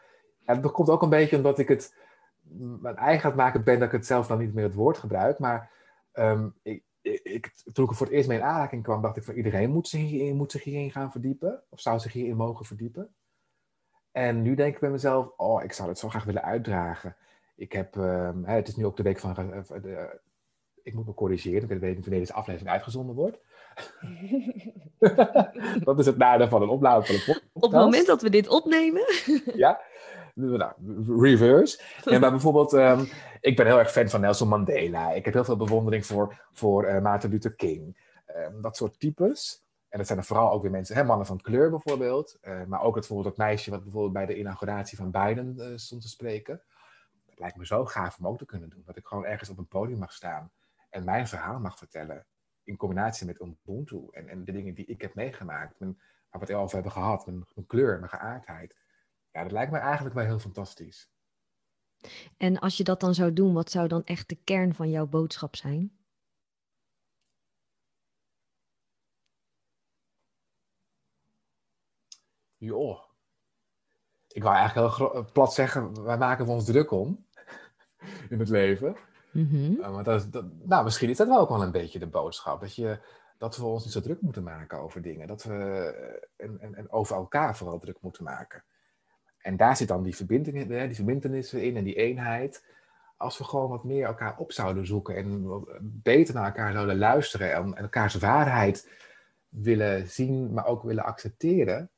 En 0.45 0.62
dat 0.62 0.72
komt 0.72 0.89
ook 0.89 1.01
een 1.01 1.10
beetje 1.10 1.38
omdat 1.38 1.60
ik 1.60 1.68
het 1.68 1.95
mijn 2.82 2.95
eigen 2.95 3.24
aan 3.24 3.32
het 3.32 3.39
maken 3.39 3.64
ben, 3.64 3.80
dat 3.80 3.88
ik 3.88 3.93
het 3.93 4.06
zelf 4.06 4.28
dan 4.28 4.39
niet 4.39 4.53
meer 4.53 4.64
het 4.64 4.74
woord 4.74 4.97
gebruik. 4.97 5.39
Maar 5.39 5.72
um, 6.14 6.56
ik, 6.62 6.84
ik, 7.12 7.53
toen 7.74 7.86
ik 7.86 7.91
er 7.91 7.95
voor 7.95 8.06
het 8.06 8.16
eerst 8.16 8.28
mee 8.28 8.38
in 8.38 8.43
aanraking 8.43 8.84
kwam, 8.84 9.01
dacht 9.01 9.18
ik 9.18 9.24
van 9.24 9.36
iedereen 9.36 9.72
moet 9.72 9.88
zich, 9.88 9.99
hierin, 9.99 10.36
moet 10.36 10.51
zich 10.51 10.64
hierin 10.64 10.91
gaan 10.91 11.12
verdiepen. 11.12 11.64
Of 11.70 11.80
zou 11.80 11.99
zich 11.99 12.14
hierin 12.14 12.36
mogen 12.36 12.66
verdiepen. 12.66 13.16
En 14.12 14.41
nu 14.41 14.56
denk 14.56 14.74
ik 14.74 14.80
bij 14.80 14.89
mezelf, 14.89 15.32
oh, 15.38 15.64
ik 15.64 15.74
zou 15.74 15.89
het 15.89 15.99
zo 15.99 16.10
graag 16.10 16.24
willen 16.24 16.43
uitdragen. 16.43 17.16
Ik 17.56 17.72
heb, 17.72 17.97
ehm, 17.97 18.43
het 18.43 18.68
is 18.68 18.76
nu 18.76 18.86
ook 18.86 18.97
de 18.97 19.03
week 19.03 19.20
van, 19.20 19.53
uh, 19.53 19.82
de, 19.82 20.20
ik 20.84 20.93
moet 20.93 21.06
me 21.06 21.14
corrigeren, 21.14 21.70
ik 21.70 21.80
weet 21.80 21.95
niet 21.95 22.06
wanneer 22.06 22.20
deze 22.20 22.34
aflevering 22.34 22.72
uitgezonden 22.72 23.16
wordt. 23.16 23.38
dat 25.84 25.99
is 25.99 26.06
het 26.06 26.18
nadeel 26.18 26.47
van 26.47 26.62
een 26.62 26.70
opladen 26.70 27.06
van 27.06 27.16
een 27.16 27.22
podcast. 27.22 27.49
Op 27.53 27.62
het 27.62 27.72
moment 27.72 28.08
dat 28.08 28.22
we 28.22 28.30
dit 28.30 28.47
opnemen. 28.47 29.06
ja, 29.56 29.82
nou, 30.36 30.73
reverse. 31.21 31.81
En 32.03 32.19
maar 32.19 32.31
bijvoorbeeld, 32.31 32.73
um, 32.73 33.07
ik 33.41 33.55
ben 33.55 33.65
heel 33.65 33.79
erg 33.79 33.91
fan 33.91 34.09
van 34.09 34.21
Nelson 34.21 34.47
Mandela. 34.47 35.11
Ik 35.11 35.25
heb 35.25 35.33
heel 35.33 35.43
veel 35.43 35.57
bewondering 35.57 36.05
voor, 36.05 36.47
voor 36.51 36.88
uh, 36.88 37.01
Martin 37.01 37.29
Luther 37.29 37.53
King. 37.53 37.97
Um, 38.38 38.61
dat 38.61 38.77
soort 38.77 38.99
types. 38.99 39.63
En 39.89 39.97
dat 39.97 40.07
zijn 40.07 40.19
er 40.19 40.25
vooral 40.25 40.51
ook 40.51 40.61
weer 40.61 40.71
mensen, 40.71 40.95
hè, 40.95 41.03
mannen 41.03 41.27
van 41.27 41.41
kleur 41.41 41.69
bijvoorbeeld. 41.69 42.38
Uh, 42.41 42.63
maar 42.63 42.81
ook 42.81 42.95
het, 42.95 43.07
bijvoorbeeld 43.07 43.36
dat 43.38 43.45
meisje 43.45 43.71
wat 43.71 43.83
bijvoorbeeld 43.83 44.13
bij 44.13 44.25
de 44.25 44.38
inauguratie 44.38 44.97
van 44.97 45.11
Biden 45.11 45.55
uh, 45.57 45.71
stond 45.75 46.01
te 46.01 46.07
spreken. 46.07 46.61
Dat 47.25 47.39
lijkt 47.39 47.57
me 47.57 47.65
zo 47.65 47.86
gaaf 47.86 48.17
om 48.17 48.27
ook 48.27 48.38
te 48.38 48.45
kunnen 48.45 48.69
doen. 48.69 48.83
Dat 48.86 48.97
ik 48.97 49.05
gewoon 49.05 49.25
ergens 49.25 49.49
op 49.49 49.57
een 49.57 49.67
podium 49.67 49.99
mag 49.99 50.13
staan 50.13 50.51
en 50.89 51.03
mijn 51.03 51.27
verhaal 51.27 51.59
mag 51.59 51.77
vertellen. 51.77 52.25
In 52.63 52.77
combinatie 52.77 53.25
met 53.25 53.41
Ubuntu 53.41 54.07
en, 54.11 54.27
en 54.27 54.45
de 54.45 54.51
dingen 54.51 54.73
die 54.73 54.86
ik 54.86 55.01
heb 55.01 55.15
meegemaakt. 55.15 55.79
Mijn, 55.79 55.97
waar 56.29 56.41
we 56.41 56.45
het 56.47 56.55
al 56.55 56.61
over 56.61 56.73
hebben 56.73 56.91
gehad. 56.91 57.25
Mijn, 57.25 57.45
mijn 57.55 57.67
kleur, 57.67 57.97
mijn 57.97 58.09
geaardheid. 58.09 58.75
Ja, 59.36 59.43
dat 59.43 59.51
lijkt 59.51 59.71
me 59.71 59.77
eigenlijk 59.77 60.15
wel 60.15 60.25
heel 60.25 60.39
fantastisch. 60.39 61.09
En 62.38 62.59
als 62.59 62.77
je 62.77 62.83
dat 62.83 62.99
dan 62.99 63.13
zou 63.13 63.33
doen, 63.33 63.53
wat 63.53 63.71
zou 63.71 63.88
dan 63.88 64.03
echt 64.03 64.29
de 64.29 64.36
kern 64.43 64.73
van 64.73 64.89
jouw 64.89 65.07
boodschap 65.07 65.55
zijn? 65.55 65.97
joh, 72.57 72.99
ik 74.27 74.43
wou 74.43 74.55
eigenlijk 74.55 74.97
heel 74.97 75.25
plat 75.31 75.53
zeggen, 75.53 76.03
wij 76.03 76.17
maken 76.17 76.47
ons 76.47 76.65
druk 76.65 76.91
om 76.91 77.25
in 78.29 78.39
het 78.39 78.49
leven. 78.49 78.95
Mm 79.31 79.77
maar 79.79 80.03
dat, 80.03 80.27
nou, 80.63 80.83
misschien 80.83 81.09
is 81.09 81.17
dat 81.17 81.27
wel 81.27 81.39
ook 81.39 81.49
wel 81.49 81.63
een 81.63 81.71
beetje 81.71 81.99
de 81.99 82.07
boodschap. 82.07 82.61
Dat, 82.61 82.75
je, 82.75 82.99
dat 83.38 83.57
we 83.57 83.65
ons 83.65 83.83
niet 83.83 83.93
zo 83.93 84.01
druk 84.01 84.21
moeten 84.21 84.43
maken 84.43 84.79
over 84.79 85.01
dingen. 85.01 85.27
Dat 85.27 85.43
we, 85.43 86.29
en, 86.36 86.59
en, 86.59 86.75
en 86.75 86.91
over 86.91 87.15
elkaar 87.15 87.57
vooral 87.57 87.79
druk 87.79 88.01
moeten 88.01 88.23
maken. 88.23 88.63
En 89.46 89.58
daar 89.58 89.78
zit 89.78 89.88
dan 89.88 90.04
die, 90.04 90.16
verbinding, 90.16 90.68
die 90.68 90.96
verbindenissen 90.96 91.64
in 91.64 91.78
en 91.78 91.84
die 91.84 91.96
eenheid. 91.96 92.66
Als 93.18 93.38
we 93.38 93.43
gewoon 93.43 93.70
wat 93.70 93.84
meer 93.84 94.06
elkaar 94.06 94.38
op 94.38 94.52
zouden 94.52 94.86
zoeken 94.86 95.16
en 95.16 95.64
beter 95.82 96.34
naar 96.34 96.46
elkaar 96.46 96.74
zouden 96.74 96.98
luisteren 96.98 97.54
en 97.54 97.76
elkaars 97.76 98.16
waarheid 98.16 98.89
willen 99.50 100.08
zien, 100.08 100.54
maar 100.54 100.66
ook 100.66 100.84
willen 100.84 101.04
accepteren, 101.04 101.89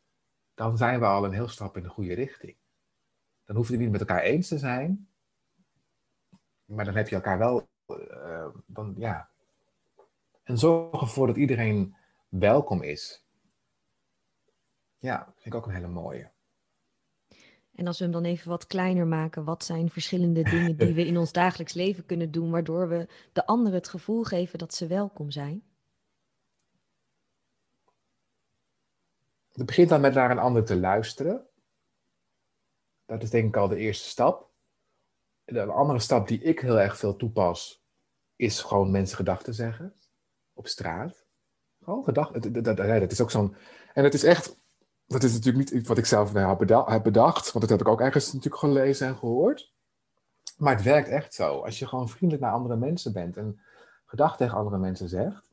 dan 0.53 0.77
zijn 0.77 0.99
we 0.99 1.05
al 1.05 1.25
een 1.25 1.31
heel 1.31 1.47
stap 1.47 1.77
in 1.77 1.83
de 1.83 1.89
goede 1.89 2.13
richting. 2.13 2.55
Dan 3.45 3.55
hoef 3.55 3.65
je 3.67 3.73
het 3.73 3.81
niet 3.81 3.91
met 3.91 3.99
elkaar 3.99 4.21
eens 4.21 4.47
te 4.47 4.57
zijn, 4.57 5.09
maar 6.65 6.85
dan 6.85 6.95
heb 6.95 7.07
je 7.07 7.15
elkaar 7.15 7.37
wel, 7.37 7.67
uh, 7.87 8.47
dan 8.65 8.93
ja. 8.97 9.29
En 10.43 10.57
zorg 10.57 11.01
ervoor 11.01 11.27
dat 11.27 11.37
iedereen 11.37 11.95
welkom 12.29 12.81
is. 12.83 13.25
Ja, 14.97 15.23
vind 15.35 15.45
ik 15.45 15.55
ook 15.55 15.65
een 15.65 15.73
hele 15.73 15.87
mooie. 15.87 16.35
En 17.77 17.87
als 17.87 17.97
we 17.97 18.03
hem 18.03 18.13
dan 18.13 18.23
even 18.23 18.49
wat 18.49 18.67
kleiner 18.67 19.07
maken, 19.07 19.43
wat 19.43 19.63
zijn 19.63 19.89
verschillende 19.89 20.43
dingen 20.43 20.77
die 20.77 20.93
we 20.93 21.05
in 21.05 21.17
ons 21.23 21.31
dagelijks 21.31 21.73
leven 21.73 22.05
kunnen 22.05 22.31
doen, 22.31 22.51
waardoor 22.51 22.89
we 22.89 23.07
de 23.33 23.45
anderen 23.45 23.77
het 23.77 23.89
gevoel 23.89 24.23
geven 24.23 24.59
dat 24.59 24.73
ze 24.73 24.87
welkom 24.87 25.31
zijn? 25.31 25.63
Het 29.49 29.65
begint 29.65 29.89
dan 29.89 30.01
met 30.01 30.13
naar 30.13 30.31
een 30.31 30.39
ander 30.39 30.65
te 30.65 30.75
luisteren. 30.75 31.47
Dat 33.05 33.23
is 33.23 33.29
denk 33.29 33.47
ik 33.47 33.57
al 33.57 33.67
de 33.67 33.77
eerste 33.77 34.07
stap. 34.07 34.51
De 35.45 35.65
andere 35.65 35.99
stap 35.99 36.27
die 36.27 36.41
ik 36.41 36.59
heel 36.59 36.79
erg 36.79 36.97
veel 36.97 37.15
toepas, 37.15 37.83
is 38.35 38.61
gewoon 38.61 38.91
mensen 38.91 39.15
gedachten 39.17 39.53
zeggen. 39.53 39.93
Op 40.53 40.67
straat. 40.67 41.25
Gewoon 41.83 42.03
gedachten. 42.03 42.63
Dat, 42.63 42.77
dat, 42.77 43.11
is 43.11 43.21
ook 43.21 43.31
zo'n. 43.31 43.55
En 43.93 44.03
het 44.03 44.13
is 44.13 44.23
echt. 44.23 44.59
Dat 45.07 45.23
is 45.23 45.33
natuurlijk 45.33 45.71
niet 45.71 45.87
wat 45.87 45.97
ik 45.97 46.05
zelf 46.05 46.33
nou, 46.33 46.65
heb 46.91 47.03
bedacht, 47.03 47.51
want 47.51 47.67
dat 47.67 47.69
heb 47.69 47.87
ik 47.87 47.93
ook 47.93 48.01
ergens 48.01 48.33
natuurlijk 48.33 48.61
gelezen 48.61 49.07
en 49.07 49.15
gehoord. 49.15 49.73
Maar 50.57 50.75
het 50.75 50.83
werkt 50.83 51.07
echt 51.09 51.33
zo. 51.33 51.59
Als 51.59 51.79
je 51.79 51.87
gewoon 51.87 52.09
vriendelijk 52.09 52.45
naar 52.45 52.53
andere 52.53 52.75
mensen 52.75 53.13
bent 53.13 53.37
en 53.37 53.59
gedachten 54.05 54.37
tegen 54.37 54.57
andere 54.57 54.77
mensen 54.77 55.09
zegt, 55.09 55.49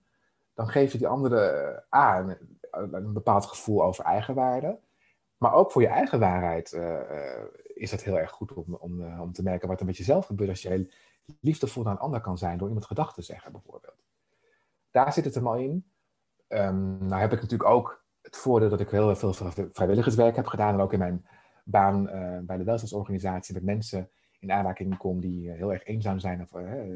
dan 0.54 0.68
geef 0.68 0.92
je 0.92 0.98
die 0.98 1.06
andere 1.06 1.82
aan 1.88 2.36
een 2.70 3.12
bepaald 3.12 3.46
gevoel 3.46 3.84
over 3.84 4.04
eigenwaarde. 4.04 4.78
Maar 5.36 5.52
ook 5.52 5.72
voor 5.72 5.82
je 5.82 5.88
eigen 5.88 6.18
waarheid 6.18 6.72
uh, 6.72 7.00
is 7.74 7.90
het 7.90 8.02
heel 8.02 8.18
erg 8.18 8.30
goed 8.30 8.52
om, 8.52 8.74
om, 8.74 9.20
om 9.20 9.32
te 9.32 9.42
merken 9.42 9.68
wat 9.68 9.80
er 9.80 9.86
met 9.86 9.96
jezelf 9.96 10.26
gebeurt 10.26 10.50
als 10.50 10.62
je 10.62 10.68
heel 10.68 10.86
liefdevol 11.40 11.82
naar 11.82 11.92
een 11.92 11.98
ander 11.98 12.20
kan 12.20 12.38
zijn 12.38 12.58
door 12.58 12.68
iemand 12.68 12.86
gedachten 12.86 13.14
te 13.14 13.32
zeggen, 13.32 13.52
bijvoorbeeld. 13.52 14.02
Daar 14.90 15.12
zit 15.12 15.24
het 15.24 15.34
hem 15.34 15.46
al 15.46 15.56
in. 15.56 15.84
Um, 16.48 17.06
nou 17.06 17.20
heb 17.20 17.32
ik 17.32 17.40
natuurlijk 17.40 17.70
ook 17.70 18.03
het 18.24 18.36
voordeel 18.36 18.68
dat 18.68 18.80
ik 18.80 18.90
heel 18.90 19.16
veel 19.16 19.32
vrijwilligerswerk 19.72 20.36
heb 20.36 20.46
gedaan 20.46 20.74
en 20.74 20.80
ook 20.80 20.92
in 20.92 20.98
mijn 20.98 21.26
baan 21.64 22.04
bij 22.46 22.56
de 22.56 22.64
welzijnsorganisatie 22.64 23.54
met 23.54 23.62
mensen 23.62 24.10
in 24.38 24.52
aanraking 24.52 24.96
kom 24.96 25.20
die 25.20 25.50
heel 25.50 25.72
erg 25.72 25.84
eenzaam 25.84 26.18
zijn 26.18 26.40
of 26.40 26.50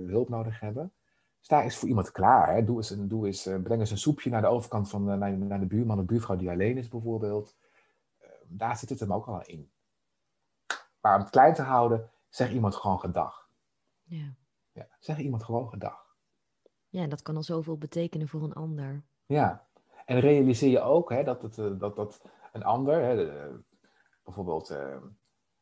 hulp 0.06 0.28
nodig 0.28 0.60
hebben. 0.60 0.92
Sta 1.40 1.62
eens 1.62 1.76
voor 1.76 1.88
iemand 1.88 2.10
klaar. 2.10 2.54
Hè. 2.54 2.64
Doe 2.64 2.76
eens 2.76 2.90
een, 2.90 3.08
doe 3.08 3.26
eens, 3.26 3.42
breng 3.42 3.80
eens 3.80 3.90
een 3.90 3.98
soepje 3.98 4.30
naar 4.30 4.40
de 4.40 4.46
overkant 4.46 4.88
van 4.88 5.04
naar, 5.04 5.38
naar, 5.38 5.60
de 5.60 5.66
buurman 5.66 5.98
of 5.98 6.04
buurvrouw 6.04 6.36
die 6.36 6.50
alleen 6.50 6.76
is, 6.76 6.88
bijvoorbeeld. 6.88 7.56
Daar 8.46 8.76
zit 8.76 8.88
het 8.88 9.00
hem 9.00 9.12
ook 9.12 9.26
al 9.26 9.42
in. 9.42 9.70
Maar 11.00 11.14
om 11.14 11.20
het 11.20 11.30
klein 11.30 11.54
te 11.54 11.62
houden, 11.62 12.10
zeg 12.28 12.52
iemand 12.52 12.74
gewoon 12.74 13.00
gedag. 13.00 13.50
Ja. 14.02 14.34
ja. 14.72 14.88
Zeg 14.98 15.18
iemand 15.18 15.44
gewoon 15.44 15.68
gedag. 15.68 16.16
Ja, 16.88 17.06
dat 17.06 17.22
kan 17.22 17.36
al 17.36 17.42
zoveel 17.42 17.78
betekenen 17.78 18.28
voor 18.28 18.42
een 18.42 18.52
ander. 18.52 19.04
Ja, 19.26 19.67
en 20.08 20.20
realiseer 20.20 20.70
je 20.70 20.80
ook 20.80 21.10
hè, 21.10 21.24
dat, 21.24 21.42
het, 21.42 21.80
dat, 21.80 21.96
dat 21.96 22.22
een 22.52 22.64
ander, 22.64 23.02
hè, 23.02 23.30
bijvoorbeeld 24.24 24.76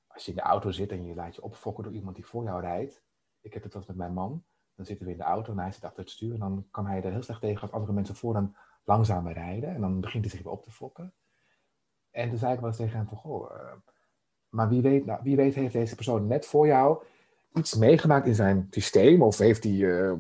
als 0.07 0.25
je 0.25 0.31
in 0.31 0.37
de 0.37 0.43
auto 0.43 0.71
zit 0.71 0.91
en 0.91 1.07
je 1.07 1.15
laat 1.15 1.35
je 1.35 1.43
opfokken 1.43 1.85
door 1.85 1.93
iemand 1.93 2.17
die 2.17 2.27
voor 2.27 2.45
jou 2.45 2.61
rijdt. 2.61 3.03
Ik 3.41 3.55
heb 3.55 3.63
het 3.63 3.75
wel 3.75 3.83
met 3.87 3.97
mijn 3.97 4.13
man 4.13 4.45
dan 4.77 4.87
zitten 4.87 5.07
we 5.07 5.13
in 5.13 5.19
de 5.19 5.25
auto 5.25 5.53
en 5.53 5.59
hij 5.59 5.73
zit 5.73 5.85
achter 5.85 6.03
het 6.03 6.11
stuur. 6.11 6.33
En 6.33 6.39
dan 6.39 6.67
kan 6.71 6.87
hij 6.87 7.03
er 7.03 7.13
heel 7.13 7.23
slecht 7.23 7.41
tegen 7.41 7.63
als 7.63 7.73
andere 7.73 7.93
mensen 7.93 8.15
voor 8.15 8.35
hem 8.35 8.57
langzamer 8.85 9.33
rijden. 9.33 9.75
En 9.75 9.81
dan 9.81 10.01
begint 10.01 10.25
hij 10.25 10.33
zich 10.33 10.43
weer 10.43 10.53
op 10.53 10.63
te 10.63 10.71
fokken. 10.71 11.15
En 12.11 12.29
toen 12.29 12.39
zei 12.39 12.53
ik 12.53 12.59
wel 12.59 12.69
eens 12.69 12.79
tegen 12.79 12.97
hem 12.97 13.07
van, 13.07 13.17
goh, 13.17 13.51
uh, 13.51 13.73
maar 14.49 14.69
wie 14.69 14.83
weet, 14.83 15.07
nou, 15.07 15.21
wie 15.23 15.37
weet 15.37 15.55
heeft 15.55 15.73
deze 15.73 15.95
persoon 15.95 16.27
net 16.27 16.47
voor 16.47 16.67
jou 16.67 17.05
iets 17.55 17.75
meegemaakt 17.75 18.27
in 18.27 18.35
zijn 18.35 18.67
systeem. 18.71 19.23
Of 19.23 19.39
heeft 19.39 19.65
hij, 19.65 20.17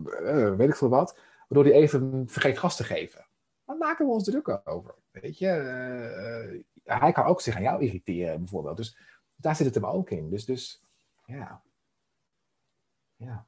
weet 0.56 0.68
ik 0.68 0.76
veel 0.76 0.88
wat. 0.88 1.18
Waardoor 1.48 1.72
hij 1.72 1.80
even 1.80 2.24
vergeet 2.28 2.58
gas 2.58 2.76
te 2.76 2.84
geven. 2.84 3.25
Waar 3.66 3.76
maken 3.76 4.06
we 4.06 4.12
ons 4.12 4.24
druk 4.24 4.60
over? 4.64 4.94
Weet 5.10 5.38
je, 5.38 5.48
eh, 5.48 6.54
eh, 6.54 6.62
hij 6.84 7.12
kan 7.12 7.24
ook 7.24 7.40
zich 7.40 7.56
aan 7.56 7.62
jou 7.62 7.82
irriteren, 7.82 8.38
bijvoorbeeld. 8.38 8.76
Dus 8.76 8.96
daar 9.36 9.56
zit 9.56 9.66
het 9.66 9.74
hem 9.74 9.86
ook 9.86 10.10
in. 10.10 10.30
Dus, 10.30 10.44
dus 10.44 10.82
ja. 11.24 11.62
Ja. 13.16 13.46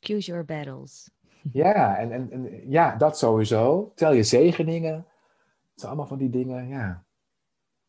Choose 0.00 0.30
your 0.30 0.44
battles. 0.44 1.10
Ja, 1.52 1.98
en, 1.98 2.12
en, 2.12 2.30
en 2.30 2.70
ja, 2.70 2.96
dat 2.96 3.18
sowieso. 3.18 3.92
Tel 3.94 4.12
je 4.12 4.22
zegeningen. 4.22 4.94
Het 4.94 5.80
zijn 5.80 5.86
allemaal 5.86 6.06
van 6.06 6.18
die 6.18 6.30
dingen, 6.30 6.68
ja. 6.68 7.04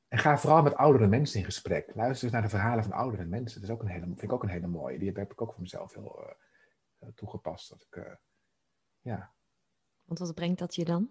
En 0.07 0.20
ga 0.20 0.38
vooral 0.38 0.64
met 0.64 0.76
oudere 0.76 1.07
mensen 1.07 1.39
in 1.39 1.45
gesprek. 1.45 1.95
Luister 1.95 2.24
eens 2.24 2.34
naar 2.34 2.41
de 2.41 2.49
verhalen 2.49 2.84
van 2.84 2.93
oudere 2.93 3.26
mensen. 3.26 3.61
Dat 3.61 3.70
is 3.70 3.76
ook 3.76 3.82
een 3.82 3.88
hele, 3.88 4.05
vind 4.05 4.22
ik 4.22 4.34
ook 4.34 4.43
een 4.43 4.49
hele 4.49 4.68
mooie. 4.68 4.99
Die 4.99 5.11
heb 5.11 5.32
ik 5.32 5.41
ook 5.41 5.51
voor 5.51 5.61
mezelf 5.61 5.93
heel 5.93 6.36
uh, 7.03 7.09
toegepast. 7.16 7.70
Dat 7.70 7.88
ik, 7.89 7.95
uh, 7.95 8.14
ja. 9.01 9.34
Want 10.05 10.19
wat 10.19 10.33
brengt 10.33 10.59
dat 10.59 10.75
je 10.75 10.85
dan? 10.85 11.09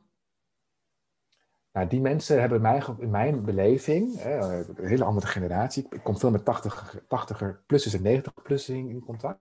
Nou, 1.73 1.87
die 1.87 2.01
mensen 2.01 2.41
hebben 2.41 2.61
mij, 2.61 2.83
in 2.99 3.11
mijn 3.11 3.45
beleving, 3.45 4.25
een 4.25 4.77
hele 4.77 5.05
andere 5.05 5.27
generatie. 5.27 5.87
Ik 5.91 6.03
kom 6.03 6.19
veel 6.19 6.31
met 6.31 6.45
80, 6.45 7.01
80er 7.03 7.67
plussers 7.67 7.95
en 7.95 8.03
90 8.03 8.33
plussers 8.43 8.79
in, 8.79 9.01
contact. 9.01 9.41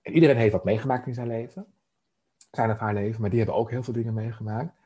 En 0.00 0.12
iedereen 0.12 0.36
heeft 0.36 0.52
wat 0.52 0.64
meegemaakt 0.64 1.06
in 1.06 1.14
zijn 1.14 1.26
leven. 1.26 1.74
Zijn 2.50 2.70
of 2.70 2.78
haar 2.78 2.94
leven, 2.94 3.20
maar 3.20 3.30
die 3.30 3.38
hebben 3.38 3.56
ook 3.56 3.70
heel 3.70 3.82
veel 3.82 3.92
dingen 3.92 4.14
meegemaakt. 4.14 4.78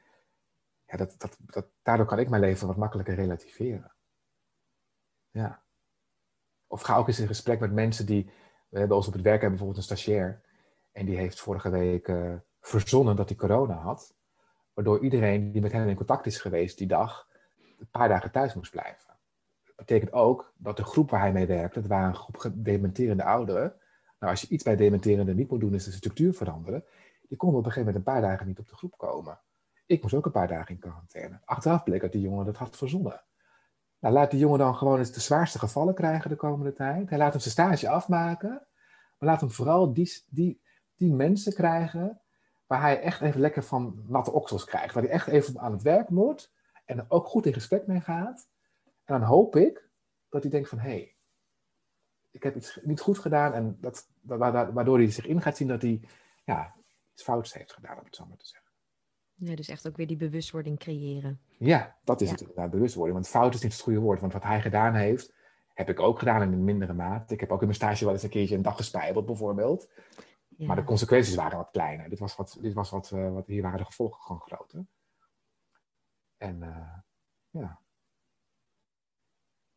Ja, 0.87 0.97
dat, 0.97 1.15
dat, 1.19 1.37
dat, 1.41 1.67
daardoor 1.83 2.07
kan 2.07 2.19
ik 2.19 2.29
mijn 2.29 2.43
leven 2.43 2.67
wat 2.67 2.77
makkelijker 2.77 3.15
relativeren. 3.15 3.95
Ja. 5.31 5.63
Of 6.67 6.83
ga 6.83 6.97
ook 6.97 7.09
eens 7.09 7.21
in 7.21 7.27
gesprek 7.27 7.61
met 7.61 7.73
mensen 7.73 8.07
die. 8.07 8.31
We 8.69 8.79
hebben 8.79 8.97
ons 8.97 9.07
op 9.07 9.13
het 9.13 9.23
werk 9.23 9.41
hebben 9.41 9.59
bijvoorbeeld 9.59 9.91
een 9.91 9.97
stagiair. 9.97 10.43
En 10.93 11.07
die 11.07 11.17
heeft 11.17 11.41
vorige 11.41 11.71
week 11.71 12.09
uh, 12.09 12.35
verzonnen 12.67 13.17
dat 13.17 13.29
hij 13.29 13.39
corona 13.39 13.75
had. 13.75 14.15
Waardoor 14.73 15.03
iedereen 15.03 15.53
die 15.53 15.63
met 15.63 15.73
hem 15.73 15.89
in 15.89 15.97
contact 15.97 16.27
is 16.27 16.41
geweest 16.41 16.79
die 16.79 16.87
dag. 16.87 17.29
een 17.79 17.91
paar 17.91 18.09
dagen 18.09 18.31
thuis 18.31 18.55
moest 18.55 18.71
blijven. 18.71 19.17
Dat 19.65 19.77
betekent 19.77 20.13
ook 20.13 20.53
dat 20.57 20.77
de 20.77 20.85
groep 20.85 21.11
waar 21.11 21.21
hij 21.21 21.33
mee 21.33 21.47
werkte. 21.47 21.81
dat 21.81 21.89
waren 21.89 22.09
een 22.09 22.15
groep 22.15 22.53
dementerende 22.55 23.25
ouderen. 23.25 23.75
Nou, 24.19 24.33
als 24.33 24.41
je 24.41 24.49
iets 24.49 24.65
bij 24.65 24.77
dementerende 24.77 25.35
niet 25.35 25.51
moet 25.51 25.61
doen, 25.61 25.75
is 25.75 25.85
de 25.85 25.93
structuur 25.93 26.35
veranderen. 26.35 26.85
Die 27.29 27.37
konden 27.37 27.59
op 27.59 27.65
een 27.65 27.73
gegeven 27.73 27.93
moment 27.93 27.97
een 27.97 28.13
paar 28.13 28.31
dagen 28.31 28.47
niet 28.47 28.59
op 28.59 28.69
de 28.69 28.77
groep 28.77 28.99
komen. 28.99 29.41
Ik 29.87 30.03
moest 30.03 30.15
ook 30.15 30.27
een 30.27 30.33
paar 30.33 30.49
dagen 30.49 30.75
in 30.75 30.81
quarantaine. 30.81 31.41
Achteraf 31.45 31.83
bleek 31.83 32.01
dat 32.01 32.13
die 32.13 32.21
jongen 32.21 32.45
dat 32.45 32.57
had 32.57 32.77
verzonnen. 32.77 33.25
Nou, 33.99 34.15
laat 34.15 34.31
die 34.31 34.41
jongen 34.41 34.59
dan 34.59 34.75
gewoon 34.75 34.99
eens 34.99 35.13
de 35.13 35.21
zwaarste 35.21 35.59
gevallen 35.59 35.95
krijgen 35.95 36.31
de 36.31 36.37
komende 36.37 36.73
tijd. 36.73 37.09
Hij 37.09 37.19
laat 37.19 37.33
hem 37.33 37.41
zijn 37.41 37.55
stage 37.55 37.89
afmaken. 37.89 38.67
Maar 39.19 39.29
laat 39.29 39.41
hem 39.41 39.51
vooral 39.51 39.93
die, 39.93 40.25
die, 40.29 40.61
die 40.97 41.13
mensen 41.13 41.55
krijgen 41.55 42.21
waar 42.67 42.81
hij 42.81 43.01
echt 43.01 43.21
even 43.21 43.41
lekker 43.41 43.63
van 43.63 44.05
natte 44.07 44.33
oksels 44.33 44.65
krijgt. 44.65 44.95
Waar 44.95 45.03
hij 45.03 45.13
echt 45.13 45.27
even 45.27 45.59
aan 45.59 45.73
het 45.73 45.83
werk 45.83 46.09
moet. 46.09 46.53
En 46.85 46.99
er 46.99 47.07
ook 47.09 47.27
goed 47.27 47.47
in 47.47 47.53
gesprek 47.53 47.87
mee 47.87 48.01
gaat. 48.01 48.49
En 48.85 49.19
dan 49.19 49.23
hoop 49.23 49.57
ik 49.57 49.89
dat 50.29 50.43
hij 50.43 50.51
denkt 50.51 50.69
van... 50.69 50.79
hé, 50.79 50.89
hey, 50.89 51.15
ik 52.31 52.43
heb 52.43 52.57
iets 52.57 52.79
niet 52.83 53.01
goed 53.01 53.19
gedaan. 53.19 53.53
En 53.53 53.77
dat, 53.81 54.09
waardoor 54.23 54.99
hij 54.99 55.11
zich 55.11 55.27
in 55.27 55.41
gaat 55.41 55.57
zien 55.57 55.69
dat 55.69 55.83
hij 55.83 56.01
ja, 56.45 56.75
iets 57.13 57.23
fouts 57.23 57.55
heeft 57.55 57.73
gedaan, 57.73 57.99
om 57.99 58.05
het 58.05 58.17
zo 58.17 58.27
maar 58.27 58.37
te 58.37 58.47
zeggen. 58.47 58.71
Ja, 59.35 59.55
dus 59.55 59.69
echt 59.69 59.87
ook 59.87 59.97
weer 59.97 60.07
die 60.07 60.17
bewustwording 60.17 60.79
creëren. 60.79 61.41
Ja, 61.59 61.97
dat 62.05 62.21
is 62.21 62.31
het 62.31 62.41
inderdaad, 62.41 62.71
bewustwording. 62.71 63.15
Want 63.15 63.29
fout 63.29 63.55
is 63.55 63.63
niet 63.63 63.73
het 63.73 63.81
goede 63.81 63.99
woord. 63.99 64.21
Want 64.21 64.33
wat 64.33 64.43
hij 64.43 64.61
gedaan 64.61 64.95
heeft, 64.95 65.35
heb 65.75 65.89
ik 65.89 66.01
ook 66.01 66.19
gedaan 66.19 66.43
in 66.43 66.53
een 66.53 66.65
mindere 66.65 66.93
mate. 66.93 67.35
Ik 67.35 67.41
heb 67.41 67.53
ook 67.53 67.61
in 67.61 67.67
mijn 67.67 67.79
stage 67.79 68.05
wel 68.05 68.13
eens 68.13 68.23
een 68.23 68.29
keertje 68.29 68.57
een 68.57 68.63
dag 68.63 68.77
gespijbeld, 68.77 69.27
bijvoorbeeld. 69.27 69.89
Ja. 70.57 70.67
Maar 70.67 70.77
de 70.77 70.85
consequenties 70.85 71.35
waren 71.35 71.59
wat 71.59 71.71
kleiner. 71.71 72.09
Dit 72.09 72.19
was 72.19 72.37
wat, 72.37 72.59
dit 72.61 72.73
was 72.73 72.91
wat, 72.91 73.11
uh, 73.15 73.33
wat 73.33 73.47
hier 73.47 73.63
waren 73.63 73.79
de 73.79 73.85
gevolgen 73.85 74.23
gewoon 74.23 74.41
groter. 74.41 74.87
En 76.37 76.57
uh, 76.63 76.99
ja. 77.51 77.81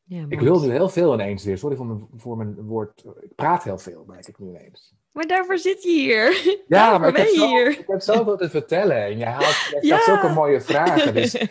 ja 0.04 0.26
ik 0.30 0.40
wil 0.40 0.62
nu 0.62 0.72
heel 0.72 0.90
veel 0.90 1.14
ineens 1.14 1.44
weer. 1.44 1.58
Sorry 1.58 1.76
voor 1.76 1.86
mijn, 1.86 2.08
voor 2.16 2.38
mijn 2.38 2.62
woord. 2.62 3.06
Ik 3.20 3.36
praat 3.36 3.64
heel 3.64 3.78
veel, 3.78 4.04
merk 4.08 4.28
ik 4.28 4.40
nu 4.40 4.48
ineens. 4.48 4.96
Maar 5.12 5.28
daarvoor 5.28 5.58
zit 5.58 5.84
je 5.84 5.90
hier. 5.90 6.56
Ja, 6.68 6.98
maar 6.98 7.10
ik 7.10 7.16
heb, 7.16 7.28
zo, 7.28 7.48
hier. 7.48 7.80
ik 7.80 7.88
heb 7.88 8.02
zoveel 8.02 8.38
te 8.38 8.50
vertellen. 8.50 9.04
En 9.04 9.18
jij 9.18 9.32
haalt 9.32 9.70
je 9.70 9.88
ja. 9.88 10.04
zulke 10.04 10.30
mooie 10.30 10.62
vragen. 10.62 11.14
Dus, 11.14 11.32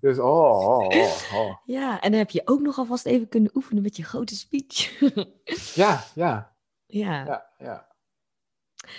dus 0.00 0.18
oh, 0.18 0.66
oh, 0.66 0.86
oh, 0.86 1.34
oh, 1.34 1.56
Ja, 1.64 2.00
en 2.00 2.10
dan 2.10 2.18
heb 2.18 2.30
je 2.30 2.42
ook 2.44 2.60
nog 2.60 2.78
alvast 2.78 3.06
even 3.06 3.28
kunnen 3.28 3.50
oefenen 3.54 3.82
met 3.82 3.96
je 3.96 4.04
grote 4.04 4.34
speech. 4.34 5.00
ja, 5.74 6.04
ja. 6.14 6.56
Ja. 6.86 7.24
ja, 7.24 7.50
ja. 7.58 7.95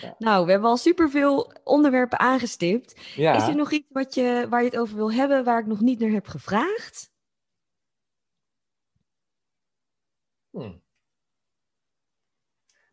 Ja. 0.01 0.15
Nou, 0.17 0.45
we 0.45 0.51
hebben 0.51 0.69
al 0.69 0.77
superveel 0.77 1.53
onderwerpen 1.63 2.19
aangestipt. 2.19 3.13
Ja. 3.15 3.35
Is 3.35 3.47
er 3.47 3.55
nog 3.55 3.71
iets 3.71 3.87
wat 3.89 4.13
je, 4.13 4.45
waar 4.49 4.63
je 4.63 4.69
het 4.69 4.79
over 4.79 4.95
wil 4.95 5.11
hebben, 5.11 5.43
waar 5.43 5.59
ik 5.59 5.65
nog 5.65 5.81
niet 5.81 5.99
naar 5.99 6.09
heb 6.09 6.27
gevraagd? 6.27 7.11
Hmm. 10.49 10.81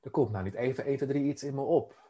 Er 0.00 0.10
komt 0.10 0.30
nou 0.30 0.44
niet 0.44 0.54
even 0.54 0.84
1, 0.84 0.96
2, 0.96 1.08
3 1.08 1.24
iets 1.24 1.42
in 1.42 1.54
me 1.54 1.60
op. 1.60 2.02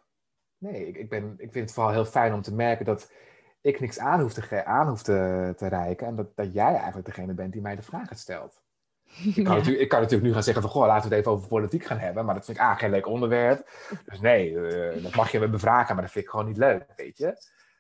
Nee, 0.58 0.86
ik, 0.86 0.96
ik, 0.96 1.08
ben, 1.08 1.34
ik 1.38 1.52
vind 1.52 1.64
het 1.64 1.72
vooral 1.72 1.92
heel 1.92 2.04
fijn 2.04 2.32
om 2.32 2.42
te 2.42 2.54
merken 2.54 2.84
dat 2.84 3.12
ik 3.60 3.80
niks 3.80 3.98
aan 3.98 4.20
hoef 4.20 4.32
te, 4.32 4.64
aan 4.64 4.88
hoef 4.88 5.02
te, 5.02 5.52
te 5.56 5.66
reiken. 5.66 6.06
En 6.06 6.16
dat, 6.16 6.36
dat 6.36 6.52
jij 6.52 6.74
eigenlijk 6.74 7.06
degene 7.06 7.34
bent 7.34 7.52
die 7.52 7.62
mij 7.62 7.76
de 7.76 7.82
vragen 7.82 8.16
stelt. 8.16 8.63
Ik 9.04 9.44
kan, 9.44 9.56
natuurlijk, 9.56 9.82
ik 9.82 9.88
kan 9.88 10.00
natuurlijk 10.00 10.28
nu 10.28 10.32
gaan 10.32 10.42
zeggen 10.42 10.62
van, 10.62 10.70
goh, 10.70 10.86
laten 10.86 11.08
we 11.08 11.14
het 11.14 11.24
even 11.24 11.36
over 11.36 11.48
politiek 11.48 11.84
gaan 11.84 11.98
hebben. 11.98 12.24
Maar 12.24 12.34
dat 12.34 12.44
vind 12.44 12.56
ik 12.56 12.62
ah, 12.62 12.78
geen 12.78 12.90
leuk 12.90 13.06
onderwerp. 13.06 13.68
Dus 14.04 14.20
nee, 14.20 14.50
uh, 14.50 15.02
dat 15.02 15.14
mag 15.14 15.30
je 15.30 15.40
me 15.40 15.48
bevragen, 15.48 15.94
maar 15.94 16.04
dat 16.04 16.12
vind 16.12 16.24
ik 16.24 16.30
gewoon 16.30 16.46
niet 16.46 16.56
leuk, 16.56 16.92
weet 16.96 17.16
je. 17.16 17.36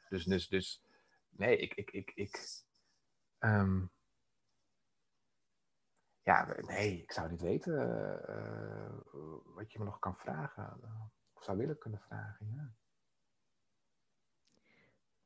Dus, 0.08 0.24
dus, 0.24 0.48
dus 0.48 0.82
nee, 1.28 1.56
ik, 1.56 1.74
ik, 1.74 1.90
ik, 1.90 2.12
ik 2.14 2.62
um, 3.38 3.90
ja, 6.22 6.54
nee, 6.56 7.02
ik 7.02 7.12
zou 7.12 7.30
niet 7.30 7.40
weten 7.40 7.72
uh, 8.28 9.14
wat 9.54 9.72
je 9.72 9.78
me 9.78 9.84
nog 9.84 9.98
kan 9.98 10.16
vragen. 10.16 10.80
Of 11.32 11.44
zou 11.44 11.58
willen 11.58 11.78
kunnen 11.78 12.00
vragen, 12.00 12.46
ja. 12.54 12.72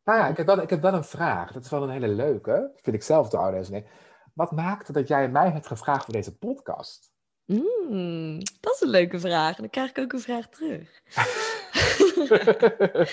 Nou 0.04 0.18
ja, 0.18 0.28
ik 0.28 0.36
heb, 0.36 0.46
wel, 0.46 0.62
ik 0.62 0.70
heb 0.70 0.80
wel 0.80 0.94
een 0.94 1.04
vraag. 1.04 1.52
Dat 1.52 1.64
is 1.64 1.70
wel 1.70 1.82
een 1.82 1.90
hele 1.90 2.08
leuke. 2.08 2.50
Dat 2.50 2.80
vind 2.82 2.96
ik 2.96 3.02
zelf 3.02 3.28
de 3.28 3.36
oude 3.36 3.70
nee. 3.70 3.86
Wat 4.38 4.52
maakte 4.52 4.92
dat 4.92 5.08
jij 5.08 5.28
mij 5.28 5.50
hebt 5.50 5.66
gevraagd 5.66 6.04
voor 6.04 6.14
deze 6.14 6.36
podcast? 6.36 7.12
Mm, 7.44 8.38
dat 8.60 8.74
is 8.74 8.80
een 8.80 8.88
leuke 8.88 9.18
vraag. 9.18 9.56
Dan 9.56 9.70
krijg 9.70 9.90
ik 9.90 9.98
ook 9.98 10.12
een 10.12 10.20
vraag 10.20 10.48
terug. 10.48 11.02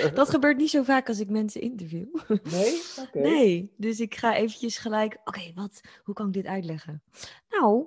dat 0.20 0.30
gebeurt 0.30 0.58
niet 0.58 0.70
zo 0.70 0.84
vaak 0.84 1.08
als 1.08 1.20
ik 1.20 1.30
mensen 1.30 1.62
interview. 1.62 2.16
Nee? 2.44 2.82
Okay. 3.08 3.22
Nee, 3.22 3.74
dus 3.78 4.00
ik 4.00 4.16
ga 4.16 4.36
eventjes 4.36 4.78
gelijk, 4.78 5.18
oké, 5.24 5.52
wat, 5.56 5.82
hoe 6.04 6.14
kan 6.14 6.28
ik 6.28 6.34
dit 6.34 6.46
uitleggen? 6.46 7.04
Nou, 7.50 7.86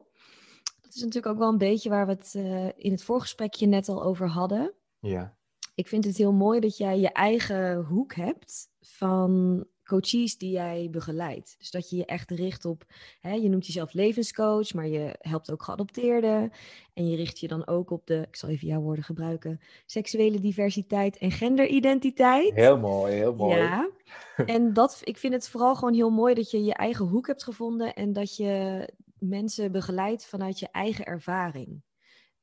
dat 0.81 0.95
is 0.95 1.01
natuurlijk 1.01 1.33
ook 1.33 1.39
wel 1.39 1.49
een 1.49 1.59
beetje 1.59 1.91
waar 1.91 2.07
we 2.07 2.13
het 2.13 2.35
uh, 2.37 2.69
in 2.77 2.91
het 2.91 3.03
voorgesprekje 3.03 3.67
net 3.67 3.89
al 3.89 4.03
over 4.03 4.29
hadden. 4.29 4.75
Ja. 4.99 5.37
Ik 5.75 5.89
vind 5.89 6.05
het 6.05 6.17
heel 6.17 6.33
mooi 6.33 6.61
dat 6.61 6.77
jij 6.77 6.99
je 6.99 7.13
eigen 7.13 7.77
hoek 7.77 8.15
hebt 8.15 8.69
van 8.81 9.65
coaches 9.89 10.39
die 10.39 10.51
jij 10.51 10.89
begeleidt. 10.91 11.55
Dus 11.59 11.71
dat 11.71 11.91
je 11.91 11.97
je 11.97 12.05
echt 12.05 12.31
richt 12.31 12.65
op, 12.65 12.85
hè, 13.21 13.33
je 13.33 13.49
noemt 13.49 13.67
jezelf 13.67 13.93
levenscoach, 13.93 14.75
maar 14.75 14.89
je 14.89 15.15
helpt 15.19 15.53
ook 15.53 15.63
geadopteerden. 15.63 16.53
En 16.95 17.09
je 17.09 17.17
richt 17.17 17.39
je 17.39 17.49
dan 17.49 17.67
ook 17.67 17.91
op 17.91 18.07
de, 18.07 18.25
ik 18.29 18.37
zal 18.37 18.49
even 18.49 18.69
jouw 18.69 18.81
woorden 18.81 19.05
gebruiken, 19.05 19.61
seksuele 19.87 20.41
diversiteit 20.41 21.19
en 21.19 21.31
genderidentiteit. 21.31 22.55
Heel 22.55 22.79
mooi, 22.79 23.15
heel 23.15 23.35
mooi. 23.35 23.57
Ja, 23.57 23.91
en 24.47 24.73
dat, 24.73 25.01
ik 25.05 25.19
vind 25.19 25.33
het 25.33 25.49
vooral 25.49 25.75
gewoon 25.75 25.95
heel 25.95 26.11
mooi 26.11 26.35
dat 26.35 26.51
je 26.51 26.65
je 26.65 26.75
eigen 26.75 27.07
hoek 27.07 27.27
hebt 27.27 27.45
gevonden 27.45 27.95
en 27.95 28.13
dat 28.13 28.37
je 28.37 28.85
mensen 29.19 29.73
begeleidt 29.73 30.27
vanuit 30.27 30.59
je 30.59 30.69
eigen 30.73 31.05
ervaring. 31.05 31.83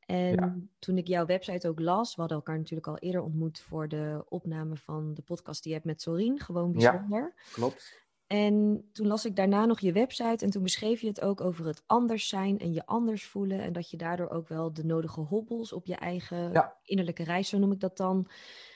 En 0.05 0.69
toen 0.79 0.97
ik 0.97 1.07
jouw 1.07 1.25
website 1.25 1.67
ook 1.67 1.79
las, 1.79 2.15
we 2.15 2.19
hadden 2.19 2.37
elkaar 2.37 2.57
natuurlijk 2.57 2.87
al 2.87 2.97
eerder 2.97 3.21
ontmoet 3.21 3.59
voor 3.59 3.87
de 3.87 4.25
opname 4.29 4.75
van 4.75 5.13
de 5.13 5.21
podcast 5.21 5.63
die 5.63 5.71
je 5.71 5.77
hebt 5.77 5.89
met 5.89 6.01
Sorien, 6.01 6.39
gewoon 6.39 6.71
bijzonder. 6.71 7.19
Ja, 7.19 7.33
klopt. 7.51 8.03
En 8.27 8.85
toen 8.91 9.07
las 9.07 9.25
ik 9.25 9.35
daarna 9.35 9.65
nog 9.65 9.79
je 9.79 9.91
website 9.91 10.45
en 10.45 10.51
toen 10.51 10.63
beschreef 10.63 11.01
je 11.01 11.07
het 11.07 11.21
ook 11.21 11.41
over 11.41 11.65
het 11.65 11.83
anders 11.85 12.27
zijn 12.27 12.59
en 12.59 12.73
je 12.73 12.85
anders 12.85 13.25
voelen. 13.25 13.59
En 13.59 13.73
dat 13.73 13.89
je 13.89 13.97
daardoor 13.97 14.29
ook 14.29 14.47
wel 14.47 14.73
de 14.73 14.85
nodige 14.85 15.19
hobbels 15.19 15.73
op 15.73 15.85
je 15.85 15.95
eigen 15.95 16.71
innerlijke 16.83 17.23
reis, 17.23 17.49
zo 17.49 17.57
noem 17.57 17.71
ik 17.71 17.79
dat 17.79 17.97
dan, 17.97 18.27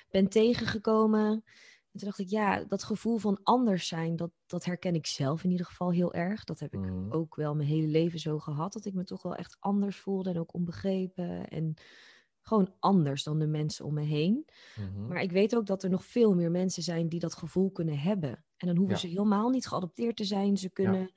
bent 0.10 0.32
tegengekomen. 0.32 1.44
En 2.00 2.06
toen 2.06 2.16
dacht 2.18 2.32
ik, 2.32 2.40
ja, 2.40 2.64
dat 2.64 2.84
gevoel 2.84 3.18
van 3.18 3.40
anders 3.44 3.88
zijn, 3.88 4.16
dat, 4.16 4.32
dat 4.46 4.66
herken 4.66 4.96
ik 4.96 5.06
zelf 5.06 5.44
in 5.44 5.52
ieder 5.52 5.66
geval 5.66 5.92
heel 5.92 6.14
erg. 6.14 6.44
Dat 6.44 6.60
heb 6.60 6.74
ik 6.74 6.80
mhm. 6.80 7.12
ook 7.12 7.36
wel 7.36 7.56
mijn 7.56 7.68
hele 7.68 7.88
leven 7.88 8.20
zo 8.20 8.40
gehad. 8.40 8.74
Dat 8.74 8.86
ik 8.86 8.94
me 8.94 9.04
toch 9.04 9.22
wel 9.22 9.36
echt 9.36 9.58
anders 9.60 9.98
voelde 9.98 10.30
en 10.30 10.40
ook 10.40 10.54
onbegrepen. 10.54 11.48
En 11.48 11.74
gewoon 12.42 12.74
anders 12.80 13.24
dan 13.24 13.40
de 13.40 13.48
mensen 13.48 13.86
om 13.86 13.94
me 13.94 14.02
heen. 14.02 14.46
Mhm. 14.76 15.08
Maar 15.08 15.22
ik 15.22 15.32
weet 15.32 15.56
ook 15.56 15.66
dat 15.66 15.84
er 15.84 15.90
nog 15.90 16.06
veel 16.06 16.36
meer 16.36 16.52
mensen 16.52 16.84
zijn 16.84 17.10
die 17.10 17.20
dat 17.20 17.36
gevoel 17.36 17.72
kunnen 17.72 18.00
hebben. 18.00 18.44
En 18.58 18.68
dan 18.68 18.78
hoeven 18.78 18.98
ze 18.98 19.08
helemaal 19.08 19.50
niet 19.50 19.68
geadopteerd 19.68 20.18
te 20.18 20.26
zijn. 20.26 20.58
Ze 20.58 20.70
kunnen. 20.70 21.12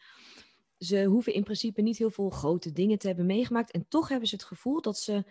Ze 0.78 1.04
hoeven 1.04 1.34
in 1.34 1.44
principe 1.44 1.82
niet 1.82 1.98
heel 1.98 2.10
veel 2.10 2.30
grote 2.30 2.72
dingen 2.72 2.98
te 2.98 3.06
hebben 3.06 3.26
meegemaakt. 3.26 3.70
En 3.70 3.88
toch 3.88 4.08
hebben 4.08 4.28
ze 4.28 4.34
het 4.34 4.44
gevoel 4.44 4.80
dat 4.80 4.98
ze 4.98 5.24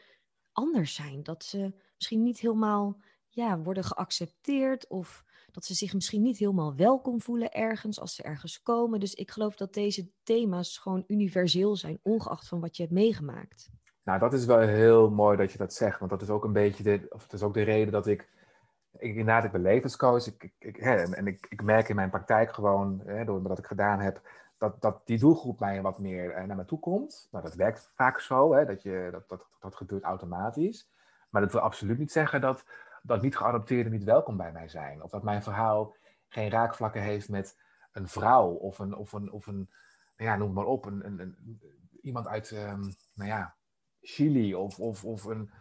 anders 0.52 0.94
zijn. 0.94 1.24
Dat 1.24 1.44
ze 1.44 1.74
misschien 1.96 2.24
niet 2.24 2.40
helemaal 2.40 3.02
ja, 3.30 3.60
worden 3.60 3.84
geaccepteerd 3.84 4.88
of 4.88 5.24
dat 5.52 5.66
ze 5.66 5.74
zich 5.74 5.94
misschien 5.94 6.22
niet 6.22 6.38
helemaal 6.38 6.76
welkom 6.76 7.22
voelen 7.22 7.52
ergens 7.52 8.00
als 8.00 8.16
ze 8.16 8.24
ergens 8.24 8.62
komen. 8.62 9.00
Dus 9.00 9.14
ik 9.14 9.32
geloof 9.32 9.56
dat 9.56 9.74
deze 9.74 10.10
thema's 10.24 10.78
gewoon 10.78 11.04
universeel 11.08 11.76
zijn, 11.76 12.00
ongeacht 12.02 12.48
van 12.48 12.60
wat 12.60 12.76
je 12.76 12.84
hebt 12.84 12.96
meegemaakt. 12.96 13.70
Nou, 14.04 14.20
dat 14.20 14.34
is 14.34 14.46
wel 14.46 14.60
heel 14.60 15.10
mooi 15.10 15.38
dat 15.38 15.52
je 15.52 15.58
dat 15.58 15.74
zegt, 15.74 16.00
want 16.00 16.12
dat 16.12 16.22
is 16.22 16.30
ook 16.30 16.44
een 16.44 16.54
beetje 16.54 16.84
de, 16.84 17.06
of 17.10 17.24
het 17.24 17.34
is 17.34 17.44
ook 17.44 17.54
de 17.54 17.62
reden 17.62 17.92
dat 17.92 18.08
ik, 18.08 18.30
ik 18.92 19.10
inderdaad, 19.10 19.44
ik 19.44 19.52
ben 19.52 19.66
ik, 19.66 20.52
ik, 20.60 20.76
hè, 20.76 20.96
en 20.96 21.28
ik, 21.28 21.46
ik 21.50 21.64
merk 21.64 21.90
in 21.90 21.96
mijn 21.96 22.10
praktijk 22.10 22.54
gewoon, 22.54 23.02
hè, 23.06 23.26
door 23.26 23.42
wat 23.42 23.60
ik 23.60 23.66
gedaan 23.66 24.00
heb, 24.00 24.22
dat, 24.58 24.82
dat 24.82 25.02
die 25.06 25.20
doelgroep 25.20 25.60
mij 25.60 25.82
wat 25.82 26.00
meer 26.00 26.32
eh, 26.32 26.44
naar 26.44 26.56
me 26.56 26.66
toe 26.66 26.80
komt. 26.80 27.28
Nou, 27.32 27.44
dat 27.44 27.56
werkt 27.56 27.92
vaak 27.96 28.20
zo, 28.20 28.54
hè, 28.54 28.66
dat, 28.66 28.82
je, 28.82 29.08
dat, 29.12 29.30
dat, 29.30 29.48
dat 29.60 29.76
gebeurt 29.76 30.04
automatisch. 30.04 30.90
Maar 31.30 31.42
dat 31.42 31.52
wil 31.52 31.62
absoluut 31.62 31.98
niet 31.98 32.12
zeggen 32.12 32.42
dat, 32.42 32.64
dat 33.02 33.22
niet 33.22 33.38
geadopteerden 33.38 33.92
niet 33.92 34.04
welkom 34.04 34.38
bij 34.38 34.52
mij 34.52 34.68
zijn. 34.68 35.04
Of 35.04 35.10
dat 35.10 35.24
mijn 35.24 35.44
verhaal 35.44 35.96
geen 36.28 36.50
raakvlakken 36.50 37.02
heeft 37.02 37.30
met 37.30 37.60
een 37.92 38.08
vrouw 38.08 38.50
of 38.50 38.80
een, 38.80 38.96
of 38.96 39.12
een, 39.12 39.32
of 39.32 39.48
een 39.48 39.70
nou 40.18 40.30
ja, 40.30 40.36
noem 40.36 40.54
maar 40.54 40.66
op, 40.66 40.86
een, 40.86 41.06
een, 41.06 41.20
een 41.20 41.60
iemand 42.02 42.28
uit, 42.28 42.52
um, 42.52 42.94
nou 43.14 43.30
ja, 43.30 43.56
Chili 44.02 44.56
of, 44.56 44.80
of, 44.80 45.06
of 45.06 45.24
een, 45.24 45.52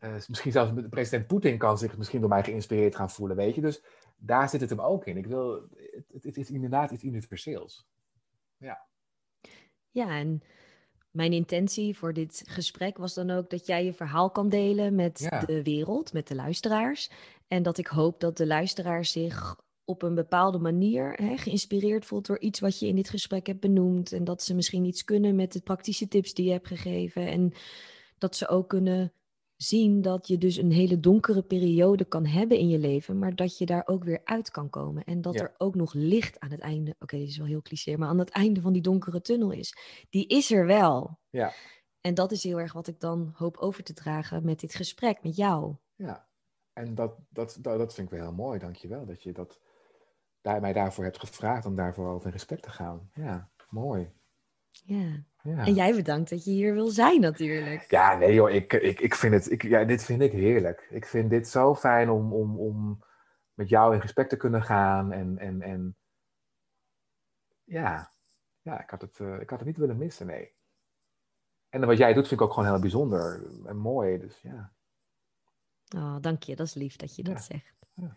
uh, 0.00 0.14
misschien 0.28 0.52
zelfs 0.52 0.72
president 0.90 1.26
Poetin 1.26 1.58
kan 1.58 1.78
zich 1.78 1.96
misschien 1.96 2.20
door 2.20 2.28
mij 2.28 2.44
geïnspireerd 2.44 2.96
gaan 2.96 3.10
voelen, 3.10 3.36
weet 3.36 3.54
je. 3.54 3.60
Dus 3.60 3.84
daar 4.16 4.48
zit 4.48 4.60
het 4.60 4.70
hem 4.70 4.80
ook 4.80 5.06
in. 5.06 5.16
Ik 5.16 5.26
wil, 5.26 5.68
het, 6.12 6.24
het 6.24 6.36
is 6.36 6.50
inderdaad 6.50 6.90
iets 6.90 7.04
universeels. 7.04 7.88
Ja. 8.56 8.86
Ja, 9.90 10.08
en 10.08 10.42
mijn 11.14 11.32
intentie 11.32 11.96
voor 11.98 12.12
dit 12.12 12.42
gesprek 12.46 12.98
was 12.98 13.14
dan 13.14 13.30
ook 13.30 13.50
dat 13.50 13.66
jij 13.66 13.84
je 13.84 13.92
verhaal 13.92 14.30
kan 14.30 14.48
delen 14.48 14.94
met 14.94 15.42
de 15.46 15.62
wereld, 15.62 16.12
met 16.12 16.28
de 16.28 16.34
luisteraars. 16.34 17.10
En 17.48 17.62
dat 17.62 17.78
ik 17.78 17.86
hoop 17.86 18.20
dat 18.20 18.36
de 18.36 18.46
luisteraar 18.46 19.04
zich 19.04 19.56
op 19.84 20.02
een 20.02 20.14
bepaalde 20.14 20.58
manier 20.58 21.12
hè, 21.12 21.36
geïnspireerd 21.36 22.04
voelt 22.04 22.26
door 22.26 22.38
iets 22.38 22.60
wat 22.60 22.78
je 22.78 22.86
in 22.86 22.94
dit 22.94 23.08
gesprek 23.08 23.46
hebt 23.46 23.60
benoemd. 23.60 24.12
En 24.12 24.24
dat 24.24 24.42
ze 24.42 24.54
misschien 24.54 24.84
iets 24.84 25.04
kunnen 25.04 25.36
met 25.36 25.52
de 25.52 25.60
praktische 25.60 26.08
tips 26.08 26.34
die 26.34 26.46
je 26.46 26.52
hebt 26.52 26.66
gegeven. 26.66 27.26
En 27.26 27.52
dat 28.18 28.36
ze 28.36 28.48
ook 28.48 28.68
kunnen 28.68 29.12
zien 29.56 30.02
dat 30.02 30.26
je 30.26 30.38
dus 30.38 30.56
een 30.56 30.72
hele 30.72 31.00
donkere 31.00 31.42
periode 31.42 32.04
kan 32.04 32.26
hebben 32.26 32.58
in 32.58 32.68
je 32.68 32.78
leven, 32.78 33.18
maar 33.18 33.34
dat 33.34 33.58
je 33.58 33.66
daar 33.66 33.86
ook 33.86 34.04
weer 34.04 34.20
uit 34.24 34.50
kan 34.50 34.70
komen. 34.70 35.04
En 35.04 35.20
dat 35.20 35.40
er 35.40 35.54
ook 35.58 35.74
nog 35.74 35.92
licht 35.92 36.40
aan 36.40 36.50
het 36.50 36.60
einde, 36.60 36.94
oké, 36.98 37.16
dit 37.16 37.28
is 37.28 37.36
wel 37.36 37.46
heel 37.46 37.62
cliché, 37.62 37.96
maar 37.96 38.08
aan 38.08 38.18
het 38.18 38.30
einde 38.30 38.60
van 38.60 38.72
die 38.72 38.82
donkere 38.82 39.20
tunnel 39.20 39.50
is. 39.50 39.76
Die 40.10 40.26
is 40.26 40.50
er 40.50 40.66
wel. 40.66 41.18
Ja. 41.30 41.52
En 42.00 42.14
dat 42.14 42.32
is 42.32 42.42
heel 42.42 42.60
erg 42.60 42.72
wat 42.72 42.86
ik 42.86 43.00
dan 43.00 43.32
hoop 43.34 43.56
over 43.56 43.82
te 43.82 43.92
dragen 43.92 44.44
met 44.44 44.60
dit 44.60 44.74
gesprek 44.74 45.22
met 45.22 45.36
jou. 45.36 45.76
Ja, 45.94 46.28
en 46.72 46.94
dat, 46.94 47.16
dat, 47.28 47.58
dat, 47.60 47.78
dat 47.78 47.94
vind 47.94 48.10
ik 48.10 48.18
wel 48.18 48.26
heel 48.26 48.36
mooi, 48.36 48.58
dankjewel, 48.58 49.06
dat 49.06 49.22
je 49.22 49.32
dat, 49.32 49.60
daar, 50.40 50.60
mij 50.60 50.72
daarvoor 50.72 51.04
hebt 51.04 51.18
gevraagd 51.18 51.66
om 51.66 51.76
daarvoor 51.76 52.08
over 52.08 52.26
in 52.26 52.32
gesprek 52.32 52.60
te 52.60 52.70
gaan. 52.70 53.10
Ja, 53.12 53.50
mooi. 53.68 54.12
Ja. 54.84 55.24
ja. 55.42 55.64
En 55.64 55.74
jij 55.74 55.94
bedankt 55.94 56.30
dat 56.30 56.44
je 56.44 56.50
hier 56.50 56.74
wil 56.74 56.88
zijn 56.88 57.20
natuurlijk. 57.20 57.90
Ja, 57.90 58.16
nee 58.16 58.34
joh, 58.34 58.50
ik, 58.50 58.72
ik, 58.72 59.00
ik 59.00 59.14
vind 59.14 59.34
het, 59.34 59.50
ik, 59.50 59.62
ja, 59.62 59.84
dit 59.84 60.04
vind 60.04 60.22
ik 60.22 60.32
heerlijk. 60.32 60.86
Ik 60.90 61.06
vind 61.06 61.30
dit 61.30 61.48
zo 61.48 61.74
fijn 61.74 62.10
om, 62.10 62.32
om, 62.32 62.58
om 62.58 63.04
met 63.54 63.68
jou 63.68 63.94
in 63.94 64.00
gesprek 64.00 64.28
te 64.28 64.36
kunnen 64.36 64.62
gaan. 64.62 65.12
En, 65.12 65.38
en, 65.38 65.62
en 65.62 65.96
ja, 67.64 68.12
ja 68.62 68.82
ik, 68.82 68.90
had 68.90 69.00
het, 69.00 69.18
uh, 69.18 69.40
ik 69.40 69.50
had 69.50 69.58
het 69.58 69.68
niet 69.68 69.78
willen 69.78 69.98
missen, 69.98 70.26
nee. 70.26 70.52
En 71.68 71.86
wat 71.86 71.98
jij 71.98 72.12
doet 72.12 72.28
vind 72.28 72.40
ik 72.40 72.46
ook 72.46 72.52
gewoon 72.52 72.68
heel 72.68 72.80
bijzonder 72.80 73.46
en 73.64 73.76
mooi, 73.76 74.18
dus 74.18 74.40
ja. 74.40 74.72
Oh, 75.96 76.16
dank 76.20 76.42
je, 76.42 76.56
dat 76.56 76.66
is 76.66 76.74
lief 76.74 76.96
dat 76.96 77.16
je 77.16 77.22
dat 77.22 77.42
zegt. 77.42 77.74
Ja. 77.94 78.16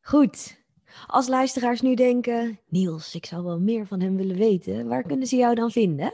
Goed, 0.00 0.61
als 1.06 1.28
luisteraars 1.28 1.80
nu 1.80 1.94
denken, 1.94 2.58
Niels, 2.68 3.14
ik 3.14 3.26
zou 3.26 3.44
wel 3.44 3.60
meer 3.60 3.86
van 3.86 4.00
hem 4.00 4.16
willen 4.16 4.36
weten, 4.36 4.88
waar 4.88 5.02
kunnen 5.02 5.26
ze 5.26 5.36
jou 5.36 5.54
dan 5.54 5.70
vinden? 5.70 6.12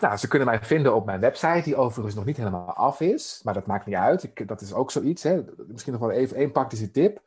Nou, 0.00 0.16
ze 0.16 0.28
kunnen 0.28 0.48
mij 0.48 0.60
vinden 0.62 0.94
op 0.94 1.04
mijn 1.04 1.20
website, 1.20 1.62
die 1.64 1.76
overigens 1.76 2.14
nog 2.14 2.24
niet 2.24 2.36
helemaal 2.36 2.72
af 2.72 3.00
is. 3.00 3.40
Maar 3.44 3.54
dat 3.54 3.66
maakt 3.66 3.86
niet 3.86 3.94
uit. 3.94 4.22
Ik, 4.22 4.48
dat 4.48 4.60
is 4.60 4.72
ook 4.72 4.90
zoiets. 4.90 5.22
Hè. 5.22 5.42
Misschien 5.66 5.92
nog 5.92 6.00
wel 6.00 6.10
even 6.10 6.36
één 6.36 6.52
praktische 6.52 6.90
tip. 6.90 7.22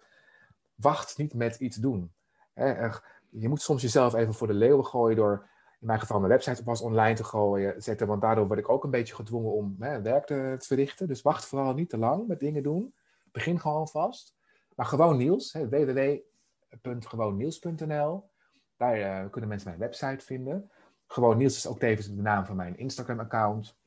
Wacht 0.76 1.18
niet 1.18 1.34
met 1.34 1.56
iets 1.56 1.78
doen. 1.78 2.12
Je 3.30 3.50
moet 3.50 3.62
soms 3.62 3.82
jezelf 3.82 4.14
even 4.14 4.34
voor 4.34 4.48
de 4.48 4.54
leeuwen 4.54 4.86
gooien 4.86 5.16
door, 5.16 5.50
in 5.80 5.88
mijn 5.88 6.00
geval, 6.00 6.20
mijn 6.20 6.32
website 6.32 6.64
pas 6.64 6.82
online 6.82 7.16
te 7.16 7.24
gooien, 7.24 7.82
zetten. 7.82 8.08
Want 8.08 8.22
daardoor 8.22 8.48
word 8.48 8.60
ik 8.60 8.70
ook 8.70 8.84
een 8.84 8.90
beetje 8.90 9.16
gedwongen 9.16 9.52
om 9.52 9.76
hè, 9.80 10.02
werk 10.02 10.26
te, 10.26 10.56
te, 10.60 10.66
verrichten. 10.66 11.08
Dus 11.08 11.22
wacht 11.22 11.46
vooral 11.46 11.74
niet 11.74 11.90
te 11.90 11.98
lang 11.98 12.28
met 12.28 12.40
dingen 12.40 12.64
doen. 12.64 12.94
Begin 13.32 13.60
gewoon 13.60 13.88
vast. 13.88 14.36
Maar 14.76 14.86
gewoon 14.86 15.18
Niels, 15.18 15.54
www.gewoonniels.nl. 16.82 18.30
Daar 18.78 19.00
uh, 19.00 19.30
kunnen 19.30 19.50
mensen 19.50 19.68
mijn 19.68 19.80
website 19.80 20.26
vinden. 20.26 20.72
Gewoon 21.08 21.38
Niels 21.38 21.56
is 21.56 21.68
ook 21.68 21.80
tevens 21.80 22.08
de 22.08 22.22
naam 22.22 22.46
van 22.46 22.56
mijn 22.56 22.78
Instagram-account. 22.78 23.78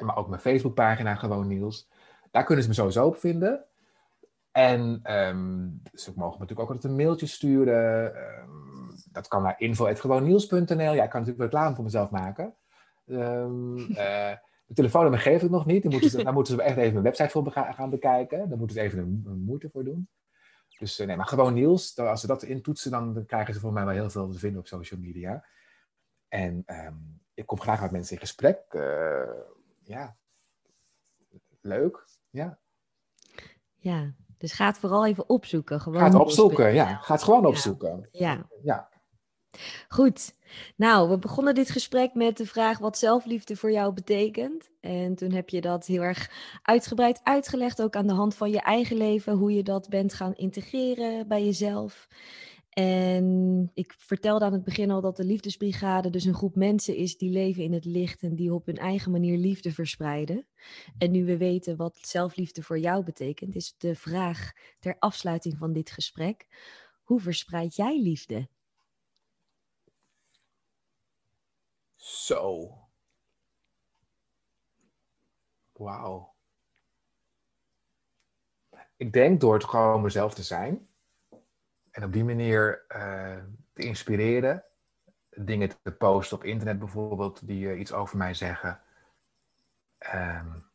Maar 0.00 0.16
ook 0.16 0.28
mijn 0.28 0.40
Facebookpagina, 0.40 1.14
Gewoon 1.14 1.46
Niels. 1.46 1.88
Daar 2.30 2.44
kunnen 2.44 2.62
ze 2.62 2.70
me 2.70 2.76
sowieso 2.76 3.06
op 3.06 3.16
vinden. 3.16 3.64
En 4.50 5.14
um, 5.16 5.82
ze 5.92 6.12
mogen 6.14 6.38
natuurlijk 6.38 6.60
ook 6.60 6.74
altijd 6.74 6.84
een 6.84 6.96
mailtje 6.96 7.26
sturen. 7.26 8.16
Um, 8.16 8.90
dat 9.10 9.28
kan 9.28 9.42
naar 9.42 9.60
info.gewoonniels.nl. 9.60 10.92
Ja, 10.92 11.04
ik 11.04 11.10
kan 11.10 11.20
natuurlijk 11.20 11.52
reclame 11.52 11.74
voor 11.74 11.84
mezelf 11.84 12.10
maken. 12.10 12.54
Um, 13.06 13.76
de 14.66 14.74
telefoonnummer 14.74 15.20
geef 15.20 15.42
ik 15.42 15.50
nog 15.50 15.66
niet. 15.66 15.82
Dan 15.82 15.92
moeten, 15.92 16.10
ze, 16.10 16.24
dan 16.24 16.34
moeten 16.34 16.54
ze 16.54 16.62
echt 16.62 16.76
even 16.76 16.92
mijn 16.92 17.04
website 17.04 17.28
voor 17.28 17.50
gaan 17.52 17.90
bekijken. 17.90 18.48
Daar 18.48 18.58
moeten 18.58 18.76
ze 18.76 18.82
even 18.82 18.98
een 18.98 19.42
moeite 19.44 19.68
voor 19.72 19.84
doen. 19.84 20.08
Dus 20.78 20.98
eh, 20.98 21.06
nee, 21.06 21.16
maar 21.16 21.26
gewoon 21.26 21.54
Niels. 21.54 21.98
Als 21.98 22.20
ze 22.20 22.26
dat 22.26 22.42
intoetsen, 22.42 22.90
dan 22.90 23.24
krijgen 23.26 23.54
ze 23.54 23.60
voor 23.60 23.72
mij 23.72 23.84
wel 23.84 23.94
heel 23.94 24.10
veel 24.10 24.30
te 24.30 24.38
vinden 24.38 24.60
op 24.60 24.66
social 24.66 25.00
media. 25.00 25.44
En 26.28 26.62
ehm, 26.66 26.96
ik 27.34 27.46
kom 27.46 27.60
graag 27.60 27.80
met 27.80 27.90
mensen 27.90 28.14
in 28.14 28.20
gesprek. 28.20 28.60
Uh, 28.70 29.30
ja, 29.82 30.16
leuk. 31.60 32.06
Ja. 32.30 32.58
Ja, 33.74 34.14
dus 34.38 34.52
ga 34.52 34.66
het 34.66 34.78
vooral 34.78 35.06
even 35.06 35.28
opzoeken. 35.28 35.80
Gewoon 35.80 35.98
ga 35.98 36.04
het 36.04 36.14
opzoeken, 36.14 36.74
ja. 36.74 36.96
Ga 36.96 37.12
het 37.12 37.22
gewoon 37.22 37.46
opzoeken. 37.46 38.08
Ja. 38.10 38.46
ja. 38.62 38.88
Goed. 39.88 40.36
Nou, 40.76 41.08
we 41.08 41.18
begonnen 41.18 41.54
dit 41.54 41.70
gesprek 41.70 42.14
met 42.14 42.36
de 42.36 42.46
vraag 42.46 42.78
wat 42.78 42.98
zelfliefde 42.98 43.56
voor 43.56 43.72
jou 43.72 43.92
betekent. 43.92 44.70
En 44.80 45.14
toen 45.14 45.32
heb 45.32 45.48
je 45.48 45.60
dat 45.60 45.86
heel 45.86 46.02
erg 46.02 46.30
uitgebreid 46.62 47.20
uitgelegd, 47.22 47.82
ook 47.82 47.96
aan 47.96 48.06
de 48.06 48.12
hand 48.12 48.34
van 48.34 48.50
je 48.50 48.60
eigen 48.60 48.96
leven, 48.96 49.32
hoe 49.32 49.52
je 49.52 49.62
dat 49.62 49.88
bent 49.88 50.14
gaan 50.14 50.34
integreren 50.34 51.28
bij 51.28 51.44
jezelf. 51.44 52.08
En 52.78 53.70
ik 53.74 53.94
vertelde 53.98 54.44
aan 54.44 54.52
het 54.52 54.64
begin 54.64 54.90
al 54.90 55.00
dat 55.00 55.16
de 55.16 55.24
Liefdesbrigade 55.24 56.10
dus 56.10 56.24
een 56.24 56.34
groep 56.34 56.54
mensen 56.54 56.96
is 56.96 57.16
die 57.16 57.30
leven 57.30 57.62
in 57.62 57.72
het 57.72 57.84
licht 57.84 58.22
en 58.22 58.34
die 58.34 58.54
op 58.54 58.66
hun 58.66 58.76
eigen 58.76 59.10
manier 59.10 59.38
liefde 59.38 59.72
verspreiden. 59.72 60.46
En 60.98 61.10
nu 61.10 61.24
we 61.24 61.36
weten 61.36 61.76
wat 61.76 61.98
zelfliefde 62.00 62.62
voor 62.62 62.78
jou 62.78 63.04
betekent, 63.04 63.54
is 63.54 63.74
de 63.78 63.94
vraag 63.94 64.52
ter 64.78 64.96
afsluiting 64.98 65.58
van 65.58 65.72
dit 65.72 65.90
gesprek: 65.90 66.46
hoe 67.02 67.20
verspreid 67.20 67.76
jij 67.76 68.02
liefde? 68.02 68.48
Zo. 71.98 72.72
Wauw. 75.72 76.34
Ik 78.96 79.12
denk 79.12 79.40
door 79.40 79.54
het 79.54 79.64
gewoon 79.64 80.02
mezelf 80.02 80.34
te 80.34 80.42
zijn. 80.42 80.88
En 81.90 82.04
op 82.04 82.12
die 82.12 82.24
manier 82.24 82.84
uh, 82.88 83.36
te 83.72 83.82
inspireren. 83.82 84.64
Dingen 85.30 85.68
te 85.82 85.92
posten 85.92 86.36
op 86.36 86.44
internet 86.44 86.78
bijvoorbeeld, 86.78 87.46
die 87.46 87.66
uh, 87.66 87.80
iets 87.80 87.92
over 87.92 88.16
mij 88.16 88.34
zeggen. 88.34 88.80
Um, 90.14 90.66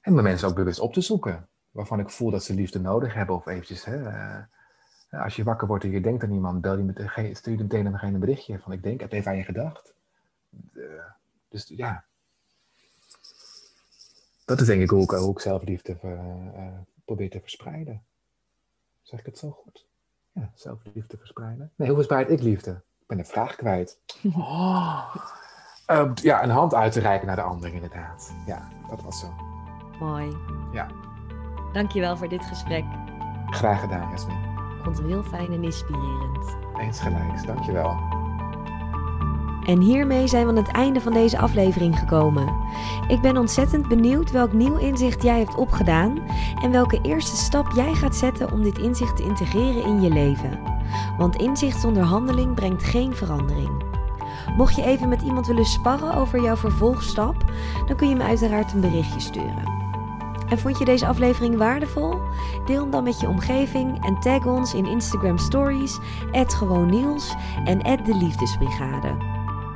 en 0.00 0.12
mijn 0.12 0.24
mensen 0.24 0.48
ook 0.48 0.54
bewust 0.54 0.80
op 0.80 0.92
te 0.92 1.00
zoeken. 1.00 1.48
Waarvan 1.70 2.00
ik 2.00 2.10
voel 2.10 2.30
dat 2.30 2.44
ze 2.44 2.54
liefde 2.54 2.80
nodig 2.80 3.14
hebben. 3.14 3.34
Of 3.34 3.46
eventjes, 3.46 3.84
hè, 3.84 4.00
uh, 4.00 4.44
als 5.10 5.36
je 5.36 5.44
wakker 5.44 5.66
wordt 5.66 5.84
en 5.84 5.90
je 5.90 6.00
denkt 6.00 6.22
aan 6.22 6.32
iemand, 6.32 6.60
bel 6.60 6.76
je 6.76 6.82
meteen, 6.82 7.36
stuur 7.36 7.56
je 7.56 7.62
meteen 7.62 7.86
aan 7.86 7.92
degene 7.92 8.12
een 8.12 8.20
berichtje 8.20 8.58
van 8.58 8.72
ik 8.72 8.82
denk, 8.82 9.00
heb 9.00 9.12
even 9.12 9.30
aan 9.30 9.36
je 9.36 9.44
gedacht. 9.44 9.94
dus 11.48 11.68
ja. 11.68 12.04
Dat 14.44 14.60
is 14.60 14.66
denk 14.66 14.82
ik 14.82 14.90
hoe 14.90 15.02
ik, 15.02 15.10
hoe 15.10 15.30
ik 15.30 15.40
zelfliefde 15.40 15.98
uh, 16.04 16.66
probeer 17.04 17.30
te 17.30 17.40
verspreiden. 17.40 18.02
Zeg 19.02 19.20
ik 19.20 19.26
het 19.26 19.38
zo 19.38 19.50
goed? 19.50 19.86
Ja, 20.32 20.50
zelfliefde 20.54 21.16
verspreiden. 21.16 21.72
Nee, 21.76 21.88
hoe 21.88 21.96
verspreid 21.96 22.30
ik 22.30 22.40
liefde? 22.40 22.70
Ik 22.70 23.06
ben 23.06 23.16
de 23.16 23.24
vraag 23.24 23.56
kwijt. 23.56 23.98
Oh. 24.34 25.14
Uh, 25.90 26.10
ja, 26.14 26.42
een 26.42 26.50
hand 26.50 26.74
uit 26.74 26.92
te 26.92 27.00
reiken 27.00 27.26
naar 27.26 27.36
de 27.36 27.42
ander 27.42 27.74
inderdaad. 27.74 28.32
Ja, 28.46 28.68
dat 28.88 29.02
was 29.02 29.20
zo. 29.20 29.34
Mooi. 30.00 30.36
Ja. 30.72 30.86
Dankjewel 31.72 32.16
voor 32.16 32.28
dit 32.28 32.44
gesprek. 32.44 32.84
Graag 33.50 33.80
gedaan, 33.80 34.10
Jasmin 34.10 34.57
vond 34.82 34.98
het 34.98 35.06
heel 35.06 35.22
fijn 35.22 35.52
en 35.52 35.64
inspirerend. 35.64 36.56
Eens 36.76 37.00
gelijks, 37.00 37.46
dankjewel. 37.46 37.96
En 39.68 39.80
hiermee 39.80 40.28
zijn 40.28 40.44
we 40.44 40.50
aan 40.50 40.56
het 40.56 40.72
einde 40.72 41.00
van 41.00 41.12
deze 41.12 41.38
aflevering 41.38 41.98
gekomen. 41.98 42.54
Ik 43.08 43.20
ben 43.20 43.36
ontzettend 43.36 43.88
benieuwd 43.88 44.30
welk 44.30 44.52
nieuw 44.52 44.76
inzicht 44.76 45.22
jij 45.22 45.38
hebt 45.38 45.54
opgedaan 45.54 46.18
en 46.62 46.70
welke 46.70 46.98
eerste 47.02 47.36
stap 47.36 47.72
jij 47.74 47.94
gaat 47.94 48.16
zetten 48.16 48.52
om 48.52 48.62
dit 48.62 48.78
inzicht 48.78 49.16
te 49.16 49.22
integreren 49.22 49.84
in 49.84 50.02
je 50.02 50.10
leven. 50.10 50.60
Want 51.18 51.36
inzicht 51.36 51.80
zonder 51.80 52.02
handeling 52.02 52.54
brengt 52.54 52.84
geen 52.84 53.14
verandering. 53.14 53.82
Mocht 54.56 54.76
je 54.76 54.84
even 54.84 55.08
met 55.08 55.22
iemand 55.22 55.46
willen 55.46 55.64
sparren 55.64 56.14
over 56.14 56.42
jouw 56.42 56.56
vervolgstap, 56.56 57.44
dan 57.86 57.96
kun 57.96 58.08
je 58.08 58.16
me 58.16 58.22
uiteraard 58.22 58.72
een 58.72 58.80
berichtje 58.80 59.20
sturen. 59.20 59.77
En 60.50 60.58
vond 60.58 60.78
je 60.78 60.84
deze 60.84 61.06
aflevering 61.06 61.56
waardevol? 61.56 62.20
Deel 62.66 62.80
hem 62.80 62.90
dan 62.90 63.04
met 63.04 63.20
je 63.20 63.28
omgeving 63.28 64.04
en 64.04 64.20
tag 64.20 64.46
ons 64.46 64.74
in 64.74 64.86
Instagram 64.86 65.38
Stories, 65.38 65.98
@gewoonnieuws 66.32 67.34
en 67.64 67.80
de 68.04 68.16
Liefdesbrigade. 68.16 69.16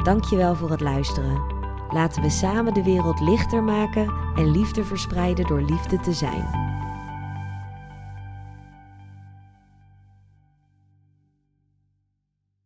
Dankjewel 0.03 0.55
voor 0.55 0.71
het 0.71 0.81
luisteren. 0.81 1.43
Laten 1.91 2.23
we 2.23 2.31
samen 2.31 2.75
de 2.75 2.83
wereld 2.83 3.21
lichter 3.21 3.63
maken 3.63 4.15
en 4.35 4.51
liefde 4.51 4.85
verspreiden 4.85 5.47
door 5.47 5.61
liefde 5.61 6.01
te 6.01 6.13
zijn. 6.13 6.49